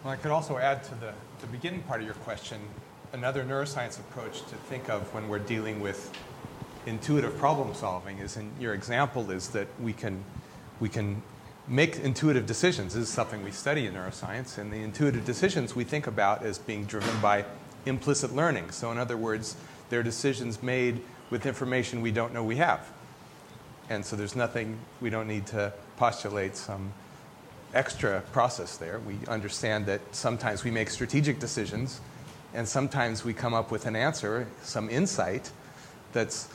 Well, 0.05 0.12
I 0.12 0.16
could 0.16 0.32
also 0.32 0.59
add 0.59 0.85
to 0.85 0.94
the, 0.97 1.14
the 1.40 1.47
beginning 1.47 1.81
part 1.85 2.01
of 2.01 2.06
your 2.06 2.14
question 2.16 2.60
another 3.14 3.43
neuroscience 3.43 3.98
approach 3.98 4.40
to 4.40 4.55
think 4.55 4.90
of 4.90 5.14
when 5.14 5.31
we're 5.31 5.39
dealing 5.39 5.81
with 5.81 6.12
intuitive 6.85 7.39
problem 7.39 7.72
solving 7.72 8.18
is 8.18 8.36
in 8.36 8.51
your 8.60 8.74
example 8.74 9.31
is 9.31 9.48
that 9.48 9.66
we 9.81 9.94
can 9.94 10.22
we 10.78 10.90
can 10.90 11.22
make 11.66 11.97
intuitive 12.01 12.44
decisions. 12.44 12.93
This 12.93 13.05
is 13.05 13.09
something 13.09 13.43
we 13.43 13.51
study 13.51 13.86
in 13.86 13.94
neuroscience, 13.94 14.59
and 14.59 14.70
the 14.70 14.82
intuitive 14.82 15.24
decisions 15.24 15.74
we 15.74 15.85
think 15.85 16.06
about 16.06 16.43
as 16.43 16.59
being 16.59 16.85
driven 16.85 17.18
by 17.22 17.47
implicit 17.86 18.35
learning. 18.35 18.72
So, 18.72 18.93
in 18.93 18.98
other 18.98 19.16
words, 19.16 19.56
they're 19.89 20.02
decisions 20.02 20.62
made 20.62 21.01
with 21.31 21.47
information 21.47 22.02
we 22.02 22.10
don't 22.10 22.35
know 22.35 22.44
we 22.44 22.56
have. 22.56 22.93
And 23.89 24.05
so 24.05 24.16
there's 24.16 24.36
nothing, 24.36 24.78
we 25.01 25.09
don't 25.09 25.28
need 25.28 25.47
to 25.47 25.72
postulate 25.97 26.56
some 26.56 26.93
extra 27.74 28.22
process 28.32 28.76
there. 28.76 29.01
We 29.01 29.18
understand 29.28 29.86
that 29.86 30.01
sometimes 30.12 30.64
we 30.64 30.70
make 30.70 30.90
strategic 30.90 31.38
decisions, 31.38 32.01
and 32.55 32.66
sometimes 32.66 33.24
we 33.24 33.34
come 33.34 33.55
up 33.55 33.70
with 33.70 33.86
an 33.86 33.96
answer, 33.96 34.46
some 34.62 34.88
insight 34.88 35.51
that's 36.12 36.48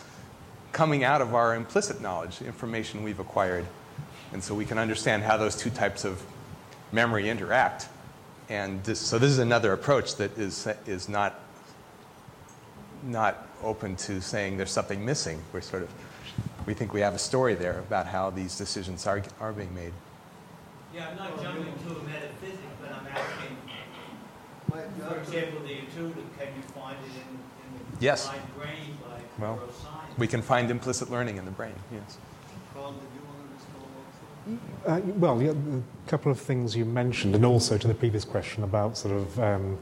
coming 0.71 1.03
out 1.03 1.21
of 1.21 1.35
our 1.35 1.55
implicit 1.55 2.01
knowledge, 2.01 2.41
information 2.41 3.03
we've 3.03 3.19
acquired. 3.19 3.65
And 4.31 4.43
so 4.43 4.53
we 4.53 4.65
can 4.65 4.77
understand 4.77 5.23
how 5.23 5.37
those 5.37 5.55
two 5.55 5.69
types 5.69 6.05
of 6.05 6.23
memory 6.91 7.29
interact. 7.29 7.89
And 8.47 8.83
this, 8.83 8.99
so 8.99 9.19
this 9.19 9.31
is 9.31 9.39
another 9.39 9.73
approach 9.73 10.15
that 10.15 10.37
is, 10.37 10.67
is 10.85 11.09
not, 11.09 11.39
not 13.03 13.47
open 13.63 13.95
to 13.97 14.21
saying 14.21 14.57
there's 14.57 14.71
something 14.71 15.03
missing. 15.03 15.41
We're 15.51 15.61
sort 15.61 15.83
of, 15.83 15.89
we 16.65 16.73
think 16.73 16.93
we 16.93 17.01
have 17.01 17.13
a 17.13 17.19
story 17.19 17.55
there 17.55 17.79
about 17.79 18.05
how 18.05 18.29
these 18.29 18.57
decisions 18.57 19.05
are, 19.07 19.23
are 19.39 19.51
being 19.51 19.73
made. 19.73 19.93
Yeah, 20.93 21.09
I'm 21.09 21.17
not 21.17 21.41
jumping 21.41 21.65
to 21.65 21.99
a 21.99 22.03
metaphysics, 22.03 22.57
but 22.81 22.91
I'm 22.91 23.07
asking, 23.07 23.57
for 25.07 25.17
example, 25.19 25.61
the 25.61 25.79
intuitive, 25.79 26.25
can 26.37 26.47
you 26.55 26.63
find 26.73 26.97
it 27.05 27.11
in, 27.11 27.29
in 27.29 27.97
the 27.99 28.03
yes. 28.03 28.29
brain 28.57 28.97
like 29.09 29.39
well, 29.39 29.57
neuroscience? 29.57 30.17
We 30.17 30.27
can 30.27 30.41
find 30.41 30.71
implicit 30.71 31.11
learning 31.11 31.37
in 31.37 31.45
the 31.45 31.51
brain, 31.51 31.73
yes. 31.91 32.17
Uh, 34.87 34.99
well, 35.15 35.41
yeah, 35.41 35.51
a 35.51 36.09
couple 36.09 36.31
of 36.31 36.39
things 36.39 36.75
you 36.75 36.85
mentioned, 36.85 37.35
and 37.35 37.45
also 37.45 37.77
to 37.77 37.87
the 37.87 37.93
previous 37.93 38.25
question 38.25 38.63
about 38.63 38.97
sort 38.97 39.15
of 39.15 39.39
um, 39.39 39.77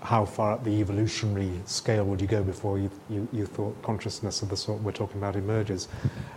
how 0.00 0.24
far 0.24 0.52
up 0.52 0.64
the 0.64 0.80
evolutionary 0.80 1.50
scale 1.66 2.04
would 2.04 2.20
you 2.20 2.26
go 2.26 2.42
before 2.42 2.78
you, 2.78 2.90
you, 3.10 3.28
you 3.30 3.44
thought 3.44 3.80
consciousness 3.82 4.40
of 4.40 4.48
the 4.48 4.56
sort 4.56 4.80
we're 4.80 4.92
talking 4.92 5.18
about 5.18 5.36
emerges. 5.36 5.88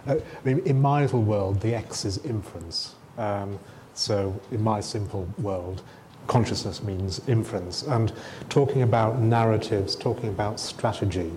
Uh, 0.07 0.15
I 0.15 0.45
mean, 0.45 0.59
in 0.65 0.81
my 0.81 1.03
little 1.03 1.21
world, 1.21 1.61
the 1.61 1.73
X 1.73 2.03
is 2.03 2.17
inference. 2.25 2.95
Um, 3.17 3.57
so, 3.93 4.39
in 4.51 4.61
my 4.63 4.79
simple 4.81 5.27
world, 5.37 5.81
consciousness 6.27 6.81
means 6.83 7.21
inference. 7.27 7.83
And 7.83 8.11
talking 8.49 8.81
about 8.81 9.19
narratives, 9.19 9.95
talking 9.95 10.29
about 10.29 10.59
strategy, 10.59 11.31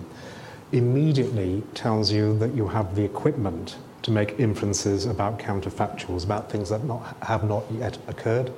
immediately 0.71 1.63
tells 1.73 2.11
you 2.11 2.37
that 2.39 2.53
you 2.53 2.67
have 2.67 2.95
the 2.95 3.03
equipment 3.03 3.77
to 4.03 4.11
make 4.11 4.39
inferences 4.39 5.05
about 5.05 5.39
counterfactuals, 5.39 6.23
about 6.23 6.49
things 6.49 6.69
that 6.69 6.83
not, 6.83 7.15
have 7.23 7.43
not 7.43 7.63
yet 7.71 7.97
occurred. 8.07 8.51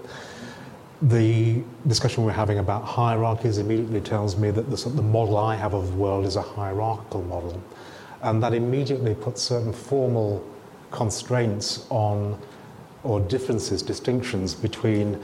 The 1.01 1.63
discussion 1.87 2.25
we're 2.25 2.33
having 2.33 2.59
about 2.59 2.83
hierarchies 2.83 3.57
immediately 3.57 4.01
tells 4.01 4.37
me 4.37 4.51
that 4.51 4.69
the, 4.69 4.89
the 4.89 5.01
model 5.01 5.37
I 5.37 5.55
have 5.55 5.73
of 5.73 5.87
the 5.91 5.95
world 5.95 6.25
is 6.25 6.35
a 6.35 6.41
hierarchical 6.41 7.23
model. 7.23 7.61
And 8.21 8.43
that 8.43 8.53
immediately 8.53 9.15
puts 9.15 9.41
certain 9.41 9.71
formal 9.71 10.45
constraints 10.91 11.85
on, 11.89 12.37
or 13.03 13.19
differences, 13.19 13.81
distinctions 13.81 14.53
between 14.53 15.21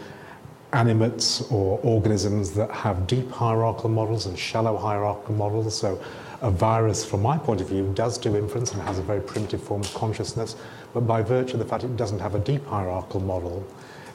animates 0.74 1.42
or 1.52 1.80
organisms 1.84 2.52
that 2.54 2.70
have 2.70 3.08
deep 3.08 3.32
hierarchical 3.32 3.90
models 3.90 4.26
and 4.26 4.38
shallow 4.38 4.76
hierarchical 4.76 5.34
models. 5.36 5.78
So 5.78 6.02
a 6.42 6.52
virus, 6.52 7.06
from 7.06 7.22
my 7.22 7.38
point 7.38 7.62
of 7.62 7.70
view, 7.70 7.92
does 7.96 8.18
do 8.18 8.36
inference 8.36 8.74
and 8.74 8.82
has 8.82 9.00
a 9.00 9.02
very 9.02 9.22
primitive 9.22 9.64
form 9.64 9.82
of 9.82 9.94
consciousness, 9.94 10.56
but 10.94 11.02
by 11.02 11.22
virtue 11.22 11.54
of 11.54 11.60
the 11.60 11.66
fact 11.66 11.84
it 11.84 11.96
doesn't 11.96 12.20
have 12.20 12.36
a 12.36 12.40
deep 12.40 12.66
hierarchical 12.68 13.22
model, 13.22 13.66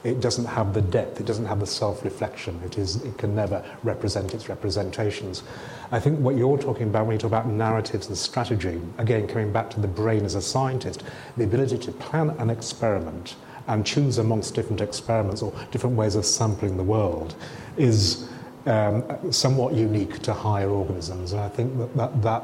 it 0.03 0.19
doesn't 0.19 0.45
have 0.45 0.73
the 0.73 0.81
depth, 0.81 1.19
it 1.19 1.25
doesn't 1.25 1.45
have 1.45 1.59
the 1.59 1.65
self-reflection, 1.65 2.59
it, 2.65 2.77
is, 2.77 3.03
it 3.03 3.17
can 3.17 3.35
never 3.35 3.63
represent 3.83 4.33
its 4.33 4.49
representations. 4.49 5.43
I 5.91 5.99
think 5.99 6.19
what 6.19 6.35
you're 6.35 6.57
talking 6.57 6.87
about 6.87 7.05
when 7.05 7.13
you 7.13 7.19
talk 7.19 7.29
about 7.29 7.47
narratives 7.47 8.07
and 8.07 8.17
strategy, 8.17 8.81
again, 8.97 9.27
coming 9.27 9.51
back 9.51 9.69
to 9.71 9.79
the 9.79 9.87
brain 9.87 10.25
as 10.25 10.35
a 10.35 10.41
scientist, 10.41 11.03
the 11.37 11.43
ability 11.43 11.77
to 11.79 11.91
plan 11.91 12.31
an 12.31 12.49
experiment 12.49 13.35
and 13.67 13.85
choose 13.85 14.17
amongst 14.17 14.55
different 14.55 14.81
experiments 14.81 15.41
or 15.41 15.53
different 15.71 15.95
ways 15.95 16.15
of 16.15 16.25
sampling 16.25 16.77
the 16.77 16.83
world 16.83 17.35
is 17.77 18.27
um, 18.65 19.03
somewhat 19.31 19.73
unique 19.73 20.19
to 20.19 20.33
higher 20.33 20.69
organisms. 20.69 21.31
And 21.31 21.41
I 21.41 21.49
think 21.49 21.77
that, 21.77 21.95
that, 21.95 22.21
that 22.21 22.43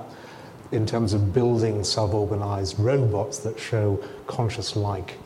in 0.72 0.85
terms 0.85 1.14
of 1.14 1.34
building 1.34 1.84
self-organized 1.84 2.80
robots 2.80 3.39
that 3.39 3.60
show 3.60 4.03
conscious-like 4.27 5.18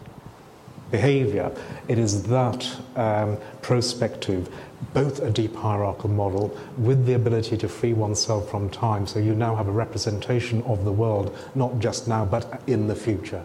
behavior, 0.92 1.52
it 1.88 1.98
is 1.98 2.24
that 2.24 2.70
um, 2.96 3.38
prospective, 3.62 4.50
both 4.94 5.20
a 5.20 5.30
deep 5.32 5.56
hierarchical 5.56 6.10
model 6.10 6.58
with 6.78 7.06
the 7.06 7.14
ability 7.14 7.58
to 7.58 7.70
free 7.70 7.94
oneself 7.94 8.50
from 8.50 8.70
time, 8.70 9.08
so 9.08 9.20
you 9.20 9.34
now 9.34 9.56
have 9.56 9.68
a 9.68 9.72
representation 9.72 10.62
of 10.64 10.84
the 10.84 10.92
world, 10.92 11.36
not 11.56 11.80
just 11.80 12.08
now, 12.08 12.26
but 12.26 12.62
in 12.68 12.88
the 12.88 12.96
future. 12.96 13.44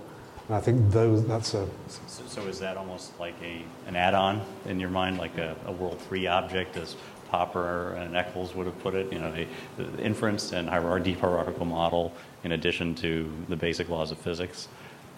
And 0.48 0.56
I 0.56 0.60
think 0.60 0.90
those, 0.92 1.26
that's 1.26 1.54
a... 1.54 1.66
So, 1.88 2.22
so 2.26 2.42
is 2.42 2.60
that 2.60 2.76
almost 2.76 3.18
like 3.18 3.34
a, 3.42 3.62
an 3.88 3.96
add-on 3.96 4.42
in 4.66 4.78
your 4.78 4.90
mind, 4.90 5.18
like 5.18 5.36
a, 5.38 5.56
a 5.66 5.72
World 5.72 6.00
3 6.02 6.26
object 6.28 6.76
as 6.76 6.96
Popper 7.30 7.94
and 7.94 8.16
Eccles 8.16 8.54
would 8.54 8.66
have 8.66 8.78
put 8.80 8.94
it, 8.94 9.12
you 9.12 9.18
know, 9.18 9.34
the 9.76 9.98
inference 9.98 10.52
and 10.52 10.68
hierarch- 10.68 11.02
deep 11.02 11.20
hierarchical 11.20 11.66
model 11.66 12.12
in 12.44 12.52
addition 12.52 12.94
to 12.96 13.28
the 13.48 13.56
basic 13.56 13.88
laws 13.88 14.12
of 14.12 14.18
physics? 14.18 14.68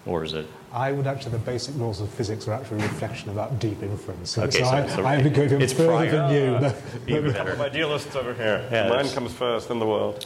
Or 0.07 0.23
is 0.23 0.33
it? 0.33 0.47
I 0.71 0.91
would 0.91 1.05
actually, 1.05 1.33
the 1.33 1.39
basic 1.39 1.75
laws 1.75 2.01
of 2.01 2.09
physics 2.09 2.47
are 2.47 2.53
actually 2.53 2.79
a 2.79 2.83
reflection 2.83 3.29
of 3.29 3.35
that 3.35 3.59
deep 3.59 3.83
inference. 3.83 4.31
So, 4.31 4.43
okay, 4.43 4.59
so, 4.59 4.63
so, 4.63 4.69
I, 4.71 4.87
so 4.87 5.03
I 5.03 5.21
would 5.21 5.33
go 5.33 5.43
even 5.43 5.61
it's 5.61 5.73
further 5.73 5.89
prior. 5.89 6.09
than 6.09 6.31
you. 6.33 6.55
Uh, 6.55 6.73
even 7.07 7.31
better. 7.33 7.55
My 7.57 7.65
idealists 7.65 8.15
over 8.15 8.33
here. 8.33 8.67
Yeah, 8.71 8.89
Mine 8.89 9.09
comes 9.09 9.33
first, 9.33 9.67
then 9.67 9.77
the 9.77 9.85
world. 9.85 10.25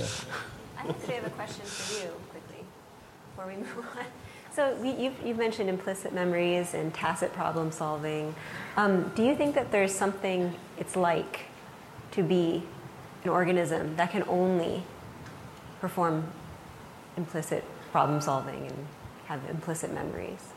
I 0.77 0.87
actually 0.87 1.15
have 1.15 1.25
a 1.25 1.29
question 1.31 1.65
for 1.65 2.05
you 2.05 2.11
quickly 2.29 2.63
before 3.35 3.47
we 3.47 3.55
move 3.57 3.85
on. 3.97 4.05
So 4.53 4.75
we, 4.75 4.91
you've, 4.91 5.15
you've 5.25 5.37
mentioned 5.37 5.67
implicit 5.67 6.13
memories 6.13 6.75
and 6.75 6.93
tacit 6.93 7.33
problem 7.33 7.71
solving. 7.71 8.35
Um, 8.77 9.11
do 9.15 9.23
you 9.23 9.35
think 9.35 9.55
that 9.55 9.71
there's 9.71 9.93
something 9.93 10.53
it's 10.77 10.95
like 10.95 11.45
to 12.11 12.21
be 12.21 12.61
an 13.23 13.31
organism 13.31 13.95
that 13.95 14.11
can 14.11 14.23
only 14.27 14.83
perform 15.81 16.27
implicit 17.17 17.63
problem 17.91 18.21
solving 18.21 18.67
and 18.67 18.87
have 19.25 19.41
implicit 19.49 19.91
memories? 19.91 20.53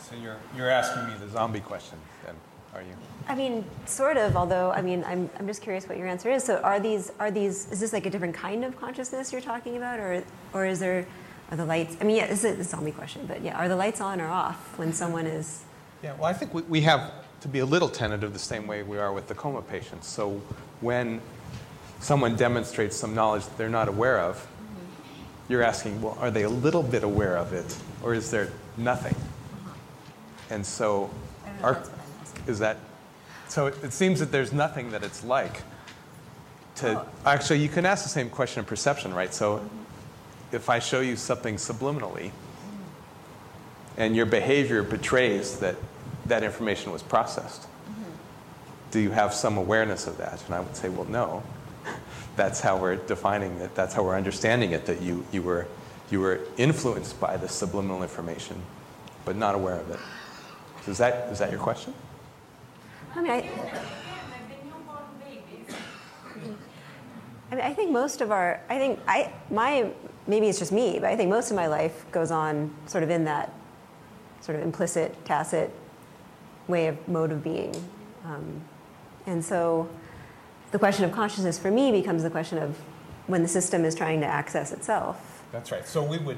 So 0.00 0.16
you're, 0.16 0.38
you're 0.56 0.70
asking 0.70 1.06
me 1.06 1.14
the 1.20 1.28
zombie 1.28 1.60
question, 1.60 1.98
then, 2.24 2.34
are 2.74 2.82
you? 2.82 2.94
I 3.28 3.36
mean, 3.36 3.64
sort 3.86 4.16
of. 4.16 4.36
Although, 4.36 4.72
I 4.72 4.82
mean, 4.82 5.04
I'm, 5.06 5.30
I'm 5.38 5.46
just 5.46 5.62
curious 5.62 5.88
what 5.88 5.96
your 5.96 6.08
answer 6.08 6.30
is. 6.30 6.42
So, 6.42 6.56
are 6.62 6.80
these 6.80 7.12
are 7.20 7.30
these 7.30 7.70
is 7.70 7.80
this 7.80 7.92
like 7.92 8.06
a 8.06 8.10
different 8.10 8.34
kind 8.34 8.64
of 8.64 8.78
consciousness 8.78 9.32
you're 9.32 9.42
talking 9.42 9.76
about, 9.76 10.00
or 10.00 10.22
or 10.54 10.64
is 10.64 10.80
there 10.80 11.06
are 11.50 11.56
the 11.56 11.64
lights? 11.64 11.96
I 12.00 12.04
mean, 12.04 12.16
yeah, 12.16 12.26
this 12.26 12.44
is 12.44 12.58
a 12.58 12.64
zombie 12.64 12.92
question, 12.92 13.24
but 13.26 13.42
yeah, 13.42 13.56
are 13.56 13.68
the 13.68 13.76
lights 13.76 14.00
on 14.00 14.20
or 14.20 14.28
off 14.28 14.78
when 14.78 14.92
someone 14.92 15.26
is 15.26 15.64
Yeah, 16.02 16.14
well, 16.14 16.26
I 16.26 16.32
think 16.32 16.52
we, 16.52 16.62
we 16.62 16.80
have 16.82 17.12
to 17.40 17.48
be 17.48 17.60
a 17.60 17.66
little 17.66 17.88
tentative 17.88 18.32
the 18.32 18.38
same 18.38 18.66
way 18.66 18.82
we 18.82 18.98
are 18.98 19.12
with 19.12 19.28
the 19.28 19.34
coma 19.34 19.62
patients. 19.62 20.08
So 20.08 20.40
when 20.80 21.20
someone 22.00 22.36
demonstrates 22.36 22.96
some 22.96 23.14
knowledge 23.14 23.44
that 23.44 23.56
they're 23.56 23.68
not 23.68 23.88
aware 23.88 24.20
of, 24.20 24.36
mm-hmm. 24.36 25.52
you're 25.52 25.62
asking, 25.62 26.02
well, 26.02 26.16
are 26.20 26.30
they 26.30 26.42
a 26.42 26.50
little 26.50 26.82
bit 26.82 27.02
aware 27.02 27.36
of 27.36 27.52
it, 27.52 27.76
or 28.02 28.14
is 28.14 28.30
there 28.30 28.52
nothing? 28.76 29.14
Uh-huh. 29.14 29.72
And 30.50 30.66
so, 30.66 31.10
our, 31.62 31.82
is 32.46 32.58
that 32.58 32.76
so? 33.48 33.66
It, 33.66 33.84
it, 33.84 33.92
seems 33.92 34.20
that 34.20 34.30
there's 34.30 34.52
nothing 34.52 34.90
that 34.90 35.02
it's 35.02 35.24
like. 35.24 35.62
To 36.76 37.00
oh. 37.00 37.08
actually, 37.26 37.60
you 37.60 37.68
can 37.68 37.84
ask 37.84 38.04
the 38.04 38.10
same 38.10 38.30
question 38.30 38.60
of 38.60 38.66
perception, 38.66 39.12
right? 39.12 39.34
So, 39.34 39.56
mm-hmm. 39.56 39.87
If 40.52 40.68
I 40.68 40.78
show 40.78 41.00
you 41.00 41.16
something 41.16 41.56
subliminally, 41.56 42.30
and 43.96 44.14
your 44.14 44.26
behavior 44.26 44.82
betrays 44.82 45.58
that 45.58 45.76
that 46.26 46.42
information 46.42 46.92
was 46.92 47.02
processed, 47.02 47.62
mm-hmm. 47.62 48.10
do 48.90 49.00
you 49.00 49.10
have 49.10 49.34
some 49.34 49.56
awareness 49.56 50.06
of 50.06 50.18
that? 50.18 50.44
And 50.46 50.54
I 50.54 50.60
would 50.60 50.76
say, 50.76 50.88
well, 50.88 51.06
no 51.06 51.42
that's 52.38 52.60
how 52.60 52.76
we're 52.76 52.96
defining 52.96 53.52
it. 53.60 53.74
That's 53.74 53.92
how 53.92 54.04
we're 54.04 54.16
understanding 54.16 54.70
it. 54.72 54.86
That 54.86 55.02
you 55.02 55.26
you 55.32 55.42
were 55.42 55.66
you 56.10 56.20
were 56.20 56.40
influenced 56.56 57.20
by 57.20 57.36
the 57.36 57.48
subliminal 57.48 58.02
information, 58.02 58.62
but 59.26 59.36
not 59.36 59.54
aware 59.54 59.74
of 59.74 59.90
it. 59.90 59.98
So 60.84 60.92
is 60.92 60.98
that 60.98 61.30
is 61.30 61.40
that 61.40 61.50
your 61.50 61.60
question? 61.60 61.92
I 63.14 63.20
mean, 63.20 63.32
I, 63.32 63.36
I 67.50 67.54
mean, 67.54 67.64
I 67.64 67.72
think 67.74 67.90
most 67.90 68.20
of 68.20 68.30
our, 68.30 68.60
I 68.68 68.78
think 68.78 69.00
I, 69.08 69.32
my, 69.50 69.90
maybe 70.28 70.46
it's 70.46 70.58
just 70.58 70.70
me, 70.70 70.98
but 71.00 71.08
I 71.08 71.16
think 71.16 71.30
most 71.30 71.50
of 71.50 71.56
my 71.56 71.66
life 71.66 72.04
goes 72.12 72.30
on 72.30 72.72
sort 72.86 73.02
of 73.02 73.10
in 73.10 73.24
that 73.24 73.52
sort 74.40 74.56
of 74.56 74.62
implicit, 74.62 75.24
tacit 75.24 75.72
way 76.68 76.86
of 76.86 77.08
mode 77.08 77.32
of 77.32 77.42
being. 77.42 77.74
Um, 78.24 78.62
and 79.26 79.44
so 79.44 79.88
the 80.70 80.78
question 80.78 81.04
of 81.04 81.12
consciousness 81.12 81.58
for 81.58 81.70
me 81.70 81.90
becomes 81.90 82.22
the 82.22 82.30
question 82.30 82.58
of 82.58 82.78
when 83.26 83.42
the 83.42 83.48
system 83.48 83.84
is 83.84 83.94
trying 83.94 84.20
to 84.20 84.26
access 84.26 84.70
itself. 84.70 85.42
That's 85.50 85.72
right. 85.72 85.86
So 85.86 86.02
we 86.02 86.18
would, 86.18 86.36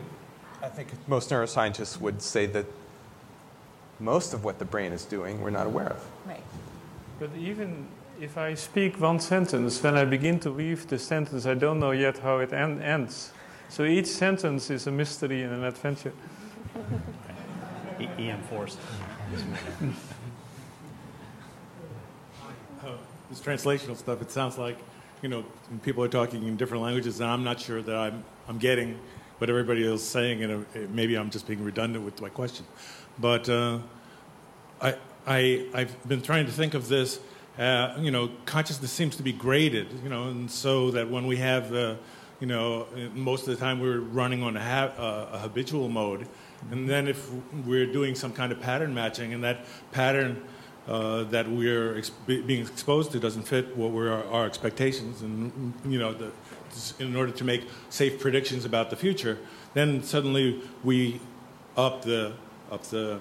I 0.62 0.68
think 0.68 0.88
most 1.08 1.30
neuroscientists 1.30 2.00
would 2.00 2.22
say 2.22 2.46
that 2.46 2.66
most 3.98 4.32
of 4.32 4.44
what 4.44 4.58
the 4.58 4.64
brain 4.64 4.92
is 4.92 5.04
doing 5.04 5.40
we're 5.40 5.50
not 5.50 5.66
aware 5.66 5.90
of. 5.90 6.04
Right. 6.26 6.42
But 7.18 7.30
even 7.36 7.86
if 8.20 8.38
I 8.38 8.54
speak 8.54 9.00
one 9.00 9.20
sentence, 9.20 9.82
when 9.82 9.96
I 9.96 10.04
begin 10.04 10.38
to 10.40 10.52
weave 10.52 10.86
the 10.88 10.98
sentence, 10.98 11.44
I 11.44 11.54
don't 11.54 11.80
know 11.80 11.90
yet 11.90 12.18
how 12.18 12.38
it 12.38 12.52
en- 12.52 12.80
ends. 12.80 13.32
So 13.70 13.84
each 13.84 14.06
sentence 14.06 14.68
is 14.68 14.88
a 14.88 14.90
mystery 14.90 15.44
and 15.44 15.55
an 15.55 15.62
adventure. 15.62 16.12
EM 18.18 18.42
Force. 18.42 18.76
this 23.30 23.40
translational 23.40 23.97
stuff, 23.97 24.20
it 24.22 24.32
sounds 24.32 24.59
like, 24.59 24.76
you 25.22 25.28
know, 25.28 25.44
people 25.84 26.02
are 26.02 26.09
talking 26.09 26.42
in 26.42 26.56
different 26.56 26.82
languages, 26.82 27.20
and 27.20 27.30
I'm 27.30 27.44
not 27.44 27.60
sure 27.60 27.80
that 27.80 27.94
I'm, 27.94 28.24
I'm 28.48 28.59
getting 28.59 28.98
what 29.38 29.48
everybody 29.48 29.84
is 29.84 30.02
saying, 30.02 30.42
and 30.42 30.66
maybe 30.92 31.16
I'm 31.16 31.30
just 31.30 31.47
being 31.47 31.62
redundant 31.62 32.05
with 32.05 32.20
my 32.20 32.28
question. 32.28 32.66
But 33.20 33.48
uh, 33.48 33.78
I, 34.82 34.97
I, 35.28 35.66
I've 35.72 36.09
been 36.09 36.22
trying 36.22 36.47
to 36.47 36.52
think 36.52 36.74
of 36.74 36.88
this, 36.88 37.20
uh, 37.56 37.94
you 38.01 38.10
know, 38.10 38.32
consciousness 38.47 38.90
seems 38.90 39.14
to 39.14 39.22
be 39.22 39.32
graded, 39.32 39.86
you 40.02 40.09
know, 40.09 40.24
and 40.24 40.51
so 40.51 40.90
that 40.90 41.09
when 41.09 41.28
we 41.28 41.36
have, 41.36 41.72
uh, 41.72 41.94
you 42.40 42.46
know, 42.46 42.86
most 43.14 43.46
of 43.46 43.54
the 43.54 43.56
time 43.56 43.80
we're 43.80 44.00
running 44.00 44.42
on 44.42 44.56
a, 44.56 44.60
ha- 44.60 44.92
uh, 44.96 45.28
a 45.32 45.38
habitual 45.38 45.88
mode, 45.88 46.26
and 46.70 46.88
then 46.88 47.06
if 47.06 47.30
we're 47.66 47.86
doing 47.86 48.14
some 48.14 48.32
kind 48.32 48.50
of 48.50 48.60
pattern 48.60 48.94
matching, 48.94 49.34
and 49.34 49.44
that 49.44 49.66
pattern 49.92 50.42
uh, 50.88 51.24
that 51.24 51.48
we're 51.48 51.98
ex- 51.98 52.10
being 52.26 52.62
exposed 52.62 53.12
to 53.12 53.20
doesn't 53.20 53.42
fit 53.42 53.76
what 53.76 53.90
were 53.90 54.10
our, 54.10 54.24
our 54.24 54.46
expectations, 54.46 55.20
and 55.20 55.74
you 55.86 55.98
know, 55.98 56.14
the, 56.14 56.32
in 56.98 57.14
order 57.14 57.32
to 57.32 57.44
make 57.44 57.68
safe 57.90 58.18
predictions 58.18 58.64
about 58.64 58.88
the 58.90 58.96
future, 58.96 59.38
then 59.74 60.02
suddenly 60.02 60.62
we 60.82 61.20
up 61.76 62.02
the 62.02 62.32
up 62.70 62.82
the 62.84 63.20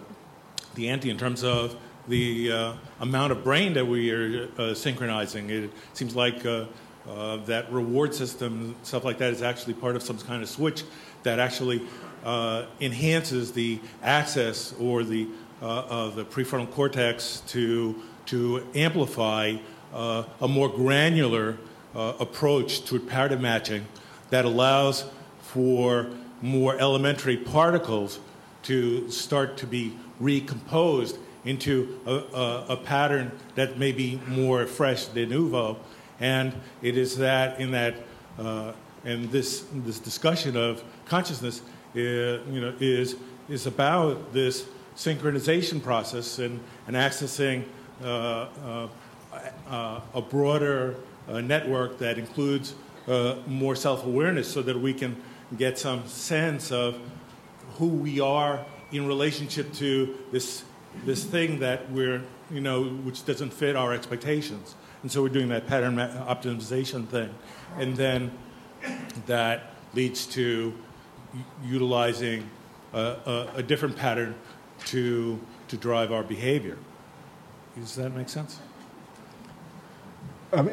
the 0.76 0.88
ante 0.88 1.10
in 1.10 1.18
terms 1.18 1.44
of 1.44 1.76
the 2.08 2.52
uh, 2.52 2.74
amount 3.02 3.32
of 3.32 3.44
brain 3.44 3.74
that 3.74 3.86
we 3.86 4.12
are 4.12 4.50
uh, 4.58 4.74
synchronizing. 4.74 5.50
It 5.50 5.72
seems 5.94 6.16
like 6.16 6.46
uh, 7.10 7.14
uh 7.14 7.38
that 7.46 7.72
reward 7.72 8.14
system, 8.14 8.76
stuff 8.84 9.04
like 9.04 9.18
that, 9.18 9.34
is 9.34 9.42
actually 9.42 9.74
part 9.74 9.96
of 9.96 10.04
some 10.04 10.18
kind 10.20 10.44
of 10.44 10.50
switch 10.50 10.84
that 11.24 11.40
actually 11.40 11.82
uh, 12.24 12.66
enhances 12.80 13.52
the 13.52 13.80
access 14.04 14.74
or 14.80 15.04
the 15.04 15.28
uh, 15.62 15.84
of 15.90 16.16
the 16.16 16.24
prefrontal 16.24 16.70
cortex 16.72 17.42
to, 17.48 18.02
to 18.26 18.66
amplify 18.76 19.56
uh, 19.94 20.24
a 20.42 20.48
more 20.48 20.70
granular 20.70 21.58
uh, 21.96 22.14
approach 22.20 22.86
to 22.86 23.00
paradigm 23.00 23.42
matching 23.42 23.86
that 24.30 24.46
allows 24.46 25.06
for 25.42 26.10
more 26.42 26.80
elementary 26.80 27.36
particles 27.36 28.20
to 28.64 29.10
start 29.10 29.58
to 29.58 29.68
be 29.68 29.94
recomposed 30.20 31.18
into 31.46 32.00
a, 32.06 32.12
a, 32.12 32.66
a, 32.70 32.78
pattern 32.78 33.32
that 33.56 33.78
may 33.78 33.92
be 33.92 34.20
more 34.28 34.66
fresh 34.66 35.06
de 35.06 35.26
novo. 35.26 35.78
And 36.20 36.54
it 36.82 36.98
is 36.98 37.18
that 37.18 37.60
in 37.60 37.72
that 37.72 37.96
uh, 38.38 38.74
and 39.06 39.32
this 39.32 39.66
this 39.74 40.00
discussion 40.00 40.58
of 40.58 40.84
consciousness, 41.06 41.62
uh, 41.96 42.00
you 42.00 42.62
know, 42.62 42.74
is 42.80 43.16
is 43.48 43.66
about 43.66 44.34
this 44.34 44.68
synchronization 44.96 45.82
process 45.82 46.40
and, 46.40 46.60
and 46.88 46.96
accessing 46.96 47.64
uh, 48.04 48.48
uh, 48.64 48.88
uh, 49.70 50.02
a 50.14 50.22
broader 50.22 50.96
uh, 51.28 51.40
network 51.42 51.98
that 52.00 52.18
includes 52.18 52.76
more 53.48 53.76
self 53.76 54.06
awareness 54.06 54.48
so 54.48 54.62
that 54.62 54.80
we 54.80 54.94
can 54.94 55.16
get 55.58 55.80
some 55.80 56.06
sense 56.08 56.72
of 56.72 57.00
who 57.78 57.88
we 57.88 58.20
are 58.20 58.64
in 58.92 59.08
relationship 59.08 59.74
to 59.74 60.16
this, 60.32 60.64
this 61.06 61.24
thing 61.24 61.60
that 61.60 61.90
we're, 61.92 62.22
you 62.52 62.62
know, 62.62 62.84
which 62.84 63.26
doesn't 63.26 63.52
fit 63.52 63.76
our 63.76 63.94
expectations. 63.94 64.76
And 65.02 65.12
so 65.12 65.22
we're 65.22 65.30
doing 65.30 65.50
that 65.50 65.68
pattern 65.68 65.96
optimization 65.96 67.08
thing. 67.08 67.34
And 67.78 67.96
then 67.96 68.32
that 69.26 69.74
leads 69.94 70.26
to 70.28 70.74
utilizing 71.64 72.50
a, 72.94 73.00
a, 73.00 73.50
a 73.58 73.64
different 73.64 73.96
pattern 73.96 74.36
to, 74.86 75.40
to 75.68 75.78
drive 75.78 76.12
our 76.12 76.24
behavior. 76.24 76.78
Does 77.78 77.96
that 77.96 78.10
make 78.10 78.30
sense? 78.30 78.60
Um, 80.52 80.68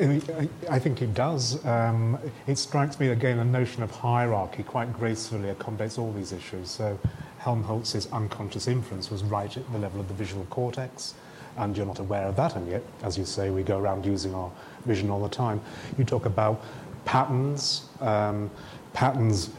I 0.71 0.79
think 0.79 1.03
it 1.03 1.13
does. 1.13 1.65
Um, 1.67 2.19
it 2.47 2.57
strikes 2.57 2.99
me 2.99 3.09
again 3.09 3.37
the 3.37 3.45
notion 3.45 3.83
of 3.83 3.91
hierarchy 3.91 4.63
quite 4.63 4.93
gracefully 4.93 5.51
accommodates 5.51 5.99
all 5.99 6.13
these 6.13 6.33
issues. 6.33 6.71
So 6.71 6.99
Helmholtz's 7.39 8.11
unconscious 8.11 8.69
inference 8.69 9.11
was 9.11 9.23
right 9.23 9.55
at 9.55 9.71
the 9.71 9.79
level 9.79 10.01
of 10.01 10.09
the 10.09 10.15
visual 10.15 10.47
cortex, 10.47 11.15
and 11.57 11.77
you're 11.77 11.87
not 11.87 11.99
aware 11.99 12.27
of 12.27 12.37
that, 12.37 12.57
and 12.57 12.69
yet, 12.69 12.83
as 13.03 13.17
you 13.17 13.25
say, 13.25 13.51
we 13.51 13.63
go 13.63 13.79
around 13.79 14.05
using 14.05 14.35
our 14.35 14.51
vision 14.85 15.11
all 15.11 15.23
the 15.23 15.29
time. 15.29 15.61
You 15.99 16.05
talk 16.05 16.27
about 16.27 16.63
patterns. 17.05 17.85
Um, 18.01 18.51
patterns 18.93 19.51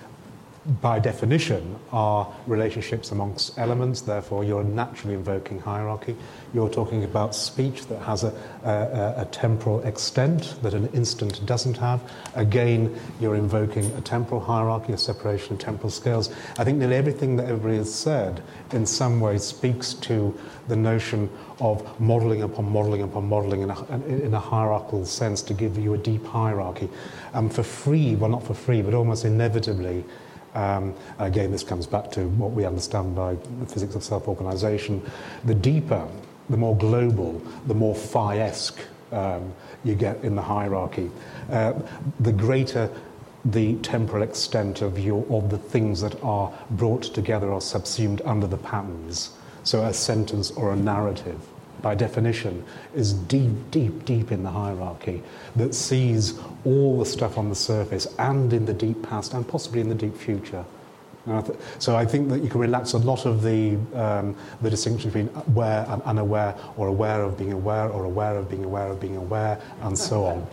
by 0.81 0.99
definition, 0.99 1.79
are 1.93 2.27
relationships 2.45 3.11
amongst 3.11 3.57
elements, 3.57 4.01
therefore, 4.01 4.43
you're 4.43 4.65
naturally 4.65 5.13
invoking 5.13 5.59
hierarchy. 5.59 6.15
You're 6.53 6.69
talking 6.69 7.05
about 7.05 7.33
speech 7.33 7.85
that 7.87 8.01
has 8.01 8.25
a, 8.25 8.33
a, 8.65 9.21
a, 9.21 9.25
temporal 9.31 9.81
extent 9.83 10.61
that 10.63 10.73
an 10.73 10.87
instant 10.87 11.45
doesn't 11.45 11.77
have. 11.77 12.01
Again, 12.35 12.99
you're 13.21 13.35
invoking 13.35 13.85
a 13.93 14.01
temporal 14.01 14.41
hierarchy, 14.41 14.91
a 14.91 14.97
separation 14.97 15.53
of 15.53 15.59
temporal 15.59 15.89
scales. 15.89 16.33
I 16.57 16.65
think 16.65 16.79
nearly 16.79 16.97
everything 16.97 17.37
that 17.37 17.45
everybody 17.45 17.77
has 17.77 17.93
said 17.93 18.43
in 18.73 18.85
some 18.85 19.21
way 19.21 19.37
speaks 19.37 19.93
to 19.93 20.37
the 20.67 20.75
notion 20.75 21.29
of 21.59 21.99
modeling 21.99 22.43
upon 22.43 22.71
modeling 22.71 23.01
upon 23.01 23.27
modeling 23.27 23.61
in 23.61 23.69
a, 23.69 23.95
in 24.07 24.33
a 24.33 24.39
hierarchical 24.39 25.05
sense 25.05 25.41
to 25.41 25.53
give 25.53 25.77
you 25.77 25.93
a 25.93 25.97
deep 25.97 26.25
hierarchy. 26.25 26.89
And 27.33 27.53
for 27.53 27.63
free, 27.63 28.15
well, 28.15 28.29
not 28.29 28.43
for 28.43 28.53
free, 28.53 28.81
but 28.81 28.93
almost 28.93 29.25
inevitably, 29.25 30.03
um, 30.53 30.93
again, 31.19 31.51
this 31.51 31.63
comes 31.63 31.87
back 31.87 32.11
to 32.11 32.27
what 32.29 32.51
we 32.51 32.65
understand 32.65 33.15
by 33.15 33.35
the 33.59 33.65
physics 33.65 33.95
of 33.95 34.03
self-organization. 34.03 35.01
The 35.45 35.55
deeper, 35.55 36.07
the 36.49 36.57
more 36.57 36.75
global, 36.75 37.41
the 37.67 37.73
more 37.73 37.95
phi-esque 37.95 38.79
um, 39.11 39.53
you 39.83 39.95
get 39.95 40.23
in 40.23 40.35
the 40.35 40.41
hierarchy, 40.41 41.11
uh, 41.49 41.73
the 42.19 42.31
greater 42.31 42.89
the 43.45 43.75
temporal 43.75 44.23
extent 44.23 44.81
of, 44.81 44.99
your, 44.99 45.25
of 45.29 45.49
the 45.49 45.57
things 45.57 46.01
that 46.01 46.21
are 46.23 46.51
brought 46.71 47.03
together 47.03 47.49
or 47.49 47.61
subsumed 47.61 48.21
under 48.25 48.47
the 48.47 48.57
patterns. 48.57 49.31
So 49.67 49.83
a 49.83 49.93
sentence 49.93 50.49
or 50.51 50.71
a 50.71 50.77
narrative 50.77 51.41
by 51.81 51.93
definition, 51.93 52.63
is 52.95 53.11
deep, 53.11 53.51
deep, 53.69 54.05
deep 54.05 54.31
in 54.31 54.43
the 54.43 54.49
hierarchy 54.49 55.21
that 55.57 55.75
sees 55.75 56.39
all 56.63 56.99
the 56.99 57.05
stuff 57.05 57.37
on 57.37 57.49
the 57.49 57.55
surface 57.55 58.07
and 58.17 58.53
in 58.53 58.65
the 58.65 58.73
deep 58.73 59.03
past 59.03 59.33
and 59.33 59.45
possibly 59.45 59.81
in 59.81 59.89
the 59.89 59.95
deep 59.95 60.15
future. 60.15 60.63
So 61.79 61.97
I 61.97 62.05
think 62.05 62.29
that 62.29 62.41
you 62.41 62.49
can 62.49 62.61
relax 62.61 62.93
a 62.93 62.97
lot 62.97 63.25
of 63.25 63.43
the, 63.43 63.75
um, 63.93 64.37
the 64.61 64.69
distinction 64.69 65.09
between 65.09 65.29
aware 65.47 65.85
and 65.89 66.01
unaware, 66.03 66.55
or 66.77 66.87
aware 66.87 67.21
of 67.21 67.37
being 67.37 67.51
aware, 67.51 67.89
or 67.89 68.05
aware 68.05 68.37
of 68.37 68.49
being 68.49 68.63
aware 68.63 68.87
of 68.87 69.01
being 69.01 69.17
aware, 69.17 69.59
and 69.81 69.97
so 69.97 70.23
on, 70.23 70.47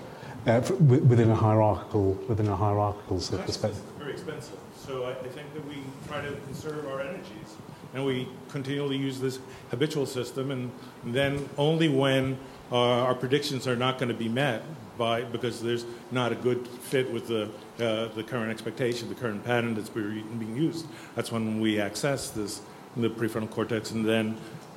uh, 0.48 0.60
within 0.88 1.30
a 1.30 1.36
hierarchical 1.36 2.14
within 2.28 2.48
a 2.48 2.56
hierarchical 2.56 3.20
sort 3.20 3.38
of 3.38 3.46
perspective. 3.46 3.80
Very 4.00 4.10
expensive. 4.10 4.58
So 4.84 5.04
I, 5.04 5.10
I 5.12 5.28
think 5.28 5.54
that 5.54 5.64
we 5.68 5.76
try 6.08 6.20
to 6.20 6.32
conserve 6.46 6.84
our 6.88 7.00
energies, 7.00 7.54
and 7.94 8.04
we 8.04 8.28
continually 8.48 8.96
use 8.96 9.20
this 9.20 9.38
habitual 9.70 10.06
system, 10.06 10.50
and 10.50 10.70
then 11.04 11.48
only 11.56 11.88
when 11.88 12.36
uh, 12.70 12.76
our 12.76 13.14
predictions 13.14 13.66
are 13.66 13.76
not 13.76 13.98
going 13.98 14.08
to 14.08 14.14
be 14.14 14.28
met 14.28 14.62
by 14.98 15.22
because 15.22 15.62
there's 15.62 15.84
not 16.10 16.32
a 16.32 16.34
good 16.34 16.66
fit 16.68 17.10
with 17.12 17.28
the 17.28 17.44
uh, 17.84 18.08
the 18.14 18.22
current 18.22 18.50
expectation, 18.50 19.08
the 19.08 19.14
current 19.14 19.44
pattern 19.44 19.74
that's 19.74 19.88
being 19.88 20.56
used. 20.56 20.86
That's 21.14 21.32
when 21.32 21.60
we 21.60 21.80
access 21.80 22.30
this 22.30 22.60
the 22.96 23.10
prefrontal 23.10 23.50
cortex 23.50 23.90
and 23.90 24.06
then 24.06 24.36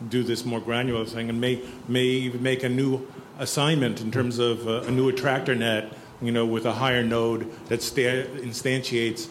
do 0.10 0.24
this 0.24 0.44
more 0.44 0.60
granular 0.60 1.06
thing 1.06 1.30
and 1.30 1.40
may 1.40 1.62
may 1.88 2.30
make 2.30 2.64
a 2.64 2.70
new 2.70 3.08
assignment 3.40 4.02
in 4.02 4.12
terms 4.12 4.40
of 4.40 4.68
uh, 4.68 4.82
a 4.82 4.92
new 4.92 5.10
attractor 5.10 5.56
net, 5.56 5.94
you 6.22 6.32
know, 6.32 6.46
with 6.46 6.66
a 6.66 6.74
higher 6.74 7.04
node 7.04 7.52
that 7.68 7.82
sta- 7.82 8.26
instantiates 8.38 9.30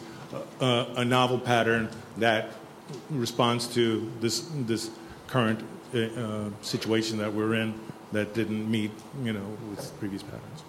uh, 0.61 0.85
a 0.95 1.05
novel 1.05 1.39
pattern 1.39 1.89
that 2.17 2.49
responds 3.09 3.67
to 3.73 4.11
this 4.19 4.49
this 4.65 4.89
current 5.27 5.59
uh, 5.93 5.99
uh, 5.99 6.49
situation 6.61 7.17
that 7.17 7.33
we're 7.33 7.55
in 7.55 7.73
that 8.11 8.33
didn't 8.33 8.69
meet, 8.69 8.91
you 9.23 9.33
know, 9.33 9.57
with 9.69 9.91
previous 9.99 10.23
patterns. 10.23 10.63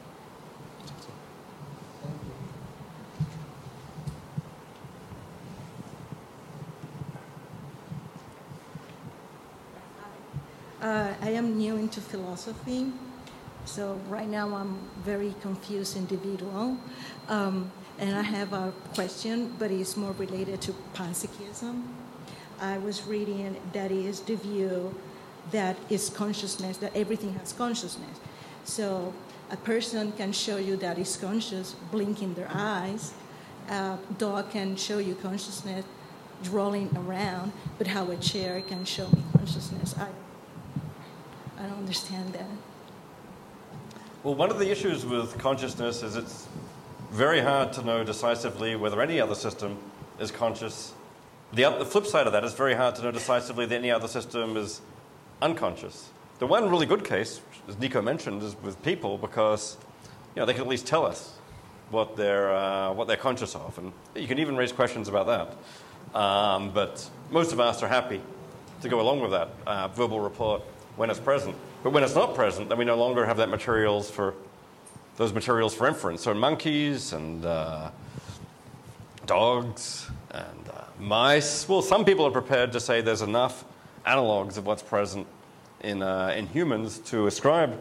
Uh, 10.81 11.13
I 11.21 11.31
am 11.31 11.57
new 11.59 11.77
into 11.77 12.01
philosophy, 12.01 12.93
so 13.65 14.01
right 14.09 14.29
now 14.29 14.55
I'm 14.55 14.79
very 15.05 15.35
confused 15.43 15.97
individual. 15.97 16.79
Um, 17.29 17.73
and 17.99 18.17
I 18.17 18.23
have 18.23 18.53
a 18.53 18.73
question, 18.95 19.55
but 19.59 19.73
it's 19.73 19.97
more 19.97 20.13
related 20.13 20.61
to 20.63 20.75
panpsychism. 20.95 21.83
I 22.61 22.79
was 22.79 23.07
reading 23.07 23.57
that 23.73 23.91
is 23.91 24.21
the 24.21 24.37
view 24.37 24.95
that 25.51 25.77
is 25.89 26.11
consciousness, 26.11 26.77
that 26.79 26.95
everything 26.95 27.35
has 27.35 27.53
consciousness. 27.53 28.19
So 28.65 29.15
a 29.51 29.57
person 29.57 30.13
can 30.13 30.33
show 30.33 30.57
you 30.57 30.77
that 30.77 30.99
is 30.99 31.17
conscious, 31.17 31.75
blinking 31.91 32.35
their 32.35 32.51
eyes. 32.53 33.15
A 33.69 33.99
dog 34.19 34.51
can 34.51 34.77
show 34.77 34.99
you 34.99 35.15
consciousness, 35.15 35.85
rolling 36.51 36.91
around, 36.97 37.53
but 37.79 37.87
how 37.87 38.11
a 38.11 38.17
chair 38.17 38.61
can 38.61 38.85
show 38.85 39.09
me 39.09 39.23
consciousness. 39.37 39.95
I 39.99 40.09
I 41.59 41.63
don't 41.63 41.79
understand 41.79 42.35
that. 42.35 42.47
Well, 44.23 44.35
one 44.35 44.51
of 44.51 44.59
the 44.59 44.71
issues 44.71 45.05
with 45.05 45.37
consciousness 45.39 46.03
is 46.03 46.15
it's 46.15 46.47
very 47.11 47.41
hard 47.41 47.73
to 47.73 47.83
know 47.83 48.05
decisively 48.05 48.77
whether 48.77 49.01
any 49.03 49.21
other 49.21 49.35
system 49.35 49.77
is 50.21 50.31
conscious. 50.31 50.93
The, 51.53 51.71
the 51.79 51.87
flip 51.87 52.07
side 52.07 52.27
of 52.27 52.33
that 52.35 52.45
is 52.45 52.53
very 52.53 52.75
hard 52.75 52.95
to 52.97 53.03
know 53.03 53.11
decisively 53.11 53.65
that 53.67 53.75
any 53.75 53.91
other 53.91 54.09
system 54.09 54.57
is 54.57 54.83
unconscious. 55.41 56.11
The 56.41 56.47
one 56.47 56.69
really 56.69 56.87
good 56.87 57.05
case, 57.05 57.41
as 57.69 57.79
Nico 57.79 58.03
mentioned, 58.03 58.43
is 58.43 58.55
with 58.63 58.81
people 58.83 59.17
because 59.17 59.77
you 60.35 60.41
know, 60.41 60.47
they 60.47 60.53
can 60.53 60.63
at 60.63 60.69
least 60.69 60.87
tell 60.87 61.07
us 61.07 61.37
what 61.91 62.17
they're, 62.17 62.55
uh, 62.55 62.93
what 62.93 63.09
they're 63.09 63.17
conscious 63.17 63.55
of. 63.55 63.79
And 63.79 63.93
you 64.15 64.29
can 64.29 64.39
even 64.39 64.57
raise 64.57 64.73
questions 64.73 65.09
about 65.09 65.27
that. 65.27 66.19
Um, 66.19 66.71
but 66.71 67.09
most 67.31 67.53
of 67.53 67.61
us 67.61 67.83
are 67.83 67.89
happy 67.89 68.21
to 68.83 68.89
go 68.89 69.01
along 69.01 69.21
with 69.21 69.31
that 69.31 69.49
uh, 69.67 69.89
verbal 69.89 70.21
report 70.21 70.63
when 70.97 71.11
it's 71.11 71.19
present. 71.19 71.57
But 71.83 71.93
when 71.93 72.05
it's 72.05 72.15
not 72.15 72.35
present, 72.35 72.69
then 72.69 72.79
we 72.79 72.85
no 72.85 72.97
longer 72.97 73.25
have 73.25 73.39
that 73.39 73.49
materials 73.49 74.11
for 74.11 74.35
those 75.17 75.33
materials 75.33 75.75
for 75.75 75.89
inference. 75.89 76.23
So 76.23 76.35
monkeys 76.35 77.13
and 77.13 77.45
uh, 77.45 77.91
dogs 79.27 80.11
and 80.31 80.69
uh, 80.73 80.85
mice, 80.99 81.69
well, 81.69 81.83
some 81.83 82.05
people 82.05 82.27
are 82.27 82.31
prepared 82.31 82.73
to 82.73 82.81
say 82.81 83.01
there's 83.01 83.23
enough 83.23 83.65
analogs 84.07 84.57
of 84.57 84.67
what's 84.67 84.83
present 84.83 85.27
in, 85.81 86.03
uh, 86.03 86.35
in 86.37 86.47
humans 86.47 86.99
to 86.99 87.27
ascribe 87.27 87.81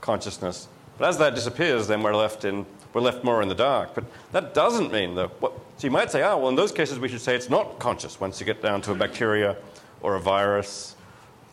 consciousness. 0.00 0.68
But 0.96 1.08
as 1.08 1.18
that 1.18 1.34
disappears, 1.34 1.86
then 1.86 2.02
we're 2.02 2.14
left 2.14 2.44
in 2.44 2.66
we're 2.92 3.00
left 3.02 3.22
more 3.22 3.42
in 3.42 3.48
the 3.48 3.54
dark. 3.54 3.94
But 3.94 4.04
that 4.32 4.54
doesn't 4.54 4.92
mean 4.92 5.14
that. 5.16 5.30
What, 5.40 5.52
so 5.76 5.86
you 5.86 5.90
might 5.90 6.10
say, 6.10 6.22
oh, 6.22 6.38
well, 6.38 6.48
in 6.48 6.54
those 6.54 6.72
cases, 6.72 6.98
we 6.98 7.08
should 7.08 7.20
say 7.20 7.34
it's 7.34 7.50
not 7.50 7.78
conscious 7.78 8.18
once 8.18 8.40
you 8.40 8.46
get 8.46 8.62
down 8.62 8.80
to 8.82 8.92
a 8.92 8.94
bacteria 8.94 9.56
or 10.00 10.16
a 10.16 10.20
virus 10.20 10.96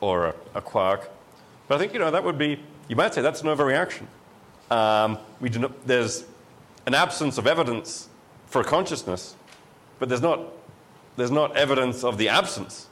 or 0.02 0.28
a, 0.28 0.36
a 0.56 0.62
quark. 0.62 1.10
But 1.68 1.76
I 1.76 1.78
think, 1.80 1.94
you 1.94 2.00
know, 2.00 2.12
that 2.12 2.24
would 2.24 2.38
be, 2.38 2.60
you 2.88 2.96
might 2.96 3.14
say 3.14 3.22
that's 3.22 3.42
an 3.42 3.48
overreaction. 3.48 4.06
Um, 4.72 5.20
we 5.40 5.50
do 5.50 5.60
not, 5.60 5.86
there's 5.86 6.26
an 6.86 6.94
absence 6.94 7.38
of 7.38 7.48
evidence 7.48 8.08
for 8.48 8.64
consciousness, 8.64 9.36
but 10.00 10.10
there's 10.10 10.22
not, 10.22 10.42
there's 11.18 11.32
not 11.32 11.56
evidence 11.56 12.04
of 12.04 12.18
the 12.18 12.30
absence 12.30 12.88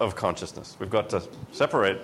of 0.00 0.14
consciousness. 0.14 0.76
We've 0.78 0.90
got 0.90 1.08
to 1.10 1.22
separate 1.52 1.98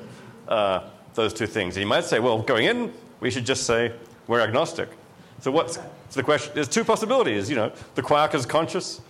uh, 0.48 0.88
those 1.14 1.34
two 1.34 1.46
things. 1.46 1.76
And 1.76 1.82
you 1.82 1.88
might 1.88 2.04
say, 2.04 2.18
well, 2.18 2.40
going 2.40 2.66
in, 2.66 2.92
we 3.20 3.30
should 3.30 3.46
just 3.46 3.64
say 3.64 3.92
we're 4.26 4.40
agnostic. 4.40 4.88
So 5.40 5.50
what's 5.50 5.74
so 5.74 5.82
the 6.20 6.22
question? 6.22 6.52
There's 6.54 6.68
two 6.68 6.84
possibilities. 6.84 7.50
You 7.50 7.56
know, 7.56 7.72
the 7.94 8.02
quark 8.02 8.34
is 8.34 8.46
conscious, 8.46 9.00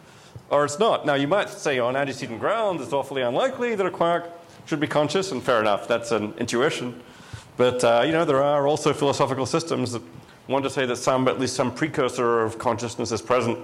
or 0.51 0.65
it's 0.65 0.79
not. 0.79 1.05
Now 1.05 1.15
you 1.15 1.29
might 1.29 1.49
say 1.49 1.79
on 1.79 1.97
antecedent 1.97 2.41
grounds, 2.41 2.83
it's 2.83 2.93
awfully 2.93 3.23
unlikely 3.23 3.75
that 3.75 3.87
a 3.87 3.91
quark 3.91 4.31
should 4.67 4.81
be 4.81 4.87
conscious, 4.87 5.33
and 5.33 5.43
fair 5.43 5.61
enough, 5.61 5.89
that's 5.89 6.13
an 6.13 6.33
intuition. 6.39 7.03
But 7.57 7.85
uh, 7.85 8.03
you 8.07 8.13
know, 8.13 8.25
there 8.25 8.43
are 8.43 8.67
also 8.67 8.93
philosophical 8.93 9.47
systems 9.47 9.93
that 9.93 10.03
want 10.49 10.65
to 10.65 10.71
say 10.71 10.87
that 10.87 10.97
some, 10.97 11.29
at 11.29 11.39
least 11.39 11.55
some 11.55 11.75
precursor 11.75 12.43
of 12.43 12.59
consciousness 12.59 13.13
is 13.13 13.23
present 13.23 13.59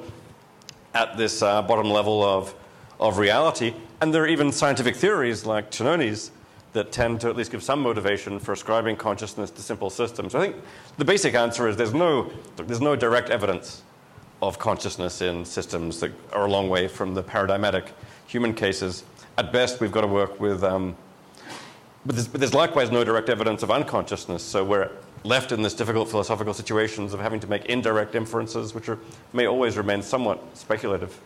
at 0.98 1.16
this 1.16 1.42
uh, 1.42 1.62
bottom 1.62 1.88
level 1.88 2.24
of, 2.24 2.52
of 2.98 3.18
reality. 3.18 3.72
And 4.00 4.12
there 4.12 4.24
are 4.24 4.26
even 4.26 4.50
scientific 4.50 4.96
theories 4.96 5.46
like 5.46 5.70
Tononi's 5.70 6.32
that 6.72 6.90
tend 6.90 7.20
to 7.20 7.28
at 7.28 7.36
least 7.36 7.52
give 7.52 7.62
some 7.62 7.80
motivation 7.80 8.40
for 8.40 8.52
ascribing 8.52 8.96
consciousness 8.96 9.50
to 9.52 9.62
simple 9.62 9.90
systems. 9.90 10.34
I 10.34 10.40
think 10.40 10.56
the 10.96 11.04
basic 11.04 11.34
answer 11.34 11.68
is 11.68 11.76
there's 11.76 11.94
no, 11.94 12.30
there's 12.56 12.80
no 12.80 12.96
direct 12.96 13.30
evidence 13.30 13.82
of 14.42 14.58
consciousness 14.58 15.22
in 15.22 15.44
systems 15.44 16.00
that 16.00 16.12
are 16.32 16.46
a 16.46 16.50
long 16.50 16.68
way 16.68 16.88
from 16.88 17.14
the 17.14 17.22
paradigmatic 17.22 17.92
human 18.26 18.52
cases 18.52 19.04
at 19.38 19.52
best, 19.52 19.80
we've 19.80 19.92
got 19.92 20.00
to 20.00 20.08
work 20.08 20.40
with. 20.40 20.64
Um, 20.64 20.96
but, 22.04 22.16
there's, 22.16 22.26
but 22.26 22.40
there's 22.40 22.54
likewise 22.54 22.90
no 22.90 23.04
direct 23.04 23.28
evidence 23.28 23.62
of 23.62 23.70
unconsciousness, 23.70 24.42
so 24.42 24.64
we're 24.64 24.90
left 25.24 25.52
in 25.52 25.62
this 25.62 25.74
difficult 25.74 26.08
philosophical 26.08 26.54
situations 26.54 27.12
of 27.12 27.20
having 27.20 27.40
to 27.40 27.46
make 27.46 27.66
indirect 27.66 28.14
inferences, 28.14 28.74
which 28.74 28.88
are, 28.88 28.98
may 29.32 29.46
always 29.46 29.76
remain 29.76 30.02
somewhat 30.02 30.56
speculative. 30.56 31.18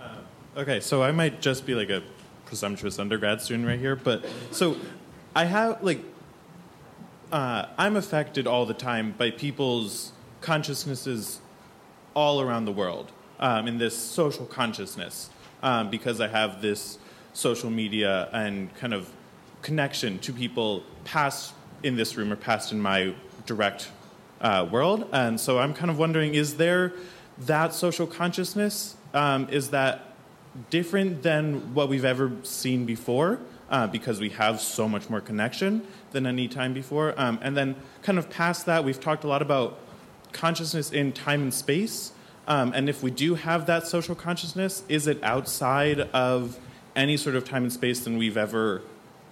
Uh, 0.00 0.08
okay, 0.58 0.80
so 0.80 1.02
I 1.02 1.12
might 1.12 1.40
just 1.40 1.66
be 1.66 1.74
like 1.74 1.90
a 1.90 2.02
presumptuous 2.44 2.98
undergrad 2.98 3.40
student 3.40 3.66
right 3.66 3.78
here, 3.78 3.96
but 3.96 4.24
so 4.50 4.76
I 5.34 5.44
have 5.44 5.82
like 5.82 6.04
uh, 7.32 7.66
I'm 7.78 7.96
affected 7.96 8.46
all 8.46 8.66
the 8.66 8.74
time 8.74 9.14
by 9.16 9.30
people's 9.30 10.12
consciousnesses 10.40 11.40
all 12.14 12.40
around 12.40 12.64
the 12.64 12.72
world 12.72 13.12
um, 13.40 13.66
in 13.66 13.78
this 13.78 13.96
social 13.96 14.46
consciousness 14.46 15.30
um, 15.62 15.90
because 15.90 16.20
I 16.20 16.28
have 16.28 16.62
this 16.62 16.98
social 17.32 17.70
media 17.70 18.28
and 18.32 18.74
kind 18.76 18.94
of 18.94 19.10
connection 19.62 20.18
to 20.20 20.32
people 20.32 20.82
past 21.04 21.52
in 21.82 21.96
this 21.96 22.16
room 22.16 22.32
or 22.32 22.36
past 22.36 22.72
in 22.72 22.80
my 22.80 23.14
direct 23.46 23.90
uh, 24.40 24.66
world. 24.70 25.08
And 25.12 25.40
so 25.40 25.58
I'm 25.58 25.74
kind 25.74 25.90
of 25.90 25.98
wondering 25.98 26.34
is 26.34 26.56
there 26.56 26.92
that 27.38 27.74
social 27.74 28.06
consciousness? 28.06 28.96
Um, 29.14 29.48
is 29.50 29.70
that 29.70 30.14
different 30.68 31.22
than 31.22 31.74
what 31.74 31.88
we've 31.88 32.04
ever 32.04 32.32
seen 32.42 32.84
before? 32.84 33.40
Uh, 33.70 33.86
because 33.86 34.18
we 34.18 34.30
have 34.30 34.60
so 34.60 34.88
much 34.88 35.08
more 35.08 35.20
connection 35.20 35.86
than 36.10 36.26
any 36.26 36.48
time 36.48 36.74
before. 36.74 37.14
Um, 37.16 37.38
and 37.40 37.56
then, 37.56 37.76
kind 38.02 38.18
of 38.18 38.28
past 38.28 38.66
that, 38.66 38.82
we've 38.82 38.98
talked 38.98 39.22
a 39.22 39.28
lot 39.28 39.42
about 39.42 39.78
consciousness 40.32 40.90
in 40.90 41.12
time 41.12 41.42
and 41.42 41.54
space. 41.54 42.12
Um, 42.50 42.72
and 42.74 42.88
if 42.88 43.00
we 43.00 43.12
do 43.12 43.36
have 43.36 43.66
that 43.66 43.86
social 43.86 44.16
consciousness, 44.16 44.82
is 44.88 45.06
it 45.06 45.22
outside 45.22 46.00
of 46.00 46.58
any 46.96 47.16
sort 47.16 47.36
of 47.36 47.44
time 47.44 47.62
and 47.62 47.72
space 47.72 48.00
than 48.00 48.18
we've 48.18 48.36
ever 48.36 48.82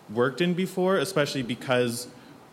worked 0.08 0.40
in 0.40 0.54
before, 0.54 0.98
especially 0.98 1.42
because 1.42 2.06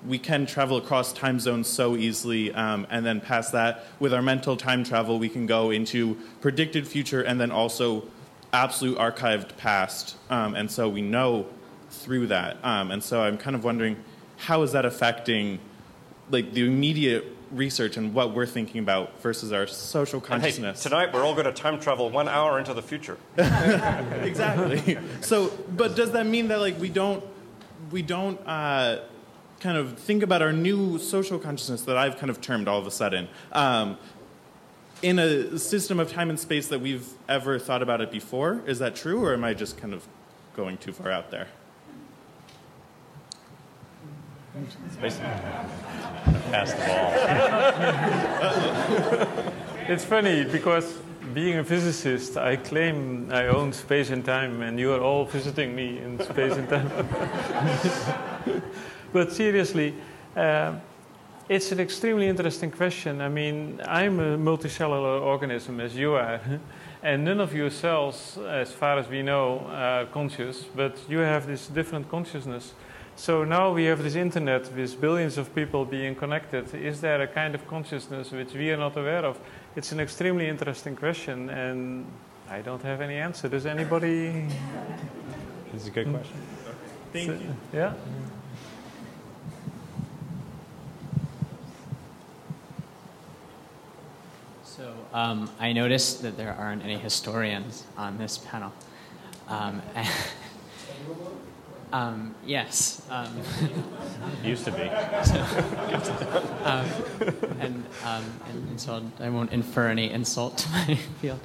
we 0.08 0.18
can 0.18 0.48
travel 0.48 0.78
across 0.78 1.14
time 1.14 1.40
zones 1.40 1.68
so 1.68 1.96
easily. 1.96 2.52
Um, 2.52 2.88
and 2.90 3.06
then 3.06 3.22
past 3.22 3.52
that, 3.52 3.86
with 4.00 4.12
our 4.12 4.24
mental 4.24 4.58
time 4.58 4.84
travel, 4.84 5.20
we 5.20 5.30
can 5.30 5.46
go 5.46 5.70
into 5.70 6.18
predicted 6.42 6.88
future 6.88 7.22
and 7.22 7.40
then 7.40 7.52
also 7.52 8.08
absolute 8.52 8.98
archived 8.98 9.56
past. 9.58 10.18
Um, 10.32 10.56
and 10.56 10.72
so 10.72 10.90
we 10.90 11.04
know 11.04 11.46
through 11.92 12.28
that. 12.28 12.58
Um, 12.64 12.90
and 12.90 13.04
so 13.04 13.22
I'm 13.22 13.38
kind 13.38 13.56
of 13.56 13.64
wondering 13.64 13.98
how 14.38 14.64
is 14.64 14.72
that 14.72 14.84
affecting 14.84 15.60
like 16.32 16.54
the 16.54 16.66
immediate 16.66 17.35
research 17.56 17.98
and 17.98 18.14
what 18.14 18.34
we're 18.34 18.45
thinking 18.45 18.80
about 18.80 19.19
versus 19.22 19.52
our 19.52 19.68
social 19.68 20.19
And 20.19 20.41
hey, 20.41 20.49
consciousness? 20.49 20.84
tonight 20.84 21.14
we're 21.14 21.23
all 21.23 21.34
going 21.34 21.45
to 21.45 21.53
time 21.53 21.80
travel 21.80 22.10
one 22.10 22.27
hour 22.27 22.60
into 22.60 22.73
the 22.73 22.82
future. 22.82 23.18
exactly. 23.38 24.98
So, 25.22 25.52
but 25.76 25.95
does 25.95 26.11
that 26.11 26.26
mean 26.26 26.49
that 26.49 26.60
like 26.60 26.80
we 26.80 26.90
don't 26.90 27.23
we 27.91 28.02
don't 28.02 28.40
uh, 28.48 29.02
kind 29.60 29.77
of 29.77 29.98
think 29.98 30.23
about 30.23 30.41
our 30.41 30.52
new 30.52 30.98
social 30.99 31.40
consciousness 31.40 31.84
that 31.84 31.98
I've 31.98 32.18
kind 32.18 32.30
of 32.30 32.41
termed 32.41 32.68
all 32.68 32.80
of 32.80 32.88
a 32.88 32.91
sudden 32.91 33.27
um, 33.52 33.98
in 35.02 35.19
a 35.19 35.57
system 35.57 35.99
of 35.99 36.11
time 36.11 36.30
and 36.30 36.40
space 36.40 36.68
that 36.69 36.82
we've 36.82 37.07
ever 37.30 37.60
thought 37.60 37.82
about 37.82 38.02
it 38.02 38.11
before? 38.11 38.61
Is 38.65 38.80
that 38.80 38.95
true, 38.95 39.23
or 39.23 39.34
am 39.34 39.44
I 39.44 39.53
just 39.53 39.77
kind 39.77 39.94
of 39.94 40.07
going 40.56 40.77
too 40.77 40.94
far 40.94 41.11
out 41.11 41.32
there? 41.32 41.48
Pass 46.52 46.73
the 46.73 46.80
ball. 46.88 47.11
it's 49.90 50.06
funny 50.06 50.45
because 50.45 50.98
being 51.34 51.57
a 51.57 51.64
physicist, 51.64 52.38
I 52.38 52.56
claim 52.56 53.30
I 53.34 53.48
own 53.48 53.73
space 53.73 54.11
and 54.11 54.23
time, 54.23 54.61
and 54.61 54.80
you 54.80 54.94
are 54.94 55.02
all 55.02 55.26
visiting 55.26 55.76
me 55.76 55.98
in 55.98 56.23
space 56.23 56.53
and 56.53 56.69
time. 56.69 56.90
but 59.14 59.34
seriously, 59.34 59.94
uh, 60.38 60.76
it's 61.49 61.73
an 61.73 61.82
extremely 61.82 62.27
interesting 62.27 62.72
question. 62.72 63.19
I 63.19 63.27
mean, 63.27 63.82
I'm 63.86 64.19
a 64.22 64.38
multicellular 64.38 65.22
organism, 65.22 65.82
as 65.82 65.98
you 65.98 66.14
are, 66.14 66.40
and 67.03 67.26
none 67.26 67.41
of 67.41 67.53
your 67.53 67.69
cells, 67.69 68.38
as 68.48 68.72
far 68.72 68.98
as 68.99 69.10
we 69.10 69.22
know, 69.22 69.68
are 69.69 70.06
conscious, 70.06 70.64
but 70.64 70.98
you 71.10 71.18
have 71.18 71.45
this 71.45 71.68
different 71.68 72.10
consciousness. 72.10 72.73
So 73.18 73.46
now 73.46 73.72
we 73.72 73.86
have 73.86 74.04
this 74.04 74.16
internet 74.16 74.72
with 74.76 75.00
billions 75.00 75.38
of 75.38 75.56
people 75.56 75.86
being 75.86 76.16
connected. 76.16 76.76
Is 76.76 77.00
there 77.00 77.22
a 77.22 77.28
kind 77.28 77.56
of 77.56 77.66
consciousness 77.66 78.32
which 78.32 78.54
we 78.54 78.70
are 78.72 78.78
not 78.78 78.98
aware 78.98 79.26
of? 79.26 79.40
It's 79.76 79.94
an 79.94 80.02
extremely 80.02 80.50
interesting 80.50 80.98
question, 80.98 81.50
and 81.50 82.06
I 82.50 82.62
don't 82.62 82.82
have 82.84 83.00
any 83.00 83.16
answer. 83.16 83.48
Does 83.48 83.66
anybody? 83.66 84.48
This 85.72 85.82
is 85.82 85.88
a 85.88 85.92
good 85.92 86.10
question. 86.10 86.38
Thank 87.12 87.42
you. 87.42 87.56
Yeah. 87.74 87.94
So 94.64 94.94
um, 95.12 95.50
I 95.60 95.74
noticed 95.74 96.22
that 96.22 96.38
there 96.38 96.54
aren't 96.54 96.84
any 96.84 96.98
historians 96.98 97.86
on 97.98 98.18
this 98.18 98.38
panel. 98.38 98.72
Um, 99.50 99.82
um, 101.91 102.36
yes. 102.45 103.02
Um, 103.10 103.30
Used 104.44 104.66
to 104.66 104.72
be. 104.72 104.82
um, 106.64 106.86
and, 107.60 107.86
um, 108.03 108.24
and, 108.49 108.70
and, 108.70 108.82
so 108.82 109.03
I 109.20 109.30
won't 109.30 109.52
infer 109.52 109.88
any 109.88 110.12
insult 110.12 110.57
to 110.60 110.70
my 110.70 110.95
field. 111.22 111.40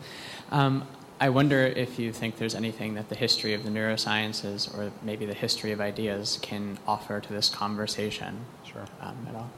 Um, 0.50 0.86
I 1.20 1.28
wonder 1.28 1.66
if 1.66 1.98
you 1.98 2.12
think 2.12 2.38
there's 2.38 2.54
anything 2.54 2.94
that 2.94 3.10
the 3.10 3.14
history 3.14 3.52
of 3.52 3.62
the 3.62 3.70
neurosciences 3.70 4.74
or 4.74 4.90
maybe 5.02 5.26
the 5.26 5.34
history 5.34 5.72
of 5.72 5.80
ideas 5.80 6.38
can 6.40 6.78
offer 6.86 7.20
to 7.20 7.32
this 7.32 7.50
conversation. 7.50 8.38
Sure. 8.64 8.86
Um, 9.02 9.26
at 9.28 9.34
all. 9.34 9.50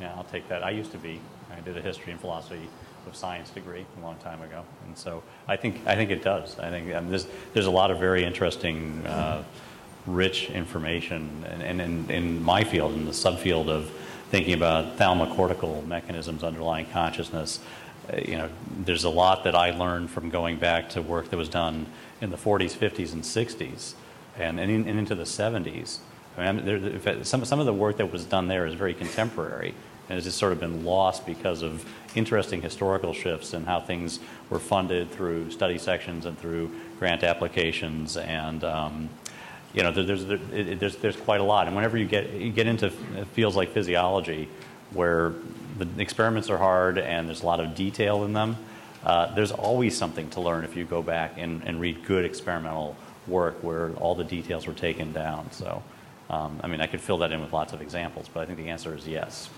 Yeah, 0.00 0.14
I'll 0.16 0.24
take 0.24 0.48
that. 0.48 0.62
I 0.62 0.70
used 0.70 0.92
to 0.92 0.98
be. 0.98 1.20
I 1.56 1.60
did 1.60 1.76
a 1.76 1.80
history 1.80 2.12
and 2.12 2.20
philosophy 2.20 2.68
of 3.06 3.16
science 3.16 3.50
degree 3.50 3.84
a 3.98 4.04
long 4.04 4.16
time 4.18 4.42
ago, 4.42 4.64
and 4.86 4.96
so 4.96 5.22
I 5.48 5.56
think 5.56 5.80
I 5.86 5.94
think 5.96 6.10
it 6.10 6.22
does. 6.22 6.58
I 6.58 6.70
think 6.70 6.94
um, 6.94 7.08
there's 7.08 7.26
there's 7.52 7.66
a 7.66 7.70
lot 7.70 7.90
of 7.90 7.98
very 7.98 8.24
interesting, 8.24 9.04
uh, 9.06 9.42
rich 10.14 10.50
information, 10.50 11.44
and, 11.48 11.80
and 11.80 12.10
in, 12.10 12.42
my 12.42 12.64
field, 12.64 12.94
in 12.94 13.04
the 13.04 13.12
subfield 13.12 13.68
of 13.68 13.90
thinking 14.30 14.54
about 14.54 14.98
thalamocortical 14.98 15.86
mechanisms 15.86 16.42
underlying 16.42 16.86
consciousness. 16.86 17.60
Uh, 18.12 18.18
you 18.18 18.36
know, 18.36 18.48
there's 18.78 19.04
a 19.04 19.10
lot 19.10 19.44
that 19.44 19.54
I 19.54 19.70
learned 19.70 20.10
from 20.10 20.30
going 20.30 20.56
back 20.56 20.90
to 20.90 21.02
work 21.02 21.30
that 21.30 21.36
was 21.36 21.48
done 21.48 21.86
in 22.20 22.30
the 22.30 22.36
40s, 22.36 22.76
50s, 22.76 23.12
and 23.12 23.22
60s, 23.22 23.94
and, 24.38 24.60
and, 24.60 24.70
in, 24.70 24.88
and 24.88 24.98
into 24.98 25.14
the 25.14 25.24
70s. 25.24 25.98
I 26.36 26.52
mean, 26.52 26.64
there, 26.64 27.24
some, 27.24 27.44
some 27.44 27.58
of 27.58 27.66
the 27.66 27.74
work 27.74 27.96
that 27.96 28.12
was 28.12 28.24
done 28.24 28.48
there 28.48 28.66
is 28.66 28.74
very 28.74 28.94
contemporary 28.94 29.74
and 30.08 30.14
has 30.14 30.24
just 30.24 30.38
sort 30.38 30.52
of 30.52 30.60
been 30.60 30.84
lost 30.84 31.26
because 31.26 31.62
of 31.62 31.84
interesting 32.14 32.62
historical 32.62 33.12
shifts 33.12 33.52
and 33.52 33.66
how 33.66 33.80
things 33.80 34.20
were 34.48 34.58
funded 34.58 35.10
through 35.10 35.50
study 35.50 35.78
sections 35.78 36.26
and 36.26 36.38
through 36.38 36.70
grant 36.98 37.22
applications 37.22 38.16
and 38.16 38.64
um, 38.64 39.08
you 39.74 39.82
know 39.82 39.92
there's, 39.92 40.24
there's, 40.26 40.96
there's 40.96 41.16
quite 41.16 41.40
a 41.40 41.44
lot 41.44 41.66
and 41.66 41.76
whenever 41.76 41.96
you 41.96 42.06
get 42.06 42.32
you 42.32 42.50
get 42.50 42.66
into 42.66 42.90
fields 43.34 43.56
like 43.56 43.70
physiology 43.70 44.48
where 44.92 45.34
the 45.78 45.86
experiments 45.98 46.48
are 46.50 46.58
hard 46.58 46.98
and 46.98 47.28
there's 47.28 47.42
a 47.42 47.46
lot 47.46 47.60
of 47.60 47.74
detail 47.74 48.24
in 48.24 48.32
them 48.32 48.56
uh, 49.04 49.32
there's 49.34 49.52
always 49.52 49.96
something 49.96 50.28
to 50.30 50.40
learn 50.40 50.64
if 50.64 50.76
you 50.76 50.84
go 50.84 51.02
back 51.02 51.34
and, 51.36 51.62
and 51.64 51.80
read 51.80 52.04
good 52.04 52.24
experimental 52.24 52.96
work 53.26 53.62
where 53.62 53.92
all 53.96 54.14
the 54.14 54.24
details 54.24 54.66
were 54.66 54.72
taken 54.72 55.12
down 55.12 55.50
so 55.52 55.82
um, 56.30 56.60
I 56.62 56.66
mean, 56.66 56.80
I 56.80 56.86
could 56.86 57.00
fill 57.00 57.18
that 57.18 57.32
in 57.32 57.40
with 57.40 57.52
lots 57.52 57.72
of 57.72 57.80
examples, 57.80 58.28
but 58.32 58.40
I 58.40 58.46
think 58.46 58.58
the 58.58 58.68
answer 58.68 58.94
is 58.94 59.06
yes. 59.06 59.48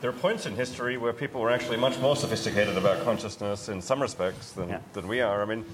There 0.00 0.08
are 0.08 0.14
points 0.14 0.46
in 0.46 0.54
history 0.54 0.96
where 0.96 1.12
people 1.12 1.40
were 1.40 1.50
actually 1.50 1.76
much 1.76 1.98
more 1.98 2.16
sophisticated 2.16 2.76
about 2.76 3.04
consciousness 3.04 3.68
in 3.68 3.82
some 3.82 4.00
respects 4.00 4.52
than, 4.52 4.68
yeah. 4.68 4.78
than 4.92 5.08
we 5.08 5.20
are. 5.20 5.42
I 5.42 5.44
mean, 5.44 5.64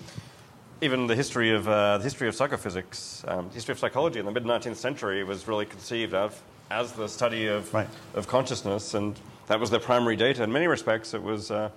even 0.81 1.07
the 1.07 1.16
history 1.16 1.51
of 1.51 1.69
uh, 1.69 1.98
the 1.98 2.05
history 2.05 2.28
of 2.28 2.35
psychophysics, 2.35 3.24
um, 3.27 3.51
history 3.51 3.73
of 3.73 3.78
psychology 3.78 4.19
in 4.19 4.27
the 4.27 4.32
mid 4.32 4.44
19th 4.44 4.77
century 4.77 5.24
was 5.24 5.48
really 5.48 5.66
conceived 5.66 6.15
of 6.15 6.40
as 6.70 6.93
the 6.93 7.09
study 7.09 7.47
of 7.47 7.73
right. 7.73 7.89
of 8.15 8.27
consciousness, 8.27 8.94
and 8.94 9.19
that 9.47 9.59
was 9.59 9.70
their 9.70 9.81
primary 9.81 10.16
data. 10.16 10.43
In 10.43 10.53
many 10.53 10.66
respects, 10.66 11.15
it 11.15 11.23
was 11.23 11.51
uh, 11.51 11.70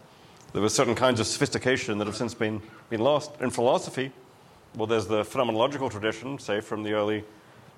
there 0.54 0.62
were 0.62 0.70
certain 0.70 0.96
kinds 0.96 1.20
of 1.20 1.28
sophistication 1.28 1.98
that 2.00 2.08
have 2.08 2.16
since 2.16 2.34
been 2.34 2.62
been 2.90 3.02
lost 3.02 3.32
in 3.40 3.50
philosophy. 3.50 4.12
Well, 4.76 4.88
there's 4.88 5.08
the 5.08 5.24
phenomenological 5.24 5.90
tradition, 5.90 6.38
say 6.38 6.62
from 6.62 6.84
the 6.84 6.94
early 6.94 7.24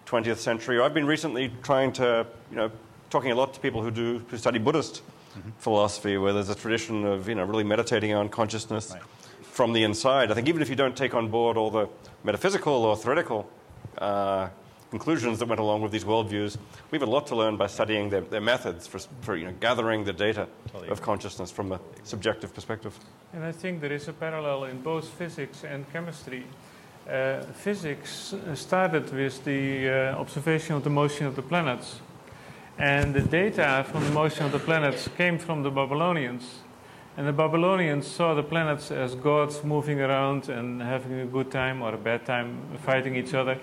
20th 0.08 0.38
century. 0.38 0.80
I've 0.80 0.94
been 0.94 1.08
recently 1.08 1.52
trying 1.64 1.94
to, 1.94 2.28
you 2.50 2.58
know, 2.58 2.72
talking 3.10 3.32
a 3.32 3.36
lot 3.36 3.54
to 3.54 3.60
people 3.60 3.82
who 3.82 3.92
do 3.92 4.22
who 4.30 4.38
study 4.38 4.58
Buddhist 4.58 5.04
mm-hmm. 5.38 5.52
philosophy, 5.60 6.18
where 6.18 6.34
there's 6.34 6.50
a 6.50 6.56
tradition 6.56 7.06
of, 7.06 7.30
you 7.30 7.36
know, 7.36 7.44
really 7.44 7.64
meditating 7.64 8.14
on 8.14 8.28
consciousness 8.28 8.92
right. 8.92 9.02
From 9.62 9.74
the 9.74 9.84
inside. 9.84 10.32
I 10.32 10.34
think 10.34 10.48
even 10.48 10.64
if 10.64 10.70
you 10.70 10.76
don't 10.76 10.98
take 10.98 11.14
on 11.14 11.28
board 11.28 11.56
all 11.56 11.70
the 11.70 11.88
metaphysical 12.24 12.74
or 12.84 12.96
theoretical 12.98 13.48
uh, 14.00 14.50
conclusions 14.90 15.38
that 15.38 15.48
went 15.48 15.60
along 15.60 15.84
with 15.84 15.92
these 15.92 16.04
worldviews, 16.04 16.58
we 16.90 16.98
have 16.98 17.08
a 17.08 17.12
lot 17.12 17.28
to 17.28 17.36
learn 17.36 17.58
by 17.58 17.68
studying 17.68 18.10
their, 18.10 18.22
their 18.22 18.42
methods 18.42 18.88
for, 18.88 18.98
for, 19.22 19.36
you 19.36 19.46
know, 19.46 19.54
gathering 19.60 20.04
the 20.04 20.14
data 20.14 20.48
totally 20.72 20.90
of 20.90 21.04
consciousness 21.04 21.52
from 21.52 21.72
a 21.74 21.80
subjective 22.04 22.56
perspective. 22.56 22.98
And 23.34 23.44
I 23.44 23.52
think 23.52 23.82
there 23.82 23.94
is 23.94 24.08
a 24.08 24.14
parallel 24.14 24.64
in 24.64 24.82
both 24.82 25.08
physics 25.08 25.64
and 25.64 25.86
chemistry. 25.94 26.44
Uh, 27.08 27.42
physics 27.54 28.34
started 28.56 29.14
with 29.14 29.46
the 29.46 29.90
uh, 29.90 30.20
observation 30.20 30.76
of 30.76 30.84
the 30.84 30.90
motion 30.90 31.28
of 31.28 31.36
the 31.36 31.44
planets. 31.44 32.00
And 32.80 33.14
the 33.14 33.22
data 33.22 33.86
from 33.92 34.06
the 34.06 34.12
motion 34.12 34.44
of 34.44 34.54
the 34.54 34.64
planets 34.66 35.08
came 35.16 35.38
from 35.38 35.62
the 35.62 35.70
Babylonians. 35.70 36.62
And 37.18 37.28
the 37.28 37.34
Babylonians 37.34 38.08
saw 38.08 38.34
the 38.34 38.44
planets 38.44 38.90
as 38.90 39.16
gods 39.16 39.64
moving 39.64 40.00
around 40.00 40.50
and 40.50 40.82
having 40.82 41.20
a 41.20 41.26
good 41.26 41.52
time 41.52 41.82
or 41.82 41.94
a 41.94 41.98
bad 41.98 42.26
time 42.26 42.58
fighting 42.86 43.16
each 43.16 43.34
other. 43.34 43.60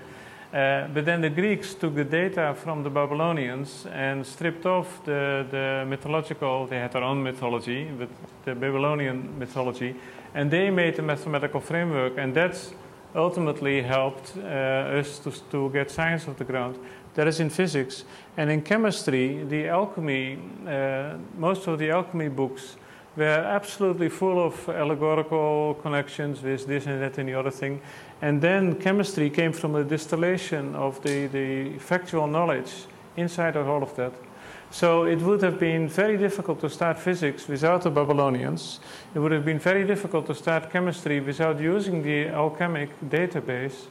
Uh, 0.53 0.89
but 0.89 1.05
then 1.05 1.21
the 1.21 1.29
Greeks 1.29 1.75
took 1.75 1.95
the 1.95 2.05
data 2.05 2.55
from 2.57 2.83
the 2.83 2.89
Babylonians 2.89 3.85
and 3.93 4.27
stripped 4.27 4.65
off 4.65 5.05
the, 5.05 5.47
the 5.51 5.85
mythological, 5.87 6.67
they 6.67 6.79
had 6.79 6.93
their 6.93 7.03
own 7.03 7.23
mythology, 7.23 7.85
but 7.99 8.09
the 8.47 8.55
Babylonian 8.55 9.39
mythology, 9.39 9.95
and 10.35 10.51
they 10.51 10.71
made 10.71 10.99
a 10.99 11.03
mathematical 11.03 11.61
framework. 11.61 12.17
And 12.17 12.35
that's 12.35 12.73
ultimately 13.15 13.83
helped 13.83 14.33
uh, 14.39 15.01
us 15.01 15.19
to, 15.19 15.31
to 15.51 15.69
get 15.71 15.91
science 15.91 16.27
off 16.29 16.39
the 16.39 16.45
ground. 16.45 16.79
That 17.15 17.27
is 17.27 17.41
in 17.41 17.51
physics. 17.51 18.05
And 18.39 18.51
in 18.51 18.63
chemistry, 18.63 19.45
the 19.45 19.69
alchemy, 19.69 20.39
uh, 20.67 21.19
most 21.37 21.67
of 21.67 21.79
the 21.79 21.91
alchemy 21.91 22.29
books 22.29 22.78
were 23.19 23.45
absolutely 23.59 24.09
full 24.09 24.45
of 24.45 24.69
allegorical 24.69 25.75
connections 25.83 26.43
with 26.43 26.67
this 26.67 26.87
and 26.87 27.03
that 27.03 27.19
and 27.19 27.29
the 27.29 27.35
other 27.35 27.51
thing. 27.51 27.81
And 28.23 28.41
then 28.41 28.77
chemistry 28.77 29.29
came 29.31 29.53
from 29.53 29.73
the 29.73 29.85
distillation 29.85 30.75
of 30.75 31.03
the, 31.03 31.27
the 31.27 31.79
factual 31.79 32.27
knowledge 32.27 32.73
inside 33.17 33.57
of 33.57 33.69
all 33.69 33.83
of 33.83 33.95
that. 33.97 34.13
So 34.71 35.05
it 35.05 35.21
would 35.21 35.43
have 35.43 35.59
been 35.59 35.89
very 35.89 36.19
difficult 36.19 36.61
to 36.61 36.69
start 36.69 36.99
physics 36.99 37.49
without 37.49 37.83
the 37.83 37.91
Babylonians. 37.91 38.81
It 39.15 39.19
would 39.19 39.33
have 39.33 39.45
been 39.45 39.59
very 39.59 39.85
difficult 39.85 40.27
to 40.27 40.35
start 40.35 40.71
chemistry 40.71 41.21
without 41.21 41.59
using 41.59 42.03
the 42.03 42.29
alchemic 42.29 42.91
database. 43.09 43.89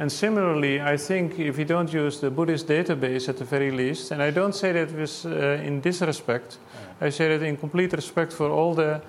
And 0.00 0.10
similarly, 0.10 0.80
I 0.80 0.96
think 0.96 1.38
if 1.38 1.58
you 1.58 1.66
don't 1.66 1.92
use 1.92 2.20
the 2.20 2.30
Buddhist 2.30 2.66
database 2.66 3.28
at 3.28 3.36
the 3.36 3.44
very 3.44 3.70
least, 3.70 4.12
and 4.12 4.22
I 4.22 4.30
don't 4.30 4.54
say 4.54 4.72
that 4.72 4.90
with, 4.92 5.26
uh, 5.26 5.62
in 5.62 5.82
disrespect, 5.82 6.56
I 7.02 7.10
say 7.10 7.36
that 7.36 7.44
in 7.44 7.58
complete 7.58 7.92
respect 7.92 8.32
for 8.32 8.48
all 8.48 8.74
the, 8.74 9.02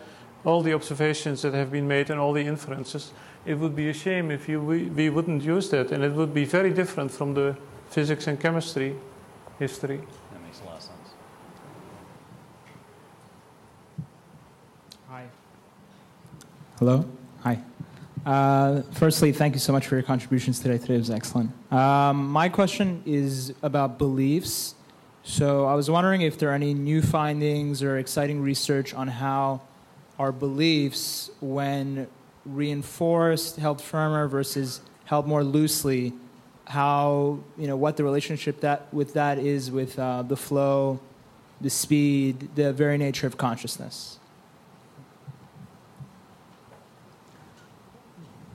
all 0.43 0.61
the 0.61 0.73
observations 0.73 1.43
that 1.43 1.53
have 1.53 1.71
been 1.71 1.87
made 1.87 2.09
and 2.09 2.19
all 2.19 2.33
the 2.33 2.45
inferences, 2.45 3.13
it 3.45 3.57
would 3.57 3.73
be 3.73 3.87
a 3.87 3.93
shame 3.93 4.31
if 4.31 4.49
you, 4.49 4.59
we, 4.59 4.89
we 4.89 5.09
wouldn't 5.09 5.43
use 5.43 5.69
that. 5.69 5.93
And 5.93 6.03
it 6.03 6.11
would 6.11 6.33
be 6.33 6.43
very 6.43 6.73
different 6.73 7.09
from 7.09 7.35
the 7.35 7.55
physics 7.89 8.27
and 8.27 8.37
chemistry 8.37 8.93
history. 9.59 10.01
That 10.33 10.41
makes 10.43 10.59
a 10.59 10.65
lot 10.65 10.75
of 10.75 10.81
sense. 10.81 11.09
Hi. 15.07 15.23
Hello. 16.79 17.05
Uh, 18.25 18.83
firstly, 18.91 19.31
thank 19.31 19.53
you 19.53 19.59
so 19.59 19.73
much 19.73 19.87
for 19.87 19.95
your 19.95 20.03
contributions 20.03 20.59
today. 20.59 20.77
Today 20.77 20.97
was 20.97 21.09
excellent. 21.09 21.51
Um, 21.71 22.27
my 22.27 22.49
question 22.49 23.01
is 23.05 23.53
about 23.63 23.97
beliefs. 23.97 24.75
So 25.23 25.65
I 25.65 25.75
was 25.75 25.89
wondering 25.89 26.21
if 26.21 26.37
there 26.37 26.49
are 26.49 26.53
any 26.53 26.73
new 26.73 27.01
findings 27.01 27.83
or 27.83 27.97
exciting 27.97 28.41
research 28.41 28.93
on 28.93 29.07
how 29.07 29.61
our 30.19 30.31
beliefs, 30.31 31.31
when 31.41 32.07
reinforced, 32.45 33.57
held 33.57 33.81
firmer 33.81 34.27
versus 34.27 34.81
held 35.05 35.27
more 35.27 35.43
loosely, 35.43 36.13
how 36.65 37.39
you 37.57 37.67
know 37.67 37.75
what 37.75 37.97
the 37.97 38.03
relationship 38.03 38.61
that 38.61 38.91
with 38.93 39.13
that 39.13 39.37
is 39.37 39.69
with 39.69 39.97
uh, 39.99 40.21
the 40.21 40.37
flow, 40.37 40.99
the 41.59 41.69
speed, 41.69 42.55
the 42.55 42.71
very 42.73 42.97
nature 42.97 43.27
of 43.27 43.37
consciousness. 43.37 44.19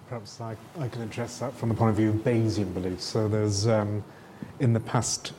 Perhaps 0.09 0.41
I, 0.41 0.57
I 0.79 0.87
can 0.87 1.03
address 1.03 1.41
that 1.41 1.53
from 1.53 1.69
the 1.69 1.75
point 1.75 1.91
of 1.91 1.97
view 1.97 2.11
of 2.11 2.17
Bayesian 2.17 2.73
beliefs. 2.73 3.05
So 3.05 3.27
there's, 3.27 3.67
um, 3.67 4.05
in 4.61 4.73
the 4.73 4.79
past 4.79 5.33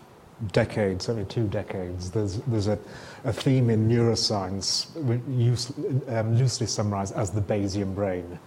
decade, 0.52 1.02
certainly 1.02 1.26
two 1.26 1.48
decades, 1.48 2.12
there's, 2.12 2.40
there's 2.42 2.68
a, 2.68 2.78
a 3.24 3.32
theme 3.32 3.70
in 3.70 3.88
neuroscience 3.88 4.88
use, 5.34 5.72
um, 6.10 6.38
loosely 6.38 6.68
summarized 6.68 7.16
as 7.16 7.32
the 7.32 7.40
Bayesian 7.42 7.96
brain. 7.96 8.38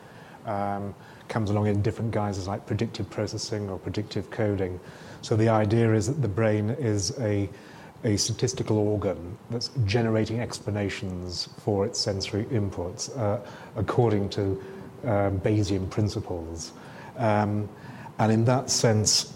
Um, 0.44 0.94
comes 1.28 1.48
along 1.48 1.68
in 1.68 1.80
different 1.80 2.10
guises 2.10 2.46
like 2.48 2.66
predictive 2.66 3.08
processing 3.08 3.70
or 3.70 3.78
predictive 3.78 4.30
coding. 4.30 4.78
So 5.22 5.36
the 5.36 5.48
idea 5.48 5.94
is 5.94 6.08
that 6.08 6.20
the 6.20 6.28
brain 6.28 6.70
is 6.70 7.18
a, 7.20 7.48
a 8.04 8.16
statistical 8.16 8.76
organ 8.76 9.38
that's 9.48 9.70
generating 9.86 10.40
explanations 10.40 11.48
for 11.58 11.86
its 11.86 11.98
sensory 11.98 12.44
inputs 12.46 13.16
uh, 13.16 13.40
according 13.76 14.28
to 14.30 14.62
uh, 15.04 15.30
Bayesian 15.30 15.88
principles. 15.90 16.72
Um, 17.16 17.68
and 18.18 18.32
in 18.32 18.44
that 18.44 18.70
sense, 18.70 19.32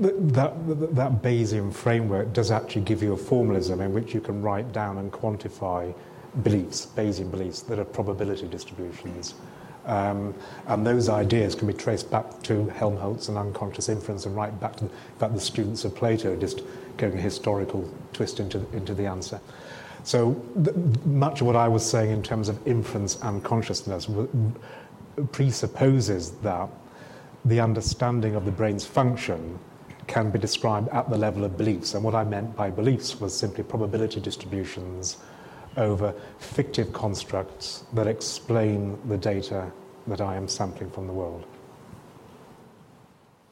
that, 0.00 0.94
that, 0.94 1.22
Bayesian 1.22 1.72
framework 1.72 2.32
does 2.32 2.50
actually 2.50 2.82
give 2.82 3.02
you 3.02 3.12
a 3.12 3.16
formalism 3.16 3.80
in 3.80 3.92
which 3.92 4.14
you 4.14 4.20
can 4.20 4.42
write 4.42 4.72
down 4.72 4.98
and 4.98 5.12
quantify 5.12 5.94
beliefs, 6.42 6.86
Bayesian 6.96 7.30
beliefs, 7.30 7.60
that 7.62 7.78
are 7.78 7.84
probability 7.84 8.46
distributions. 8.46 9.34
Um, 9.86 10.34
and 10.66 10.86
those 10.86 11.08
ideas 11.08 11.54
can 11.54 11.66
be 11.66 11.72
traced 11.72 12.10
back 12.10 12.42
to 12.44 12.66
Helmholtz 12.68 13.28
and 13.28 13.36
unconscious 13.36 13.88
inference 13.88 14.26
and 14.26 14.36
right 14.36 14.58
back 14.60 14.76
to 14.76 14.88
the, 15.18 15.28
the 15.28 15.40
students 15.40 15.84
of 15.84 15.94
Plato, 15.94 16.36
just 16.36 16.62
going 16.96 17.14
a 17.14 17.20
historical 17.20 17.88
twist 18.12 18.40
into, 18.40 18.64
into 18.72 18.94
the 18.94 19.06
answer. 19.06 19.40
So 20.04 20.34
th- 20.62 20.76
much 21.04 21.40
of 21.40 21.46
what 21.46 21.56
I 21.56 21.68
was 21.68 21.88
saying 21.88 22.10
in 22.10 22.22
terms 22.22 22.48
of 22.48 22.66
inference 22.66 23.20
and 23.22 23.42
consciousness 23.42 24.06
w- 24.06 24.52
presupposes 25.32 26.32
that 26.42 26.68
the 27.44 27.60
understanding 27.60 28.34
of 28.34 28.44
the 28.44 28.50
brain's 28.50 28.84
function 28.84 29.58
can 30.06 30.30
be 30.30 30.38
described 30.38 30.88
at 30.88 31.08
the 31.08 31.16
level 31.16 31.44
of 31.44 31.56
beliefs. 31.56 31.94
And 31.94 32.02
what 32.02 32.14
I 32.14 32.24
meant 32.24 32.56
by 32.56 32.70
beliefs 32.70 33.20
was 33.20 33.36
simply 33.36 33.62
probability 33.62 34.20
distributions 34.20 35.18
over 35.76 36.12
fictive 36.38 36.92
constructs 36.92 37.84
that 37.94 38.06
explain 38.06 38.98
the 39.08 39.16
data 39.16 39.70
that 40.08 40.20
I 40.20 40.36
am 40.36 40.48
sampling 40.48 40.90
from 40.90 41.06
the 41.06 41.12
world. 41.12 41.44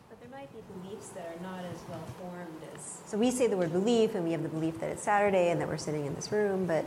But 0.09 0.21
there 0.21 0.31
might 0.31 0.53
be 0.53 0.59
beliefs 0.81 1.11
that 1.11 1.37
are 1.37 1.43
not 1.43 1.65
as 1.65 1.79
well 1.89 2.03
formed 2.19 2.61
as. 2.75 2.99
So 3.07 3.17
we 3.17 3.31
say 3.31 3.47
the 3.47 3.57
word 3.57 3.73
belief, 3.73 4.17
and 4.17 4.25
we 4.25 4.33
have 4.33 4.43
the 4.43 4.49
belief 4.49 4.81
that 4.81 4.91
it's 4.91 5.05
Saturday 5.05 5.51
and 5.51 5.61
that 5.61 5.69
we're 5.69 5.77
sitting 5.77 6.07
in 6.07 6.15
this 6.15 6.33
room, 6.33 6.67
but 6.67 6.85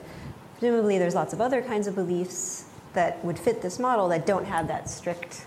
presumably 0.60 0.98
there's 0.98 1.16
lots 1.16 1.34
of 1.34 1.40
other 1.40 1.62
kinds 1.62 1.88
of 1.88 1.96
beliefs 1.96 2.66
that 2.94 3.24
would 3.24 3.40
fit 3.40 3.62
this 3.62 3.80
model 3.80 4.10
that 4.10 4.26
don't 4.26 4.46
have 4.46 4.68
that 4.68 4.90
strict 4.90 5.46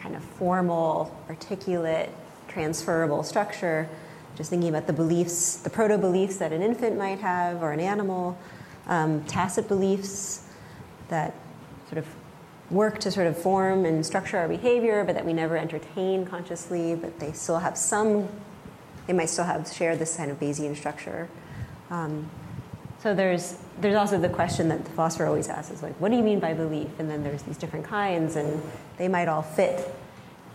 kind 0.00 0.16
of 0.16 0.22
formal, 0.22 1.14
articulate, 1.28 2.10
transferable 2.46 3.22
structure. 3.22 3.88
Just 4.36 4.50
thinking 4.50 4.68
about 4.68 4.86
the 4.86 4.92
beliefs, 4.92 5.56
the 5.56 5.70
proto 5.70 5.98
beliefs 5.98 6.36
that 6.36 6.52
an 6.52 6.62
infant 6.62 6.96
might 6.96 7.18
have 7.18 7.62
or 7.62 7.72
an 7.72 7.80
animal, 7.80 8.38
um, 8.86 9.24
tacit 9.24 9.68
beliefs 9.68 10.46
that 11.08 11.34
sort 11.88 11.98
of 11.98 12.06
work 12.70 12.98
to 13.00 13.10
sort 13.10 13.26
of 13.26 13.36
form 13.36 13.84
and 13.84 14.04
structure 14.04 14.36
our 14.38 14.48
behavior, 14.48 15.04
but 15.04 15.14
that 15.14 15.24
we 15.24 15.32
never 15.32 15.56
entertain 15.56 16.26
consciously, 16.26 16.94
but 16.94 17.18
they 17.18 17.32
still 17.32 17.58
have 17.58 17.76
some, 17.76 18.28
they 19.06 19.12
might 19.12 19.30
still 19.30 19.44
have 19.44 19.70
share 19.72 19.96
this 19.96 20.16
kind 20.16 20.30
of 20.30 20.38
Bayesian 20.38 20.76
structure. 20.76 21.28
Um, 21.90 22.30
so 23.00 23.14
there's 23.14 23.58
there's 23.80 23.96
also 23.96 24.18
the 24.18 24.28
question 24.28 24.68
that 24.68 24.84
the 24.84 24.90
philosopher 24.90 25.26
always 25.26 25.48
asks 25.48 25.72
is 25.72 25.82
like, 25.82 25.94
what 26.00 26.10
do 26.10 26.16
you 26.16 26.22
mean 26.22 26.40
by 26.40 26.52
belief? 26.52 26.88
And 26.98 27.08
then 27.08 27.22
there's 27.22 27.42
these 27.42 27.56
different 27.56 27.84
kinds, 27.84 28.36
and 28.36 28.60
they 28.96 29.06
might 29.06 29.28
all 29.28 29.42
fit 29.42 29.94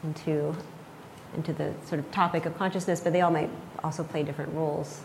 into 0.04 0.56
into 1.36 1.54
the 1.54 1.74
sort 1.86 2.00
of 2.00 2.12
topic 2.12 2.46
of 2.46 2.58
consciousness, 2.58 3.00
but 3.00 3.14
they 3.14 3.22
all 3.22 3.32
might 3.32 3.50
also 3.84 4.04
play 4.04 4.24
different 4.24 4.54
roles. 4.54 5.02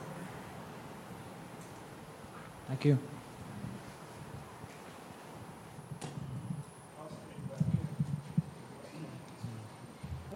Thank 2.66 2.84
you. 2.84 2.98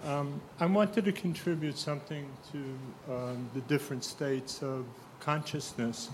Um, 0.04 0.40
I 0.58 0.66
wanted 0.66 1.04
to 1.04 1.12
contribute 1.12 1.78
something 1.78 2.26
to 2.52 3.12
um, 3.12 3.50
the 3.54 3.60
different 3.62 4.02
states 4.02 4.62
of 4.62 4.84
consciousness 5.20 6.10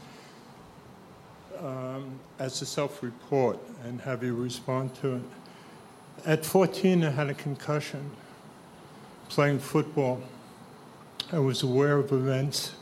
um, 1.60 2.18
as 2.38 2.60
a 2.62 2.66
self 2.66 3.02
report 3.02 3.58
and 3.84 4.00
have 4.00 4.22
you 4.22 4.34
respond 4.34 4.94
to 4.96 5.16
it. 5.16 5.22
At 6.24 6.44
14, 6.44 7.04
I 7.04 7.10
had 7.10 7.28
a 7.28 7.34
concussion 7.34 8.10
playing 9.28 9.60
football. 9.60 10.20
I 11.30 11.38
was 11.38 11.62
aware 11.62 11.98
of 11.98 12.12
events 12.12 12.72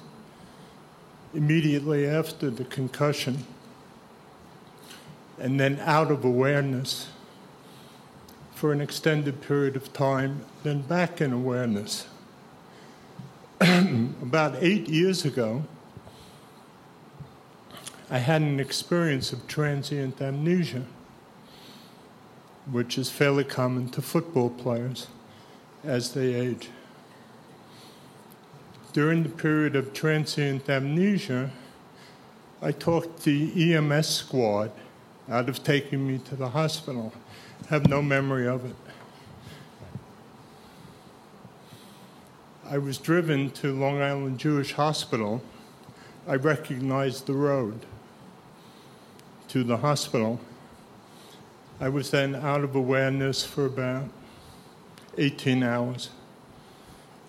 immediately 1.35 2.07
after 2.07 2.51
the 2.51 2.65
concussion 2.65 3.45
and 5.39 5.61
then 5.61 5.79
out 5.81 6.11
of 6.11 6.25
awareness 6.25 7.09
for 8.55 8.73
an 8.73 8.81
extended 8.81 9.43
period 9.43 9.77
of 9.77 9.93
time, 9.93 10.43
then 10.63 10.81
back 10.81 11.21
in 11.21 11.33
awareness. 11.33 12.07
About 13.61 14.57
eight 14.61 14.89
years 14.89 15.27
ago, 15.27 15.65
I 18.09 18.19
had 18.19 18.41
an 18.41 18.61
experience 18.61 19.33
of 19.33 19.49
transient 19.49 20.21
amnesia, 20.23 20.85
which 22.71 22.99
is 22.99 23.11
fairly 23.11 23.43
common 23.43 23.89
to 23.91 24.03
football 24.03 24.51
players 24.51 25.09
as 25.83 26.15
they 26.15 26.35
age. 26.35 26.69
During 28.93 29.25
the 29.25 29.29
period 29.29 29.75
of 29.75 29.93
transient 29.93 30.71
amnesia, 30.71 31.51
I 32.63 32.73
talked 32.73 33.25
the 33.25 33.75
EMS 33.75 34.09
squad 34.09 34.71
out 35.29 35.49
of 35.49 35.65
taking 35.65 36.07
me 36.07 36.19
to 36.19 36.37
the 36.37 36.51
hospital 36.51 37.13
I 37.65 37.69
have 37.71 37.89
no 37.89 38.01
memory 38.01 38.47
of 38.47 38.65
it. 38.65 38.77
I 42.65 42.79
was 42.79 42.99
driven 42.99 43.51
to 43.53 43.73
Long 43.73 44.01
Island 44.01 44.39
Jewish 44.39 44.73
Hospital. 44.73 45.43
I 46.29 46.35
recognized 46.37 47.27
the 47.27 47.33
road 47.35 47.87
to 49.57 49.65
the 49.65 49.79
hospital. 49.79 50.39
I 51.81 51.89
was 51.89 52.11
then 52.11 52.35
out 52.35 52.63
of 52.63 52.77
awareness 52.77 53.43
for 53.43 53.65
about 53.65 54.05
18 55.17 55.63
hours. 55.63 56.11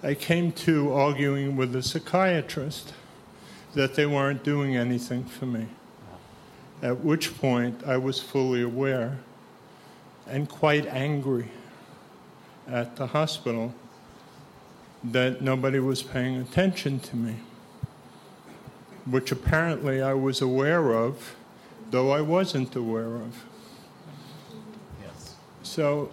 I 0.04 0.14
came 0.14 0.52
to 0.68 0.92
arguing 0.92 1.56
with 1.56 1.72
the 1.72 1.82
psychiatrist 1.82 2.94
that 3.76 3.96
they 3.96 4.06
weren't 4.06 4.44
doing 4.44 4.76
anything 4.76 5.24
for 5.24 5.46
me, 5.46 5.68
at 6.82 7.00
which 7.00 7.40
point 7.40 7.82
I 7.88 7.96
was 7.96 8.20
fully 8.20 8.62
aware 8.62 9.20
and 10.28 10.50
quite 10.50 10.86
angry 10.86 11.50
at 12.68 12.98
the 12.98 13.08
hospital 13.08 13.74
that 15.02 15.42
nobody 15.42 15.80
was 15.80 16.04
paying 16.04 16.42
attention 16.42 17.00
to 17.00 17.16
me, 17.16 17.36
which 19.06 19.32
apparently 19.32 20.02
I 20.02 20.14
was 20.14 20.42
aware 20.42 20.92
of, 20.92 21.37
though 21.92 22.12
I 22.12 22.22
wasn't 22.22 22.76
aware 22.76 23.16
of. 23.16 23.44
Yes. 25.02 25.36
So 25.64 26.12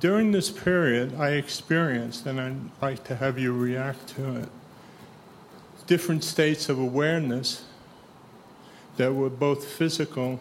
during 0.00 0.32
this 0.32 0.50
period, 0.50 1.14
I 1.18 1.30
experienced, 1.30 2.26
and 2.26 2.40
I'd 2.40 2.56
like 2.80 3.04
to 3.04 3.16
have 3.16 3.38
you 3.38 3.52
react 3.52 4.08
to 4.16 4.36
it, 4.36 4.48
different 5.86 6.24
states 6.24 6.68
of 6.68 6.78
awareness 6.78 7.64
that 8.96 9.14
were 9.14 9.30
both 9.30 9.64
physical 9.64 10.40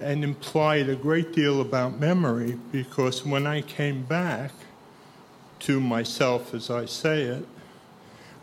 and 0.00 0.22
implied 0.22 0.88
a 0.88 0.94
great 0.94 1.32
deal 1.32 1.60
about 1.60 1.98
memory 1.98 2.58
because 2.70 3.24
when 3.24 3.46
I 3.46 3.62
came 3.62 4.04
back 4.04 4.52
to 5.60 5.80
myself, 5.80 6.54
as 6.54 6.70
I 6.70 6.86
say 6.86 7.22
it, 7.22 7.46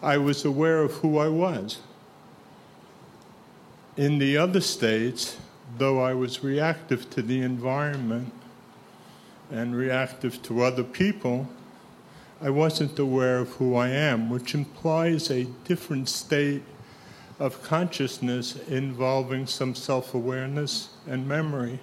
I 0.02 0.18
was 0.18 0.44
aware 0.44 0.82
of 0.82 0.92
who 0.96 1.18
I 1.18 1.30
was. 1.30 1.80
In 3.98 4.18
the 4.18 4.36
other 4.36 4.60
states, 4.60 5.38
though 5.78 6.02
I 6.02 6.14
was 6.14 6.44
reactive 6.44 7.10
to 7.12 7.22
the 7.22 7.42
environment 7.42 8.34
and 9.50 9.74
reactive 9.74 10.42
to 10.44 10.64
other 10.64 10.84
people, 10.84 11.48
I 12.42 12.50
wasn't 12.50 13.00
aware 13.00 13.40
of 13.40 13.52
who 13.52 13.76
I 13.76 13.88
am, 13.88 14.30
which 14.30 14.54
implies 14.54 15.32
a 15.32 15.46
different 15.64 16.10
state 16.10 16.64
of 17.40 17.64
consciousness 17.64 18.58
involving 18.68 19.48
some 19.48 19.74
self 19.74 20.14
awareness 20.14 20.90
and 21.08 21.26
memory 21.26 21.80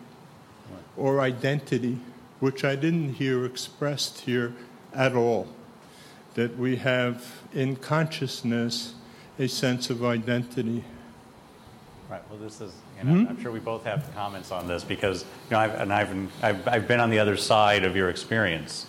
or 0.98 1.20
identity, 1.20 1.98
which 2.40 2.62
I 2.62 2.76
didn't 2.76 3.14
hear 3.14 3.46
expressed 3.46 4.20
here 4.20 4.52
at 4.92 5.14
all. 5.14 5.48
That 6.34 6.58
we 6.58 6.76
have 6.76 7.42
in 7.54 7.76
consciousness 7.76 8.94
a 9.38 9.48
sense 9.48 9.88
of 9.88 10.04
identity. 10.04 10.84
Right. 12.10 12.22
Well, 12.28 12.38
this 12.38 12.60
is, 12.60 12.72
you 12.98 13.04
know, 13.04 13.20
hmm? 13.22 13.28
I'm 13.28 13.40
sure 13.42 13.50
we 13.50 13.58
both 13.60 13.84
have 13.84 14.08
comments 14.14 14.50
on 14.52 14.66
this 14.68 14.84
because, 14.84 15.22
you 15.22 15.52
know, 15.52 15.58
I've, 15.60 15.74
and 15.80 15.92
I've, 15.92 16.08
been, 16.08 16.28
I've, 16.42 16.68
I've 16.68 16.88
been 16.88 17.00
on 17.00 17.08
the 17.10 17.18
other 17.18 17.36
side 17.36 17.84
of 17.84 17.96
your 17.96 18.10
experience 18.10 18.86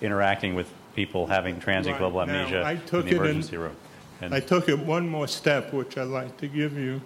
interacting 0.00 0.54
with 0.54 0.70
people 0.96 1.26
having 1.26 1.60
transient 1.60 1.94
Right. 1.94 1.98
global 2.12 2.26
Now, 2.26 2.32
amnesia 2.40 2.64
I 2.64 2.76
took 2.76 3.02
in 3.02 3.08
it 3.08 3.10
the 3.10 3.16
in- 3.16 3.22
emergency 3.22 3.56
room. 3.58 3.76
And 4.20 4.34
I 4.34 4.40
took 4.40 4.68
it 4.68 4.78
one 4.78 5.08
more 5.08 5.26
step, 5.26 5.72
which 5.72 5.98
I'd 5.98 6.06
like 6.08 6.36
to 6.38 6.46
give 6.46 6.78
you. 6.78 7.00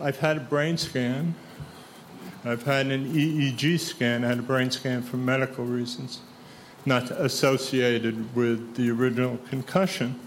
I've 0.00 0.18
had 0.18 0.38
a 0.38 0.40
brain 0.40 0.76
scan. 0.78 1.34
I've 2.44 2.62
had 2.62 2.86
an 2.86 3.12
EEG 3.14 3.78
scan. 3.78 4.24
I 4.24 4.28
had 4.28 4.38
a 4.38 4.42
brain 4.42 4.70
scan 4.70 5.02
for 5.02 5.18
medical 5.18 5.64
reasons, 5.64 6.20
not 6.86 7.10
associated 7.10 8.34
with 8.34 8.74
the 8.74 8.90
original 8.90 9.38
concussion. 9.50 10.18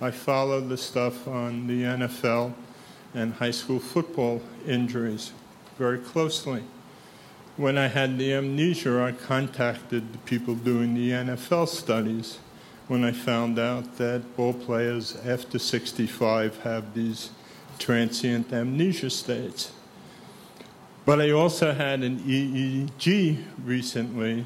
I 0.00 0.10
follow 0.10 0.60
the 0.60 0.76
stuff 0.78 1.28
on 1.28 1.66
the 1.66 1.82
NFL 1.82 2.54
and 3.14 3.34
high 3.34 3.50
school 3.50 3.78
football 3.78 4.42
injuries 4.66 5.32
very 5.78 5.98
closely. 5.98 6.62
When 7.56 7.78
I 7.78 7.86
had 7.86 8.18
the 8.18 8.34
amnesia, 8.34 9.00
I 9.02 9.12
contacted 9.12 10.12
the 10.12 10.18
people 10.18 10.54
doing 10.54 10.94
the 10.94 11.10
NFL 11.10 11.68
studies 11.68 12.38
when 12.88 13.04
I 13.04 13.12
found 13.12 13.58
out 13.58 13.96
that 13.96 14.36
ball 14.36 14.52
players 14.52 15.16
after 15.24 15.58
65 15.58 16.58
have 16.60 16.94
these 16.94 17.30
transient 17.78 18.52
amnesia 18.52 19.10
states. 19.10 19.72
But 21.06 21.20
I 21.20 21.30
also 21.30 21.72
had 21.72 22.02
an 22.02 22.20
EEG 22.20 23.44
recently, 23.64 24.44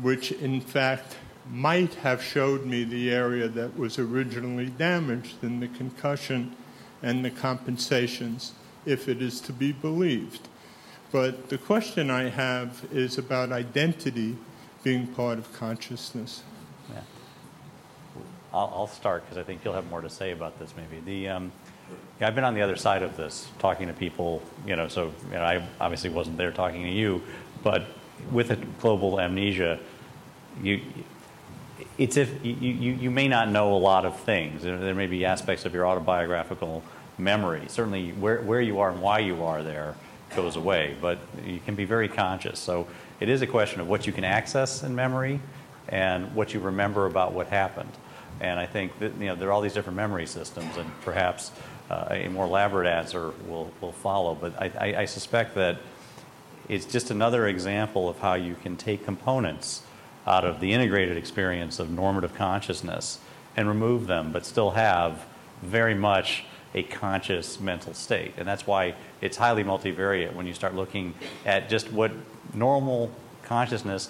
which 0.00 0.32
in 0.32 0.60
fact 0.60 1.16
might 1.50 1.94
have 1.94 2.22
showed 2.22 2.64
me 2.64 2.84
the 2.84 3.10
area 3.10 3.48
that 3.48 3.76
was 3.76 3.98
originally 3.98 4.66
damaged 4.66 5.42
in 5.42 5.60
the 5.60 5.68
concussion 5.68 6.54
and 7.02 7.24
the 7.24 7.30
compensations, 7.30 8.52
if 8.84 9.08
it 9.08 9.22
is 9.22 9.40
to 9.42 9.52
be 9.52 9.72
believed. 9.72 10.48
But 11.12 11.48
the 11.48 11.58
question 11.58 12.10
I 12.10 12.28
have 12.28 12.86
is 12.92 13.18
about 13.18 13.52
identity 13.52 14.36
being 14.82 15.06
part 15.08 15.38
of 15.38 15.52
consciousness. 15.52 16.42
Yeah. 16.90 17.00
I'll, 18.52 18.72
I'll 18.74 18.86
start 18.86 19.24
because 19.24 19.38
I 19.38 19.42
think 19.42 19.64
you'll 19.64 19.74
have 19.74 19.88
more 19.90 20.00
to 20.00 20.10
say 20.10 20.30
about 20.30 20.58
this. 20.58 20.72
Maybe 20.76 21.00
the 21.00 21.28
um, 21.28 21.52
yeah, 22.20 22.28
I've 22.28 22.34
been 22.34 22.44
on 22.44 22.54
the 22.54 22.62
other 22.62 22.76
side 22.76 23.02
of 23.02 23.16
this, 23.16 23.48
talking 23.58 23.88
to 23.88 23.92
people. 23.92 24.42
You 24.66 24.76
know, 24.76 24.88
so 24.88 25.12
you 25.28 25.34
know, 25.34 25.42
I 25.42 25.66
obviously 25.80 26.10
wasn't 26.10 26.36
there 26.36 26.52
talking 26.52 26.82
to 26.82 26.90
you, 26.90 27.22
but 27.62 27.84
with 28.30 28.50
a 28.50 28.56
global 28.80 29.20
amnesia, 29.20 29.78
you 30.62 30.80
it's 32.00 32.16
if 32.16 32.42
you, 32.42 32.54
you, 32.54 32.92
you 32.94 33.10
may 33.10 33.28
not 33.28 33.50
know 33.50 33.74
a 33.74 33.76
lot 33.76 34.06
of 34.06 34.18
things. 34.20 34.62
There, 34.62 34.94
may 34.94 35.06
be 35.06 35.26
aspects 35.26 35.66
of 35.66 35.74
your 35.74 35.86
autobiographical 35.86 36.82
memory. 37.18 37.66
Certainly, 37.68 38.12
where, 38.12 38.40
where 38.40 38.62
you 38.62 38.80
are 38.80 38.90
and 38.90 39.02
why 39.02 39.18
you 39.18 39.44
are 39.44 39.62
there 39.62 39.94
goes 40.34 40.56
away, 40.56 40.96
but 40.98 41.18
you 41.44 41.60
can 41.60 41.74
be 41.74 41.84
very 41.84 42.08
conscious. 42.08 42.58
So 42.58 42.88
it 43.20 43.28
is 43.28 43.42
a 43.42 43.46
question 43.46 43.82
of 43.82 43.88
what 43.88 44.06
you 44.06 44.14
can 44.14 44.24
access 44.24 44.82
in 44.82 44.94
memory 44.94 45.40
and 45.90 46.34
what 46.34 46.54
you 46.54 46.60
remember 46.60 47.04
about 47.04 47.34
what 47.34 47.48
happened. 47.48 47.92
And 48.40 48.58
I 48.58 48.64
think 48.64 48.98
that 49.00 49.14
you 49.18 49.26
know 49.26 49.34
there 49.34 49.50
are 49.50 49.52
all 49.52 49.60
these 49.60 49.74
different 49.74 49.96
memory 49.96 50.26
systems, 50.26 50.78
and 50.78 50.90
perhaps 51.02 51.52
uh, 51.90 52.06
a 52.12 52.28
more 52.28 52.46
elaborate 52.46 52.88
answer 52.88 53.34
will, 53.46 53.70
will 53.82 53.92
follow. 53.92 54.34
But 54.34 54.54
I, 54.58 54.70
I, 54.80 55.00
I 55.02 55.04
suspect 55.04 55.54
that 55.56 55.76
it's 56.66 56.86
just 56.86 57.10
another 57.10 57.46
example 57.46 58.08
of 58.08 58.20
how 58.20 58.34
you 58.34 58.54
can 58.54 58.78
take 58.78 59.04
components 59.04 59.82
out 60.30 60.44
of 60.44 60.60
the 60.60 60.72
integrated 60.72 61.16
experience 61.16 61.80
of 61.80 61.90
normative 61.90 62.34
consciousness 62.34 63.18
and 63.56 63.66
remove 63.66 64.06
them, 64.06 64.30
but 64.30 64.46
still 64.46 64.70
have 64.70 65.26
very 65.60 65.94
much 65.94 66.44
a 66.72 66.84
conscious 66.84 67.58
mental 67.58 67.92
state. 67.92 68.32
And 68.36 68.46
that's 68.46 68.64
why 68.64 68.94
it's 69.20 69.36
highly 69.36 69.64
multivariate 69.64 70.32
when 70.32 70.46
you 70.46 70.54
start 70.54 70.76
looking 70.76 71.14
at 71.44 71.68
just 71.68 71.92
what 71.92 72.12
normal 72.54 73.10
consciousness 73.42 74.08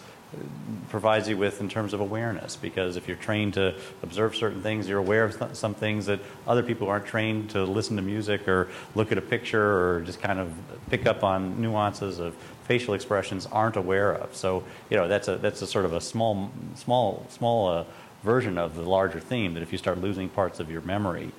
provides 0.90 1.28
you 1.28 1.36
with 1.36 1.60
in 1.60 1.68
terms 1.68 1.94
of 1.94 2.00
awareness. 2.00 2.54
Because 2.54 2.96
if 2.96 3.08
you're 3.08 3.16
trained 3.16 3.54
to 3.54 3.74
observe 4.02 4.36
certain 4.36 4.62
things, 4.62 4.88
you're 4.88 4.98
aware 4.98 5.24
of 5.24 5.38
th- 5.38 5.54
some 5.54 5.74
things 5.74 6.06
that 6.06 6.20
other 6.46 6.62
people 6.62 6.86
aren't 6.86 7.06
trained 7.06 7.50
to 7.50 7.64
listen 7.64 7.96
to 7.96 8.02
music 8.02 8.46
or 8.46 8.68
look 8.94 9.10
at 9.10 9.16
a 9.16 9.22
picture 9.22 9.96
or 9.96 10.02
just 10.02 10.20
kind 10.20 10.38
of 10.38 10.52
pick 10.90 11.06
up 11.06 11.24
on 11.24 11.60
nuances 11.60 12.18
of 12.18 12.36
facial 12.70 12.94
expressions 12.94 13.46
aren't 13.46 13.74
aware 13.74 14.12
of. 14.12 14.32
So 14.36 14.62
you 14.90 14.96
know 14.96 15.08
that's 15.08 15.26
a 15.26 15.38
that's 15.38 15.60
a 15.60 15.66
sort 15.66 15.84
of 15.86 15.92
a 15.92 16.00
small 16.00 16.52
small 16.76 17.26
small 17.28 17.68
uh, 17.68 17.84
version 18.22 18.58
of 18.58 18.76
the 18.76 18.88
larger 18.88 19.18
theme 19.18 19.54
that 19.54 19.62
if 19.64 19.72
you 19.72 19.78
start 19.78 19.98
losing 19.98 20.28
parts 20.28 20.60
of 20.60 20.70
your 20.70 20.80
memory 20.82 21.32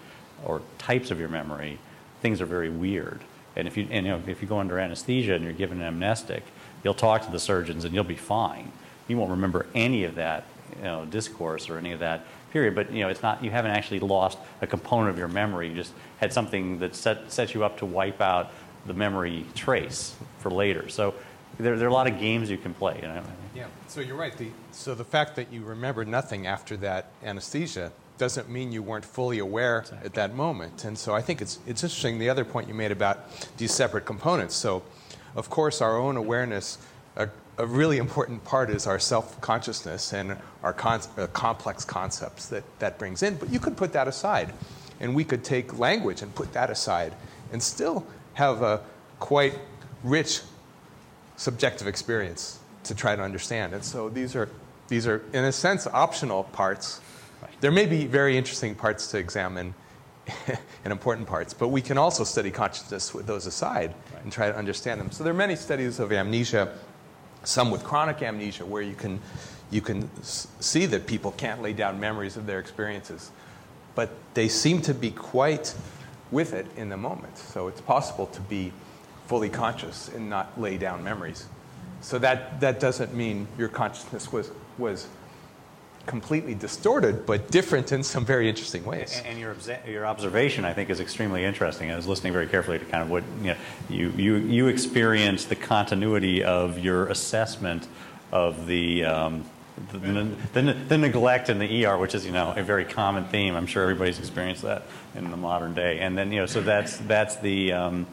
or 0.43 0.61
types 0.77 1.09
of 1.09 1.21
your 1.21 1.29
memory, 1.29 1.79
things 2.21 2.41
are 2.41 2.45
very 2.45 2.69
weird. 2.69 3.21
And 3.55 3.65
if 3.65 3.77
you 3.77 3.87
and, 3.89 4.05
you 4.05 4.11
know 4.11 4.21
if 4.27 4.41
you 4.41 4.47
go 4.49 4.59
under 4.59 4.77
anesthesia 4.77 5.33
and 5.35 5.45
you're 5.45 5.53
given 5.53 5.79
an 5.79 5.87
amnestic, 5.87 6.43
you'll 6.83 7.01
talk 7.07 7.23
to 7.23 7.31
the 7.31 7.39
surgeons 7.39 7.85
and 7.85 7.93
you'll 7.95 8.03
be 8.03 8.23
fine. 8.35 8.69
You 9.07 9.17
won't 9.17 9.31
remember 9.31 9.67
any 9.73 10.03
of 10.03 10.15
that 10.15 10.43
you 10.75 10.83
know, 10.83 11.05
discourse 11.05 11.69
or 11.69 11.77
any 11.77 11.93
of 11.93 11.99
that 11.99 12.25
period. 12.51 12.75
But 12.75 12.91
you 12.91 13.03
know 13.03 13.07
it's 13.07 13.23
not 13.23 13.41
you 13.41 13.51
haven't 13.51 13.71
actually 13.71 14.01
lost 14.01 14.37
a 14.61 14.67
component 14.67 15.11
of 15.11 15.17
your 15.17 15.29
memory. 15.29 15.69
You 15.69 15.75
just 15.75 15.93
had 16.17 16.33
something 16.33 16.79
that 16.79 16.93
set 16.93 17.31
set 17.31 17.53
you 17.53 17.63
up 17.63 17.77
to 17.77 17.85
wipe 17.85 18.19
out 18.19 18.51
the 18.85 18.93
memory 18.93 19.45
trace 19.55 20.15
for 20.39 20.49
later. 20.49 20.89
So 20.89 21.13
there, 21.57 21.77
there 21.77 21.87
are 21.87 21.91
a 21.91 21.93
lot 21.93 22.07
of 22.07 22.19
games 22.19 22.49
you 22.49 22.57
can 22.57 22.73
play. 22.73 22.97
You 23.01 23.07
know? 23.07 23.23
Yeah, 23.55 23.67
so 23.87 24.01
you're 24.01 24.15
right. 24.15 24.35
The, 24.35 24.49
so 24.71 24.95
the 24.95 25.03
fact 25.03 25.35
that 25.35 25.51
you 25.51 25.63
remember 25.63 26.05
nothing 26.05 26.47
after 26.47 26.77
that 26.77 27.07
anesthesia 27.23 27.91
doesn't 28.17 28.49
mean 28.49 28.71
you 28.71 28.83
weren't 28.83 29.05
fully 29.05 29.39
aware 29.39 29.83
at 30.03 30.13
that 30.13 30.35
moment. 30.35 30.85
And 30.85 30.97
so 30.97 31.15
I 31.15 31.21
think 31.21 31.41
it's, 31.41 31.59
it's 31.65 31.83
interesting 31.83 32.19
the 32.19 32.29
other 32.29 32.45
point 32.45 32.67
you 32.67 32.73
made 32.73 32.91
about 32.91 33.25
these 33.57 33.73
separate 33.73 34.05
components. 34.05 34.55
So, 34.55 34.83
of 35.35 35.49
course, 35.49 35.81
our 35.81 35.97
own 35.97 36.17
awareness, 36.17 36.77
a, 37.15 37.29
a 37.57 37.65
really 37.65 37.97
important 37.97 38.43
part 38.43 38.69
is 38.69 38.85
our 38.85 38.99
self 38.99 39.41
consciousness 39.41 40.13
and 40.13 40.37
our 40.61 40.73
con- 40.73 41.01
uh, 41.17 41.27
complex 41.27 41.83
concepts 41.83 42.47
that 42.47 42.63
that 42.79 42.99
brings 42.99 43.23
in. 43.23 43.37
But 43.37 43.49
you 43.49 43.59
could 43.59 43.75
put 43.75 43.93
that 43.93 44.07
aside, 44.07 44.53
and 44.99 45.15
we 45.15 45.23
could 45.23 45.43
take 45.43 45.79
language 45.79 46.21
and 46.21 46.33
put 46.35 46.53
that 46.53 46.69
aside 46.69 47.13
and 47.51 47.61
still 47.61 48.05
have 48.33 48.61
a 48.61 48.81
quite 49.19 49.57
rich 50.03 50.41
subjective 51.35 51.87
experience 51.87 52.59
to 52.83 52.95
try 52.95 53.15
to 53.15 53.21
understand. 53.21 53.73
And 53.73 53.83
so 53.83 54.09
these 54.09 54.35
are, 54.35 54.49
these 54.87 55.07
are 55.07 55.23
in 55.33 55.43
a 55.43 55.51
sense, 55.51 55.87
optional 55.87 56.43
parts. 56.45 57.01
There 57.59 57.71
may 57.71 57.85
be 57.85 58.05
very 58.05 58.37
interesting 58.37 58.75
parts 58.75 59.07
to 59.11 59.17
examine 59.17 59.73
and 60.47 60.91
important 60.91 61.27
parts, 61.27 61.53
but 61.53 61.69
we 61.69 61.81
can 61.81 61.97
also 61.97 62.23
study 62.23 62.51
consciousness 62.51 63.13
with 63.13 63.25
those 63.25 63.45
aside 63.45 63.93
and 64.23 64.31
try 64.31 64.49
to 64.49 64.57
understand 64.57 64.99
them. 64.99 65.11
So 65.11 65.23
there 65.23 65.33
are 65.33 65.37
many 65.37 65.55
studies 65.55 65.99
of 65.99 66.11
amnesia, 66.11 66.77
some 67.43 67.71
with 67.71 67.83
chronic 67.83 68.21
amnesia, 68.21 68.65
where 68.65 68.81
you 68.81 68.95
can, 68.95 69.19
you 69.71 69.81
can 69.81 70.09
see 70.23 70.85
that 70.87 71.07
people 71.07 71.31
can't 71.31 71.61
lay 71.61 71.73
down 71.73 71.99
memories 71.99 72.37
of 72.37 72.45
their 72.45 72.59
experiences, 72.59 73.31
but 73.95 74.09
they 74.33 74.47
seem 74.47 74.81
to 74.83 74.93
be 74.93 75.11
quite 75.11 75.73
with 76.31 76.53
it 76.53 76.65
in 76.77 76.89
the 76.89 76.97
moment. 76.97 77.37
So 77.37 77.67
it's 77.67 77.81
possible 77.81 78.27
to 78.27 78.41
be 78.41 78.71
fully 79.27 79.49
conscious 79.49 80.09
and 80.09 80.29
not 80.29 80.59
lay 80.59 80.77
down 80.77 81.03
memories. 81.03 81.45
So 82.01 82.17
that, 82.19 82.59
that 82.61 82.79
doesn't 82.79 83.13
mean 83.13 83.47
your 83.57 83.69
consciousness 83.69 84.31
was, 84.31 84.51
was 84.77 85.07
completely 86.05 86.55
distorted, 86.55 87.25
but 87.25 87.51
different 87.51 87.91
in 87.91 88.03
some 88.03 88.25
very 88.25 88.49
interesting 88.49 88.83
ways. 88.83 89.15
And, 89.17 89.27
and 89.27 89.39
your, 89.39 89.55
your 89.87 90.05
observation, 90.05 90.65
I 90.65 90.73
think, 90.73 90.89
is 90.89 90.99
extremely 90.99 91.45
interesting. 91.45 91.91
I 91.91 91.95
was 91.95 92.07
listening 92.07 92.33
very 92.33 92.47
carefully 92.47 92.79
to 92.79 92.85
kind 92.85 93.03
of 93.03 93.09
what 93.09 93.23
you 93.39 93.47
know, 93.47 93.55
you, 93.89 94.09
you, 94.17 94.35
you 94.37 94.67
experience 94.67 95.45
the 95.45 95.55
continuity 95.55 96.43
of 96.43 96.79
your 96.79 97.07
assessment 97.07 97.87
of 98.31 98.65
the, 98.65 99.05
um, 99.05 99.45
the, 99.91 100.35
the, 100.53 100.73
the, 100.73 100.97
neglect 100.97 101.49
in 101.49 101.59
the 101.59 101.85
ER, 101.85 101.97
which 101.97 102.15
is 102.15 102.25
you 102.25 102.31
know 102.31 102.53
a 102.55 102.63
very 102.63 102.85
common 102.85 103.25
theme. 103.25 103.55
I'm 103.55 103.67
sure 103.67 103.83
everybody's 103.83 104.19
experienced 104.19 104.61
that 104.63 104.83
in 105.15 105.29
the 105.29 105.37
modern 105.37 105.73
day. 105.73 105.99
And 105.99 106.17
then 106.17 106.31
you 106.31 106.39
know, 106.39 106.45
so 106.45 106.61
that's 106.61 106.97
that's 106.97 107.37
the 107.37 107.73
um, 107.73 108.07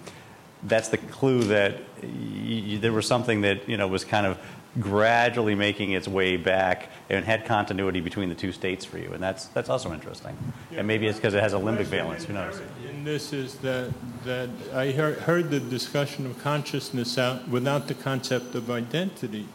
that's 0.63 0.89
the 0.89 0.99
clue 0.99 1.45
that 1.45 1.79
there 2.03 2.93
was 2.93 3.07
something 3.07 3.43
that 3.43 3.69
you 3.69 3.77
know 3.77 3.89
was 3.89 4.05
kind 4.05 4.27
of 4.27 4.39
gradually 4.81 5.55
making 5.55 5.93
its 5.93 6.07
way 6.07 6.37
back 6.37 6.91
and 7.11 7.25
had 7.25 7.45
continuity 7.45 8.01
between 8.01 8.29
the 8.29 8.35
two 8.35 8.53
states 8.53 8.85
for 8.85 8.99
you. 8.99 9.13
And 9.13 9.23
that's, 9.23 9.47
that's 9.47 9.69
also 9.69 9.93
interesting. 9.93 10.37
and 10.77 10.87
maybe 10.87 11.07
it's 11.07 11.19
because 11.19 11.35
it 11.35 11.43
has 11.43 11.55
a 11.55 11.59
limbic 11.59 11.87
valence. 11.87 12.25
Who 12.25 12.35
knows? 12.35 12.61
And 12.89 13.07
this 13.07 13.33
is 13.33 13.55
that, 13.57 13.93
that 14.25 14.51
I 14.73 14.93
heard, 14.93 15.19
heard 15.19 15.51
the 15.51 15.61
discussion 15.61 16.27
of 16.27 16.39
consciousness 16.43 17.19
out 17.19 17.49
without 17.49 17.89
the 17.89 17.95
concept 17.95 18.55
of 18.55 18.71
identity. 18.71 19.47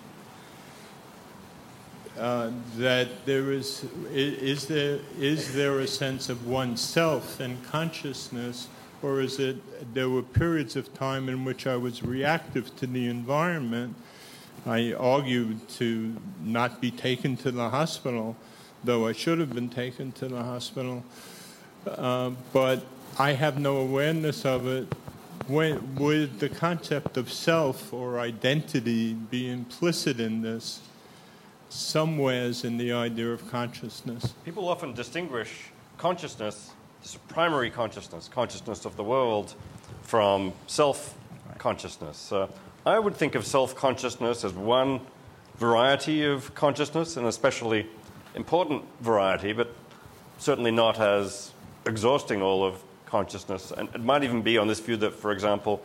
Uh, 2.18 2.52
that 2.78 3.26
there 3.26 3.52
is, 3.52 3.86
is 4.12 4.68
there, 4.68 5.00
is 5.20 5.54
there 5.56 5.80
a 5.80 5.88
sense 5.88 6.30
of 6.30 6.46
oneself 6.46 7.40
and 7.40 7.64
consciousness, 7.66 8.68
or 9.02 9.20
is 9.20 9.40
it 9.40 9.58
there 9.96 10.10
were 10.10 10.22
periods 10.22 10.76
of 10.76 10.94
time 10.94 11.28
in 11.28 11.44
which 11.44 11.66
I 11.66 11.76
was 11.76 12.04
reactive 12.04 12.76
to 12.76 12.86
the 12.86 13.08
environment? 13.08 13.96
I 14.66 14.94
argued 14.94 15.68
to 15.70 16.16
not 16.44 16.80
be 16.80 16.92
taken 16.92 17.36
to 17.38 17.52
the 17.52 17.70
hospital, 17.70 18.36
though 18.84 19.08
I 19.08 19.14
should 19.14 19.40
have 19.40 19.54
been 19.56 19.70
taken 19.70 20.12
to 20.14 20.28
the 20.28 20.44
hospital. 20.44 21.04
Uh, 21.88 22.32
but 22.54 22.86
I 23.18 23.34
have 23.34 23.60
no 23.60 23.78
awareness 23.78 24.46
of 24.46 24.68
it. 24.68 24.88
When, 25.48 25.96
would 25.96 26.40
the 26.40 26.48
concept 26.48 27.18
of 27.18 27.32
self 27.32 27.92
or 27.92 28.20
identity 28.20 29.14
be 29.14 29.50
implicit 29.50 30.20
in 30.20 30.44
this? 30.44 30.80
Somewheres 31.74 32.64
in 32.64 32.78
the 32.78 32.94
idea 32.94 33.32
of 33.32 33.50
consciousness. 33.50 34.34
People 34.46 34.68
often 34.68 34.94
distinguish 34.94 35.72
consciousness, 35.98 36.72
primary 37.28 37.72
consciousness, 37.72 38.30
consciousness 38.30 38.86
of 38.86 38.96
the 38.96 39.04
world, 39.04 39.56
from 40.04 40.54
self 40.68 41.18
consciousness. 41.58 42.32
Uh, 42.32 42.48
I 42.86 43.00
would 43.00 43.16
think 43.16 43.36
of 43.36 43.46
self 43.46 43.76
consciousness 43.76 44.44
as 44.44 44.54
one 44.54 45.02
variety 45.58 46.24
of 46.26 46.54
consciousness, 46.54 47.18
an 47.18 47.26
especially 47.26 47.88
important 48.36 48.84
variety, 49.02 49.54
but 49.54 49.74
certainly 50.38 50.72
not 50.72 51.00
as 51.00 51.52
exhausting 51.86 52.42
all 52.42 52.64
of 52.64 52.82
consciousness. 53.06 53.72
And 53.72 53.90
it 53.96 54.02
might 54.02 54.24
even 54.24 54.42
be 54.42 54.58
on 54.58 54.68
this 54.68 54.80
view 54.80 54.98
that, 54.98 55.14
for 55.14 55.32
example, 55.32 55.82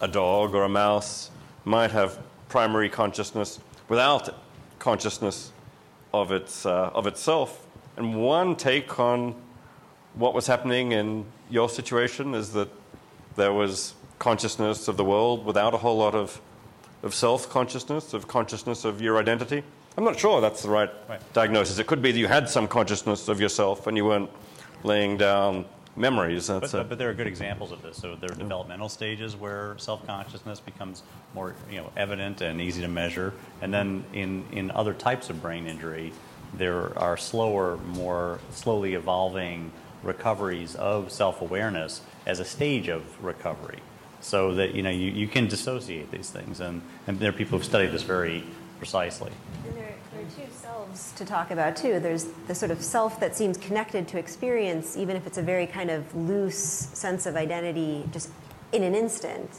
a 0.00 0.08
dog 0.08 0.54
or 0.54 0.64
a 0.64 0.68
mouse 0.68 1.30
might 1.64 1.90
have 1.92 2.18
primary 2.48 2.88
consciousness 2.88 3.60
without 3.88 4.34
consciousness 4.84 5.50
of, 6.12 6.30
its, 6.30 6.66
uh, 6.66 6.90
of 6.92 7.06
itself. 7.06 7.66
And 7.96 8.22
one 8.22 8.54
take 8.54 9.00
on 9.00 9.34
what 10.12 10.34
was 10.34 10.46
happening 10.46 10.92
in 10.92 11.24
your 11.50 11.70
situation 11.70 12.34
is 12.34 12.52
that 12.52 12.68
there 13.36 13.54
was 13.54 13.94
consciousness 14.18 14.86
of 14.86 14.98
the 14.98 15.04
world 15.04 15.46
without 15.46 15.72
a 15.72 15.78
whole 15.78 15.96
lot 15.96 16.14
of, 16.14 16.38
of 17.02 17.14
self 17.14 17.48
consciousness, 17.48 18.12
of 18.12 18.28
consciousness 18.28 18.84
of 18.84 19.00
your 19.00 19.18
identity. 19.18 19.62
I'm 19.96 20.04
not 20.04 20.18
sure 20.18 20.42
that's 20.42 20.62
the 20.62 20.68
right, 20.68 20.90
right, 21.08 21.32
diagnosis. 21.32 21.78
It 21.78 21.86
could 21.86 22.02
be 22.02 22.12
that 22.12 22.18
you 22.18 22.26
had 22.26 22.48
some 22.48 22.68
consciousness 22.68 23.28
of 23.28 23.40
yourself 23.40 23.86
and 23.86 23.96
you 23.96 24.04
weren't 24.04 24.30
laying 24.82 25.16
down 25.16 25.64
memories. 25.96 26.48
But, 26.48 26.70
but, 26.70 26.88
but, 26.88 26.98
there 26.98 27.10
are 27.10 27.14
good 27.14 27.26
examples 27.26 27.72
of 27.72 27.82
this. 27.82 27.96
So 27.96 28.16
there 28.16 28.30
are 28.30 28.34
developmental 28.34 28.88
stages 28.88 29.36
where 29.36 29.76
self-consciousness 29.78 30.60
becomes 30.60 31.02
more 31.34 31.54
you 31.70 31.78
know, 31.78 31.90
evident 31.96 32.40
and 32.40 32.60
easy 32.60 32.82
to 32.82 32.88
measure. 32.88 33.32
And 33.62 33.72
then 33.72 34.04
in, 34.12 34.44
in 34.52 34.70
other 34.70 34.94
types 34.94 35.30
of 35.30 35.40
brain 35.40 35.66
injury, 35.66 36.12
there 36.54 36.96
are 36.98 37.16
slower, 37.16 37.76
more 37.78 38.40
slowly 38.50 38.94
evolving 38.94 39.72
recoveries 40.02 40.74
of 40.76 41.10
self-awareness 41.10 42.02
as 42.26 42.40
a 42.40 42.44
stage 42.44 42.88
of 42.88 43.24
recovery. 43.24 43.78
So 44.20 44.54
that 44.54 44.74
you 44.74 44.82
know 44.82 44.90
you, 44.90 45.10
you 45.10 45.28
can 45.28 45.48
dissociate 45.48 46.10
these 46.10 46.30
things, 46.30 46.60
and, 46.60 46.80
and 47.06 47.18
there 47.18 47.28
are 47.28 47.32
people 47.32 47.58
who've 47.58 47.66
studied 47.66 47.92
this 47.92 48.04
very 48.04 48.42
precisely. 48.78 49.30
And 50.24 50.32
there, 50.32 50.36
there 50.36 50.44
are 50.44 50.48
two 50.48 50.54
selves 50.54 51.12
to 51.12 51.24
talk 51.24 51.50
about 51.50 51.76
too. 51.76 52.00
There's 52.00 52.24
the 52.46 52.54
sort 52.54 52.70
of 52.70 52.82
self 52.82 53.20
that 53.20 53.36
seems 53.36 53.58
connected 53.58 54.08
to 54.08 54.18
experience, 54.18 54.96
even 54.96 55.16
if 55.16 55.26
it's 55.26 55.38
a 55.38 55.42
very 55.42 55.66
kind 55.66 55.90
of 55.90 56.14
loose 56.14 56.56
sense 56.56 57.26
of 57.26 57.36
identity, 57.36 58.04
just 58.12 58.30
in 58.72 58.82
an 58.82 58.94
instant, 58.94 59.50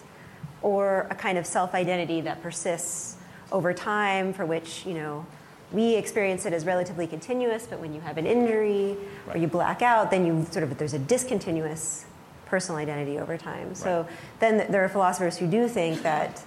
or 0.62 1.08
a 1.10 1.16
kind 1.16 1.38
of 1.38 1.46
self-identity 1.46 2.22
that 2.22 2.42
persists 2.42 3.18
over 3.52 3.74
time, 3.74 4.34
for 4.34 4.46
which 4.46 4.86
you 4.86 4.94
know 4.94 5.26
we 5.72 5.96
experience 5.96 6.46
it 6.46 6.54
as 6.54 6.66
relatively 6.66 7.08
continuous, 7.08 7.68
but 7.68 7.80
when 7.80 7.94
you 7.94 8.02
have 8.02 8.18
an 8.18 8.26
injury 8.26 8.98
right. 9.26 9.36
or 9.36 9.40
you 9.40 9.48
black 9.48 9.82
out, 9.82 10.12
then 10.12 10.26
you 10.26 10.46
sort 10.52 10.64
of 10.64 10.78
there's 10.78 10.94
a 10.94 11.00
discontinuous 11.00 12.06
personal 12.46 12.80
identity 12.80 13.18
over 13.18 13.38
time. 13.38 13.70
Right. 13.70 13.78
So 13.78 14.08
then 14.40 14.72
there 14.72 14.84
are 14.84 14.90
philosophers 14.90 15.38
who 15.38 15.48
do 15.48 15.68
think 15.68 16.04
that 16.04 16.44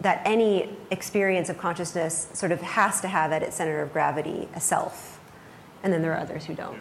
that 0.00 0.22
any 0.24 0.68
experience 0.90 1.48
of 1.48 1.58
consciousness 1.58 2.28
sort 2.32 2.52
of 2.52 2.60
has 2.62 3.00
to 3.02 3.08
have 3.08 3.32
at 3.32 3.42
its 3.42 3.56
center 3.56 3.82
of 3.82 3.92
gravity 3.92 4.48
a 4.54 4.60
self. 4.60 5.20
And 5.82 5.92
then 5.92 6.02
there 6.02 6.12
are 6.12 6.20
others 6.20 6.44
who 6.44 6.54
don't. 6.54 6.80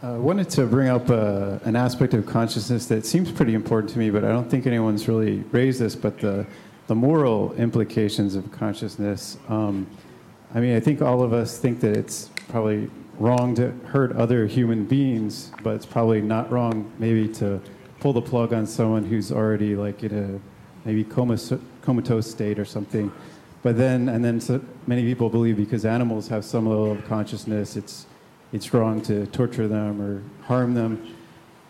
I 0.00 0.10
uh, 0.10 0.18
wanted 0.18 0.48
to 0.50 0.64
bring 0.64 0.88
up 0.88 1.10
uh, 1.10 1.58
an 1.64 1.74
aspect 1.74 2.14
of 2.14 2.24
consciousness 2.24 2.86
that 2.86 3.04
seems 3.04 3.32
pretty 3.32 3.54
important 3.54 3.90
to 3.94 3.98
me, 3.98 4.10
but 4.10 4.24
I 4.24 4.28
don't 4.28 4.48
think 4.48 4.64
anyone's 4.64 5.08
really 5.08 5.38
raised 5.50 5.80
this. 5.80 5.96
But 5.96 6.20
the, 6.20 6.46
the 6.86 6.94
moral 6.94 7.52
implications 7.54 8.36
of 8.36 8.50
consciousness. 8.52 9.38
Um, 9.48 9.88
I 10.54 10.60
mean, 10.60 10.76
I 10.76 10.80
think 10.80 11.02
all 11.02 11.22
of 11.22 11.32
us 11.32 11.58
think 11.58 11.80
that 11.80 11.96
it's 11.96 12.30
probably 12.48 12.88
wrong 13.18 13.54
to 13.56 13.70
hurt 13.86 14.12
other 14.12 14.46
human 14.46 14.84
beings, 14.84 15.50
but 15.62 15.74
it's 15.74 15.86
probably 15.86 16.20
not 16.20 16.50
wrong 16.50 16.90
maybe 16.98 17.28
to 17.34 17.60
pull 18.00 18.12
the 18.12 18.22
plug 18.22 18.52
on 18.52 18.66
someone 18.66 19.04
who's 19.04 19.32
already 19.32 19.74
like 19.74 20.02
in 20.04 20.16
a 20.16 20.86
maybe 20.86 21.04
comatose 21.04 22.30
state 22.30 22.58
or 22.58 22.64
something. 22.64 23.12
But 23.62 23.76
then, 23.76 24.08
and 24.08 24.24
then 24.24 24.40
so 24.40 24.60
many 24.86 25.02
people 25.02 25.28
believe 25.30 25.56
because 25.56 25.84
animals 25.84 26.28
have 26.28 26.44
some 26.44 26.66
level 26.66 26.92
of 26.92 27.04
consciousness, 27.06 27.76
it's 27.76 28.06
it's 28.52 28.72
wrong 28.72 29.02
to 29.02 29.26
torture 29.26 29.68
them 29.68 30.00
or 30.00 30.22
harm 30.46 30.74
them. 30.74 31.14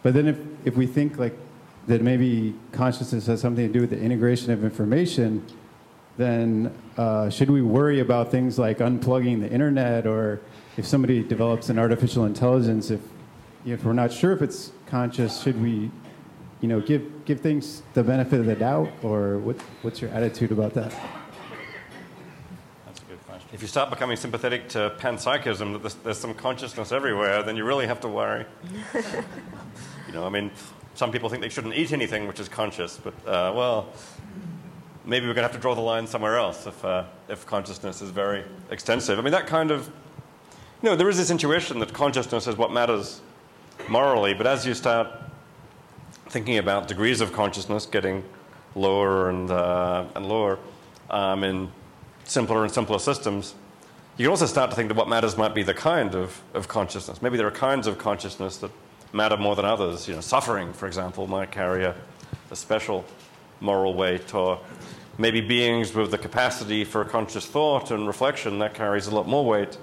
But 0.03 0.15
then, 0.15 0.29
if 0.29 0.39
if 0.65 0.77
we 0.77 0.87
think 0.87 1.19
like 1.19 1.37
that, 1.87 2.03
maybe 2.03 2.55
consciousness 2.73 3.27
has 3.27 3.41
something 3.41 3.67
to 3.67 3.73
do 3.73 3.81
with 3.81 3.91
the 3.91 3.99
integration 3.99 4.53
of 4.53 4.65
information, 4.65 5.45
then 6.19 6.73
uh, 6.99 7.31
should 7.31 7.49
we 7.49 7.63
worry 7.63 8.01
about 8.01 8.31
things 8.31 8.59
like 8.59 8.79
unplugging 8.79 9.41
the 9.41 9.51
internet 9.51 10.07
or 10.07 10.41
if 10.79 10.87
somebody 10.87 11.25
develops 11.25 11.69
an 11.69 11.79
artificial 11.79 12.25
intelligence, 12.25 12.91
if 12.91 13.01
if 13.67 13.85
we're 13.85 13.93
not 13.93 14.13
sure 14.13 14.33
if 14.33 14.41
it's 14.41 14.73
conscious, 14.87 15.43
should 15.43 15.61
we, 15.61 15.91
you 16.61 16.69
know, 16.69 16.81
give 16.81 17.25
give 17.25 17.41
things 17.41 17.83
the 17.95 18.03
benefit 18.03 18.39
of 18.41 18.47
the 18.47 18.55
doubt, 18.55 18.89
or 19.03 19.39
what, 19.39 19.57
what's 19.83 20.01
your 20.01 20.11
attitude 20.13 20.53
about 20.53 20.73
that? 20.75 20.95
That's 22.87 23.01
a 23.01 23.05
good 23.05 23.27
question. 23.27 23.49
If 23.53 23.61
you 23.61 23.67
start 23.67 23.91
becoming 23.91 24.17
sympathetic 24.17 24.69
to 24.71 24.95
panpsychism, 24.99 25.73
that 25.73 25.83
there's, 25.83 25.95
there's 25.97 26.19
some 26.19 26.33
consciousness 26.33 26.93
everywhere, 26.93 27.43
then 27.43 27.57
you 27.57 27.65
really 27.65 27.89
have 27.89 28.01
to 28.01 28.09
worry. 28.09 28.47
you 30.07 30.13
know, 30.13 30.25
I 30.25 30.29
mean, 30.31 30.53
some 30.95 31.11
people 31.11 31.29
think 31.29 31.43
they 31.43 31.49
shouldn't 31.49 31.75
eat 31.75 31.93
anything 31.93 32.29
which 32.29 32.39
is 32.39 32.49
conscious, 32.49 33.01
but 33.03 33.15
uh, 33.27 33.53
well, 33.53 33.93
maybe 35.05 35.27
we're 35.27 35.35
going 35.35 35.43
to 35.43 35.49
have 35.49 35.57
to 35.57 35.59
draw 35.59 35.75
the 35.75 35.81
line 35.81 36.07
somewhere 36.07 36.37
else 36.37 36.67
if 36.69 36.85
uh, 36.85 37.03
if 37.29 37.45
consciousness 37.47 38.01
is 38.01 38.11
very 38.11 38.45
extensive. 38.71 39.19
I 39.19 39.23
mean, 39.23 39.33
that 39.33 39.49
kind 39.49 39.73
of 39.73 39.91
you 40.83 40.89
know, 40.89 40.95
there 40.95 41.09
is 41.09 41.17
this 41.17 41.31
intuition 41.31 41.81
that 41.81 41.93
consciousness 41.93 42.47
is 42.47 42.57
what 42.57 42.71
matters 42.71 43.21
morally, 43.89 44.33
but 44.33 44.47
as 44.47 44.65
you 44.65 44.75
start 44.75 45.09
thinking 46.29 46.59
about 46.59 46.87
degrees 46.87 47.21
of 47.21 47.33
consciousness 47.33 47.85
getting 47.85 48.23
lower 48.77 49.29
and, 49.29 49.51
uh, 49.51 50.05
and 50.15 50.27
lower 50.27 50.59
um, 51.11 51.43
in 51.43 51.69
simpler 52.25 52.63
and 52.63 52.73
simpler 52.73 53.01
systems, 53.01 53.57
you 54.19 54.27
can 54.27 54.31
also 54.31 54.47
start 54.47 54.71
to 54.71 54.77
think 54.77 54.89
that 54.89 54.97
what 54.97 55.09
matters 55.09 55.37
might 55.37 55.53
be 55.53 55.65
the 55.65 55.75
kind 55.75 56.15
of, 56.15 56.41
of 56.55 56.69
consciousness. 56.69 57.21
Maybe 57.21 57.37
there 57.37 57.47
are 57.47 57.53
kinds 57.53 57.89
of 57.89 57.99
consciousness 57.99 58.59
that 58.59 58.71
matter 59.13 59.37
more 59.37 59.57
than 59.57 59.65
others. 59.65 60.07
You 60.07 60.15
know, 60.15 60.21
suffering, 60.21 60.73
for 60.73 60.87
example, 60.87 61.27
might 61.27 61.51
carry 61.51 61.85
a, 61.85 61.95
a 62.53 62.57
special 62.57 63.05
moral 63.61 63.95
weight, 63.95 64.33
or 64.33 64.61
maybe 65.19 65.41
beings 65.41 65.93
with 65.93 66.13
the 66.13 66.19
capacity 66.19 66.85
for 66.85 67.05
conscious 67.05 67.47
thought 67.47 67.91
and 67.91 68.07
reflection 68.07 68.61
that 68.61 68.75
carries 68.75 69.09
a 69.09 69.15
lot 69.15 69.27
more 69.27 69.45
weight 69.45 69.77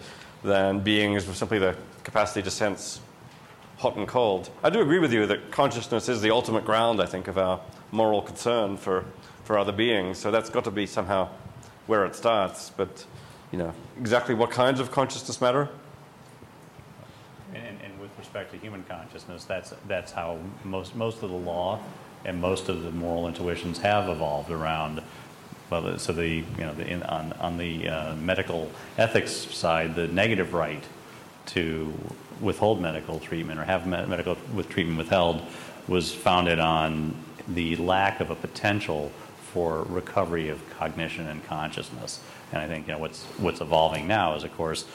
than 0.46 0.80
beings 0.80 1.26
with 1.28 1.36
simply 1.36 1.60
the 1.60 1.76
capacity 2.04 2.42
to 2.44 2.52
sense 2.52 3.02
hot 3.78 3.98
and 3.98 4.08
cold. 4.08 4.50
I 4.64 4.70
do 4.70 4.80
agree 4.80 5.00
with 5.00 5.12
you 5.12 5.26
that 5.26 5.52
consciousness 5.52 6.08
is 6.08 6.22
the 6.22 6.32
ultimate 6.32 6.64
ground, 6.66 7.02
I 7.02 7.06
think, 7.06 7.28
of 7.28 7.38
our 7.38 7.60
moral 7.92 8.22
concern 8.22 8.78
for, 8.78 9.06
for 9.44 9.58
other 9.58 9.72
beings. 9.72 10.18
So 10.18 10.32
that's 10.32 10.50
got 10.50 10.64
to 10.64 10.72
be 10.72 10.86
somehow 10.86 11.30
where 11.88 12.06
it 12.06 12.16
starts. 12.16 12.70
But, 12.70 13.06
you 13.52 13.60
know, 13.60 13.74
exactly 14.00 14.36
what 14.36 14.52
kinds 14.52 14.80
of 14.80 14.92
consciousness 14.92 15.42
matter? 15.42 15.70
And, 17.54 17.78
and 17.84 18.00
with 18.00 18.12
respect 18.18 18.52
to 18.52 18.58
human 18.58 18.84
consciousness, 18.84 19.46
that's, 19.46 19.74
that's 19.88 20.12
how 20.12 20.40
most, 20.64 20.96
most 20.96 21.24
of 21.24 21.30
the 21.30 21.36
law 21.36 21.80
and 22.24 22.40
most 22.40 22.70
of 22.70 22.84
the 22.84 22.92
moral 22.92 23.28
intuitions 23.28 23.80
have 23.80 24.10
evolved 24.10 24.52
around 24.52 25.02
well, 25.70 25.98
so 25.98 26.14
the 26.14 26.28
you 26.28 26.46
know 26.60 26.74
the, 26.74 26.88
in, 26.88 27.04
on 27.04 27.34
on 27.34 27.58
the 27.58 27.88
uh, 27.88 28.16
medical 28.16 28.70
ethics 28.98 29.32
side, 29.32 29.96
the 29.96 30.08
negative 30.08 30.54
right 30.54 30.84
to 31.48 31.94
withhold 32.42 32.82
medical 32.82 33.20
treatment 33.20 33.60
or 33.60 33.64
have 33.64 33.88
med- 33.88 34.10
medical 34.10 34.38
with 34.54 34.70
treatment 34.70 34.98
withheld 34.98 35.42
was 35.88 36.14
founded 36.14 36.60
on 36.60 37.16
the 37.48 37.76
lack 37.78 38.20
of 38.20 38.32
a 38.32 38.36
potential 38.36 39.12
for 39.38 39.84
recovery 39.84 40.50
of 40.50 40.60
cognition 40.78 41.28
and 41.28 41.46
consciousness. 41.46 42.22
And 42.52 42.62
I 42.62 42.68
think 42.68 42.88
you 42.88 42.94
know 42.94 43.00
what's 43.00 43.24
what's 43.38 43.62
evolving 43.62 44.08
now 44.08 44.36
is, 44.36 44.44
of 44.44 44.56
course, 44.56 44.86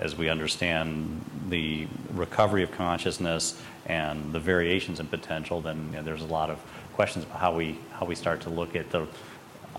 as 0.00 0.16
we 0.16 0.28
understand 0.28 1.24
the 1.48 1.86
recovery 2.12 2.62
of 2.62 2.70
consciousness 2.72 3.60
and 3.86 4.32
the 4.32 4.40
variations 4.40 5.00
in 5.00 5.06
potential, 5.06 5.60
then 5.60 5.88
you 5.90 5.96
know, 5.96 6.02
there's 6.02 6.22
a 6.22 6.26
lot 6.26 6.50
of 6.50 6.58
questions 6.92 7.24
about 7.24 7.38
how 7.38 7.54
we 7.54 7.78
how 7.92 8.04
we 8.04 8.14
start 8.14 8.40
to 8.42 8.50
look 8.50 8.76
at 8.76 8.90
the 8.90 9.06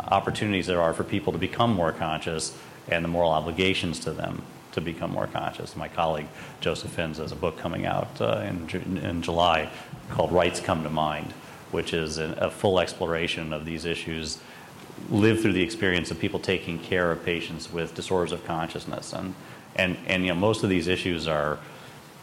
opportunities 0.08 0.68
there 0.68 0.82
are 0.82 0.94
for 0.94 1.04
people 1.04 1.34
to 1.34 1.40
become 1.40 1.74
more 1.74 1.92
conscious 1.92 2.58
and 2.88 3.04
the 3.04 3.10
moral 3.10 3.30
obligations 3.30 4.00
to 4.00 4.12
them 4.12 4.42
to 4.72 4.82
become 4.82 5.12
more 5.12 5.28
conscious. 5.28 5.76
My 5.76 5.88
colleague 5.88 6.28
Joseph 6.62 6.92
Fins 6.92 7.18
has 7.18 7.32
a 7.32 7.36
book 7.36 7.58
coming 7.58 7.86
out 7.86 8.22
uh, 8.22 8.46
in, 8.48 8.98
in 8.98 9.22
July 9.22 9.70
called 10.10 10.32
Rights 10.32 10.60
Come 10.60 10.84
to 10.84 10.90
Mind, 10.90 11.32
which 11.72 11.94
is 11.94 12.18
a, 12.18 12.50
full 12.50 12.80
exploration 12.80 13.54
of 13.54 13.66
these 13.66 13.86
issues 13.86 14.40
lived 15.10 15.42
through 15.42 15.54
the 15.54 15.64
experience 15.64 16.12
of 16.12 16.20
people 16.20 16.40
taking 16.40 16.78
care 16.78 17.12
of 17.12 17.24
patients 17.24 17.72
with 17.72 17.96
disorders 17.96 18.32
of 18.32 18.44
consciousness. 18.46 19.14
And, 19.14 19.34
and, 19.76 19.98
and 20.08 20.24
you 20.24 20.30
know, 20.30 20.40
most 20.40 20.64
of 20.64 20.70
these 20.70 20.88
issues 20.88 21.28
are, 21.28 21.58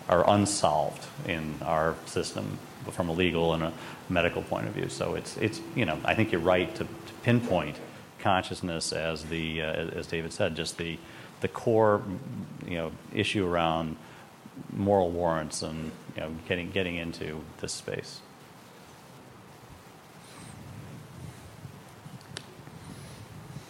are 0.08 0.28
unsolved 0.28 1.06
in 1.26 1.54
our 1.62 1.94
system 2.06 2.58
from 2.90 3.08
a 3.08 3.12
legal 3.12 3.54
and 3.54 3.62
a 3.62 3.72
medical 4.08 4.42
point 4.42 4.66
of 4.66 4.74
view. 4.74 4.88
So 4.88 5.14
it's, 5.14 5.36
it's 5.38 5.60
you 5.74 5.84
know, 5.84 5.98
I 6.04 6.14
think 6.14 6.32
you're 6.32 6.40
right 6.40 6.72
to 6.76 6.86
pinpoint 7.26 7.76
consciousness 8.20 8.92
as 8.92 9.24
the, 9.24 9.60
uh, 9.60 9.64
as 9.66 10.06
David 10.06 10.32
said, 10.32 10.54
just 10.54 10.78
the, 10.78 10.96
the 11.40 11.48
core, 11.48 12.00
you 12.64 12.76
know, 12.76 12.92
issue 13.12 13.44
around 13.44 13.96
moral 14.72 15.10
warrants 15.10 15.60
and, 15.62 15.90
you 16.14 16.20
know, 16.20 16.30
getting, 16.46 16.70
getting 16.70 16.94
into 16.94 17.42
this 17.60 17.72
space. 17.72 18.20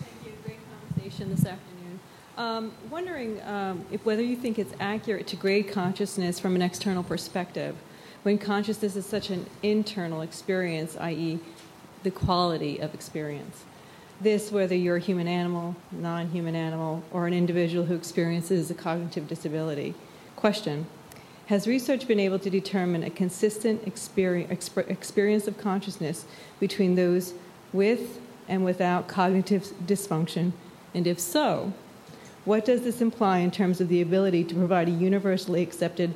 Thank 0.00 0.26
you. 0.26 0.32
Great 0.44 0.58
conversation 0.68 1.30
this 1.30 1.46
afternoon. 1.46 2.00
Um, 2.36 2.72
wondering 2.90 3.42
um, 3.44 3.86
if 3.90 4.04
whether 4.04 4.22
you 4.22 4.36
think 4.36 4.58
it's 4.58 4.74
accurate 4.78 5.26
to 5.28 5.36
grade 5.36 5.72
consciousness 5.72 6.38
from 6.38 6.56
an 6.56 6.60
external 6.60 7.02
perspective, 7.02 7.74
when 8.22 8.36
consciousness 8.36 8.96
is 8.96 9.06
such 9.06 9.30
an 9.30 9.46
internal 9.62 10.20
experience, 10.20 10.94
i.e., 10.98 11.40
the 12.06 12.10
quality 12.12 12.78
of 12.78 12.94
experience. 12.94 13.64
This, 14.20 14.52
whether 14.52 14.76
you're 14.76 14.96
a 14.96 15.00
human 15.00 15.26
animal, 15.26 15.74
non 15.90 16.30
human 16.30 16.54
animal, 16.54 17.02
or 17.10 17.26
an 17.26 17.34
individual 17.34 17.86
who 17.86 17.96
experiences 17.96 18.70
a 18.70 18.74
cognitive 18.74 19.26
disability. 19.26 19.94
Question 20.36 20.86
Has 21.46 21.66
research 21.66 22.06
been 22.06 22.20
able 22.20 22.38
to 22.38 22.48
determine 22.48 23.02
a 23.02 23.10
consistent 23.10 23.84
experience, 23.88 24.70
experience 24.88 25.48
of 25.48 25.58
consciousness 25.58 26.26
between 26.60 26.94
those 26.94 27.34
with 27.72 28.20
and 28.48 28.64
without 28.64 29.08
cognitive 29.08 29.64
dysfunction 29.84 30.52
and 30.94 31.06
if 31.06 31.20
so, 31.20 31.72
what 32.46 32.64
does 32.64 32.82
this 32.82 33.02
imply 33.02 33.38
in 33.38 33.50
terms 33.50 33.82
of 33.82 33.88
the 33.88 34.00
ability 34.00 34.44
to 34.44 34.54
provide 34.54 34.88
a 34.88 34.92
universally 34.92 35.60
accepted 35.62 36.14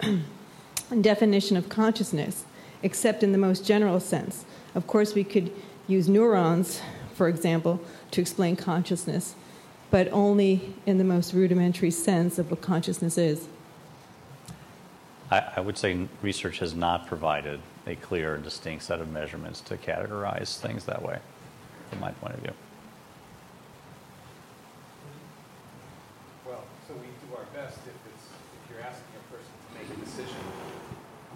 definition 1.00 1.58
of 1.58 1.68
consciousness, 1.68 2.44
except 2.82 3.22
in 3.22 3.32
the 3.32 3.38
most 3.38 3.66
general 3.66 4.00
sense? 4.00 4.46
Of 4.74 4.86
course, 4.86 5.14
we 5.14 5.24
could 5.24 5.52
use 5.86 6.08
neurons, 6.08 6.80
for 7.14 7.28
example, 7.28 7.80
to 8.10 8.20
explain 8.20 8.56
consciousness, 8.56 9.34
but 9.90 10.08
only 10.12 10.74
in 10.86 10.98
the 10.98 11.04
most 11.04 11.32
rudimentary 11.32 11.90
sense 11.90 12.38
of 12.38 12.50
what 12.50 12.60
consciousness 12.60 13.16
is. 13.16 13.46
I, 15.30 15.42
I 15.56 15.60
would 15.60 15.78
say 15.78 16.08
research 16.22 16.58
has 16.58 16.74
not 16.74 17.06
provided 17.06 17.60
a 17.86 17.94
clear 17.96 18.34
and 18.34 18.42
distinct 18.42 18.84
set 18.84 19.00
of 19.00 19.10
measurements 19.12 19.60
to 19.62 19.76
categorize 19.76 20.58
things 20.58 20.84
that 20.86 21.02
way, 21.02 21.18
from 21.90 22.00
my 22.00 22.10
point 22.12 22.34
of 22.34 22.40
view. 22.40 22.52
Well, 26.46 26.64
so 26.88 26.94
we 26.94 27.06
do 27.28 27.36
our 27.36 27.46
best 27.54 27.78
if, 27.86 27.94
it's, 28.12 28.26
if 28.64 28.70
you're 28.70 28.82
asking 28.82 29.14
a 29.20 29.32
person 29.32 29.52
to 29.52 29.70
make 29.78 29.88
a 29.96 30.00
decision, 30.04 30.42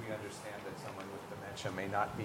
we 0.00 0.12
understand 0.12 0.56
that 0.64 0.74
someone 0.84 1.06
with 1.12 1.22
dementia 1.38 1.72
may 1.72 1.88
not 1.88 2.16
be 2.16 2.24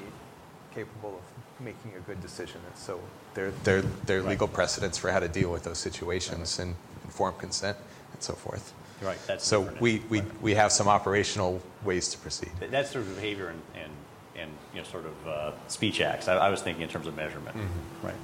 capable 0.74 1.16
of 1.18 1.64
making 1.64 1.94
a 1.96 2.00
good 2.02 2.22
decision. 2.22 2.60
And 2.66 2.78
so 2.78 3.00
there, 3.34 3.52
there, 3.64 3.82
there 4.06 4.20
are 4.20 4.24
legal 4.24 4.48
precedents 4.48 4.98
for 4.98 5.12
how 5.12 5.20
to 5.20 5.28
deal 5.28 5.52
with 5.52 5.64
those 5.64 5.78
situations 5.78 6.60
and 6.60 6.76
informed 7.04 7.38
consent 7.38 7.78
and 8.14 8.22
so 8.22 8.34
forth. 8.34 8.74
Right. 9.02 9.18
That's 9.28 9.46
so 9.46 9.62
we, 9.80 10.02
we, 10.10 10.22
we 10.42 10.54
have 10.56 10.72
some 10.72 10.88
operational 10.88 11.62
ways 11.84 12.10
to 12.10 12.18
proceed. 12.18 12.52
That's 12.72 12.92
sort 12.92 13.06
of 13.06 13.16
behavior 13.16 13.50
and, 13.50 13.62
and, 13.76 13.92
and 14.36 14.52
you 14.74 14.80
know, 14.80 14.88
sort 14.88 15.06
of 15.06 15.28
uh, 15.28 15.52
speech 15.68 16.00
acts. 16.00 16.28
I, 16.28 16.38
I, 16.38 16.50
was 16.50 16.62
thinking 16.62 16.84
in 16.84 16.90
terms 16.90 17.08
of 17.08 17.16
measurement. 17.16 17.58
Mm-hmm. 17.58 18.08
Right. 18.08 18.16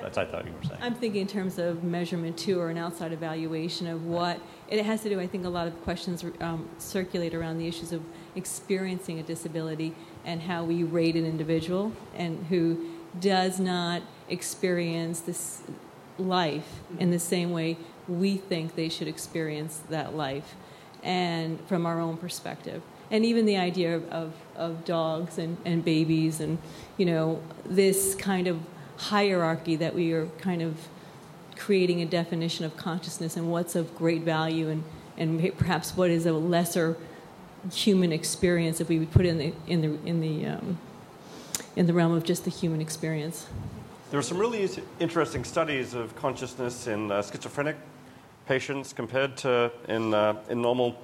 That's 0.00 0.18
I 0.18 0.26
thought 0.26 0.44
you 0.44 0.52
were 0.52 0.68
saying. 0.68 0.80
I'm 0.82 0.94
thinking 0.94 1.22
in 1.22 1.26
terms 1.26 1.58
of 1.58 1.82
measurement 1.82 2.36
too, 2.36 2.60
or 2.60 2.68
an 2.68 2.76
outside 2.76 3.12
evaluation 3.12 3.86
of 3.86 4.04
what 4.04 4.38
it 4.68 4.84
has 4.84 5.02
to 5.02 5.08
do. 5.08 5.18
I 5.18 5.26
think 5.26 5.46
a 5.46 5.48
lot 5.48 5.66
of 5.66 5.82
questions 5.82 6.22
um, 6.40 6.68
circulate 6.76 7.32
around 7.32 7.56
the 7.56 7.66
issues 7.66 7.90
of 7.90 8.02
experiencing 8.36 9.18
a 9.18 9.22
disability 9.22 9.94
and 10.24 10.42
how 10.42 10.64
we 10.64 10.82
rate 10.82 11.16
an 11.16 11.24
individual 11.24 11.92
and 12.16 12.46
who 12.46 12.90
does 13.20 13.60
not 13.60 14.02
experience 14.28 15.20
this 15.20 15.62
life 16.18 16.80
in 16.98 17.10
the 17.10 17.18
same 17.18 17.50
way 17.50 17.76
we 18.08 18.36
think 18.36 18.74
they 18.74 18.88
should 18.88 19.08
experience 19.08 19.82
that 19.88 20.14
life 20.14 20.54
and 21.02 21.60
from 21.68 21.86
our 21.86 22.00
own 22.00 22.16
perspective. 22.16 22.82
And 23.10 23.24
even 23.24 23.44
the 23.44 23.56
idea 23.56 23.96
of, 23.96 24.08
of, 24.08 24.34
of, 24.56 24.84
dogs 24.84 25.38
and, 25.38 25.58
and 25.64 25.84
babies 25.84 26.40
and 26.40 26.58
you 26.96 27.06
know 27.06 27.42
this 27.64 28.14
kind 28.14 28.46
of 28.46 28.60
hierarchy 28.96 29.76
that 29.76 29.94
we 29.94 30.12
are 30.12 30.26
kind 30.38 30.62
of 30.62 30.88
creating 31.56 32.02
a 32.02 32.06
definition 32.06 32.64
of 32.64 32.76
consciousness 32.76 33.36
and 33.36 33.50
what's 33.50 33.76
of 33.76 33.94
great 33.96 34.22
value 34.22 34.68
and, 34.68 34.84
and 35.16 35.56
perhaps 35.56 35.96
what 35.96 36.10
is 36.10 36.26
a 36.26 36.32
lesser 36.32 36.96
human 37.72 38.12
experience 38.12 38.80
if 38.80 38.88
we 38.88 38.98
would 38.98 39.10
put 39.10 39.26
in 39.26 39.38
the 39.38 39.52
in 39.66 39.80
the 39.80 40.08
in 40.08 40.20
the 40.20 40.46
um, 40.46 40.78
in 41.76 41.86
the 41.86 41.92
realm 41.92 42.12
of 42.12 42.24
just 42.24 42.44
the 42.44 42.50
human 42.50 42.80
experience. 42.80 43.46
There 44.10 44.18
are 44.18 44.22
some 44.22 44.38
really 44.38 44.68
interesting 45.00 45.44
studies 45.44 45.94
of 45.94 46.14
consciousness 46.14 46.86
in 46.86 47.10
uh, 47.10 47.22
schizophrenic 47.22 47.76
patients 48.46 48.92
compared 48.92 49.36
to 49.38 49.72
in 49.88 50.14
uh, 50.14 50.36
in 50.48 50.60
normal 50.62 50.96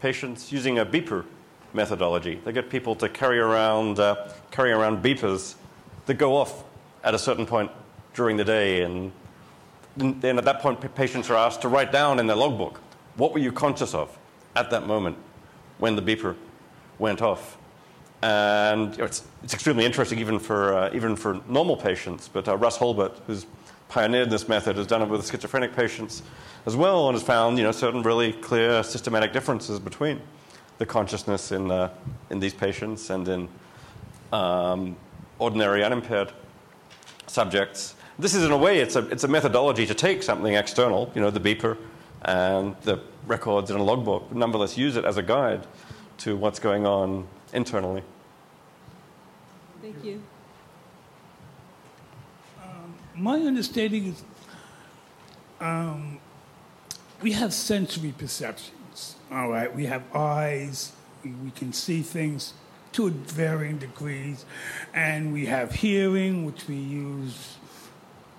patients 0.00 0.52
using 0.52 0.78
a 0.78 0.86
beeper 0.86 1.24
methodology. 1.72 2.40
They 2.44 2.52
get 2.52 2.70
people 2.70 2.94
to 2.96 3.08
carry 3.08 3.38
around 3.38 3.98
uh, 3.98 4.32
carry 4.50 4.72
around 4.72 5.02
beepers 5.02 5.54
that 6.06 6.14
go 6.14 6.36
off 6.36 6.64
at 7.04 7.14
a 7.14 7.18
certain 7.18 7.46
point 7.46 7.70
during 8.14 8.36
the 8.36 8.44
day, 8.44 8.82
and 8.82 9.12
then 9.96 10.38
at 10.38 10.44
that 10.44 10.60
point, 10.60 10.80
patients 10.94 11.30
are 11.30 11.36
asked 11.36 11.62
to 11.62 11.68
write 11.68 11.92
down 11.92 12.18
in 12.18 12.26
their 12.26 12.36
logbook 12.36 12.80
what 13.16 13.32
were 13.32 13.38
you 13.38 13.52
conscious 13.52 13.94
of 13.94 14.16
at 14.54 14.70
that 14.70 14.86
moment 14.86 15.16
when 15.78 15.96
the 15.96 16.02
beeper 16.02 16.34
went 16.98 17.22
off. 17.22 17.58
And 18.22 18.92
you 18.92 18.98
know, 18.98 19.04
it's, 19.04 19.24
it's 19.42 19.54
extremely 19.54 19.84
interesting 19.84 20.18
even 20.18 20.38
for, 20.38 20.74
uh, 20.74 20.90
even 20.94 21.16
for 21.16 21.40
normal 21.48 21.76
patients. 21.76 22.28
But 22.28 22.48
uh, 22.48 22.56
Russ 22.56 22.78
Hurlburt, 22.78 23.18
who's 23.26 23.46
pioneered 23.88 24.30
this 24.30 24.48
method, 24.48 24.76
has 24.76 24.86
done 24.86 25.02
it 25.02 25.08
with 25.08 25.28
schizophrenic 25.28 25.74
patients 25.76 26.22
as 26.64 26.74
well 26.74 27.08
and 27.08 27.14
has 27.14 27.22
found 27.22 27.58
you 27.58 27.64
know, 27.64 27.72
certain 27.72 28.02
really 28.02 28.32
clear 28.32 28.82
systematic 28.82 29.32
differences 29.32 29.78
between 29.78 30.20
the 30.78 30.86
consciousness 30.86 31.52
in, 31.52 31.70
uh, 31.70 31.90
in 32.30 32.40
these 32.40 32.54
patients 32.54 33.10
and 33.10 33.28
in 33.28 33.48
um, 34.32 34.96
ordinary 35.38 35.84
unimpaired 35.84 36.32
subjects. 37.26 37.94
This 38.18 38.34
is, 38.34 38.44
in 38.44 38.50
a 38.50 38.56
way, 38.56 38.78
it's 38.78 38.96
a, 38.96 39.06
it's 39.08 39.24
a 39.24 39.28
methodology 39.28 39.86
to 39.86 39.94
take 39.94 40.22
something 40.22 40.54
external, 40.54 41.12
you 41.14 41.20
know, 41.20 41.30
the 41.30 41.40
beeper 41.40 41.76
and 42.26 42.76
the 42.82 43.00
records 43.26 43.70
in 43.70 43.76
a 43.76 43.82
logbook, 43.82 44.28
but 44.28 44.36
nonetheless 44.36 44.76
use 44.76 44.96
it 44.96 45.04
as 45.04 45.16
a 45.16 45.22
guide 45.22 45.66
to 46.18 46.36
what's 46.36 46.58
going 46.58 46.84
on 46.84 47.26
internally. 47.52 48.02
Thank 49.80 50.04
you. 50.04 50.20
Um, 52.62 52.94
my 53.14 53.38
understanding 53.40 54.06
is 54.06 54.24
um, 55.60 56.18
we 57.22 57.32
have 57.32 57.54
sensory 57.54 58.12
perceptions, 58.16 59.16
all 59.30 59.48
right? 59.48 59.74
We 59.74 59.86
have 59.86 60.02
eyes, 60.14 60.92
we 61.24 61.52
can 61.52 61.72
see 61.72 62.02
things 62.02 62.54
to 62.92 63.10
varying 63.10 63.78
degrees, 63.78 64.44
and 64.94 65.32
we 65.32 65.46
have 65.46 65.72
hearing, 65.72 66.44
which 66.44 66.66
we 66.66 66.74
use 66.74 67.56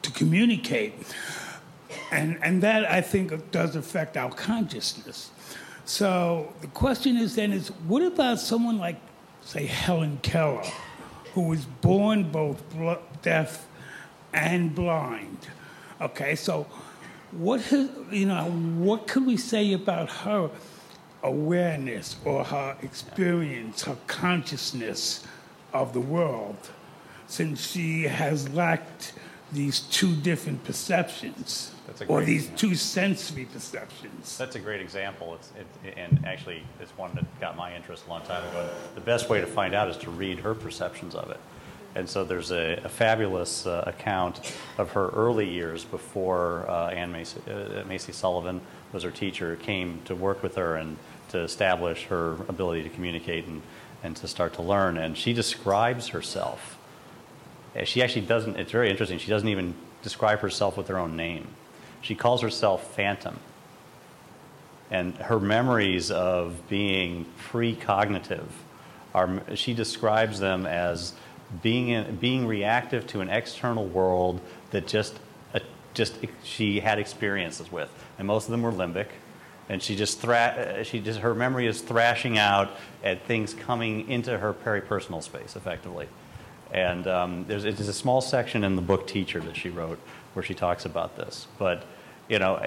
to 0.01 0.11
communicate. 0.11 0.93
And, 2.11 2.39
and 2.41 2.63
that, 2.63 2.89
I 2.89 3.01
think, 3.01 3.51
does 3.51 3.75
affect 3.75 4.17
our 4.17 4.31
consciousness. 4.31 5.31
So 5.85 6.53
the 6.61 6.67
question 6.67 7.15
is 7.15 7.35
then 7.35 7.53
is 7.53 7.69
what 7.87 8.03
about 8.03 8.39
someone 8.39 8.77
like, 8.77 8.99
say, 9.41 9.65
Helen 9.65 10.19
Keller, 10.21 10.65
who 11.33 11.43
was 11.43 11.65
born 11.65 12.29
both 12.31 12.61
deaf 13.21 13.67
and 14.33 14.75
blind? 14.75 15.47
Okay, 16.01 16.35
so 16.35 16.67
what 17.31 17.61
has, 17.61 17.89
you 18.11 18.25
know 18.25 18.45
what 18.45 19.07
could 19.07 19.25
we 19.25 19.37
say 19.37 19.73
about 19.73 20.09
her 20.09 20.49
awareness 21.23 22.17
or 22.25 22.43
her 22.43 22.77
experience, 22.81 23.83
her 23.83 23.97
consciousness 24.07 25.25
of 25.73 25.93
the 25.93 26.01
world, 26.01 26.57
since 27.27 27.71
she 27.71 28.03
has 28.03 28.49
lacked 28.49 29.13
these 29.51 29.79
two 29.79 30.15
different 30.15 30.63
perceptions 30.65 31.71
or 32.07 32.23
these 32.23 32.43
example. 32.43 32.69
two 32.69 32.75
sensory 32.75 33.45
perceptions. 33.45 34.37
That's 34.37 34.55
a 34.55 34.59
great 34.59 34.81
example. 34.81 35.35
It's, 35.35 35.51
it, 35.83 35.93
and 35.97 36.25
actually, 36.25 36.63
it's 36.79 36.91
one 36.97 37.13
that 37.15 37.39
got 37.39 37.55
my 37.55 37.75
interest 37.75 38.05
a 38.07 38.09
long 38.09 38.21
time 38.23 38.47
ago. 38.49 38.69
The 38.95 39.01
best 39.01 39.29
way 39.29 39.41
to 39.41 39.47
find 39.47 39.73
out 39.73 39.89
is 39.89 39.97
to 39.97 40.09
read 40.09 40.39
her 40.39 40.53
perceptions 40.53 41.15
of 41.15 41.29
it. 41.31 41.39
And 41.95 42.07
so 42.07 42.23
there's 42.23 42.51
a, 42.51 42.81
a 42.83 42.89
fabulous 42.89 43.65
uh, 43.65 43.83
account 43.87 44.53
of 44.77 44.91
her 44.91 45.09
early 45.09 45.49
years 45.49 45.83
before 45.83 46.69
uh, 46.69 46.89
Anne 46.89 47.11
Macy, 47.11 47.39
uh, 47.49 47.83
Macy 47.87 48.11
Sullivan 48.11 48.61
was 48.93 49.03
her 49.03 49.11
teacher, 49.11 49.55
came 49.55 50.01
to 50.05 50.13
work 50.13 50.43
with 50.43 50.55
her 50.55 50.75
and 50.75 50.97
to 51.29 51.39
establish 51.39 52.05
her 52.05 52.33
ability 52.47 52.83
to 52.83 52.89
communicate 52.89 53.47
and, 53.47 53.61
and 54.03 54.15
to 54.17 54.27
start 54.27 54.53
to 54.53 54.61
learn. 54.61 54.97
And 54.97 55.17
she 55.17 55.33
describes 55.33 56.09
herself. 56.09 56.77
She 57.83 58.01
actually 58.01 58.25
doesn't, 58.25 58.57
it's 58.57 58.71
very 58.71 58.89
interesting, 58.89 59.17
she 59.19 59.29
doesn't 59.29 59.49
even 59.49 59.73
describe 60.03 60.39
herself 60.39 60.77
with 60.77 60.87
her 60.87 60.97
own 60.97 61.15
name. 61.15 61.47
She 62.07 62.15
calls 62.15 62.41
herself 62.41 62.95
Phantom. 62.95 63.37
And 64.89 65.13
her 65.17 65.41
memories 65.41 66.09
of 66.09 66.69
being 66.69 67.25
precognitive 67.51 68.47
are 69.13 69.41
she 69.55 69.73
describes 69.73 70.39
them 70.39 70.65
as 70.65 71.13
being 71.61 71.89
in, 71.89 72.15
being 72.15 72.47
reactive 72.47 73.05
to 73.07 73.19
an 73.19 73.27
external 73.27 73.85
world 73.85 74.39
that 74.71 74.87
just 74.87 75.19
uh, 75.53 75.59
just 75.93 76.15
she 76.45 76.79
had 76.79 76.97
experiences 76.97 77.69
with. 77.69 77.89
And 78.17 78.25
most 78.25 78.45
of 78.45 78.51
them 78.51 78.61
were 78.61 78.71
limbic. 78.71 79.07
And 79.67 79.83
she 79.83 79.97
just 79.97 80.21
thra- 80.21 80.77
uh, 80.79 80.83
she 80.83 81.01
just 81.01 81.19
her 81.19 81.35
memory 81.35 81.67
is 81.67 81.81
thrashing 81.81 82.37
out 82.37 82.71
at 83.03 83.25
things 83.25 83.53
coming 83.53 84.09
into 84.09 84.37
her 84.37 84.53
peripersonal 84.53 85.21
space 85.21 85.57
effectively. 85.57 86.07
And 86.71 87.05
um, 87.05 87.45
there's, 87.49 87.63
there's 87.63 87.89
a 87.89 87.93
small 87.93 88.21
section 88.21 88.63
in 88.63 88.77
the 88.77 88.81
book 88.81 89.07
Teacher 89.07 89.41
that 89.41 89.57
she 89.57 89.69
wrote 89.69 89.99
where 90.33 90.43
she 90.43 90.53
talks 90.53 90.85
about 90.85 91.17
this. 91.17 91.47
But, 91.57 91.83
you 92.29 92.39
know, 92.39 92.59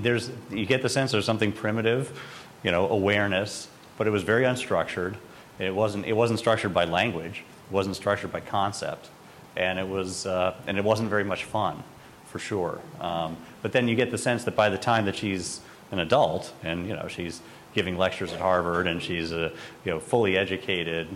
there's, 0.00 0.30
you 0.50 0.66
get 0.66 0.82
the 0.82 0.88
sense 0.88 1.12
there's 1.12 1.24
something 1.24 1.52
primitive, 1.52 2.18
you 2.62 2.70
know, 2.70 2.88
awareness, 2.88 3.68
but 3.98 4.06
it 4.06 4.10
was 4.10 4.22
very 4.22 4.44
unstructured. 4.44 5.16
It 5.58 5.74
wasn't, 5.74 6.06
it 6.06 6.14
wasn't 6.14 6.38
structured 6.38 6.72
by 6.72 6.84
language. 6.84 7.44
It 7.68 7.72
wasn't 7.72 7.96
structured 7.96 8.32
by 8.32 8.40
concept. 8.40 9.08
And 9.56 9.78
it, 9.78 9.86
was, 9.86 10.26
uh, 10.26 10.54
and 10.66 10.78
it 10.78 10.84
wasn't 10.84 11.10
very 11.10 11.24
much 11.24 11.44
fun, 11.44 11.82
for 12.26 12.38
sure. 12.38 12.80
Um, 13.00 13.36
but 13.60 13.72
then 13.72 13.86
you 13.86 13.94
get 13.94 14.10
the 14.10 14.18
sense 14.18 14.44
that 14.44 14.56
by 14.56 14.70
the 14.70 14.78
time 14.78 15.04
that 15.04 15.16
she's 15.16 15.60
an 15.90 15.98
adult 15.98 16.52
and, 16.62 16.88
you 16.88 16.96
know, 16.96 17.06
she's 17.08 17.42
giving 17.74 17.98
lectures 17.98 18.32
at 18.32 18.40
Harvard 18.40 18.86
and 18.86 19.02
she's 19.02 19.30
a, 19.30 19.52
you 19.84 19.92
know, 19.92 20.00
fully 20.00 20.38
educated 20.38 21.08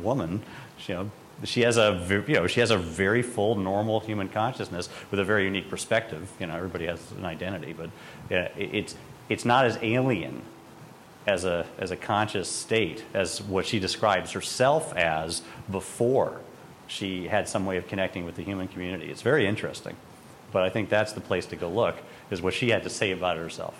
woman, 0.00 0.42
you 0.86 0.94
know, 0.94 1.10
she 1.44 1.62
has 1.62 1.76
a 1.76 2.24
you 2.26 2.34
know 2.34 2.46
she 2.46 2.60
has 2.60 2.70
a 2.70 2.76
very 2.76 3.22
full 3.22 3.54
normal 3.54 4.00
human 4.00 4.28
consciousness 4.28 4.88
with 5.10 5.20
a 5.20 5.24
very 5.24 5.44
unique 5.44 5.68
perspective. 5.68 6.30
You 6.38 6.46
know, 6.46 6.56
everybody 6.56 6.86
has 6.86 7.00
an 7.12 7.24
identity, 7.24 7.72
but 7.72 7.90
it's 8.30 8.94
it's 9.28 9.44
not 9.44 9.64
as 9.64 9.78
alien 9.82 10.42
as 11.26 11.44
a 11.44 11.66
as 11.78 11.90
a 11.90 11.96
conscious 11.96 12.50
state 12.50 13.04
as 13.14 13.40
what 13.42 13.66
she 13.66 13.78
describes 13.78 14.32
herself 14.32 14.94
as 14.96 15.42
before 15.70 16.40
she 16.86 17.28
had 17.28 17.48
some 17.48 17.64
way 17.64 17.76
of 17.76 17.86
connecting 17.86 18.24
with 18.24 18.34
the 18.34 18.42
human 18.42 18.68
community. 18.68 19.10
It's 19.10 19.22
very 19.22 19.46
interesting, 19.46 19.96
but 20.52 20.62
I 20.62 20.68
think 20.68 20.88
that's 20.88 21.12
the 21.12 21.20
place 21.20 21.46
to 21.46 21.56
go 21.56 21.68
look 21.68 21.96
is 22.30 22.42
what 22.42 22.54
she 22.54 22.70
had 22.70 22.82
to 22.82 22.90
say 22.90 23.12
about 23.12 23.36
herself. 23.36 23.74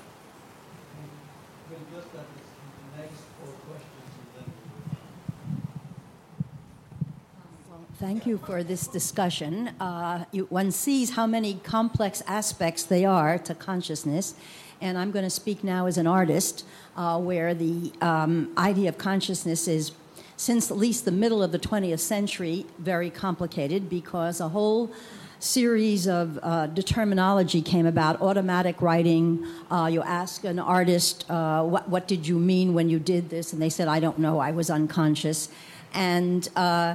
Thank 8.01 8.25
you 8.25 8.39
for 8.39 8.65
this 8.65 8.87
discussion. 8.87 9.73
Uh, 9.79 10.25
you, 10.33 10.47
one 10.47 10.71
sees 10.71 11.11
how 11.11 11.27
many 11.27 11.61
complex 11.63 12.23
aspects 12.27 12.83
they 12.83 13.05
are 13.05 13.37
to 13.41 13.55
consciousness. 13.55 14.35
And 14.81 14.97
I'm 14.97 15.11
going 15.11 15.27
to 15.27 15.31
speak 15.31 15.63
now 15.63 15.85
as 15.85 15.99
an 15.99 16.07
artist, 16.07 16.65
uh, 16.97 17.21
where 17.21 17.53
the 17.53 17.93
um, 18.01 18.55
idea 18.57 18.89
of 18.89 18.97
consciousness 18.97 19.69
is, 19.69 19.93
since 20.39 20.71
at 20.71 20.79
least 20.79 21.05
the 21.05 21.13
middle 21.13 21.43
of 21.43 21.53
the 21.53 21.59
20th 21.59 21.99
century, 21.99 22.65
very 22.79 23.11
complicated 23.11 23.91
because 23.91 24.41
a 24.41 24.49
whole 24.49 24.91
series 25.39 26.09
of 26.09 26.39
uh, 26.43 26.69
determinology 26.69 27.61
came 27.61 27.85
about 27.85 28.23
automatic 28.23 28.81
writing 28.81 29.47
uh, 29.71 29.87
you 29.87 30.03
ask 30.03 30.45
an 30.45 30.59
artist 30.59 31.31
uh, 31.31 31.63
what, 31.63 31.89
what 31.89 32.07
did 32.07 32.27
you 32.27 32.39
mean 32.39 32.75
when 32.75 32.91
you 32.91 32.99
did 32.99 33.31
this 33.31 33.55
and 33.55 33.63
they 33.63 33.71
said 33.71 33.89
i 33.89 33.99
don't 33.99 34.19
know 34.19 34.39
i 34.39 34.51
was 34.51 34.69
unconscious 34.69 35.49
and 35.95 36.51
uh, 36.57 36.95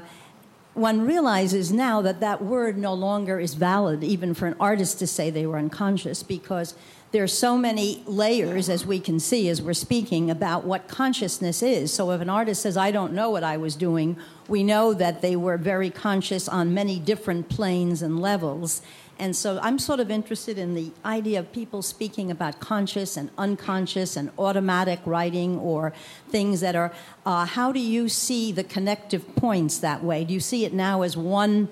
one 0.75 1.05
realizes 1.05 1.71
now 1.71 2.01
that 2.01 2.19
that 2.19 2.43
word 2.43 2.77
no 2.77 2.93
longer 2.93 3.39
is 3.39 3.53
valid 3.53 4.03
even 4.03 4.33
for 4.33 4.45
an 4.45 4.55
artist 4.59 4.99
to 4.99 5.07
say 5.07 5.29
they 5.29 5.45
were 5.45 5.57
unconscious 5.57 6.21
because 6.21 6.75
there 7.11 7.23
are 7.23 7.27
so 7.27 7.57
many 7.57 8.03
layers 8.05 8.67
as 8.67 8.85
we 8.85 8.99
can 8.99 9.21
see 9.21 9.47
as 9.47 9.61
we're 9.61 9.73
speaking 9.73 10.29
about 10.29 10.65
what 10.65 10.89
consciousness 10.89 11.63
is. 11.63 11.93
So 11.93 12.11
if 12.11 12.19
an 12.19 12.29
artist 12.29 12.61
says 12.61 12.75
i 12.75 12.91
don't 12.91 13.13
know 13.13 13.29
what 13.29 13.43
i 13.43 13.55
was 13.55 13.75
doing 13.75 14.17
we 14.47 14.63
know 14.63 14.93
that 14.93 15.21
they 15.21 15.35
were 15.35 15.57
very 15.57 15.89
conscious 15.89 16.47
on 16.47 16.73
many 16.73 16.99
different 16.99 17.49
planes 17.49 18.01
and 18.01 18.19
levels 18.19 18.81
and 19.17 19.35
so 19.35 19.59
i'm 19.61 19.79
sort 19.79 19.99
of 19.99 20.11
interested 20.11 20.57
in 20.57 20.73
the 20.73 20.91
idea 21.03 21.39
of 21.39 21.51
people 21.51 21.81
speaking 21.81 22.29
about 22.29 22.59
conscious 22.59 23.17
and 23.17 23.29
unconscious 23.37 24.15
and 24.15 24.29
automatic 24.37 24.99
writing 25.05 25.57
or 25.59 25.93
things 26.29 26.59
that 26.61 26.75
are 26.75 26.91
uh, 27.25 27.45
how 27.45 27.71
do 27.71 27.79
you 27.79 28.07
see 28.07 28.51
the 28.51 28.63
connective 28.63 29.35
points 29.35 29.79
that 29.79 30.03
way? 30.03 30.23
Do 30.23 30.33
you 30.33 30.39
see 30.39 30.65
it 30.65 30.73
now 30.73 31.01
as 31.01 31.17
one 31.17 31.69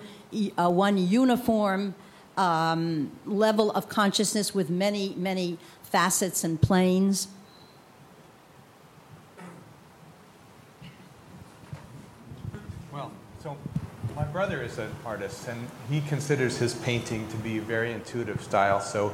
uh, 0.58 0.70
one 0.70 0.98
uniform 0.98 1.94
um, 2.38 3.12
level 3.26 3.70
of 3.72 3.88
consciousness 3.88 4.56
with 4.56 4.70
many 4.70 5.14
many 5.16 5.58
facets 5.84 6.44
and 6.44 6.62
planes 6.62 7.28
Well, 12.92 13.12
so 13.42 13.58
my 14.24 14.32
brother 14.32 14.62
is 14.62 14.78
an 14.78 14.90
artist, 15.06 15.50
and 15.50 15.68
he 15.90 16.00
considers 16.00 16.58
his 16.58 16.74
painting 16.76 17.28
to 17.28 17.36
be 17.38 17.58
a 17.58 17.62
very 17.62 17.92
intuitive 17.92 18.42
style. 18.42 18.80
So 18.80 19.14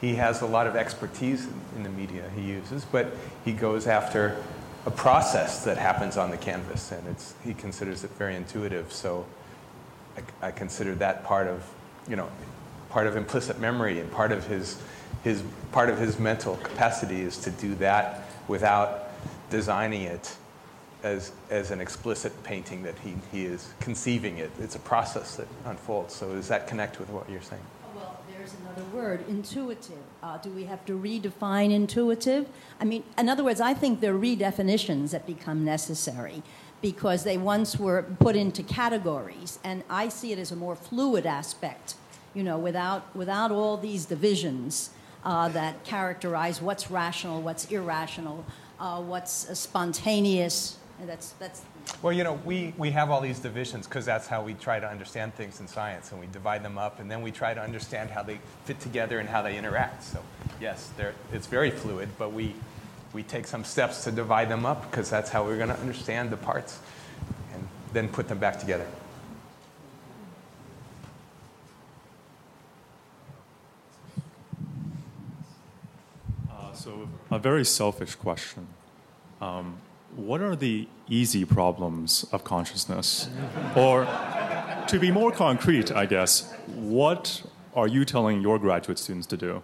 he 0.00 0.16
has 0.16 0.42
a 0.42 0.46
lot 0.46 0.66
of 0.66 0.74
expertise 0.74 1.46
in, 1.76 1.84
the 1.84 1.88
media 1.88 2.24
he 2.34 2.42
uses, 2.42 2.84
but 2.84 3.14
he 3.44 3.52
goes 3.52 3.86
after 3.86 4.36
a 4.84 4.90
process 4.90 5.62
that 5.64 5.78
happens 5.78 6.16
on 6.16 6.32
the 6.32 6.36
canvas, 6.36 6.90
and 6.90 7.06
it's, 7.06 7.34
he 7.44 7.54
considers 7.54 8.02
it 8.02 8.10
very 8.12 8.34
intuitive. 8.34 8.92
So 8.92 9.26
I, 10.16 10.48
I 10.48 10.50
consider 10.50 10.96
that 10.96 11.24
part 11.24 11.46
of, 11.46 11.64
you 12.08 12.16
know, 12.16 12.28
part 12.90 13.06
of 13.06 13.16
implicit 13.16 13.60
memory 13.60 14.00
and 14.00 14.10
part 14.10 14.32
of 14.32 14.48
his, 14.48 14.82
his, 15.22 15.44
part 15.70 15.88
of 15.88 15.98
his 15.98 16.18
mental 16.18 16.56
capacity 16.56 17.20
is 17.20 17.38
to 17.38 17.52
do 17.52 17.76
that 17.76 18.28
without 18.48 19.10
designing 19.50 20.02
it 20.02 20.36
as, 21.02 21.32
as 21.50 21.70
an 21.70 21.80
explicit 21.80 22.32
painting 22.42 22.82
that 22.82 22.94
he, 22.98 23.14
he 23.32 23.44
is 23.44 23.72
conceiving 23.80 24.38
it. 24.38 24.50
It's 24.60 24.74
a 24.74 24.80
process 24.80 25.36
that 25.36 25.46
unfolds. 25.64 26.14
So 26.14 26.34
does 26.34 26.48
that 26.48 26.66
connect 26.66 26.98
with 26.98 27.08
what 27.10 27.28
you're 27.30 27.42
saying? 27.42 27.62
Well, 27.94 28.18
there's 28.36 28.54
another 28.62 28.84
word, 28.94 29.24
intuitive. 29.28 29.98
Uh, 30.22 30.38
do 30.38 30.50
we 30.50 30.64
have 30.64 30.84
to 30.86 30.98
redefine 30.98 31.72
intuitive? 31.72 32.48
I 32.80 32.84
mean, 32.84 33.04
in 33.16 33.28
other 33.28 33.44
words, 33.44 33.60
I 33.60 33.74
think 33.74 34.00
there 34.00 34.14
are 34.14 34.18
redefinitions 34.18 35.10
that 35.10 35.26
become 35.26 35.64
necessary 35.64 36.42
because 36.80 37.24
they 37.24 37.36
once 37.36 37.78
were 37.78 38.02
put 38.20 38.36
into 38.36 38.62
categories, 38.62 39.58
and 39.64 39.82
I 39.90 40.08
see 40.08 40.32
it 40.32 40.38
as 40.38 40.52
a 40.52 40.56
more 40.56 40.76
fluid 40.76 41.26
aspect, 41.26 41.94
you 42.34 42.42
know, 42.44 42.56
without, 42.56 43.14
without 43.16 43.50
all 43.50 43.76
these 43.76 44.04
divisions 44.04 44.90
uh, 45.24 45.48
that 45.48 45.82
characterize 45.84 46.62
what's 46.62 46.90
rational, 46.90 47.42
what's 47.42 47.64
irrational, 47.70 48.44
uh, 48.78 49.00
what's 49.00 49.58
spontaneous. 49.58 50.77
And 51.00 51.08
That's, 51.08 51.30
that's 51.32 51.62
Well, 52.02 52.12
you 52.12 52.24
know, 52.24 52.40
we, 52.44 52.74
we 52.76 52.90
have 52.90 53.10
all 53.10 53.20
these 53.20 53.38
divisions 53.38 53.86
because 53.86 54.04
that's 54.04 54.26
how 54.26 54.42
we 54.42 54.54
try 54.54 54.80
to 54.80 54.88
understand 54.88 55.32
things 55.34 55.60
in 55.60 55.68
science, 55.68 56.10
and 56.10 56.20
we 56.20 56.26
divide 56.26 56.64
them 56.64 56.76
up, 56.76 56.98
and 56.98 57.08
then 57.08 57.22
we 57.22 57.30
try 57.30 57.54
to 57.54 57.60
understand 57.60 58.10
how 58.10 58.24
they 58.24 58.40
fit 58.64 58.80
together 58.80 59.20
and 59.20 59.28
how 59.28 59.42
they 59.42 59.56
interact. 59.56 60.02
So, 60.02 60.20
yes, 60.60 60.90
they're, 60.96 61.14
it's 61.32 61.46
very 61.46 61.70
fluid, 61.70 62.08
but 62.18 62.32
we, 62.32 62.52
we 63.12 63.22
take 63.22 63.46
some 63.46 63.62
steps 63.62 64.02
to 64.04 64.10
divide 64.10 64.48
them 64.48 64.66
up 64.66 64.90
because 64.90 65.08
that's 65.08 65.30
how 65.30 65.44
we're 65.44 65.56
going 65.56 65.68
to 65.68 65.78
understand 65.78 66.30
the 66.30 66.36
parts 66.36 66.80
and 67.54 67.68
then 67.92 68.08
put 68.08 68.26
them 68.26 68.38
back 68.38 68.58
together. 68.58 68.86
Uh, 76.50 76.72
so, 76.72 77.08
a 77.30 77.38
very 77.38 77.64
selfish 77.64 78.16
question. 78.16 78.66
Um, 79.40 79.78
what 80.18 80.40
are 80.40 80.56
the 80.56 80.88
easy 81.08 81.44
problems 81.44 82.26
of 82.32 82.42
consciousness? 82.42 83.28
or, 83.76 84.04
to 84.88 84.98
be 84.98 85.12
more 85.12 85.30
concrete, 85.30 85.92
I 85.92 86.06
guess, 86.06 86.52
what 86.66 87.42
are 87.74 87.86
you 87.86 88.04
telling 88.04 88.42
your 88.42 88.58
graduate 88.58 88.98
students 88.98 89.26
to 89.28 89.36
do? 89.36 89.62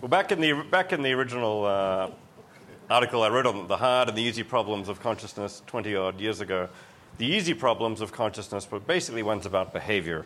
Well, 0.00 0.08
back 0.08 0.32
in 0.32 0.40
the, 0.40 0.52
back 0.70 0.94
in 0.94 1.02
the 1.02 1.12
original 1.12 1.64
uh, 1.66 2.10
article 2.88 3.22
I 3.22 3.28
wrote 3.28 3.46
on 3.46 3.66
the 3.66 3.76
hard 3.76 4.08
and 4.08 4.16
the 4.16 4.22
easy 4.22 4.42
problems 4.42 4.88
of 4.88 5.00
consciousness 5.00 5.62
20 5.66 5.94
odd 5.96 6.20
years 6.20 6.40
ago, 6.40 6.68
the 7.18 7.26
easy 7.26 7.52
problems 7.52 8.00
of 8.00 8.12
consciousness 8.12 8.70
were 8.70 8.80
basically 8.80 9.22
ones 9.22 9.44
about 9.44 9.74
behavior 9.74 10.24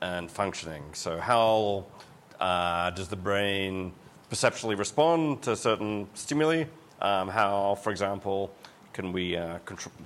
and 0.00 0.30
functioning. 0.30 0.84
So, 0.94 1.18
how 1.18 1.84
uh, 2.40 2.90
does 2.90 3.08
the 3.08 3.16
brain 3.16 3.92
perceptually 4.30 4.76
respond 4.76 5.42
to 5.42 5.56
certain 5.56 6.08
stimuli? 6.14 6.64
Um, 7.02 7.28
how, 7.28 7.74
for 7.74 7.90
example, 7.90 8.54
can 8.92 9.12
we 9.12 9.36
uh, 9.36 9.58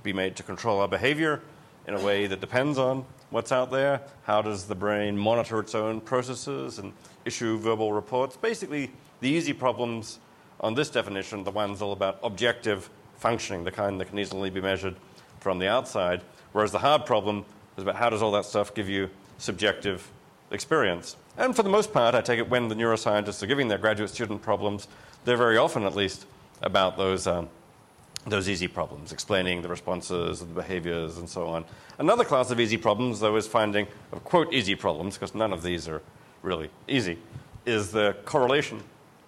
be 0.03 0.11
made 0.11 0.35
to 0.35 0.43
control 0.43 0.81
our 0.81 0.87
behavior 0.87 1.41
in 1.87 1.93
a 1.93 2.01
way 2.01 2.27
that 2.27 2.41
depends 2.41 2.77
on 2.77 3.05
what's 3.29 3.51
out 3.51 3.71
there? 3.71 4.01
How 4.23 4.41
does 4.41 4.65
the 4.65 4.75
brain 4.75 5.17
monitor 5.17 5.59
its 5.59 5.75
own 5.75 6.01
processes 6.01 6.79
and 6.79 6.91
issue 7.23 7.57
verbal 7.59 7.93
reports? 7.93 8.35
Basically, 8.35 8.91
the 9.21 9.29
easy 9.29 9.53
problems 9.53 10.19
on 10.59 10.73
this 10.73 10.89
definition, 10.89 11.43
the 11.43 11.51
ones 11.51 11.81
all 11.81 11.91
about 11.91 12.19
objective 12.23 12.89
functioning, 13.17 13.63
the 13.63 13.71
kind 13.71 13.99
that 13.99 14.09
can 14.09 14.17
easily 14.17 14.49
be 14.49 14.61
measured 14.61 14.95
from 15.39 15.59
the 15.59 15.67
outside, 15.67 16.21
whereas 16.53 16.71
the 16.71 16.79
hard 16.79 17.05
problem 17.05 17.45
is 17.77 17.83
about 17.83 17.95
how 17.95 18.09
does 18.09 18.21
all 18.21 18.31
that 18.31 18.45
stuff 18.45 18.73
give 18.73 18.89
you 18.89 19.09
subjective 19.37 20.09
experience. 20.49 21.17
And 21.37 21.55
for 21.55 21.63
the 21.63 21.69
most 21.69 21.91
part, 21.91 22.15
I 22.15 22.21
take 22.21 22.39
it 22.39 22.49
when 22.49 22.69
the 22.69 22.75
neuroscientists 22.75 23.43
are 23.43 23.47
giving 23.47 23.67
their 23.67 23.77
graduate 23.77 24.09
student 24.09 24.41
problems, 24.41 24.87
they're 25.25 25.37
very 25.37 25.57
often 25.57 25.83
at 25.83 25.95
least 25.95 26.25
about 26.61 26.97
those, 26.97 27.27
um, 27.27 27.49
those 28.25 28.47
easy 28.47 28.67
problems, 28.67 29.11
explaining 29.11 29.61
the 29.61 29.67
responses, 29.67 30.41
and 30.41 30.49
the 30.51 30.55
behaviors, 30.55 31.17
and 31.17 31.29
so 31.29 31.47
on. 31.47 31.65
Another 31.99 32.23
class 32.23 32.51
of 32.51 32.59
easy 32.59 32.77
problems, 32.77 33.19
though, 33.19 33.35
is 33.35 33.47
finding, 33.47 33.85
quote, 34.23 34.53
easy 34.53 34.75
problems, 34.75 35.15
because 35.15 35.35
none 35.35 35.51
of 35.51 35.61
these 35.61 35.89
are 35.89 36.01
really 36.41 36.69
easy, 36.87 37.17
is 37.65 37.91
the 37.91 38.15
correlation 38.23 38.81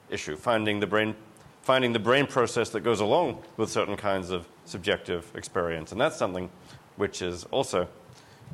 issue, 0.10 0.38
finding 0.38 0.80
the 0.80 0.88
brain, 0.88 1.14
finding 1.62 1.92
the 1.92 2.00
brain 2.00 2.26
process 2.26 2.70
that 2.70 2.82
goes 2.82 3.02
along 3.02 3.44
with 3.58 3.70
certain 3.70 3.98
kinds 3.98 4.30
of 4.30 4.48
subjective 4.64 5.30
experience. 5.36 5.92
And 5.92 6.00
that's 6.00 6.16
something 6.16 6.50
which 6.96 7.22
is 7.22 7.44
also 7.46 7.88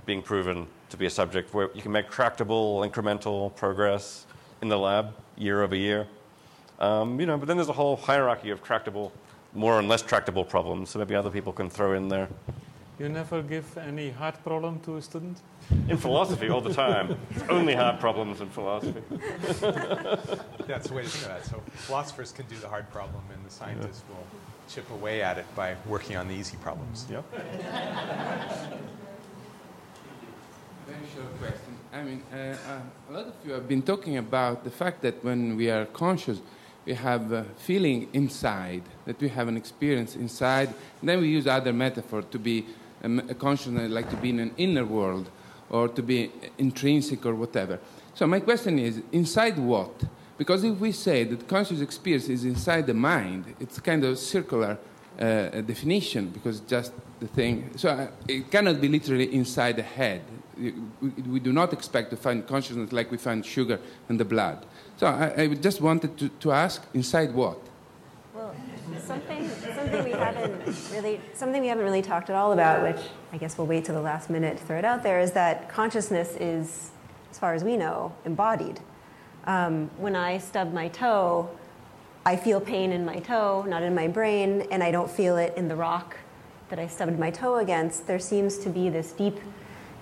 being 0.05 0.23
proven 0.23 0.67
to 0.93 0.97
be 0.97 1.07
a 1.07 1.09
subject 1.09 1.55
where 1.55 1.69
you 1.73 1.81
can 1.81 1.91
make 1.91 2.09
tractable, 2.11 2.87
incremental 2.87 3.53
progress 3.55 4.27
in 4.61 4.69
the 4.69 4.77
lab 4.77 5.15
year 5.35 5.63
over 5.63 5.75
year. 5.75 6.05
Um, 6.79 7.19
you 7.19 7.25
know, 7.25 7.35
but 7.35 7.47
then 7.47 7.57
there's 7.57 7.69
a 7.69 7.73
whole 7.73 7.95
hierarchy 7.95 8.51
of 8.51 8.61
tractable, 8.61 9.11
more 9.55 9.79
and 9.79 9.89
less 9.89 10.03
tractable 10.03 10.45
problems. 10.45 10.91
So 10.91 10.99
maybe 10.99 11.15
other 11.15 11.31
people 11.31 11.51
can 11.51 11.67
throw 11.67 11.93
in 11.93 12.09
there. 12.09 12.27
You 12.99 13.09
never 13.09 13.41
give 13.41 13.75
any 13.75 14.11
hard 14.11 14.35
problem 14.43 14.79
to 14.81 14.97
a 14.97 15.01
student? 15.01 15.39
In 15.89 15.97
philosophy, 15.97 16.49
all 16.49 16.61
the 16.61 16.73
time. 16.73 17.17
It's 17.31 17.49
only 17.49 17.73
hard 17.73 17.99
problems 17.99 18.39
in 18.39 18.49
philosophy. 18.49 19.01
That's 20.67 20.89
the 20.89 20.93
way 20.93 21.01
to 21.01 21.09
think 21.09 21.25
of 21.25 21.29
that. 21.29 21.45
So 21.45 21.59
philosophers 21.73 22.31
can 22.31 22.45
do 22.45 22.55
the 22.57 22.69
hard 22.69 22.87
problem, 22.91 23.23
and 23.33 23.43
the 23.43 23.49
scientists 23.49 24.03
will 24.07 24.27
chip 24.69 24.87
away 24.91 25.23
at 25.23 25.39
it 25.39 25.45
by 25.55 25.75
working 25.87 26.17
on 26.17 26.27
the 26.27 26.35
easy 26.35 26.57
problems. 26.57 27.07
Yep. 27.09 27.25
Very 30.85 30.97
short 31.15 31.39
question. 31.39 31.77
I 31.93 32.03
mean, 32.03 32.23
uh, 32.33 32.37
uh, 32.37 33.09
a 33.09 33.13
lot 33.13 33.27
of 33.27 33.33
you 33.45 33.53
have 33.53 33.67
been 33.69 33.81
talking 33.81 34.17
about 34.17 34.65
the 34.65 34.69
fact 34.69 35.01
that 35.03 35.23
when 35.23 35.55
we 35.55 35.69
are 35.69 35.85
conscious, 35.85 36.41
we 36.85 36.93
have 36.93 37.31
a 37.31 37.45
feeling 37.57 38.09
inside, 38.11 38.83
that 39.05 39.19
we 39.21 39.29
have 39.29 39.47
an 39.47 39.55
experience 39.55 40.15
inside. 40.17 40.67
And 40.99 41.07
then 41.07 41.21
we 41.21 41.29
use 41.29 41.47
other 41.47 41.71
metaphor 41.71 42.23
to 42.23 42.39
be 42.39 42.65
um, 43.01 43.19
a 43.29 43.33
consciousness, 43.33 43.89
like 43.91 44.09
to 44.09 44.17
be 44.17 44.31
in 44.31 44.39
an 44.39 44.53
inner 44.57 44.83
world 44.83 45.29
or 45.69 45.87
to 45.87 46.03
be 46.03 46.31
intrinsic 46.57 47.25
or 47.25 47.35
whatever. 47.35 47.79
So 48.13 48.27
my 48.27 48.41
question 48.41 48.77
is, 48.77 49.01
inside 49.13 49.57
what? 49.57 50.03
Because 50.37 50.65
if 50.65 50.77
we 50.79 50.91
say 50.91 51.23
that 51.23 51.47
conscious 51.47 51.79
experience 51.79 52.27
is 52.27 52.43
inside 52.43 52.87
the 52.87 52.93
mind, 52.93 53.55
it's 53.59 53.79
kind 53.79 54.03
of 54.03 54.19
circular 54.19 54.77
uh, 55.17 55.61
definition 55.61 56.27
because 56.27 56.59
just 56.61 56.91
the 57.21 57.27
thing. 57.27 57.71
So 57.77 57.89
uh, 57.89 58.07
it 58.27 58.51
cannot 58.51 58.81
be 58.81 58.89
literally 58.89 59.33
inside 59.33 59.77
the 59.77 59.83
head. 59.83 60.21
We, 60.57 61.39
do 61.39 61.51
not 61.51 61.73
expect 61.73 62.11
to 62.11 62.17
find 62.17 62.45
consciousness 62.47 62.91
like 62.91 63.11
we 63.11 63.17
find 63.17 63.45
sugar 63.45 63.79
in 64.09 64.17
the 64.17 64.25
blood. 64.25 64.65
So 64.97 65.07
I, 65.07 65.41
I 65.41 65.47
just 65.47 65.81
wanted 65.81 66.17
to, 66.17 66.29
to 66.29 66.51
ask, 66.51 66.85
inside 66.93 67.33
what? 67.33 67.59
Well, 68.33 68.55
something, 68.99 69.49
something 69.49 70.03
we 70.03 70.11
haven't 70.11 70.91
really, 70.91 71.19
something 71.33 71.61
we 71.61 71.67
haven't 71.67 71.83
really 71.83 72.01
talked 72.01 72.29
at 72.29 72.35
all 72.35 72.51
about, 72.53 72.83
which 72.83 73.03
I 73.31 73.37
guess 73.37 73.57
we'll 73.57 73.67
wait 73.67 73.85
till 73.85 73.95
the 73.95 74.01
last 74.01 74.29
minute 74.29 74.57
to 74.57 74.63
throw 74.63 74.77
it 74.77 74.85
out 74.85 75.03
there, 75.03 75.19
is 75.19 75.31
that 75.31 75.69
consciousness 75.69 76.35
is, 76.39 76.91
as 77.31 77.39
far 77.39 77.53
as 77.53 77.63
we 77.63 77.75
know, 77.75 78.13
embodied. 78.25 78.79
Um, 79.45 79.89
when 79.97 80.15
I 80.15 80.37
stub 80.37 80.71
my 80.71 80.87
toe, 80.87 81.49
I 82.25 82.37
feel 82.37 82.61
pain 82.61 82.91
in 82.91 83.05
my 83.05 83.19
toe, 83.19 83.65
not 83.67 83.83
in 83.83 83.93
my 83.93 84.07
brain, 84.07 84.67
and 84.71 84.81
I 84.81 84.91
don't 84.91 85.11
feel 85.11 85.37
it 85.37 85.53
in 85.57 85.67
the 85.67 85.75
rock 85.75 86.15
that 86.69 86.79
I 86.79 86.87
stubbed 86.87 87.19
my 87.19 87.29
toe 87.29 87.57
against. 87.57 88.07
There 88.07 88.19
seems 88.19 88.57
to 88.59 88.69
be 88.69 88.89
this 88.89 89.11
deep 89.11 89.39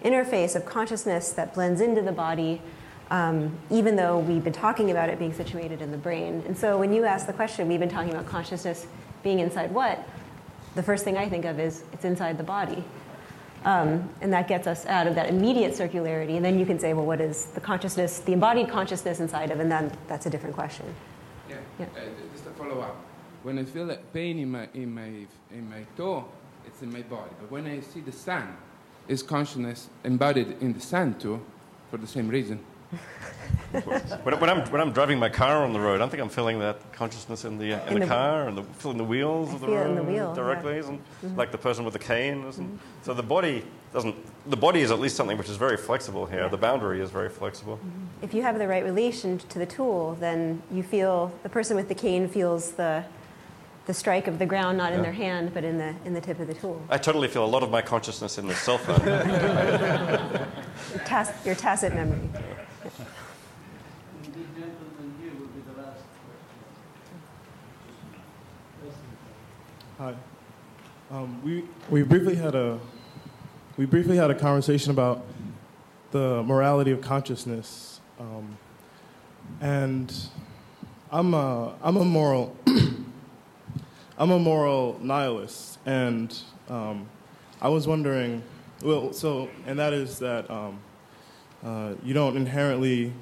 interface 0.03 0.55
of 0.55 0.65
consciousness 0.65 1.31
that 1.33 1.53
blends 1.53 1.81
into 1.81 2.01
the 2.01 2.11
body, 2.11 2.61
um, 3.09 3.57
even 3.69 3.95
though 3.95 4.19
we've 4.19 4.43
been 4.43 4.53
talking 4.53 4.91
about 4.91 5.09
it 5.09 5.19
being 5.19 5.33
situated 5.33 5.81
in 5.81 5.91
the 5.91 5.97
brain. 5.97 6.43
And 6.47 6.57
so 6.57 6.77
when 6.77 6.93
you 6.93 7.05
ask 7.05 7.27
the 7.27 7.33
question, 7.33 7.67
we've 7.67 7.79
been 7.79 7.89
talking 7.89 8.11
about 8.11 8.25
consciousness 8.25 8.87
being 9.23 9.39
inside 9.39 9.71
what? 9.71 10.07
The 10.75 10.83
first 10.83 11.03
thing 11.03 11.17
I 11.17 11.27
think 11.27 11.45
of 11.45 11.59
is 11.59 11.83
it's 11.91 12.05
inside 12.05 12.37
the 12.37 12.43
body. 12.43 12.83
Um, 13.63 14.09
and 14.21 14.33
that 14.33 14.47
gets 14.47 14.65
us 14.65 14.85
out 14.87 15.05
of 15.05 15.15
that 15.15 15.29
immediate 15.29 15.73
circularity. 15.73 16.35
And 16.35 16.43
then 16.43 16.57
you 16.57 16.65
can 16.65 16.79
say, 16.79 16.93
well, 16.93 17.05
what 17.05 17.21
is 17.21 17.45
the 17.47 17.61
consciousness, 17.61 18.19
the 18.19 18.33
embodied 18.33 18.69
consciousness 18.69 19.19
inside 19.19 19.51
of? 19.51 19.59
And 19.59 19.71
then 19.71 19.95
that's 20.07 20.25
a 20.25 20.29
different 20.29 20.55
question. 20.55 20.85
Yeah. 21.49 21.57
yeah. 21.79 21.85
Uh, 21.85 21.99
just 22.33 22.47
a 22.47 22.51
follow 22.51 22.79
up. 22.79 22.95
When 23.43 23.59
I 23.59 23.63
feel 23.65 23.85
that 23.87 24.13
pain 24.13 24.39
in 24.39 24.51
my, 24.51 24.67
in, 24.73 24.93
my, 24.93 25.27
in 25.51 25.69
my 25.69 25.85
toe, 25.95 26.25
it's 26.65 26.81
in 26.81 26.91
my 26.91 27.01
body. 27.01 27.31
But 27.39 27.51
when 27.51 27.67
I 27.67 27.81
see 27.81 27.99
the 27.99 28.11
sun, 28.11 28.55
is 29.07 29.23
consciousness 29.23 29.89
embodied 30.03 30.57
in 30.61 30.73
the 30.73 30.79
sand 30.79 31.19
too, 31.19 31.41
for 31.89 31.97
the 31.97 32.07
same 32.07 32.27
reason? 32.27 32.59
when, 33.71 34.39
when, 34.39 34.49
I'm, 34.49 34.69
when 34.69 34.81
I'm 34.81 34.91
driving 34.91 35.17
my 35.17 35.29
car 35.29 35.63
on 35.63 35.71
the 35.71 35.79
road, 35.79 35.95
I 35.95 35.97
don't 35.99 36.09
think 36.09 36.21
I'm 36.21 36.29
feeling 36.29 36.59
that 36.59 36.91
consciousness 36.91 37.45
in 37.45 37.57
the, 37.57 37.73
uh, 37.73 37.87
in, 37.87 37.87
in 37.87 37.93
the, 37.93 37.99
the, 38.01 38.07
car 38.07 38.47
and 38.47 38.57
the, 38.57 38.63
feeling 38.63 38.97
the 38.97 39.03
wheels 39.03 39.53
of 39.53 39.61
the 39.61 39.67
road 39.67 39.97
the 39.97 40.03
wheel, 40.03 40.33
directly, 40.35 40.73
yeah. 40.73 40.79
isn't 40.79 40.99
mm-hmm. 40.99 41.37
like 41.37 41.51
the 41.51 41.57
person 41.57 41.85
with 41.85 41.93
the 41.93 41.99
cane, 41.99 42.43
isn't? 42.47 42.65
Mm-hmm. 42.65 43.03
So 43.03 43.13
the 43.13 43.23
body 43.23 43.63
doesn't. 43.93 44.15
The 44.49 44.57
body 44.57 44.81
is 44.81 44.91
at 44.91 44.99
least 44.99 45.15
something 45.15 45.37
which 45.37 45.49
is 45.49 45.57
very 45.57 45.77
flexible 45.77 46.25
here. 46.25 46.41
Yeah. 46.41 46.47
The 46.47 46.57
boundary 46.57 47.01
is 47.01 47.11
very 47.11 47.29
flexible. 47.29 47.77
Mm-hmm. 47.77 48.23
If 48.23 48.33
you 48.33 48.41
have 48.41 48.57
the 48.57 48.67
right 48.67 48.83
relation 48.83 49.37
to 49.37 49.59
the 49.59 49.65
tool, 49.65 50.15
then 50.19 50.61
you 50.71 50.83
feel 50.83 51.31
the 51.43 51.49
person 51.49 51.75
with 51.75 51.87
the 51.87 51.95
cane 51.95 52.27
feels 52.27 52.71
the 52.71 53.05
the 53.85 53.93
strike 53.93 54.27
of 54.27 54.39
the 54.39 54.45
ground 54.45 54.77
not 54.77 54.91
yeah. 54.91 54.97
in 54.97 55.03
their 55.03 55.11
hand 55.11 55.53
but 55.53 55.63
in 55.63 55.77
the 55.77 55.95
in 56.05 56.13
the 56.13 56.21
tip 56.21 56.39
of 56.39 56.47
the 56.47 56.53
tool. 56.53 56.81
I 56.89 56.97
totally 56.97 57.27
feel 57.27 57.43
a 57.43 57.47
lot 57.47 57.63
of 57.63 57.71
my 57.71 57.81
consciousness 57.81 58.37
in 58.37 58.47
the 58.47 58.55
cell 58.55 58.77
phone. 58.77 59.05
your, 60.91 61.03
tac- 61.05 61.45
your 61.45 61.55
tacit 61.55 61.93
memory. 61.93 62.29
Hi. 69.97 70.15
Um, 71.11 71.39
we 71.43 71.63
we 71.91 72.01
briefly 72.01 72.35
had 72.35 72.55
a 72.55 72.79
we 73.77 73.85
briefly 73.85 74.17
had 74.17 74.31
a 74.31 74.35
conversation 74.35 74.91
about 74.91 75.23
the 76.09 76.41
morality 76.43 76.91
of 76.91 77.01
consciousness, 77.01 77.99
um, 78.19 78.57
and 79.59 80.11
I'm 81.11 81.33
a 81.33 81.75
I'm 81.83 81.97
a 81.97 82.05
moral 82.05 82.55
I'm 84.17 84.29
a 84.31 84.39
moral 84.39 84.99
nihilist, 85.01 85.79
and 85.85 86.37
um, 86.69 87.07
I 87.61 87.69
was 87.69 87.87
wondering, 87.87 88.43
well, 88.83 89.13
so, 89.13 89.49
and 89.65 89.79
that 89.79 89.93
is 89.93 90.19
that 90.19 90.49
um, 90.51 90.79
uh, 91.63 91.93
you 92.03 92.13
don't 92.13 92.35
inherently 92.35 93.13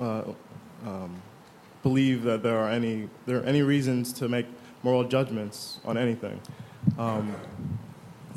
uh, 0.00 0.24
um, 0.84 1.22
believe 1.82 2.24
that 2.24 2.42
there 2.42 2.58
are 2.58 2.68
any 2.68 3.08
there 3.24 3.38
are 3.38 3.44
any 3.44 3.62
reasons 3.62 4.12
to 4.14 4.28
make 4.28 4.46
moral 4.82 5.04
judgments 5.04 5.78
on 5.84 5.96
anything, 5.96 6.40
um, 6.98 7.34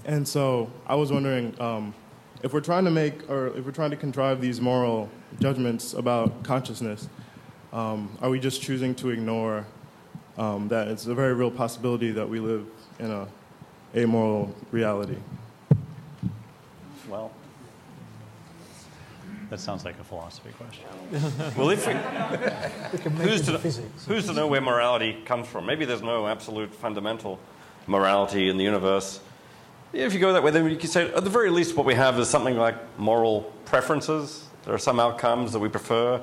and 0.06 0.28
so 0.28 0.72
I 0.86 0.96
was 0.96 1.12
wondering 1.12 1.60
um, 1.60 1.94
if 2.44 2.54
we're 2.54 2.62
trying 2.62 2.86
to 2.86 2.92
make 2.92 3.28
or 3.30 3.48
if 3.48 3.66
we're 3.66 3.72
trying 3.72 3.92
to 3.92 3.98
contrive 3.98 4.42
these 4.42 4.62
moral 4.62 5.10
judgments 5.40 5.94
about 5.94 6.44
consciousness, 6.44 7.10
um, 7.74 8.16
are 8.22 8.30
we 8.30 8.40
just 8.40 8.62
choosing 8.62 8.94
to 8.96 9.10
ignore 9.10 9.66
um, 10.38 10.68
that 10.68 10.88
it's 10.88 11.06
a 11.08 11.16
very 11.16 11.34
real 11.34 11.52
possibility 11.52 12.12
that 12.12 12.28
we 12.28 12.40
live 12.40 12.66
in 13.00 13.12
a 13.12 13.28
amoral 13.96 14.54
reality. 14.72 15.16
Well, 17.10 17.32
that 19.50 19.60
sounds 19.60 19.86
like 19.86 20.00
a 20.00 20.04
philosophy 20.04 20.50
question. 20.58 20.86
well, 21.58 21.70
if 21.70 21.88
we, 21.88 21.94
who's, 23.24 23.42
to, 23.44 23.58
who's 24.08 24.26
to 24.26 24.34
know 24.34 24.48
where 24.48 24.62
morality 24.62 25.22
comes 25.26 25.48
from? 25.48 25.66
Maybe 25.66 25.86
there's 25.86 26.02
no 26.02 26.28
absolute 26.28 26.74
fundamental 26.74 27.40
morality 27.88 28.50
in 28.50 28.58
the 28.58 28.64
universe. 28.64 29.20
If 29.94 30.14
you 30.14 30.20
go 30.20 30.34
that 30.34 30.44
way, 30.44 30.52
then 30.52 30.70
you 30.70 30.76
can 30.76 30.90
say, 30.90 31.14
at 31.14 31.24
the 31.24 31.30
very 31.30 31.50
least, 31.50 31.78
what 31.78 31.86
we 31.86 31.94
have 31.94 32.20
is 32.20 32.28
something 32.28 32.58
like 32.58 32.76
moral 33.00 33.54
preferences. 33.66 34.46
There 34.66 34.74
are 34.74 34.80
some 34.80 35.00
outcomes 35.00 35.54
that 35.54 35.60
we 35.60 35.70
prefer 35.70 36.20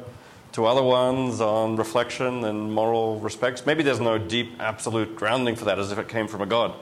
to 0.53 0.67
other 0.67 0.83
ones 0.83 1.41
on 1.41 1.77
reflection 1.77 2.45
and 2.45 2.73
moral 2.73 3.19
respects. 3.21 3.65
Maybe 3.65 3.83
there's 3.83 4.01
no 4.01 4.19
deep, 4.19 4.53
absolute 4.61 5.17
grounding 5.17 5.57
for 5.57 5.65
that 5.65 5.79
as 5.79 5.91
if 5.91 5.99
it 5.99 6.09
came 6.09 6.29
from 6.29 6.43
a 6.43 6.47
God. 6.47 6.75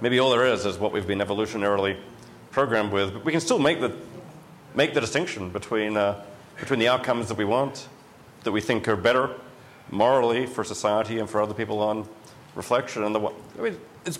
Maybe 0.00 0.18
all 0.18 0.30
there 0.30 0.46
is 0.46 0.64
is 0.64 0.78
what 0.78 0.92
we've 0.92 1.06
been 1.06 1.18
evolutionarily 1.18 1.98
programmed 2.50 2.92
with. 2.92 3.12
But 3.12 3.24
we 3.24 3.32
can 3.32 3.40
still 3.40 3.58
make 3.58 3.80
the, 3.80 3.94
make 4.74 4.94
the 4.94 5.00
distinction 5.00 5.50
between, 5.50 5.96
uh, 5.96 6.24
between 6.58 6.78
the 6.78 6.88
outcomes 6.88 7.28
that 7.28 7.36
we 7.36 7.44
want, 7.44 7.88
that 8.44 8.52
we 8.52 8.62
think 8.62 8.88
are 8.88 8.96
better 8.96 9.30
morally 9.90 10.46
for 10.46 10.64
society 10.64 11.18
and 11.18 11.28
for 11.28 11.42
other 11.42 11.54
people 11.54 11.80
on 11.80 12.08
reflection. 12.54 13.04
And 13.04 13.14
the, 13.14 13.20
I 13.20 13.62
mean, 13.62 13.78
it's 14.06 14.18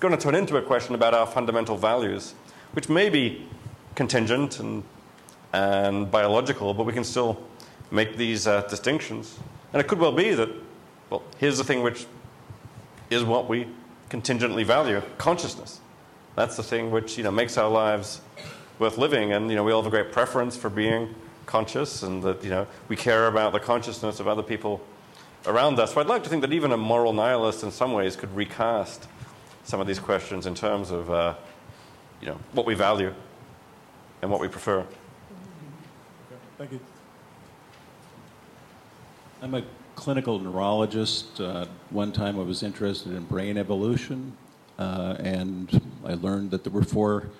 going 0.00 0.14
to 0.14 0.20
turn 0.20 0.34
into 0.34 0.56
a 0.56 0.62
question 0.62 0.94
about 0.94 1.14
our 1.14 1.26
fundamental 1.26 1.78
values, 1.78 2.34
which 2.72 2.90
may 2.90 3.08
be 3.08 3.46
contingent 3.94 4.60
and, 4.60 4.82
and 5.52 6.10
biological, 6.10 6.74
but 6.74 6.84
we 6.84 6.92
can 6.92 7.04
still 7.04 7.42
make 7.90 8.16
these 8.16 8.46
uh, 8.46 8.62
distinctions. 8.62 9.38
And 9.72 9.80
it 9.80 9.88
could 9.88 9.98
well 9.98 10.12
be 10.12 10.32
that, 10.34 10.48
well, 11.10 11.22
here's 11.38 11.58
the 11.58 11.64
thing 11.64 11.82
which 11.82 12.06
is 13.10 13.24
what 13.24 13.48
we 13.48 13.66
contingently 14.08 14.64
value 14.64 15.02
consciousness. 15.18 15.80
That's 16.36 16.56
the 16.56 16.62
thing 16.62 16.90
which 16.90 17.18
you 17.18 17.24
know, 17.24 17.30
makes 17.30 17.56
our 17.56 17.68
lives 17.68 18.20
worth 18.78 18.98
living. 18.98 19.32
And 19.32 19.50
you 19.50 19.56
know, 19.56 19.64
we 19.64 19.72
all 19.72 19.82
have 19.82 19.92
a 19.92 19.96
great 19.96 20.12
preference 20.12 20.56
for 20.56 20.70
being 20.70 21.14
conscious 21.46 22.02
and 22.02 22.22
that 22.22 22.42
you 22.44 22.50
know, 22.50 22.66
we 22.88 22.96
care 22.96 23.26
about 23.26 23.52
the 23.52 23.60
consciousness 23.60 24.20
of 24.20 24.28
other 24.28 24.42
people 24.42 24.80
around 25.46 25.78
us. 25.78 25.94
So 25.94 26.00
I'd 26.00 26.06
like 26.06 26.22
to 26.24 26.30
think 26.30 26.42
that 26.42 26.52
even 26.52 26.72
a 26.72 26.76
moral 26.76 27.12
nihilist 27.12 27.62
in 27.62 27.70
some 27.70 27.92
ways 27.92 28.16
could 28.16 28.34
recast 28.34 29.08
some 29.64 29.80
of 29.80 29.86
these 29.86 29.98
questions 29.98 30.46
in 30.46 30.54
terms 30.54 30.90
of 30.90 31.10
uh, 31.10 31.34
you 32.20 32.28
know, 32.28 32.38
what 32.52 32.66
we 32.66 32.74
value 32.74 33.14
and 34.22 34.30
what 34.30 34.40
we 34.40 34.48
prefer. 34.48 34.84
Thank 36.58 36.72
you. 36.72 36.80
I'm 39.42 39.54
a 39.54 39.62
clinical 39.94 40.38
neurologist. 40.38 41.40
Uh, 41.40 41.64
one 41.88 42.12
time 42.12 42.38
I 42.38 42.42
was 42.42 42.62
interested 42.62 43.14
in 43.14 43.24
brain 43.24 43.56
evolution, 43.56 44.36
uh, 44.78 45.16
and 45.18 45.80
I 46.04 46.12
learned 46.12 46.50
that 46.50 46.62
there 46.62 46.72
were 46.72 46.82
four 46.82 47.30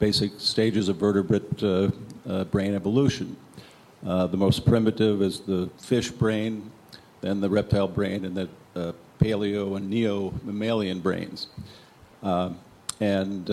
basic 0.00 0.32
stages 0.38 0.88
of 0.88 0.96
vertebrate 0.96 1.62
uh, 1.62 1.90
uh 2.28 2.42
brain 2.44 2.74
evolution. 2.74 3.36
Uh, 4.04 4.26
the 4.26 4.36
most 4.36 4.66
primitive 4.66 5.22
is 5.22 5.38
the 5.38 5.70
fish 5.78 6.10
brain, 6.10 6.72
then 7.20 7.40
the 7.40 7.48
reptile 7.48 7.86
brain, 7.86 8.24
and 8.24 8.36
the 8.36 8.48
uh, 8.74 8.92
paleo 9.20 9.76
and 9.76 9.88
neo 9.88 10.34
mammalian 10.42 10.98
brains. 10.98 11.46
and 12.98 13.48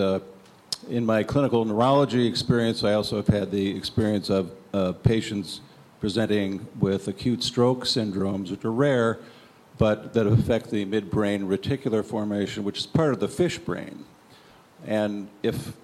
in 0.88 1.06
my 1.06 1.22
clinical 1.22 1.64
neurology 1.64 2.26
experience, 2.26 2.82
I 2.82 2.94
also 2.94 3.16
have 3.16 3.28
had 3.28 3.52
the 3.52 3.76
experience 3.76 4.28
of 4.28 4.50
patients 5.04 5.60
presenting 6.00 6.66
with 6.78 7.08
acute 7.08 7.42
stroke 7.42 7.84
syndromes, 7.84 8.50
which 8.50 8.64
are 8.64 8.72
rare, 8.72 9.18
but 9.78 10.14
that 10.14 10.26
affect 10.26 10.70
the 10.70 10.84
midbrain 10.84 11.46
reticular 11.46 12.04
formation, 12.04 12.64
which 12.64 12.78
is 12.78 12.86
part 12.86 13.12
of 13.12 13.20
the 13.20 13.28
fish 13.28 13.58
brain. 13.58 14.04
And 14.86 15.28
if 15.42 15.76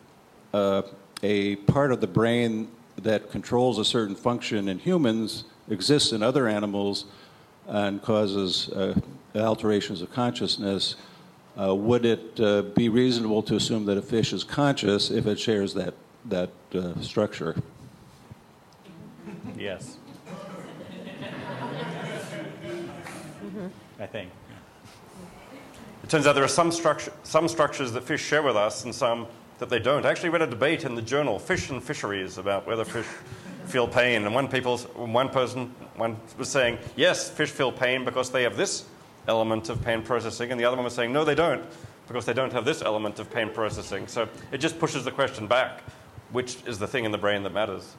uh, 0.52 0.82
a 1.22 1.56
part 1.56 1.92
of 1.92 2.00
the 2.00 2.06
brain 2.06 2.68
that 2.96 3.30
controls 3.30 3.78
a 3.78 3.84
certain 3.84 4.14
function 4.14 4.68
in 4.68 4.78
humans 4.78 5.44
exists 5.68 6.12
in 6.12 6.22
other 6.22 6.48
animals 6.48 7.06
and 7.66 8.02
causes 8.02 8.68
uh, 8.70 8.94
alterations 9.34 10.02
of 10.02 10.12
consciousness, 10.12 10.96
uh, 11.60 11.74
would 11.74 12.04
it 12.04 12.40
uh, 12.40 12.62
be 12.62 12.88
reasonable 12.88 13.42
to 13.42 13.56
assume 13.56 13.84
that 13.86 13.98
a 13.98 14.02
fish 14.02 14.32
is 14.32 14.44
conscious 14.44 15.10
if 15.10 15.26
it 15.26 15.38
shares 15.38 15.74
that, 15.74 15.94
that 16.24 16.50
uh, 16.74 16.98
structure? 17.00 17.56
Yes. 19.56 19.98
I 24.02 24.06
think. 24.06 24.30
It 26.02 26.10
turns 26.10 26.26
out 26.26 26.34
there 26.34 26.42
are 26.42 26.48
some, 26.48 26.72
structure, 26.72 27.12
some 27.22 27.46
structures 27.46 27.92
that 27.92 28.02
fish 28.02 28.20
share 28.20 28.42
with 28.42 28.56
us 28.56 28.84
and 28.84 28.92
some 28.92 29.28
that 29.60 29.68
they 29.68 29.78
don't. 29.78 30.04
I 30.04 30.10
actually 30.10 30.30
read 30.30 30.42
a 30.42 30.46
debate 30.48 30.84
in 30.84 30.96
the 30.96 31.02
journal 31.02 31.38
Fish 31.38 31.70
and 31.70 31.80
Fisheries 31.80 32.36
about 32.36 32.66
whether 32.66 32.84
fish 32.84 33.06
feel 33.66 33.86
pain. 33.86 34.24
And 34.24 34.34
one, 34.34 34.48
people's, 34.48 34.84
one 34.96 35.28
person 35.28 35.72
one 35.94 36.16
was 36.36 36.48
saying, 36.48 36.78
yes, 36.96 37.30
fish 37.30 37.50
feel 37.50 37.70
pain 37.70 38.04
because 38.04 38.30
they 38.30 38.42
have 38.42 38.56
this 38.56 38.86
element 39.28 39.68
of 39.68 39.80
pain 39.84 40.02
processing. 40.02 40.50
And 40.50 40.60
the 40.60 40.64
other 40.64 40.76
one 40.76 40.84
was 40.84 40.94
saying, 40.94 41.12
no, 41.12 41.24
they 41.24 41.36
don't 41.36 41.64
because 42.08 42.26
they 42.26 42.32
don't 42.32 42.52
have 42.52 42.64
this 42.64 42.82
element 42.82 43.20
of 43.20 43.30
pain 43.30 43.50
processing. 43.50 44.08
So 44.08 44.28
it 44.50 44.58
just 44.58 44.80
pushes 44.80 45.04
the 45.04 45.12
question 45.12 45.46
back 45.46 45.82
which 46.32 46.56
is 46.66 46.78
the 46.78 46.86
thing 46.86 47.04
in 47.04 47.12
the 47.12 47.18
brain 47.18 47.42
that 47.42 47.52
matters. 47.52 47.94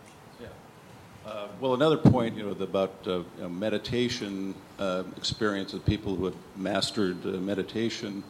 Uh, 1.26 1.48
well, 1.62 1.74
another 1.74 1.96
point, 1.96 2.36
you 2.36 2.44
know, 2.44 2.52
about 2.64 2.94
uh, 3.08 3.12
you 3.12 3.26
know, 3.40 3.48
meditation 3.48 4.54
uh, 4.78 5.04
experience 5.16 5.74
of 5.74 5.86
people 5.86 6.16
who 6.16 6.26
have 6.26 6.36
mastered 6.58 7.26
uh, 7.26 7.30
meditation, 7.30 8.22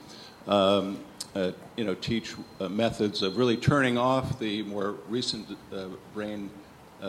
um, 0.47 0.99
uh, 1.35 1.51
you 1.75 1.83
know, 1.85 1.95
teach 1.95 2.35
methods 2.69 3.23
of 3.23 3.37
really 3.37 3.57
turning 3.57 3.97
off 3.97 4.37
the 4.37 4.61
more 4.63 4.95
recent 5.09 5.47
brain 6.13 6.51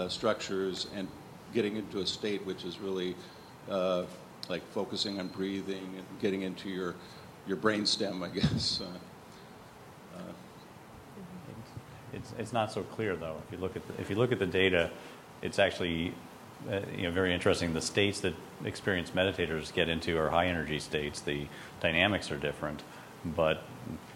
structures 0.08 0.86
and 0.96 1.06
getting 1.52 1.76
into 1.76 2.00
a 2.00 2.06
state 2.06 2.44
which 2.46 2.64
is 2.64 2.80
really 2.80 3.14
like 4.48 4.62
focusing 4.72 5.20
on 5.20 5.28
breathing 5.28 5.94
and 5.96 6.04
getting 6.22 6.42
into 6.42 6.70
your 6.70 6.94
your 7.46 7.58
brain 7.58 7.84
stem, 7.84 8.22
I 8.22 8.28
guess. 8.40 8.80
it's, 12.14 12.32
it's 12.38 12.52
not 12.54 12.72
so 12.72 12.82
clear 12.82 13.16
though. 13.16 13.36
If 13.46 13.52
you 13.52 13.58
look 13.58 13.76
at 13.76 13.86
the, 13.86 14.00
if 14.00 14.08
you 14.08 14.16
look 14.16 14.32
at 14.32 14.38
the 14.38 14.46
data 14.46 14.90
it's 15.44 15.60
actually 15.60 16.12
uh, 16.70 16.80
you 16.96 17.02
know, 17.02 17.10
very 17.10 17.34
interesting. 17.34 17.74
The 17.74 17.82
states 17.82 18.20
that 18.20 18.34
experienced 18.64 19.14
meditators 19.14 19.72
get 19.72 19.88
into 19.88 20.18
are 20.18 20.30
high 20.30 20.46
energy 20.46 20.80
states. 20.80 21.20
The 21.20 21.46
dynamics 21.80 22.30
are 22.30 22.38
different, 22.38 22.82
but 23.24 23.62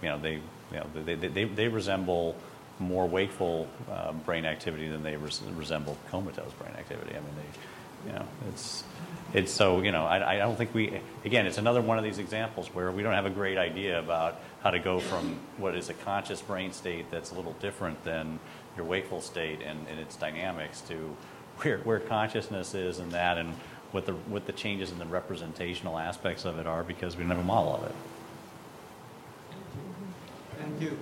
you 0.02 0.08
know, 0.08 0.18
they, 0.18 0.34
you 0.34 0.42
know, 0.72 0.86
they, 0.94 1.14
they, 1.14 1.44
they 1.44 1.68
resemble 1.68 2.34
more 2.78 3.06
wakeful 3.06 3.68
uh, 3.90 4.12
brain 4.12 4.44
activity 4.46 4.88
than 4.88 5.02
they 5.02 5.16
res- 5.16 5.42
resemble 5.56 5.98
comatose 6.10 6.52
brain 6.54 6.72
activity. 6.78 7.10
I 7.10 7.20
mean, 7.20 7.34
they, 7.36 8.10
you 8.12 8.18
know, 8.18 8.26
it's, 8.48 8.84
it's 9.34 9.52
so, 9.52 9.82
you 9.82 9.92
know, 9.92 10.06
I, 10.06 10.36
I 10.36 10.38
don't 10.38 10.56
think 10.56 10.72
we, 10.72 11.00
again, 11.24 11.46
it's 11.46 11.58
another 11.58 11.82
one 11.82 11.98
of 11.98 12.04
these 12.04 12.18
examples 12.18 12.68
where 12.68 12.90
we 12.90 13.02
don't 13.02 13.14
have 13.14 13.26
a 13.26 13.30
great 13.30 13.58
idea 13.58 13.98
about 13.98 14.40
how 14.62 14.70
to 14.70 14.78
go 14.78 15.00
from 15.00 15.38
what 15.58 15.74
is 15.74 15.90
a 15.90 15.94
conscious 15.94 16.40
brain 16.40 16.72
state 16.72 17.10
that's 17.10 17.32
a 17.32 17.34
little 17.34 17.54
different 17.60 18.02
than 18.04 18.38
your 18.78 18.86
wakeful 18.86 19.20
state 19.20 19.60
and, 19.62 19.86
and 19.88 19.98
its 19.98 20.16
dynamics 20.16 20.80
to 20.82 21.16
where, 21.58 21.78
where 21.78 22.00
consciousness 22.00 22.74
is 22.74 22.98
and 22.98 23.12
that 23.12 23.36
and 23.36 23.54
what 23.90 24.06
the, 24.06 24.12
what 24.12 24.46
the 24.46 24.52
changes 24.52 24.90
in 24.90 24.98
the 24.98 25.06
representational 25.06 25.98
aspects 25.98 26.44
of 26.44 26.58
it 26.58 26.66
are 26.66 26.84
because 26.84 27.16
we 27.16 27.22
don't 27.22 27.30
have 27.30 27.38
a 27.38 27.42
model 27.42 27.74
of 27.76 27.84
it. 27.84 27.94
Thank 30.58 30.80
you. 30.80 30.98